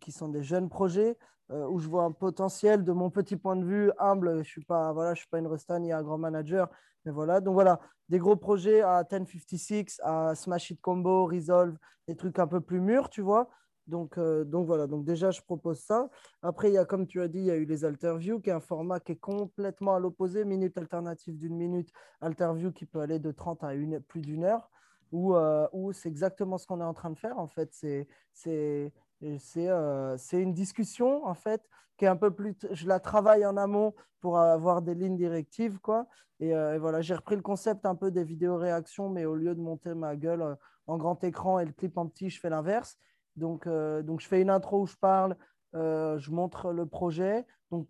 qui 0.00 0.12
sont 0.12 0.28
des 0.28 0.42
jeunes 0.42 0.68
projets 0.68 1.16
euh, 1.50 1.66
où 1.68 1.78
je 1.78 1.88
vois 1.88 2.04
un 2.04 2.12
potentiel 2.12 2.84
de 2.84 2.92
mon 2.92 3.10
petit 3.10 3.36
point 3.36 3.56
de 3.56 3.64
vue 3.64 3.90
humble. 3.98 4.32
Je 4.34 4.38
ne 4.38 4.42
suis, 4.44 4.64
pas, 4.64 4.92
voilà, 4.92 5.14
je 5.14 5.20
suis 5.20 5.28
pas 5.28 5.38
une 5.38 5.48
ni 5.80 5.92
un 5.92 6.02
grand 6.02 6.18
manager. 6.18 6.68
Mais 7.04 7.12
voilà, 7.12 7.40
donc 7.40 7.54
voilà, 7.54 7.80
des 8.08 8.18
gros 8.18 8.36
projets 8.36 8.82
à 8.82 9.04
1056, 9.04 10.00
à 10.02 10.34
Smash 10.34 10.70
It 10.70 10.80
Combo, 10.80 11.26
Resolve, 11.26 11.76
des 12.06 12.16
trucs 12.16 12.38
un 12.38 12.46
peu 12.46 12.60
plus 12.60 12.80
mûrs, 12.80 13.08
tu 13.08 13.22
vois. 13.22 13.48
Donc, 13.88 14.18
euh, 14.18 14.44
donc 14.44 14.66
voilà, 14.66 14.86
donc 14.86 15.04
déjà 15.04 15.30
je 15.30 15.40
propose 15.40 15.80
ça. 15.80 16.10
Après, 16.42 16.68
il 16.70 16.74
y 16.74 16.78
a, 16.78 16.84
comme 16.84 17.06
tu 17.06 17.22
as 17.22 17.28
dit, 17.28 17.38
il 17.38 17.46
y 17.46 17.50
a 17.50 17.56
eu 17.56 17.64
les 17.64 17.84
interviews, 17.84 18.38
qui 18.38 18.50
est 18.50 18.52
un 18.52 18.60
format 18.60 19.00
qui 19.00 19.12
est 19.12 19.16
complètement 19.16 19.94
à 19.94 19.98
l'opposé, 19.98 20.44
minute 20.44 20.76
alternative 20.76 21.38
d'une 21.38 21.56
minute, 21.56 21.90
interview 22.20 22.70
qui 22.70 22.84
peut 22.84 23.00
aller 23.00 23.18
de 23.18 23.32
30 23.32 23.64
à 23.64 23.72
une, 23.74 24.00
plus 24.00 24.20
d'une 24.20 24.44
heure, 24.44 24.70
où, 25.10 25.34
euh, 25.34 25.66
où 25.72 25.92
c'est 25.92 26.08
exactement 26.10 26.58
ce 26.58 26.66
qu'on 26.66 26.80
est 26.82 26.84
en 26.84 26.92
train 26.92 27.10
de 27.10 27.18
faire. 27.18 27.38
En 27.38 27.48
fait, 27.48 27.70
c'est 27.72 28.06
euh, 28.46 30.16
une 30.32 30.52
discussion 30.52 31.26
en 31.26 31.34
fait 31.34 31.62
qui 31.96 32.04
est 32.04 32.08
un 32.08 32.16
peu 32.16 32.30
plus. 32.30 32.54
Je 32.70 32.86
la 32.86 33.00
travaille 33.00 33.46
en 33.46 33.56
amont 33.56 33.94
pour 34.20 34.38
avoir 34.38 34.82
des 34.82 34.94
lignes 34.94 35.16
directives, 35.16 35.78
quoi. 35.80 36.06
Et, 36.40 36.50
et 36.50 36.78
voilà, 36.78 37.00
j'ai 37.00 37.14
repris 37.14 37.34
le 37.34 37.42
concept 37.42 37.86
un 37.86 37.96
peu 37.96 38.12
des 38.12 38.22
vidéos 38.22 38.56
réactions, 38.56 39.08
mais 39.08 39.24
au 39.24 39.34
lieu 39.34 39.54
de 39.54 39.60
monter 39.60 39.94
ma 39.94 40.14
gueule 40.14 40.56
en 40.86 40.96
grand 40.98 41.24
écran 41.24 41.58
et 41.58 41.64
le 41.64 41.72
clip 41.72 41.96
en 41.98 42.06
petit, 42.06 42.30
je 42.30 42.38
fais 42.38 42.50
l'inverse. 42.50 42.96
Donc, 43.38 43.66
euh, 43.66 44.02
donc, 44.02 44.20
je 44.20 44.28
fais 44.28 44.42
une 44.42 44.50
intro 44.50 44.82
où 44.82 44.86
je 44.86 44.96
parle, 44.96 45.36
euh, 45.74 46.18
je 46.18 46.30
montre 46.30 46.72
le 46.72 46.86
projet. 46.86 47.46
Donc, 47.70 47.88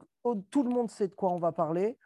tout 0.50 0.62
le 0.62 0.70
monde 0.70 0.90
sait 0.90 1.08
de 1.08 1.14
quoi 1.14 1.30
on 1.30 1.38
va 1.38 1.52
parler. 1.52 1.98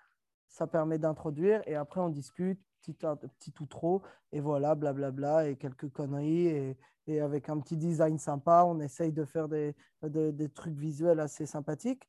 ça 0.48 0.66
permet 0.66 0.98
d'introduire 0.98 1.62
et 1.66 1.74
après 1.74 2.00
on 2.00 2.10
discute, 2.10 2.60
petit, 2.80 2.92
petit 2.92 3.54
ou 3.60 3.66
trop, 3.66 4.02
et 4.32 4.40
voilà, 4.40 4.74
blablabla, 4.74 5.48
et 5.48 5.56
quelques 5.56 5.90
conneries, 5.90 6.46
et, 6.46 6.76
et, 7.06 7.20
avec 7.20 7.48
un 7.48 7.58
petit 7.58 7.76
design 7.76 8.18
sympa, 8.18 8.64
on 8.66 8.80
essaye 8.80 9.12
de 9.12 9.24
faire 9.24 9.48
des, 9.48 9.74
des 10.02 10.48
trucs 10.50 10.76
visuels 10.76 11.20
assez 11.20 11.46
sympathiques. 11.46 12.06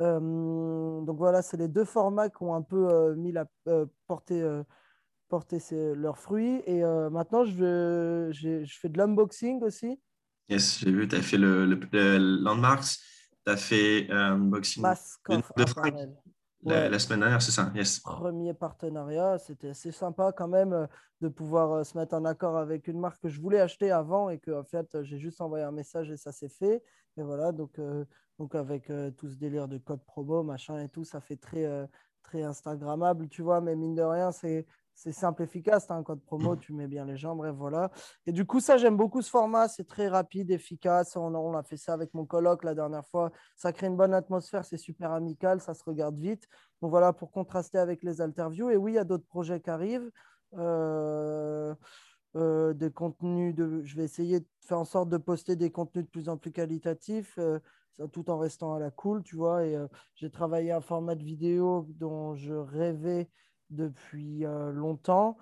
Euh, 0.00 1.00
donc 1.02 1.18
voilà, 1.18 1.42
c'est 1.42 1.58
les 1.58 1.68
deux 1.68 1.84
formats 1.84 2.30
qui 2.30 2.42
ont 2.42 2.54
un 2.54 2.62
peu 2.62 3.14
mis 3.14 3.30
la, 3.32 3.46
euh, 3.68 3.86
porté, 4.06 4.42
porté 5.28 5.58
leurs 5.94 6.18
fruits. 6.18 6.62
Et 6.66 6.82
maintenant, 7.10 7.44
je, 7.44 8.30
je 8.32 8.78
fais 8.80 8.88
de 8.88 8.98
l'unboxing 8.98 9.62
aussi. 9.62 10.00
Yes, 10.52 10.78
j'ai 10.80 10.90
vu, 10.90 11.08
tu 11.08 11.16
as 11.16 11.22
fait 11.22 11.38
le, 11.38 11.66
le, 11.66 12.18
Landmarks, 12.42 12.98
tu 13.44 13.52
as 13.52 13.56
fait 13.56 14.06
un 14.10 14.34
unboxing 14.34 14.82
de, 14.82 14.90
la, 16.64 16.98
semaine 17.00 17.20
dernière, 17.20 17.42
c'est 17.42 17.50
ça, 17.50 17.72
yes. 17.74 17.98
Premier 18.00 18.54
partenariat, 18.54 19.36
c'était 19.38 19.70
assez 19.70 19.90
sympa 19.90 20.30
quand 20.30 20.46
même 20.46 20.86
de 21.20 21.28
pouvoir 21.28 21.84
se 21.84 21.98
mettre 21.98 22.14
en 22.14 22.24
accord 22.24 22.56
avec 22.56 22.86
une 22.86 23.00
marque 23.00 23.20
que 23.20 23.28
je 23.28 23.40
voulais 23.40 23.58
acheter 23.58 23.90
avant 23.90 24.28
et 24.28 24.38
que 24.38 24.52
en 24.52 24.62
fait 24.62 25.02
j'ai 25.02 25.18
juste 25.18 25.40
envoyé 25.40 25.64
un 25.64 25.72
message 25.72 26.10
et 26.12 26.16
ça 26.16 26.30
s'est 26.30 26.48
fait. 26.48 26.82
Et 27.16 27.22
voilà, 27.22 27.50
donc 27.50 27.80
donc 28.38 28.54
avec 28.54 28.90
euh, 28.90 29.10
tout 29.12 29.28
ce 29.28 29.36
délire 29.36 29.68
de 29.68 29.78
code 29.78 30.04
promo, 30.04 30.42
machin 30.42 30.78
et 30.80 30.88
tout, 30.88 31.04
ça 31.04 31.20
fait 31.20 31.36
très, 31.36 31.64
euh, 31.64 31.86
très 32.22 32.42
Instagrammable, 32.42 33.28
tu 33.28 33.40
vois, 33.42 33.60
mais 33.60 33.76
mine 33.76 33.94
de 33.94 34.02
rien, 34.02 34.32
c'est 34.32 34.66
c'est 34.94 35.12
simple, 35.12 35.42
efficace. 35.42 35.90
un 35.90 36.02
code 36.02 36.22
promo, 36.22 36.56
tu 36.56 36.72
mets 36.72 36.86
bien 36.86 37.04
les 37.04 37.16
gens, 37.16 37.34
bref, 37.34 37.54
voilà. 37.56 37.90
Et 38.26 38.32
du 38.32 38.44
coup, 38.44 38.60
ça, 38.60 38.76
j'aime 38.76 38.96
beaucoup 38.96 39.22
ce 39.22 39.30
format. 39.30 39.68
C'est 39.68 39.86
très 39.86 40.08
rapide, 40.08 40.50
efficace. 40.50 41.16
On, 41.16 41.34
on, 41.34 41.56
a 41.56 41.62
fait 41.62 41.76
ça 41.76 41.92
avec 41.94 42.14
mon 42.14 42.24
coloc 42.24 42.64
la 42.64 42.74
dernière 42.74 43.06
fois. 43.06 43.32
Ça 43.56 43.72
crée 43.72 43.86
une 43.86 43.96
bonne 43.96 44.14
atmosphère, 44.14 44.64
c'est 44.64 44.76
super 44.76 45.12
amical, 45.12 45.60
ça 45.60 45.74
se 45.74 45.84
regarde 45.84 46.18
vite. 46.18 46.46
Donc 46.80 46.90
voilà, 46.90 47.12
pour 47.12 47.32
contraster 47.32 47.78
avec 47.78 48.02
les 48.02 48.20
interviews. 48.20 48.70
Et 48.70 48.76
oui, 48.76 48.92
il 48.92 48.94
y 48.96 48.98
a 48.98 49.04
d'autres 49.04 49.26
projets 49.26 49.60
qui 49.60 49.70
arrivent. 49.70 50.10
Euh, 50.58 51.74
des 52.34 52.90
contenus 52.90 53.54
de... 53.54 53.82
Je 53.82 53.96
vais 53.96 54.04
essayer 54.04 54.40
de 54.40 54.46
faire 54.60 54.78
en 54.78 54.86
sorte 54.86 55.10
de 55.10 55.18
poster 55.18 55.54
des 55.54 55.70
contenus 55.70 56.06
de 56.06 56.10
plus 56.10 56.28
en 56.30 56.38
plus 56.38 56.50
qualitatifs 56.50 57.38
tout 58.08 58.30
en 58.30 58.38
restant 58.38 58.74
à 58.74 58.78
la 58.78 58.90
cool, 58.90 59.22
tu 59.22 59.36
vois. 59.36 59.64
Et 59.66 59.76
euh, 59.76 59.86
j'ai 60.14 60.30
travaillé 60.30 60.72
un 60.72 60.80
format 60.80 61.14
de 61.14 61.24
vidéo 61.24 61.86
dont 61.90 62.34
je 62.34 62.54
rêvais 62.54 63.28
depuis 63.72 64.44
euh, 64.44 64.72
longtemps, 64.72 65.36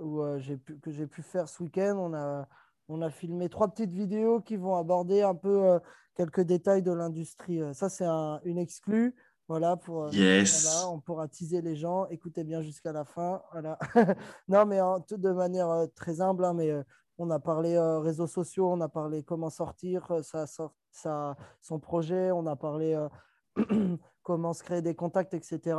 où, 0.00 0.22
euh, 0.22 0.38
pu, 0.64 0.78
que 0.78 0.90
j'ai 0.90 1.06
pu 1.06 1.22
faire 1.22 1.48
ce 1.48 1.62
week-end. 1.62 1.96
On 1.98 2.14
a, 2.14 2.48
on 2.88 3.02
a 3.02 3.10
filmé 3.10 3.48
trois 3.48 3.68
petites 3.68 3.92
vidéos 3.92 4.40
qui 4.40 4.56
vont 4.56 4.76
aborder 4.76 5.22
un 5.22 5.34
peu 5.34 5.78
quelques 6.14 6.40
détails 6.40 6.82
de 6.82 6.92
l'industrie. 6.92 7.60
Ça, 7.74 7.88
c'est 7.88 8.06
un, 8.06 8.40
une 8.44 8.58
exclue. 8.58 9.14
Voilà, 9.48 9.76
pour, 9.76 10.12
yes. 10.12 10.84
on 10.86 11.00
pourra 11.00 11.26
teaser 11.26 11.62
les 11.62 11.74
gens. 11.74 12.06
Écoutez 12.08 12.44
bien 12.44 12.60
jusqu'à 12.60 12.92
la 12.92 13.04
fin. 13.04 13.42
Voilà. 13.52 13.78
non, 14.48 14.66
mais 14.66 14.78
de 15.10 15.30
manière 15.30 15.86
très 15.94 16.20
humble, 16.20 16.44
hein, 16.44 16.54
mais 16.54 16.74
on 17.18 17.30
a 17.30 17.40
parlé 17.40 17.74
euh, 17.74 17.98
réseaux 17.98 18.26
sociaux, 18.26 18.70
on 18.70 18.80
a 18.80 18.88
parlé 18.88 19.22
comment 19.22 19.50
sortir 19.50 20.08
euh, 20.12 20.22
sa, 20.22 21.36
son 21.60 21.78
projet, 21.80 22.30
on 22.30 22.46
a 22.46 22.56
parlé 22.56 22.94
euh, 22.94 23.96
comment 24.22 24.52
se 24.52 24.62
créer 24.62 24.82
des 24.82 24.94
contacts, 24.94 25.34
etc. 25.34 25.76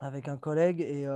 avec 0.00 0.28
un 0.28 0.36
collègue. 0.36 0.80
Et 0.80 1.06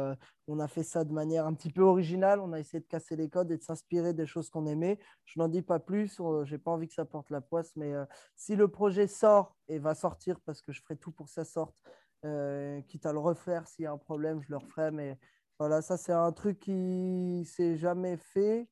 on 0.46 0.60
a 0.60 0.68
fait 0.68 0.82
ça 0.82 1.04
de 1.04 1.12
manière 1.12 1.46
un 1.46 1.54
petit 1.54 1.70
peu 1.70 1.82
originale. 1.82 2.40
On 2.40 2.52
a 2.52 2.60
essayé 2.60 2.80
de 2.80 2.86
casser 2.86 3.16
les 3.16 3.28
codes 3.28 3.50
et 3.50 3.56
de 3.56 3.62
s'inspirer 3.62 4.12
des 4.14 4.26
choses 4.26 4.50
qu'on 4.50 4.66
aimait. 4.66 4.98
Je 5.24 5.40
n'en 5.40 5.48
dis 5.48 5.62
pas 5.62 5.80
plus, 5.80 6.16
je 6.18 6.52
n'ai 6.52 6.58
pas 6.58 6.70
envie 6.70 6.86
que 6.86 6.94
ça 6.94 7.04
porte 7.04 7.30
la 7.30 7.40
poisse, 7.40 7.74
mais 7.76 7.92
si 8.36 8.54
le 8.54 8.68
projet 8.68 9.06
sort 9.06 9.56
et 9.68 9.78
va 9.78 9.94
sortir, 9.94 10.38
parce 10.44 10.62
que 10.62 10.72
je 10.72 10.80
ferai 10.82 10.96
tout 10.96 11.10
pour 11.10 11.26
que 11.26 11.32
ça 11.32 11.44
sorte, 11.44 11.74
quitte 12.86 13.06
à 13.06 13.12
le 13.12 13.18
refaire, 13.18 13.66
s'il 13.66 13.84
y 13.84 13.86
a 13.86 13.92
un 13.92 13.98
problème, 13.98 14.40
je 14.42 14.50
le 14.50 14.58
referai. 14.58 14.90
Mais 14.90 15.18
voilà, 15.58 15.82
ça 15.82 15.96
c'est 15.96 16.12
un 16.12 16.32
truc 16.32 16.60
qui 16.60 17.44
s'est 17.46 17.76
jamais 17.76 18.16
fait 18.16 18.68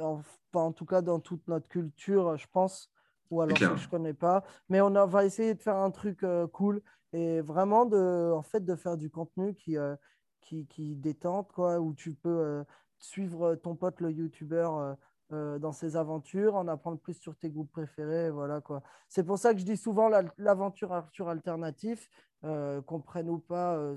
en, 0.00 0.20
en 0.52 0.72
tout 0.72 0.86
cas 0.86 1.02
dans 1.02 1.20
toute 1.20 1.46
notre 1.48 1.68
culture, 1.68 2.36
je 2.36 2.46
pense, 2.52 2.90
ou 3.30 3.40
alors 3.40 3.58
que 3.58 3.76
je 3.76 3.88
connais 3.88 4.14
pas. 4.14 4.44
Mais 4.68 4.80
on 4.80 4.90
va 5.06 5.24
essayer 5.24 5.54
de 5.54 5.62
faire 5.62 5.76
un 5.76 5.90
truc 5.90 6.22
euh, 6.22 6.46
cool 6.48 6.82
et 7.14 7.40
vraiment 7.40 7.86
de, 7.86 8.32
en 8.32 8.42
fait, 8.42 8.64
de 8.64 8.74
faire 8.74 8.96
du 8.96 9.08
contenu 9.08 9.54
qui, 9.54 9.78
euh, 9.78 9.94
qui, 10.40 10.66
qui, 10.66 10.96
détente, 10.96 11.52
quoi, 11.52 11.80
où 11.80 11.94
tu 11.94 12.12
peux 12.12 12.28
euh, 12.28 12.64
suivre 12.98 13.54
ton 13.54 13.76
pote 13.76 14.00
le 14.00 14.10
youtubeur 14.10 14.96
dans 15.30 15.72
ses 15.72 15.96
aventures, 15.96 16.54
en 16.54 16.68
apprendre 16.68 16.98
plus 17.00 17.14
sur 17.14 17.34
tes 17.34 17.50
groupes 17.50 17.72
préférés, 17.72 18.30
voilà 18.30 18.60
quoi. 18.60 18.82
C'est 19.08 19.24
pour 19.24 19.36
ça 19.36 19.52
que 19.52 19.58
je 19.58 19.64
dis 19.64 19.76
souvent 19.76 20.08
l'aventure 20.38 20.92
Arthur 20.92 21.28
alternatif, 21.28 22.08
qu'on 22.42 23.00
prenne 23.00 23.28
ou 23.28 23.38
pas. 23.38 23.96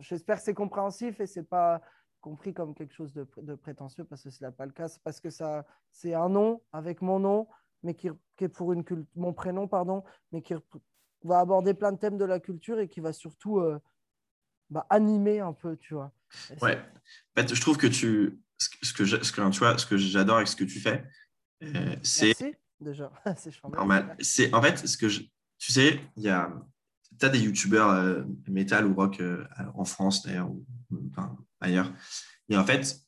J'espère 0.00 0.36
que 0.36 0.42
c'est 0.42 0.52
compréhensif 0.52 1.20
et 1.20 1.26
c'est 1.26 1.48
pas 1.48 1.80
compris 2.26 2.52
comme 2.52 2.74
quelque 2.74 2.92
chose 2.92 3.14
de, 3.14 3.54
prétentieux 3.54 4.04
parce 4.04 4.24
que 4.24 4.30
ce 4.30 4.44
n'est 4.44 4.50
pas 4.50 4.66
le 4.66 4.72
cas. 4.72 4.88
Parce 5.04 5.20
que 5.20 5.30
ça, 5.30 5.64
c'est 5.92 6.12
un 6.12 6.28
nom 6.28 6.60
avec 6.72 7.00
mon 7.00 7.20
nom, 7.20 7.46
mais 7.84 7.94
qui, 7.94 8.08
est 8.40 8.48
pour 8.48 8.72
une 8.72 8.84
mon 9.14 9.32
prénom, 9.32 9.68
pardon, 9.68 10.02
mais 10.32 10.42
qui 10.42 10.54
va 11.26 11.40
aborder 11.40 11.74
plein 11.74 11.92
de 11.92 11.98
thèmes 11.98 12.18
de 12.18 12.24
la 12.24 12.40
culture 12.40 12.78
et 12.78 12.88
qui 12.88 13.00
va 13.00 13.12
surtout 13.12 13.58
euh, 13.58 13.78
bah, 14.70 14.86
animer 14.90 15.40
un 15.40 15.52
peu, 15.52 15.76
tu 15.76 15.94
vois. 15.94 16.12
ouais. 16.62 16.78
Je 17.36 17.60
trouve 17.60 17.76
que 17.76 17.86
tu, 17.86 18.40
ce 18.58 18.68
que, 18.68 19.04
ce 19.04 19.32
que, 19.32 19.50
tu 19.50 19.58
vois, 19.58 19.78
ce 19.78 19.86
que 19.86 19.96
j'adore 19.96 20.36
avec 20.36 20.48
ce 20.48 20.56
que 20.56 20.64
tu 20.64 20.80
fais, 20.80 21.04
euh, 21.62 21.96
c'est 22.02 22.34
déjà, 22.80 23.10
c'est 23.36 23.52
normal. 23.64 24.16
C'est 24.20 24.52
en 24.54 24.62
fait 24.62 24.86
ce 24.86 24.96
que 24.96 25.08
je, 25.08 25.22
tu 25.58 25.72
sais, 25.72 26.00
il 26.16 26.22
y 26.22 26.28
a 26.28 26.52
tu 27.18 27.24
as 27.24 27.30
des 27.30 27.40
youtubeurs 27.40 27.90
euh, 27.90 28.24
métal 28.46 28.84
ou 28.86 28.94
rock 28.94 29.22
en 29.74 29.84
France 29.86 30.22
d'ailleurs, 30.26 30.50
ou 30.50 30.66
enfin, 31.10 31.34
ailleurs. 31.60 31.90
Et 32.48 32.56
en 32.56 32.64
fait, 32.64 33.06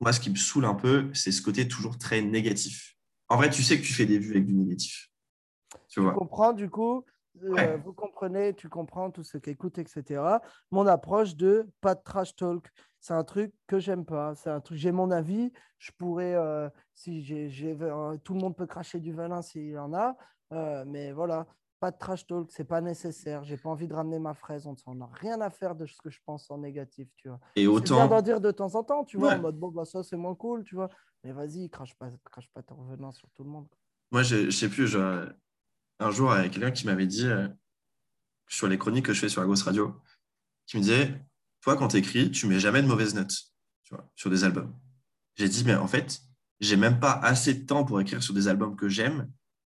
moi, 0.00 0.12
ce 0.12 0.20
qui 0.20 0.30
me 0.30 0.36
saoule 0.36 0.64
un 0.64 0.74
peu, 0.74 1.10
c'est 1.12 1.32
ce 1.32 1.42
côté 1.42 1.66
toujours 1.66 1.98
très 1.98 2.22
négatif. 2.22 2.96
En 3.28 3.36
vrai, 3.36 3.50
tu 3.50 3.62
sais 3.62 3.78
que 3.78 3.84
tu 3.84 3.92
fais 3.92 4.06
des 4.06 4.18
vues 4.18 4.30
avec 4.30 4.46
du 4.46 4.54
négatif. 4.54 5.10
Tu, 5.88 6.00
vois. 6.00 6.12
comprends, 6.14 6.52
du 6.52 6.70
coup, 6.70 7.04
euh, 7.44 7.76
vous 7.84 7.92
comprenez, 7.92 8.54
tu 8.54 8.68
comprends 8.68 9.10
tout 9.10 9.22
ce 9.22 9.38
qu'écoute, 9.38 9.78
etc. 9.78 10.22
Mon 10.70 10.86
approche 10.86 11.36
de 11.36 11.68
pas 11.80 11.94
de 11.94 12.02
trash 12.02 12.34
talk, 12.36 12.68
c'est 13.00 13.14
un 13.14 13.24
truc 13.24 13.52
que 13.66 13.78
j'aime 13.78 14.04
pas. 14.04 14.34
C'est 14.34 14.50
un 14.50 14.60
truc, 14.60 14.78
j'ai 14.78 14.92
mon 14.92 15.10
avis. 15.10 15.52
Je 15.78 15.92
pourrais, 15.96 16.34
euh, 16.34 16.68
si 16.94 17.22
j'ai, 17.22 17.76
euh, 17.80 18.16
tout 18.24 18.34
le 18.34 18.40
monde 18.40 18.56
peut 18.56 18.66
cracher 18.66 19.00
du 19.00 19.12
venin 19.12 19.42
s'il 19.42 19.78
en 19.78 19.94
a, 19.94 20.16
mais 20.86 21.12
voilà, 21.12 21.46
pas 21.80 21.90
de 21.90 21.98
trash 21.98 22.26
talk, 22.26 22.50
c'est 22.50 22.64
pas 22.64 22.80
nécessaire. 22.80 23.44
J'ai 23.44 23.56
pas 23.56 23.68
envie 23.68 23.86
de 23.86 23.94
ramener 23.94 24.18
ma 24.18 24.34
fraise. 24.34 24.68
On 24.86 24.94
n'a 24.94 25.08
rien 25.12 25.40
à 25.40 25.50
faire 25.50 25.74
de 25.74 25.86
ce 25.86 26.00
que 26.00 26.10
je 26.10 26.20
pense 26.24 26.50
en 26.50 26.58
négatif, 26.58 27.08
tu 27.16 27.28
vois. 27.28 27.40
Et 27.54 27.66
autant. 27.66 27.96
Bien 27.96 28.08
d'en 28.08 28.22
dire 28.22 28.40
de 28.40 28.50
temps 28.50 28.74
en 28.74 28.82
temps, 28.82 29.04
tu 29.04 29.16
vois, 29.16 29.34
en 29.34 29.38
mode 29.40 29.58
bon, 29.58 29.68
bah, 29.68 29.84
ça 29.84 30.02
c'est 30.02 30.16
moins 30.16 30.34
cool, 30.34 30.64
tu 30.64 30.74
vois. 30.74 30.88
Mais 31.24 31.32
vas-y, 31.32 31.68
crache 31.68 31.94
pas, 31.96 32.08
crache 32.24 32.48
pas 32.52 32.62
ton 32.62 32.76
revenant 32.76 33.12
sur 33.12 33.28
tout 33.30 33.44
le 33.44 33.50
monde. 33.50 33.66
Moi, 34.10 34.22
je, 34.22 34.50
sais 34.50 34.68
plus, 34.68 34.96
un 35.98 36.10
jour, 36.10 36.34
il 36.36 36.42
y 36.42 36.46
a 36.46 36.48
quelqu'un 36.48 36.70
qui 36.70 36.86
m'avait 36.86 37.06
dit 37.06 37.26
euh, 37.26 37.48
sur 38.48 38.68
les 38.68 38.78
chroniques 38.78 39.06
que 39.06 39.12
je 39.12 39.20
fais 39.20 39.28
sur 39.28 39.40
la 39.40 39.46
grosse 39.46 39.62
radio, 39.62 40.00
qui 40.66 40.76
me 40.76 40.82
disait 40.82 41.20
Toi, 41.60 41.76
quand 41.76 41.88
tu 41.88 41.96
écris, 41.96 42.30
tu 42.30 42.46
mets 42.46 42.60
jamais 42.60 42.82
de 42.82 42.86
mauvaises 42.86 43.14
notes 43.14 43.52
sur 44.14 44.30
des 44.30 44.44
albums. 44.44 44.74
J'ai 45.36 45.48
dit 45.48 45.64
Mais 45.64 45.74
en 45.74 45.88
fait, 45.88 46.20
j'ai 46.60 46.76
même 46.76 47.00
pas 47.00 47.12
assez 47.12 47.54
de 47.54 47.66
temps 47.66 47.84
pour 47.84 48.00
écrire 48.00 48.22
sur 48.22 48.34
des 48.34 48.48
albums 48.48 48.76
que 48.76 48.88
j'aime 48.88 49.30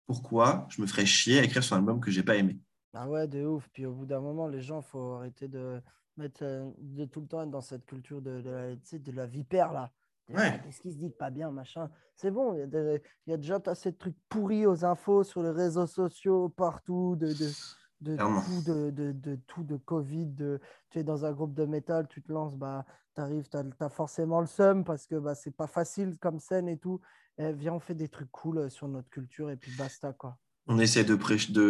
pourquoi 0.07 0.67
je 0.69 0.83
me 0.83 0.87
ferais 0.87 1.07
chier 1.07 1.39
à 1.39 1.45
écrire 1.45 1.63
sur 1.63 1.77
un 1.77 1.79
album 1.79 2.01
que 2.01 2.11
j'ai 2.11 2.23
pas 2.23 2.37
aimé? 2.37 2.59
Ah 2.93 3.09
ouais, 3.09 3.27
de 3.27 3.45
ouf. 3.47 3.69
Puis 3.73 3.87
au 3.87 3.95
bout 3.95 4.07
d'un 4.07 4.21
moment, 4.21 4.49
les 4.49 4.61
gens, 4.61 4.83
faut 4.83 5.15
arrêter 5.15 5.49
de 5.49 5.81
mettre 6.17 6.43
euh, 6.43 6.71
de 6.79 7.05
tout 7.07 7.21
le 7.21 7.27
temps 7.27 7.43
être 7.43 7.51
dans 7.51 7.63
cette 7.63 7.87
culture 7.87 8.21
de, 8.21 8.43
de, 8.43 8.51
la, 8.51 8.75
de 8.75 9.13
la 9.13 9.27
vipère 9.27 9.73
là. 9.73 9.91
Ouais. 10.29 10.61
Qu'est-ce 10.65 10.81
qui 10.81 10.93
se 10.93 10.99
dit 10.99 11.11
pas 11.11 11.31
bien, 11.31 11.51
machin 11.51 11.91
C'est 12.15 12.31
bon, 12.31 12.55
il 12.55 12.61
y, 13.27 13.31
y, 13.31 13.35
a 13.35 13.37
déjà 13.37 13.61
assez 13.67 13.91
de 13.93 13.97
trucs 13.97 14.17
pourris 14.29 14.67
aux 14.67 14.85
infos 14.85 15.25
sur 15.25 15.43
les 15.43 15.51
réseaux 15.51 15.87
sociaux, 15.87 16.49
partout, 16.49 17.17
de, 17.17 17.33
de, 17.33 17.51
de 18.03 18.17
tout, 18.17 18.63
de, 18.67 18.91
de, 18.91 19.13
de, 19.13 19.37
tout, 19.47 19.63
de 19.63 19.77
Covid. 19.77 20.27
De, 20.27 20.61
tu 20.91 20.99
es 20.99 21.05
dans 21.05 21.25
un 21.25 21.33
groupe 21.33 21.55
de 21.55 21.65
métal, 21.65 22.07
tu 22.09 22.23
te 22.23 22.33
lances, 22.33 22.57
bah, 22.57 22.85
tu 23.15 23.21
arrives, 23.21 23.49
tu 23.49 23.57
as, 23.57 23.89
forcément 23.89 24.41
le 24.41 24.47
seum 24.47 24.85
parce 24.85 25.07
que 25.07 25.17
bah, 25.17 25.35
c'est 25.35 25.57
pas 25.57 25.67
facile 25.67 26.19
comme 26.19 26.39
scène 26.39 26.69
et 26.69 26.79
tout. 26.79 27.01
Eh, 27.39 27.53
viens, 27.53 27.75
on 27.75 27.81
fait 27.81 27.95
des 27.95 28.09
trucs 28.09 28.31
cool 28.31 28.59
euh, 28.59 28.69
sur 28.69 28.89
notre 28.89 29.09
culture 29.09 29.51
et 29.51 29.57
puis 29.57 29.73
basta, 29.77 30.13
quoi. 30.13 30.39
On 30.67 30.79
essaie 30.79 31.05
de, 31.05 31.17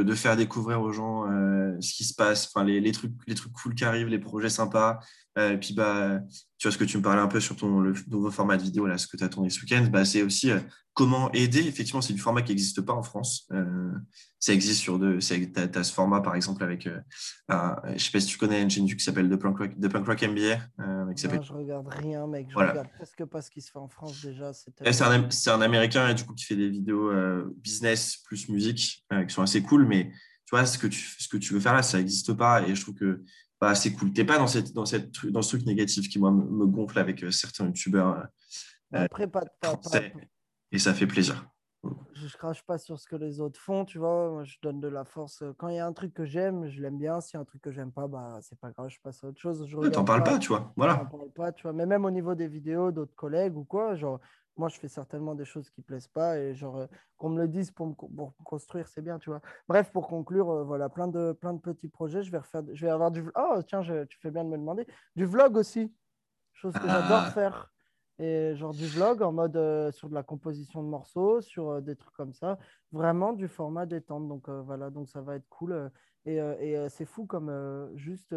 de, 0.03 0.15
faire 0.15 0.37
découvrir 0.37 0.83
aux 0.83 0.93
gens 0.93 1.27
euh, 1.31 1.75
ce 1.81 1.95
qui 1.95 2.05
se 2.05 2.15
passe, 2.15 2.47
enfin, 2.47 2.65
les, 2.65 2.81
les, 2.81 2.93
trucs, 2.93 3.13
les 3.27 3.35
trucs 3.35 3.53
cool 3.53 3.75
qui 3.75 3.85
arrivent, 3.85 4.09
les 4.09 4.19
projets 4.19 4.51
sympas. 4.51 5.01
Euh, 5.39 5.57
puis, 5.57 5.73
bah, 5.75 6.21
tu 6.59 6.69
vois, 6.69 6.73
ce 6.73 6.79
que 6.79 6.85
tu 6.85 6.99
me 6.99 7.03
parlais 7.03 7.23
un 7.23 7.27
peu 7.27 7.41
sur 7.41 7.57
ton 7.57 7.81
le 7.81 7.95
nouveau 8.09 8.31
format 8.31 8.59
de 8.59 8.63
vidéo, 8.63 8.87
là, 8.87 8.99
ce 8.99 9.07
que 9.07 9.17
tu 9.17 9.29
tourné 9.31 9.49
ce 9.49 9.61
week-end, 9.61 9.89
bah, 9.91 10.05
c'est 10.05 10.23
aussi 10.23 10.51
comment 10.95 11.31
aider. 11.33 11.61
Effectivement, 11.61 12.01
c'est 12.03 12.13
du 12.13 12.21
format 12.21 12.43
qui 12.43 12.51
n'existe 12.53 12.81
pas 12.83 12.93
en 12.93 13.03
France. 13.03 13.49
ça 14.39 14.53
existe 14.53 14.81
sur 14.81 14.99
deux. 14.99 15.19
Tu 15.19 15.35
as, 15.57 15.85
ce 15.85 15.93
format, 15.93 16.21
par 16.21 16.35
exemple, 16.35 16.63
avec, 16.65 16.87
un, 16.87 17.77
je 17.87 17.93
ne 17.93 17.99
sais 17.99 18.11
pas 18.11 18.21
si 18.21 18.27
tu 18.27 18.39
connais 18.39 18.61
une 18.63 18.71
chaîne 18.71 18.87
qui 18.87 19.03
s'appelle 19.03 19.29
The 19.31 19.37
Punk 19.37 19.59
Rock, 19.59 19.81
The 19.81 19.89
Punk 19.89 20.07
Rock 20.07 20.23
MBA. 20.23 20.59
non, 20.79 21.43
je 21.43 21.53
regarde 21.53 21.89
rien, 21.89 22.27
mec. 22.27 22.49
Je 22.51 22.57
regarde 22.57 22.89
presque 22.97 23.25
pas 23.25 23.41
ce 23.43 23.51
qui 23.51 23.61
se 23.61 23.71
fait 23.71 23.79
en 23.79 23.89
France 23.89 24.21
déjà. 24.23 24.53
C'est 24.53 25.03
un, 25.03 25.29
un, 25.55 25.61
Américain, 25.61 26.09
et 26.09 26.15
du 26.15 26.25
coup, 26.25 26.35
qui 26.35 26.45
fait 26.45 26.57
des 26.57 26.69
vidéos 26.69 27.13
business 27.57 28.19
plus 28.25 28.49
musique, 28.49 29.05
qui 29.29 29.35
sont 29.35 29.43
assez 29.43 29.63
cool, 29.63 29.87
mais 29.87 30.11
tu 30.45 30.57
vois, 30.57 30.67
ce 30.67 30.77
que 30.79 30.87
tu, 30.87 30.99
ce 31.19 31.29
que 31.29 31.37
tu 31.39 31.55
veux 31.55 31.61
faire 31.61 31.75
là, 31.75 31.83
ça 31.83 31.99
n'existe 31.99 32.33
pas. 32.35 32.67
Et 32.67 32.75
je 32.75 32.83
trouve 32.83 32.95
que 32.95 33.23
bah, 33.61 33.75
c'est 33.77 33.93
cool. 33.93 34.13
T'es 34.13 34.25
pas 34.25 34.39
dans, 34.39 34.49
cette, 34.49 34.73
dans, 34.73 34.85
cette, 34.85 35.25
dans 35.27 35.41
ce 35.41 35.51
truc 35.57 35.65
négatif 35.67 36.09
qui, 36.09 36.19
moi, 36.19 36.33
me, 36.33 36.43
me 36.43 36.67
gonfle 36.67 36.99
avec 36.99 37.23
euh, 37.23 37.31
certains 37.31 37.67
youtubeurs. 37.67 38.19
euh, 38.95 39.05
Après, 39.05 39.29
pas, 39.29 39.41
pas- 39.41 39.49
pas- 39.61 39.69
français. 39.79 40.13
Et 40.73 40.79
ça 40.79 40.95
fait 40.95 41.07
plaisir. 41.07 41.47
je, 42.15 42.37
crache 42.37 42.65
pas 42.65 42.79
sur 42.79 42.99
ce 42.99 43.07
que 43.07 43.17
les 43.17 43.41
autres 43.41 43.61
font, 43.61 43.85
tu 43.85 43.99
vois. 43.99 44.31
Moi, 44.31 44.45
je 44.45 44.57
donne 44.63 44.81
de 44.81 44.89
la 44.89 45.05
force. 45.05 45.43
Quand 45.59 45.69
il 45.69 45.77
y 45.77 45.79
a 45.79 45.87
un 45.87 45.93
truc 45.93 46.15
que 46.15 46.25
j'aime, 46.25 46.69
je 46.69 46.81
l'aime 46.81 46.99
bien. 46.99 47.21
S'il 47.21 47.35
y 47.35 47.39
a 47.39 47.41
un 47.41 47.45
truc 47.45 47.61
que 47.63 47.71
j'aime 47.71 47.93
pas, 47.93 48.07
bah, 48.09 48.39
c'est 48.41 48.59
pas 48.59 48.71
grave, 48.71 48.89
je 48.89 49.01
passe 49.01 49.23
à 49.23 49.29
autre 49.29 49.41
chose. 49.41 49.67
Je 49.67 49.77
T'en 49.89 50.05
parles 50.05 50.23
pas, 50.23 50.39
tu 50.39 50.49
vois. 50.49 50.73
Voilà. 50.77 50.97
parle 50.97 51.31
pas, 51.33 51.53
tu 51.53 51.63
vois. 51.63 51.73
Mais 51.73 51.87
même 51.87 52.05
au 52.05 52.11
niveau 52.11 52.35
des 52.35 52.49
vidéos 52.49 52.91
d'autres 52.91 53.15
collègues 53.15 53.57
ou 53.57 53.65
quoi, 53.65 53.95
genre, 53.95 54.19
moi, 54.57 54.69
je 54.69 54.79
fais 54.79 54.89
certainement 54.89 55.35
des 55.35 55.45
choses 55.47 55.71
qui 55.71 55.81
plaisent 55.83 56.09
pas 56.09 56.39
et 56.39 56.55
genre, 56.55 56.77
euh, 56.77 56.87
qu'on 57.17 57.31
me 57.31 57.41
le 57.41 57.49
dise 57.49 57.71
pour 57.71 57.87
me, 57.87 57.95
co- 57.95 58.09
pour 58.09 58.35
me 58.39 58.45
construire, 58.45 58.87
c'est 58.87 59.01
bien, 59.03 59.19
tu 59.19 59.31
vois. 59.31 59.41
Bref, 59.67 59.91
pour 59.93 60.07
conclure, 60.09 60.51
euh, 60.51 60.63
voilà, 60.65 60.89
plein 60.91 61.09
de, 61.09 61.33
plein 61.33 61.55
de 61.55 61.61
petits 61.61 61.89
projets. 61.89 62.23
Je 62.23 62.31
vais 62.31 62.39
refaire, 62.39 62.63
je 62.73 62.85
vais 62.87 62.93
avoir 62.93 63.11
du, 63.11 63.25
oh, 63.35 63.61
tiens, 63.67 63.83
je- 63.83 64.05
tu 64.05 64.19
fais 64.19 64.31
bien 64.31 64.45
de 64.45 64.51
me 64.51 64.59
demander, 64.59 64.87
du 65.17 65.25
vlog 65.25 65.57
aussi, 65.57 65.93
chose 66.53 66.75
que 66.75 66.87
j'adore 66.87 67.23
Ah. 67.27 67.31
faire. 67.31 67.72
Et 68.23 68.55
genre 68.55 68.73
du 68.73 68.87
vlog 68.87 69.21
en 69.21 69.33
mode 69.33 69.57
euh, 69.57 69.91
sur 69.91 70.09
de 70.09 70.15
la 70.15 70.23
composition 70.23 70.81
de 70.81 70.89
morceaux, 70.89 71.41
sur 71.41 71.71
euh, 71.71 71.81
des 71.81 71.97
trucs 71.97 72.15
comme 72.15 72.33
ça, 72.33 72.57
vraiment 72.93 73.33
du 73.33 73.49
format 73.49 73.85
détente. 73.85 74.29
Donc 74.29 74.49
euh, 74.49 74.63
voilà, 74.63 74.91
donc 74.91 75.09
ça 75.09 75.21
va 75.21 75.35
être 75.35 75.49
cool. 75.49 75.91
et 76.25 76.37
et, 76.37 76.89
c'est 76.89 77.05
fou 77.05 77.27
comme 77.27 77.91
juste 77.97 78.33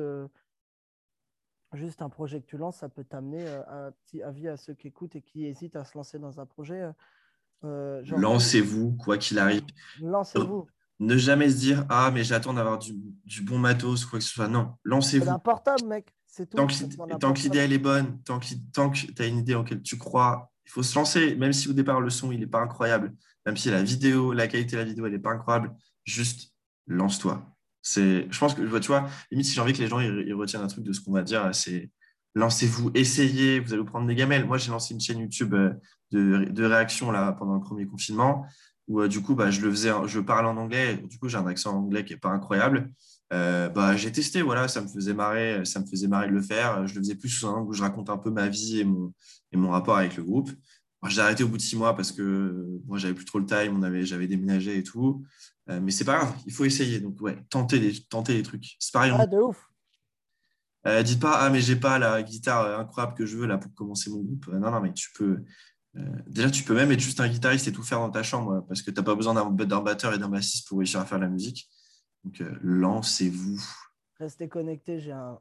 juste 1.73 2.01
un 2.01 2.09
projet 2.09 2.41
que 2.41 2.47
tu 2.47 2.57
lances, 2.57 2.77
ça 2.77 2.89
peut 2.89 3.03
t'amener 3.03 3.45
à 3.47 3.91
petit 4.05 4.23
avis 4.23 4.47
à 4.47 4.57
ceux 4.57 4.73
qui 4.73 4.87
écoutent 4.87 5.15
et 5.15 5.21
qui 5.21 5.45
hésitent 5.45 5.75
à 5.75 5.83
se 5.83 5.95
lancer 5.95 6.17
dans 6.17 6.39
un 6.39 6.47
projet. 6.47 6.89
genre, 7.61 8.19
Lancez-vous, 8.19 8.93
quoi 8.93 9.19
qu'il 9.19 9.37
arrive. 9.37 9.65
Lancez-vous. 10.01 10.65
Ne 10.99 11.17
jamais 11.17 11.49
se 11.49 11.57
dire 11.57 11.85
Ah, 11.89 12.09
mais 12.11 12.23
j'attends 12.23 12.53
d'avoir 12.53 12.79
du, 12.79 12.93
du 13.25 13.41
bon 13.41 13.59
matos, 13.59 14.05
quoi 14.05 14.17
que 14.17 14.25
ce 14.25 14.33
soit. 14.33 14.47
Non, 14.47 14.77
C'est 14.83 14.89
lancez-vous. 14.89 15.29
un 15.29 15.39
portable, 15.39 15.85
mec. 15.85 16.15
Tout. 16.35 16.43
Tant 16.45 16.67
que, 16.67 16.73
que 16.73 17.43
l'idée 17.43 17.59
est 17.59 17.77
bonne, 17.77 18.21
tant 18.23 18.39
que, 18.39 18.47
tant 18.73 18.89
que 18.89 18.97
tu 18.97 19.21
as 19.21 19.25
une 19.25 19.37
idée 19.37 19.55
en 19.55 19.63
laquelle 19.63 19.81
tu 19.81 19.97
crois, 19.97 20.51
il 20.65 20.71
faut 20.71 20.83
se 20.83 20.93
lancer. 20.95 21.35
Même 21.35 21.53
si 21.53 21.69
au 21.69 21.73
départ 21.73 22.01
le 22.01 22.09
son 22.09 22.31
il 22.31 22.39
n'est 22.39 22.47
pas 22.47 22.59
incroyable, 22.59 23.13
même 23.45 23.55
si 23.55 23.69
la 23.69 23.81
vidéo, 23.81 24.33
la 24.33 24.47
qualité 24.47 24.75
de 24.75 24.81
la 24.81 24.83
vidéo 24.83 25.05
elle 25.05 25.13
n'est 25.13 25.19
pas 25.19 25.31
incroyable, 25.31 25.73
juste 26.03 26.53
lance-toi. 26.87 27.45
C'est, 27.81 28.27
je 28.29 28.39
pense 28.39 28.53
que 28.53 28.61
tu 28.79 28.87
vois, 28.87 29.07
limite 29.31 29.45
si 29.45 29.53
j'ai 29.53 29.61
envie 29.61 29.73
que 29.73 29.81
les 29.81 29.87
gens 29.87 29.99
ils, 29.99 30.25
ils 30.27 30.33
retiennent 30.33 30.63
un 30.63 30.67
truc 30.67 30.83
de 30.83 30.91
ce 30.91 30.99
qu'on 30.99 31.13
va 31.13 31.21
dire, 31.21 31.53
c'est 31.53 31.89
lancez-vous, 32.33 32.91
essayez, 32.95 33.61
vous 33.61 33.71
allez 33.71 33.81
vous 33.81 33.87
prendre 33.87 34.07
des 34.07 34.15
gamelles. 34.15 34.45
Moi 34.45 34.57
j'ai 34.57 34.71
lancé 34.71 34.93
une 34.93 34.99
chaîne 34.99 35.19
YouTube 35.19 35.53
euh, 35.53 35.73
de, 36.11 36.45
de 36.45 36.65
réaction 36.65 37.11
là 37.11 37.31
pendant 37.31 37.55
le 37.55 37.61
premier 37.61 37.85
confinement 37.85 38.45
où 38.87 39.01
euh, 39.01 39.07
du 39.07 39.21
coup 39.21 39.35
bah, 39.35 39.51
je 39.51 39.61
le 39.61 39.71
faisais, 39.71 39.91
je 40.05 40.19
parlais 40.19 40.49
en 40.49 40.57
anglais, 40.57 40.97
du 40.97 41.17
coup 41.17 41.29
j'ai 41.29 41.37
un 41.37 41.47
accent 41.47 41.77
anglais 41.77 42.03
qui 42.03 42.13
est 42.13 42.17
pas 42.17 42.29
incroyable. 42.29 42.91
Euh, 43.33 43.69
bah, 43.69 43.95
j'ai 43.97 44.11
testé, 44.11 44.41
voilà, 44.41 44.67
ça 44.67 44.81
me 44.81 44.87
faisait 44.87 45.13
marrer, 45.13 45.65
ça 45.65 45.79
me 45.79 45.85
faisait 45.85 46.07
marrer 46.07 46.27
de 46.27 46.33
le 46.33 46.41
faire. 46.41 46.87
Je 46.87 46.95
le 46.95 47.01
faisais 47.01 47.15
plus 47.15 47.29
sous 47.29 47.47
un 47.47 47.51
angle 47.53 47.69
où 47.69 47.73
je 47.73 47.81
raconte 47.81 48.09
un 48.09 48.17
peu 48.17 48.29
ma 48.29 48.47
vie 48.47 48.79
et 48.79 48.83
mon, 48.85 49.13
et 49.51 49.57
mon 49.57 49.71
rapport 49.71 49.97
avec 49.97 50.15
le 50.17 50.23
groupe. 50.23 50.51
J'ai 51.07 51.21
arrêté 51.21 51.43
au 51.43 51.47
bout 51.47 51.57
de 51.57 51.61
six 51.61 51.75
mois 51.75 51.95
parce 51.95 52.11
que 52.11 52.79
moi, 52.87 52.97
j'avais 52.97 53.13
plus 53.13 53.25
trop 53.25 53.39
le 53.39 53.45
time, 53.45 53.77
on 53.77 53.83
avait, 53.83 54.05
j'avais 54.05 54.27
déménagé 54.27 54.77
et 54.77 54.83
tout. 54.83 55.23
Euh, 55.69 55.79
mais 55.81 55.91
c'est 55.91 56.05
pas 56.05 56.17
grave, 56.17 56.33
il 56.45 56.53
faut 56.53 56.65
essayer. 56.65 56.99
Donc, 56.99 57.19
ouais, 57.21 57.37
tenter 57.49 57.79
les, 57.79 58.03
tenter 58.05 58.33
les 58.33 58.43
trucs. 58.43 58.75
C'est 58.79 58.91
pareil. 58.93 59.11
Ah, 59.15 59.25
de 59.27 59.37
ouf. 59.37 59.69
Euh, 60.87 61.01
dites 61.03 61.19
pas, 61.19 61.39
ah, 61.39 61.49
mais 61.49 61.61
j'ai 61.61 61.75
pas 61.75 61.97
la 61.99 62.21
guitare 62.21 62.79
incroyable 62.79 63.15
que 63.15 63.25
je 63.25 63.37
veux 63.37 63.47
là 63.47 63.57
pour 63.57 63.73
commencer 63.73 64.09
mon 64.09 64.21
groupe. 64.21 64.47
Non, 64.47 64.71
non, 64.71 64.79
mais 64.81 64.93
tu 64.93 65.09
peux. 65.15 65.43
euh, 65.97 66.01
déjà, 66.27 66.49
tu 66.51 66.63
peux 66.63 66.75
même 66.75 66.91
être 66.91 66.99
juste 66.99 67.19
un 67.19 67.27
guitariste 67.27 67.67
et 67.67 67.71
tout 67.71 67.83
faire 67.83 67.99
dans 67.99 68.11
ta 68.11 68.23
chambre 68.23 68.63
parce 68.67 68.81
que 68.81 68.91
tu 68.91 68.97
n'as 68.97 69.03
pas 69.03 69.15
besoin 69.15 69.33
d'un 69.33 69.49
d'un 69.51 69.81
batteur 69.81 70.13
et 70.13 70.19
d'un 70.19 70.29
bassiste 70.29 70.67
pour 70.67 70.79
réussir 70.79 70.99
à 70.99 71.05
faire 71.05 71.17
de 71.19 71.23
la 71.23 71.29
musique. 71.29 71.69
Donc, 72.25 72.41
euh, 72.41 72.57
lancez-vous. 72.63 73.61
Restez 74.19 74.49
connectés. 74.49 74.99
J'ai 74.99 75.11
un... 75.11 75.39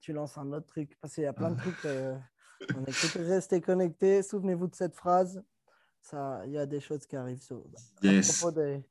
Tu 0.00 0.12
lances 0.12 0.36
un 0.36 0.52
autre 0.52 0.66
truc. 0.66 0.98
Parce 1.00 1.14
qu'il 1.14 1.22
y 1.22 1.26
a 1.26 1.32
plein 1.32 1.50
de 1.52 1.56
trucs. 1.60 1.84
euh, 1.84 2.16
on 2.74 2.84
Restez 3.22 3.60
connectés. 3.60 4.22
Souvenez-vous 4.22 4.66
de 4.66 4.74
cette 4.74 4.94
phrase. 4.96 5.42
Ça, 6.00 6.42
il 6.46 6.52
y 6.52 6.58
a 6.58 6.66
des 6.66 6.80
choses 6.80 7.06
qui 7.06 7.14
arrivent 7.16 7.40
sur, 7.40 7.62
Yes. 8.02 8.28
à 8.28 8.32
propos 8.48 8.60
des- 8.60 8.84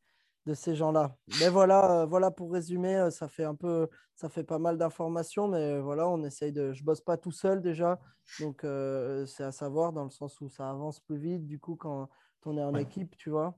de 0.46 0.54
ces 0.54 0.76
gens-là. 0.76 1.16
Mais 1.42 1.50
voilà, 1.50 2.02
euh, 2.02 2.06
voilà 2.06 2.32
pour 2.32 2.52
résumer, 2.54 3.10
ça 3.12 3.28
fait 3.28 3.44
un 3.44 3.54
peu, 3.54 3.90
ça 4.16 4.30
fait 4.30 4.46
pas 4.46 4.58
mal 4.58 4.78
d'informations, 4.78 5.48
mais 5.50 5.80
voilà, 5.82 6.08
on 6.08 6.24
essaye 6.24 6.52
de. 6.54 6.72
Je 6.72 6.84
bosse 6.84 7.02
pas 7.02 7.18
tout 7.18 7.32
seul 7.34 7.62
déjà, 7.62 8.00
donc 8.40 8.64
euh, 8.64 9.26
c'est 9.28 9.44
à 9.44 9.52
savoir 9.52 9.92
dans 9.94 10.04
le 10.06 10.10
sens 10.10 10.40
où 10.42 10.50
ça 10.50 10.68
avance 10.70 11.00
plus 11.02 11.18
vite. 11.20 11.46
Du 11.46 11.60
coup, 11.60 11.76
quand 11.76 12.10
on 12.46 12.58
est 12.58 12.64
en 12.64 12.74
Ouais. 12.74 12.82
équipe, 12.84 13.16
tu 13.18 13.30
vois, 13.30 13.56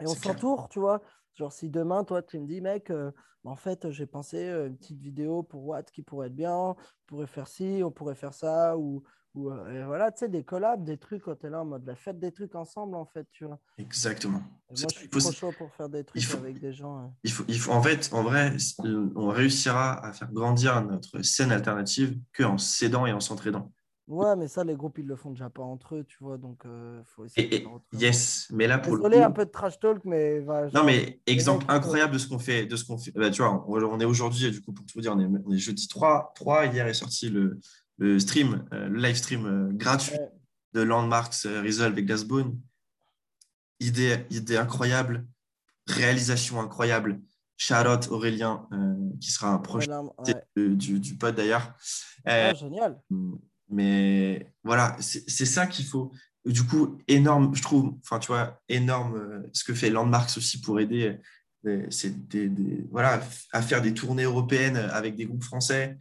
et 0.00 0.06
on 0.06 0.14
s'entoure, 0.14 0.68
tu 0.68 0.78
vois. 0.78 1.00
Genre 1.34 1.52
si 1.52 1.68
demain, 1.70 2.04
toi, 2.04 2.22
tu 2.22 2.38
me 2.38 2.46
dis, 2.46 2.60
mec, 2.60 2.90
euh, 2.90 3.10
en 3.44 3.56
fait, 3.56 3.90
j'ai 3.90 4.06
pensé 4.06 4.48
euh, 4.48 4.68
une 4.68 4.76
petite 4.76 5.00
vidéo 5.00 5.42
pour 5.42 5.64
Watt 5.66 5.90
qui 5.90 6.02
pourrait 6.02 6.28
être 6.28 6.34
bien, 6.36 6.54
on 6.56 6.76
pourrait 7.06 7.26
faire 7.26 7.48
ci, 7.48 7.82
on 7.84 7.90
pourrait 7.90 8.14
faire 8.14 8.32
ça, 8.34 8.76
ou, 8.78 9.02
ou 9.34 9.50
euh, 9.50 9.84
voilà, 9.86 10.12
tu 10.12 10.20
sais, 10.20 10.28
des 10.28 10.44
collabs, 10.44 10.84
des 10.84 10.96
trucs 10.96 11.22
quand 11.24 11.34
tu 11.36 11.46
es 11.46 11.50
là 11.50 11.62
en 11.62 11.64
mode, 11.64 11.82
bah, 11.84 11.96
faites 11.96 12.20
des 12.20 12.30
trucs 12.32 12.54
ensemble, 12.54 12.94
en 12.94 13.04
fait, 13.04 13.26
tu 13.32 13.44
vois. 13.44 13.58
Exactement. 13.78 14.38
Et 14.70 14.80
moi, 14.80 14.88
je 14.92 14.98
suis 14.98 15.06
il 15.06 15.12
faut- 15.12 15.18
trop 15.18 15.32
chaud 15.32 15.52
pour 15.58 15.74
faire 15.74 15.88
des 15.88 16.04
trucs 16.04 16.22
faut- 16.22 16.38
avec 16.38 16.60
des 16.60 16.72
gens. 16.72 17.00
euh. 17.04 17.06
Il 17.24 17.32
faut, 17.32 17.44
il 17.48 17.58
faut, 17.58 17.72
en 17.72 17.82
fait, 17.82 18.10
en 18.12 18.22
vrai, 18.22 18.56
on 19.16 19.28
réussira 19.28 20.06
à 20.06 20.12
faire 20.12 20.32
grandir 20.32 20.82
notre 20.84 21.20
scène 21.22 21.50
alternative 21.52 22.18
qu'en 22.36 22.58
s'aidant 22.58 23.06
et 23.06 23.12
en 23.12 23.20
s'entraidant. 23.20 23.72
Ouais, 24.06 24.36
mais 24.36 24.48
ça, 24.48 24.64
les 24.64 24.74
groupes, 24.74 24.98
ils 24.98 25.06
le 25.06 25.16
font 25.16 25.30
déjà 25.30 25.48
pas 25.48 25.62
entre 25.62 25.94
eux, 25.96 26.04
tu 26.04 26.18
vois, 26.20 26.36
donc 26.36 26.64
il 26.66 27.02
faut 27.06 27.24
essayer 27.24 27.54
Et, 27.54 27.66
yes, 27.94 28.48
mais 28.52 28.66
là 28.66 28.78
pour 28.78 28.96
Désolé, 28.96 29.16
le 29.16 29.22
un 29.24 29.28
coup, 29.28 29.34
peu 29.34 29.46
de 29.46 29.50
trash 29.50 29.78
talk, 29.80 30.04
mais 30.04 30.42
non 30.74 30.84
mais 30.84 31.20
exemple 31.26 31.64
euh, 31.70 31.74
incroyable 31.74 32.12
de 32.12 32.18
ce 32.18 32.28
qu'on 32.28 32.38
fait, 32.38 32.66
de 32.66 32.76
ce 32.76 32.84
qu'on 32.84 32.98
fait. 32.98 33.12
Bah, 33.12 33.30
tu 33.30 33.40
vois, 33.40 33.64
on 33.66 33.82
on 33.82 34.00
est 34.00 34.04
aujourd'hui, 34.04 34.50
du 34.50 34.60
coup, 34.60 34.72
pour 34.72 34.84
tout 34.84 34.92
vous 34.96 35.00
dire, 35.00 35.14
on 35.16 35.20
est, 35.20 35.42
on 35.46 35.52
est 35.52 35.58
jeudi 35.58 35.88
3, 35.88 36.32
3. 36.34 36.66
Hier 36.66 36.86
est 36.86 36.92
sorti 36.94 37.30
le, 37.30 37.58
le 37.96 38.18
stream, 38.18 38.66
euh, 38.74 38.88
le 38.88 39.00
live 39.00 39.16
stream 39.16 39.46
euh, 39.46 39.70
gratuit 39.72 40.16
Ouais. 40.18 40.32
de 40.74 40.82
Landmarks, 40.82 41.46
euh, 41.46 41.62
Resolve 41.62 41.98
et 41.98 42.02
Glassbone. 42.02 42.60
Idée, 43.80 44.18
idée 44.30 44.56
incroyable, 44.58 45.26
réalisation 45.86 46.60
incroyable. 46.60 47.20
Out 47.70 48.08
Aurélien, 48.10 48.66
euh, 48.72 48.94
qui 49.20 49.30
sera 49.30 49.48
un 49.48 49.58
proche 49.58 49.86
ouais. 49.86 50.34
du, 50.56 50.98
du, 51.00 51.16
pod 51.16 51.34
d'ailleurs. 51.34 51.72
Euh, 52.28 52.50
Ah, 52.50 52.54
génial. 52.54 53.00
Mais 53.74 54.52
voilà, 54.62 54.96
c'est 55.00 55.46
ça 55.46 55.66
qu'il 55.66 55.84
faut. 55.84 56.12
Du 56.44 56.62
coup, 56.66 56.98
énorme, 57.08 57.54
je 57.54 57.62
trouve, 57.62 57.94
enfin, 58.02 58.18
tu 58.18 58.28
vois, 58.28 58.60
énorme 58.68 59.16
euh, 59.16 59.42
ce 59.52 59.64
que 59.64 59.74
fait 59.74 59.90
Landmarks 59.90 60.36
aussi 60.36 60.60
pour 60.60 60.78
aider, 60.78 61.18
euh, 61.66 61.86
c'est 61.90 62.28
des, 62.28 62.48
des- 62.48 62.86
voilà, 62.90 63.20
à 63.52 63.62
faire 63.62 63.80
des 63.80 63.94
tournées 63.94 64.24
européennes 64.24 64.76
avec 64.76 65.16
des 65.16 65.24
groupes 65.26 65.42
français. 65.44 65.98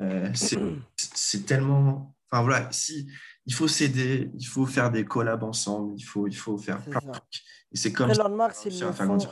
Euh, 0.00 0.28
c'est 0.34 1.46
tellement. 1.46 2.14
Enfin, 2.30 2.42
voilà, 2.42 2.72
si, 2.72 3.08
il 3.46 3.54
faut 3.54 3.68
s'aider, 3.68 4.30
il 4.36 4.46
faut 4.46 4.66
faire 4.66 4.90
des 4.90 5.04
collabs 5.04 5.44
ensemble, 5.44 5.94
il 5.96 6.02
faut, 6.02 6.26
il 6.26 6.36
faut 6.36 6.58
faire 6.58 6.82
plein 6.82 6.98
de 7.00 7.04
ça. 7.06 7.12
trucs. 7.12 7.42
Et 7.72 7.76
c'est 7.76 7.92
comme 7.92 8.10
Landmarks, 8.12 8.56
ils 8.66 8.80
le 8.80 8.92
font, 8.92 9.22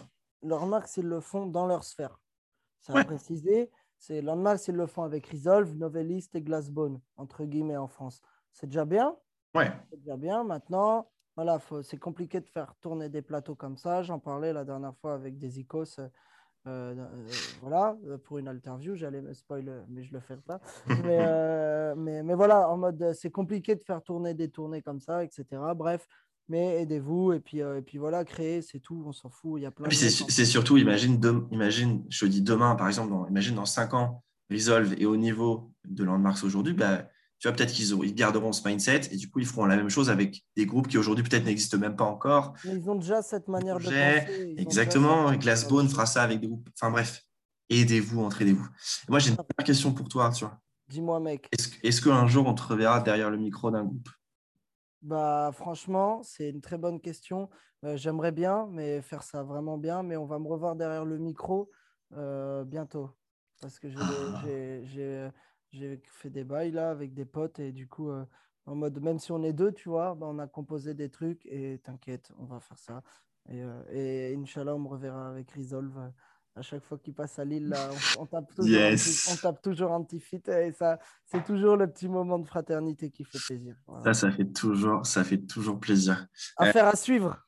ils 0.97 1.02
le 1.09 1.20
font 1.20 1.47
dans 1.47 1.66
leur 1.66 1.82
sphère. 1.82 2.16
Ça 2.81 2.93
Ouais. 2.93 3.01
a 3.01 3.05
précisé. 3.05 3.70
C'est 4.03 4.20
Landmarks, 4.20 4.66
ils 4.66 4.74
le 4.74 4.89
font 4.89 5.05
avec 5.05 5.29
Resolve, 5.29 5.77
Novelist 5.77 6.35
et 6.35 6.43
Glassbone, 6.43 7.01
entre 7.16 7.45
guillemets, 7.45 7.77
en 7.77 7.87
France. 7.87 8.20
C'est 8.53 8.66
déjà 8.66 8.85
bien. 8.85 9.16
Ouais, 9.55 9.70
C'est 9.91 9.97
déjà 10.01 10.16
bien. 10.16 10.43
Maintenant, 10.43 11.09
voilà, 11.37 11.61
c'est 11.85 12.01
compliqué 12.01 12.41
de 12.41 12.49
faire 12.49 12.74
tourner 12.81 13.09
des 13.09 13.23
plateaux 13.23 13.55
comme 13.55 13.77
ça. 13.77 14.03
J'en 14.03 14.19
parlais 14.19 14.53
la 14.53 14.65
dernière 14.65 14.97
fois 14.97 15.15
avec 15.15 15.39
des 15.39 15.61
icos. 15.61 16.01
euh, 16.01 16.09
euh, 16.66 17.27
voilà, 17.61 17.97
euh, 18.07 18.19
pour 18.19 18.39
une 18.39 18.49
interview, 18.49 18.97
j'allais 18.97 19.23
me 19.23 19.33
spoil, 19.35 19.85
mais 19.89 20.03
je 20.03 20.12
le 20.12 20.19
fais 20.19 20.37
pas. 20.37 20.61
Mais, 21.07 21.19
euh, 21.24 21.95
mais, 21.97 22.24
mais 22.24 22.35
voilà, 22.35 22.69
en 22.70 22.79
mode, 22.79 23.12
c'est 23.12 23.31
compliqué 23.31 23.77
de 23.77 23.85
faire 23.85 24.03
tourner 24.03 24.35
des 24.35 24.51
tournées 24.51 24.83
comme 24.83 24.99
ça, 25.01 25.23
etc. 25.23 25.74
Bref, 25.77 26.09
mais 26.53 26.83
aidez-vous 26.83 27.33
et 27.33 27.41
puis, 27.41 27.62
euh, 27.62 27.79
et 27.79 27.83
puis 27.83 27.97
voilà, 27.97 28.27
créer, 28.27 28.61
c'est 28.61 28.79
tout, 28.79 29.03
on 29.07 29.12
s'en 29.12 29.31
fout. 29.31 29.59
Il 29.59 29.62
y 29.62 29.66
a 29.66 29.70
plein 29.70 29.89
puis 29.89 29.97
de 29.97 30.03
c'est 30.03 30.45
surtout, 30.45 30.77
imagine, 30.77 31.19
imagine, 31.51 32.05
je 32.11 32.27
dis 32.27 32.43
demain, 32.43 32.74
par 32.74 32.89
exemple, 32.89 33.09
dans, 33.09 33.27
imagine 33.27 33.55
dans 33.55 33.65
5 33.65 33.95
ans, 33.95 34.23
Resolve 34.51 34.93
est 35.01 35.07
au 35.07 35.16
niveau 35.16 35.73
de 35.89 36.05
Landmarks 36.05 36.45
aujourd'hui, 36.45 36.74
bah, 36.74 37.09
tu 37.39 37.49
vois, 37.49 37.57
peut-être 37.57 37.73
qu'ils 37.73 37.89
ils 38.05 38.15
garderont 38.15 38.53
ce 38.53 38.69
mindset 38.69 39.01
et 39.12 39.16
du 39.16 39.31
coup, 39.31 39.39
ils 39.39 39.47
feront 39.47 39.65
la 39.65 39.77
même 39.77 39.89
chose 39.89 40.11
avec 40.11 40.45
des 40.55 40.66
groupes 40.66 40.89
qui 40.89 40.99
aujourd'hui 40.99 41.24
peut-être 41.24 41.47
n'existent 41.47 41.79
même 41.79 41.97
pas 41.97 42.05
encore. 42.05 42.53
Mais 42.66 42.74
ils 42.74 42.91
ont 42.91 42.97
déjà 42.97 43.23
cette 43.23 43.49
manière 43.49 43.79
de 43.79 43.85
penser. 43.85 44.55
Exactement, 44.59 45.33
Glassbone 45.33 45.89
fera 45.89 46.05
ça 46.05 46.23
avec 46.23 46.39
des 46.39 46.49
groupes. 46.49 46.69
Enfin 46.79 46.91
bref, 46.91 47.24
aidez-vous, 47.70 48.23
entraidez-vous. 48.23 48.69
Moi, 49.09 49.20
j'ai 49.20 49.31
une 49.31 49.37
première 49.37 49.65
question 49.65 49.95
pour 49.95 50.07
toi, 50.07 50.27
Arthur. 50.27 50.55
Dis-moi, 50.89 51.19
mec. 51.19 51.49
Est-ce 51.83 52.03
qu'un 52.03 52.27
jour, 52.27 52.47
on 52.47 52.53
te 52.53 52.62
reverra 52.62 53.01
derrière 53.01 53.31
le 53.31 53.39
micro 53.39 53.70
d'un 53.70 53.85
groupe? 53.85 54.11
Bah, 55.03 55.51
franchement, 55.53 56.23
c'est 56.23 56.51
une 56.51 56.61
très 56.61 56.79
bonne 56.79 57.01
question. 57.01 57.51
Euh, 57.85 57.97
J'aimerais 57.97 58.31
bien, 58.33 58.66
mais 58.70 59.03
faire 59.03 59.23
ça 59.24 59.43
vraiment 59.43 59.77
bien. 59.79 60.03
Mais 60.03 60.16
on 60.16 60.27
va 60.27 60.39
me 60.39 60.47
revoir 60.49 60.77
derrière 60.77 61.05
le 61.05 61.19
micro 61.19 61.70
euh, 62.15 62.65
bientôt. 62.65 63.11
Parce 63.61 63.79
que 63.81 63.89
j'ai 63.91 64.05
des- 64.05 64.85
j'ai- 65.73 66.01
fait 66.11 66.31
des 66.31 66.45
bails 66.45 66.70
là 66.73 66.91
avec 66.91 67.15
des 67.15 67.24
potes 67.24 67.59
et 67.59 67.73
du 67.73 67.89
coup, 67.89 68.11
euh, 68.11 68.24
en 68.66 68.74
mode, 68.77 69.01
même 69.01 69.19
si 69.19 69.33
on 69.33 69.43
est 69.43 69.53
deux, 69.53 69.73
tu 69.73 69.89
vois, 69.89 70.15
bah, 70.15 70.27
on 70.29 70.39
a 70.39 70.47
composé 70.47 70.95
des 70.95 71.11
trucs 71.11 71.45
et 71.47 71.81
t'inquiète, 71.83 72.31
on 72.39 72.45
va 72.45 72.61
faire 72.61 72.79
ça. 72.79 73.03
Et, 73.49 73.62
et 73.91 74.35
Inch'Allah, 74.37 74.74
on 74.77 74.79
me 74.81 74.89
reverra 74.89 75.29
avec 75.31 75.51
Resolve 75.53 76.12
À 76.55 76.61
chaque 76.61 76.85
fois 76.85 76.99
qu'il 76.99 77.15
passe 77.15 77.39
à 77.39 77.45
Lille, 77.47 77.69
là, 77.69 77.89
on, 78.19 78.23
on 78.23 78.27
tape 78.27 78.53
toujours 78.55 78.70
Yes. 78.70 79.29
un 79.29 79.33
petit, 79.33 79.33
on 79.33 79.43
tape 79.43 79.62
toujours 79.62 79.93
un 79.93 80.03
petit 80.03 80.20
fit 80.20 80.43
et 80.49 80.73
ça, 80.73 80.99
c'est 81.27 81.43
toujours 81.45 81.77
le 81.77 81.91
petit 81.91 82.09
moment 82.09 82.39
de 82.39 82.47
fraternité 82.47 83.11
qui 83.11 83.24
fait 83.24 83.39
plaisir. 83.47 83.74
Voilà. 83.87 84.12
Ça, 84.12 84.29
ça 84.29 84.31
fait 84.33 84.45
toujours, 84.53 85.07
ça 85.07 85.24
fait 85.24 85.39
toujours 85.39 85.81
plaisir, 85.81 86.27
Affaire 86.59 86.87
à 86.89 86.97
suivre. 86.97 87.39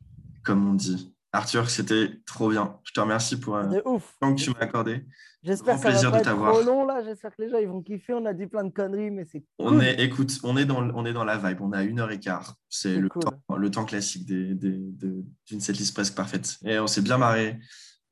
comme 0.42 0.66
on 0.68 0.74
dit. 0.74 1.10
Arthur, 1.32 1.68
c'était 1.68 2.12
trop 2.26 2.48
bien. 2.48 2.78
Je 2.84 2.92
te 2.92 3.00
remercie 3.00 3.38
pour 3.40 3.56
euh, 3.56 3.80
ouf. 3.86 4.14
le 4.22 4.26
temps 4.28 4.34
que 4.36 4.40
tu 4.40 4.50
m'as 4.50 4.60
accordé. 4.60 5.04
J'espère 5.42 5.74
que 5.74 5.82
ça 5.82 5.88
plaisir 5.90 6.10
va 6.12 6.16
de 6.18 6.20
être 6.20 6.24
t'avoir. 6.26 6.52
trop 6.52 6.62
long 6.62 6.86
là. 6.86 7.02
J'espère 7.04 7.34
que 7.34 7.42
les 7.42 7.50
gens 7.50 7.58
ils 7.58 7.66
vont 7.66 7.82
kiffer. 7.82 8.14
On 8.14 8.24
a 8.24 8.32
dit 8.32 8.46
plein 8.46 8.62
de 8.62 8.70
conneries, 8.72 9.10
mais 9.10 9.24
c'est 9.26 9.44
On 9.58 9.70
cool. 9.70 9.82
est, 9.82 10.00
écoute, 10.02 10.38
on 10.44 10.56
est 10.56 10.64
dans, 10.64 10.88
on 10.90 11.04
est 11.04 11.12
dans 11.12 11.24
la 11.24 11.36
vibe. 11.36 11.60
On 11.60 11.72
a 11.72 11.82
une 11.82 11.98
heure 11.98 12.12
et 12.12 12.20
quart. 12.20 12.54
C'est 12.68 12.96
le, 12.96 13.08
cool. 13.08 13.22
temps, 13.24 13.56
le 13.56 13.68
temps 13.70 13.84
classique 13.84 14.24
des- 14.26 14.54
des- 14.54 14.78
de- 14.78 15.24
d'une 15.48 15.60
setlist 15.60 15.92
presque 15.92 16.14
parfaite. 16.14 16.56
Et 16.64 16.78
on 16.78 16.86
s'est 16.86 17.02
bien 17.02 17.18
marré. 17.18 17.58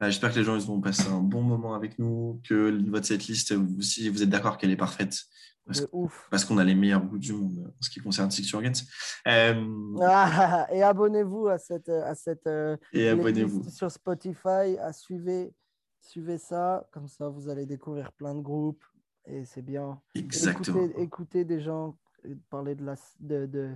Euh, 0.03 0.07
J'espère 0.11 0.33
que 0.33 0.39
les 0.39 0.45
gens 0.45 0.57
ils 0.57 0.67
vont 0.67 0.81
passer 0.81 1.09
un 1.09 1.21
bon 1.21 1.43
moment 1.43 1.75
avec 1.75 1.99
nous, 1.99 2.41
que 2.49 2.91
votre 2.91 3.07
setlist, 3.07 3.53
vous 3.53 3.79
aussi, 3.79 4.09
vous 4.09 4.23
êtes 4.23 4.31
d'accord 4.31 4.59
qu'elle 4.59 4.71
est 4.71 4.77
parfaite. 4.77 5.15
Parce 6.31 6.45
qu'on 6.45 6.59
a 6.59 6.65
les 6.65 6.75
meilleurs 6.75 7.05
goûts 7.05 7.19
du 7.19 7.33
monde 7.33 7.73
en 7.79 7.83
ce 7.83 7.89
qui 7.89 8.01
concerne 8.01 8.31
Six 8.33 8.53
Organs. 8.53 8.73
Euh, 9.29 9.97
Ah, 10.01 10.67
et 10.73 10.83
abonnez-vous 10.83 11.47
à 11.47 11.59
cette 11.59 11.89
à 11.89 12.17
cette 12.17 12.49
euh, 12.49 12.77
et 12.93 13.09
abonnez-vous. 13.09 13.71
sur 13.71 13.89
Spotify. 13.91 14.77
À 14.81 14.93
suivez 14.93 15.55
suivez 16.01 16.39
ça. 16.39 16.85
Comme 16.91 17.07
ça, 17.07 17.29
vous 17.29 17.49
allez 17.49 17.65
découvrir 17.65 18.11
plein 18.13 18.35
de 18.35 18.41
groupes 18.41 18.83
et 19.25 19.45
c'est 19.45 19.63
bien. 19.63 20.01
Exactement. 20.17 20.85
Écoutez, 20.85 21.03
écoutez 21.03 21.45
des 21.45 21.61
gens 21.61 21.97
euh, 22.27 22.35
parler 22.51 22.75
de, 22.75 22.85
la, 22.85 22.97
de, 23.21 23.47
de, 23.47 23.71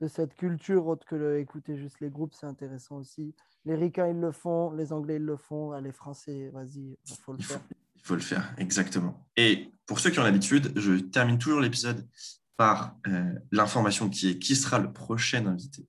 de 0.00 0.08
cette 0.08 0.34
culture 0.34 0.86
autre 0.86 1.06
que 1.06 1.14
le, 1.14 1.38
écouter 1.40 1.76
juste 1.76 2.00
les 2.00 2.10
groupes, 2.10 2.34
c'est 2.34 2.46
intéressant 2.46 2.96
aussi. 2.96 3.34
Les 3.66 3.74
Ricains, 3.74 4.08
ils 4.08 4.20
le 4.20 4.32
font, 4.32 4.70
les 4.72 4.92
Anglais, 4.92 5.16
ils 5.16 5.24
le 5.24 5.36
font, 5.36 5.72
les 5.78 5.92
Français, 5.92 6.50
vas-y, 6.54 6.96
il 7.06 7.16
faut 7.22 7.32
le 7.32 7.38
Il 7.38 7.44
faut, 7.44 7.52
faire. 7.54 7.62
il 7.96 8.02
faut 8.02 8.14
le 8.14 8.20
faire, 8.20 8.54
exactement. 8.58 9.26
Et 9.36 9.70
pour 9.86 10.00
ceux 10.00 10.10
qui 10.10 10.18
ont 10.18 10.22
l'habitude, 10.24 10.72
je 10.76 10.94
termine 10.94 11.38
toujours 11.38 11.60
l'épisode 11.60 12.08
par 12.56 12.96
euh, 13.06 13.34
l'information 13.52 14.08
qui 14.08 14.30
est 14.30 14.38
qui 14.38 14.56
sera 14.56 14.78
le 14.78 14.92
prochain 14.92 15.46
invité. 15.46 15.86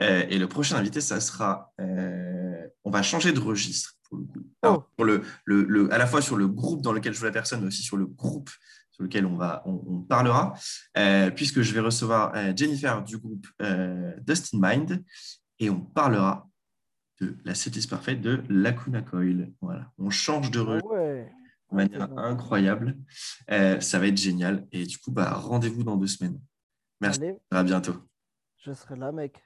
Euh, 0.00 0.24
et 0.28 0.38
le 0.38 0.48
prochain 0.48 0.76
invité, 0.76 1.00
ça 1.00 1.20
sera. 1.20 1.72
euh, 1.80 2.66
on 2.84 2.90
va 2.90 3.02
changer 3.02 3.32
de 3.32 3.40
registre 3.40 3.94
pour 4.08 4.18
le 4.18 4.24
coup. 4.24 4.40
Alors, 4.62 4.88
pour 4.96 5.04
le, 5.06 5.22
le, 5.46 5.64
le- 5.64 5.92
à 5.92 5.98
la 5.98 6.06
fois 6.06 6.20
sur 6.22 6.36
le 6.36 6.46
groupe 6.48 6.82
dans 6.82 6.92
lequel 6.92 7.14
joue 7.14 7.24
la 7.24 7.30
personne, 7.30 7.60
mais 7.60 7.66
aussi 7.68 7.82
sur 7.82 7.96
le 7.96 8.06
groupe 8.06 8.50
sur 8.94 9.02
lequel 9.02 9.26
on, 9.26 9.36
va, 9.36 9.62
on, 9.66 9.82
on 9.86 10.00
parlera, 10.02 10.54
euh, 10.96 11.30
puisque 11.30 11.62
je 11.62 11.74
vais 11.74 11.80
recevoir 11.80 12.32
euh, 12.36 12.52
Jennifer 12.56 13.02
du 13.02 13.18
groupe 13.18 13.46
euh, 13.60 14.14
Dust 14.20 14.54
in 14.54 14.58
Mind 14.62 15.04
et 15.58 15.68
on 15.68 15.80
parlera 15.80 16.48
de 17.20 17.36
la 17.44 17.54
setlist 17.54 17.90
parfaite 17.90 18.20
de 18.20 18.42
Lacuna 18.48 19.02
Coil. 19.02 19.52
Voilà, 19.60 19.90
on 19.98 20.10
change 20.10 20.50
de 20.52 20.60
Ah 20.60 20.64
registre 20.64 20.92
ouais. 20.92 21.32
de 21.70 21.76
manière 21.76 22.18
incroyable. 22.18 22.96
Euh, 23.50 23.80
ça 23.80 23.98
va 23.98 24.06
être 24.06 24.16
génial. 24.16 24.66
Et 24.70 24.84
du 24.86 24.98
coup, 24.98 25.10
bah, 25.10 25.32
rendez-vous 25.32 25.82
dans 25.82 25.96
deux 25.96 26.06
semaines. 26.06 26.40
Merci. 27.00 27.20
Allez, 27.22 27.36
À 27.50 27.64
bientôt. 27.64 27.96
je 28.58 28.72
serai 28.72 28.96
là, 28.96 29.10
mec. 29.10 29.42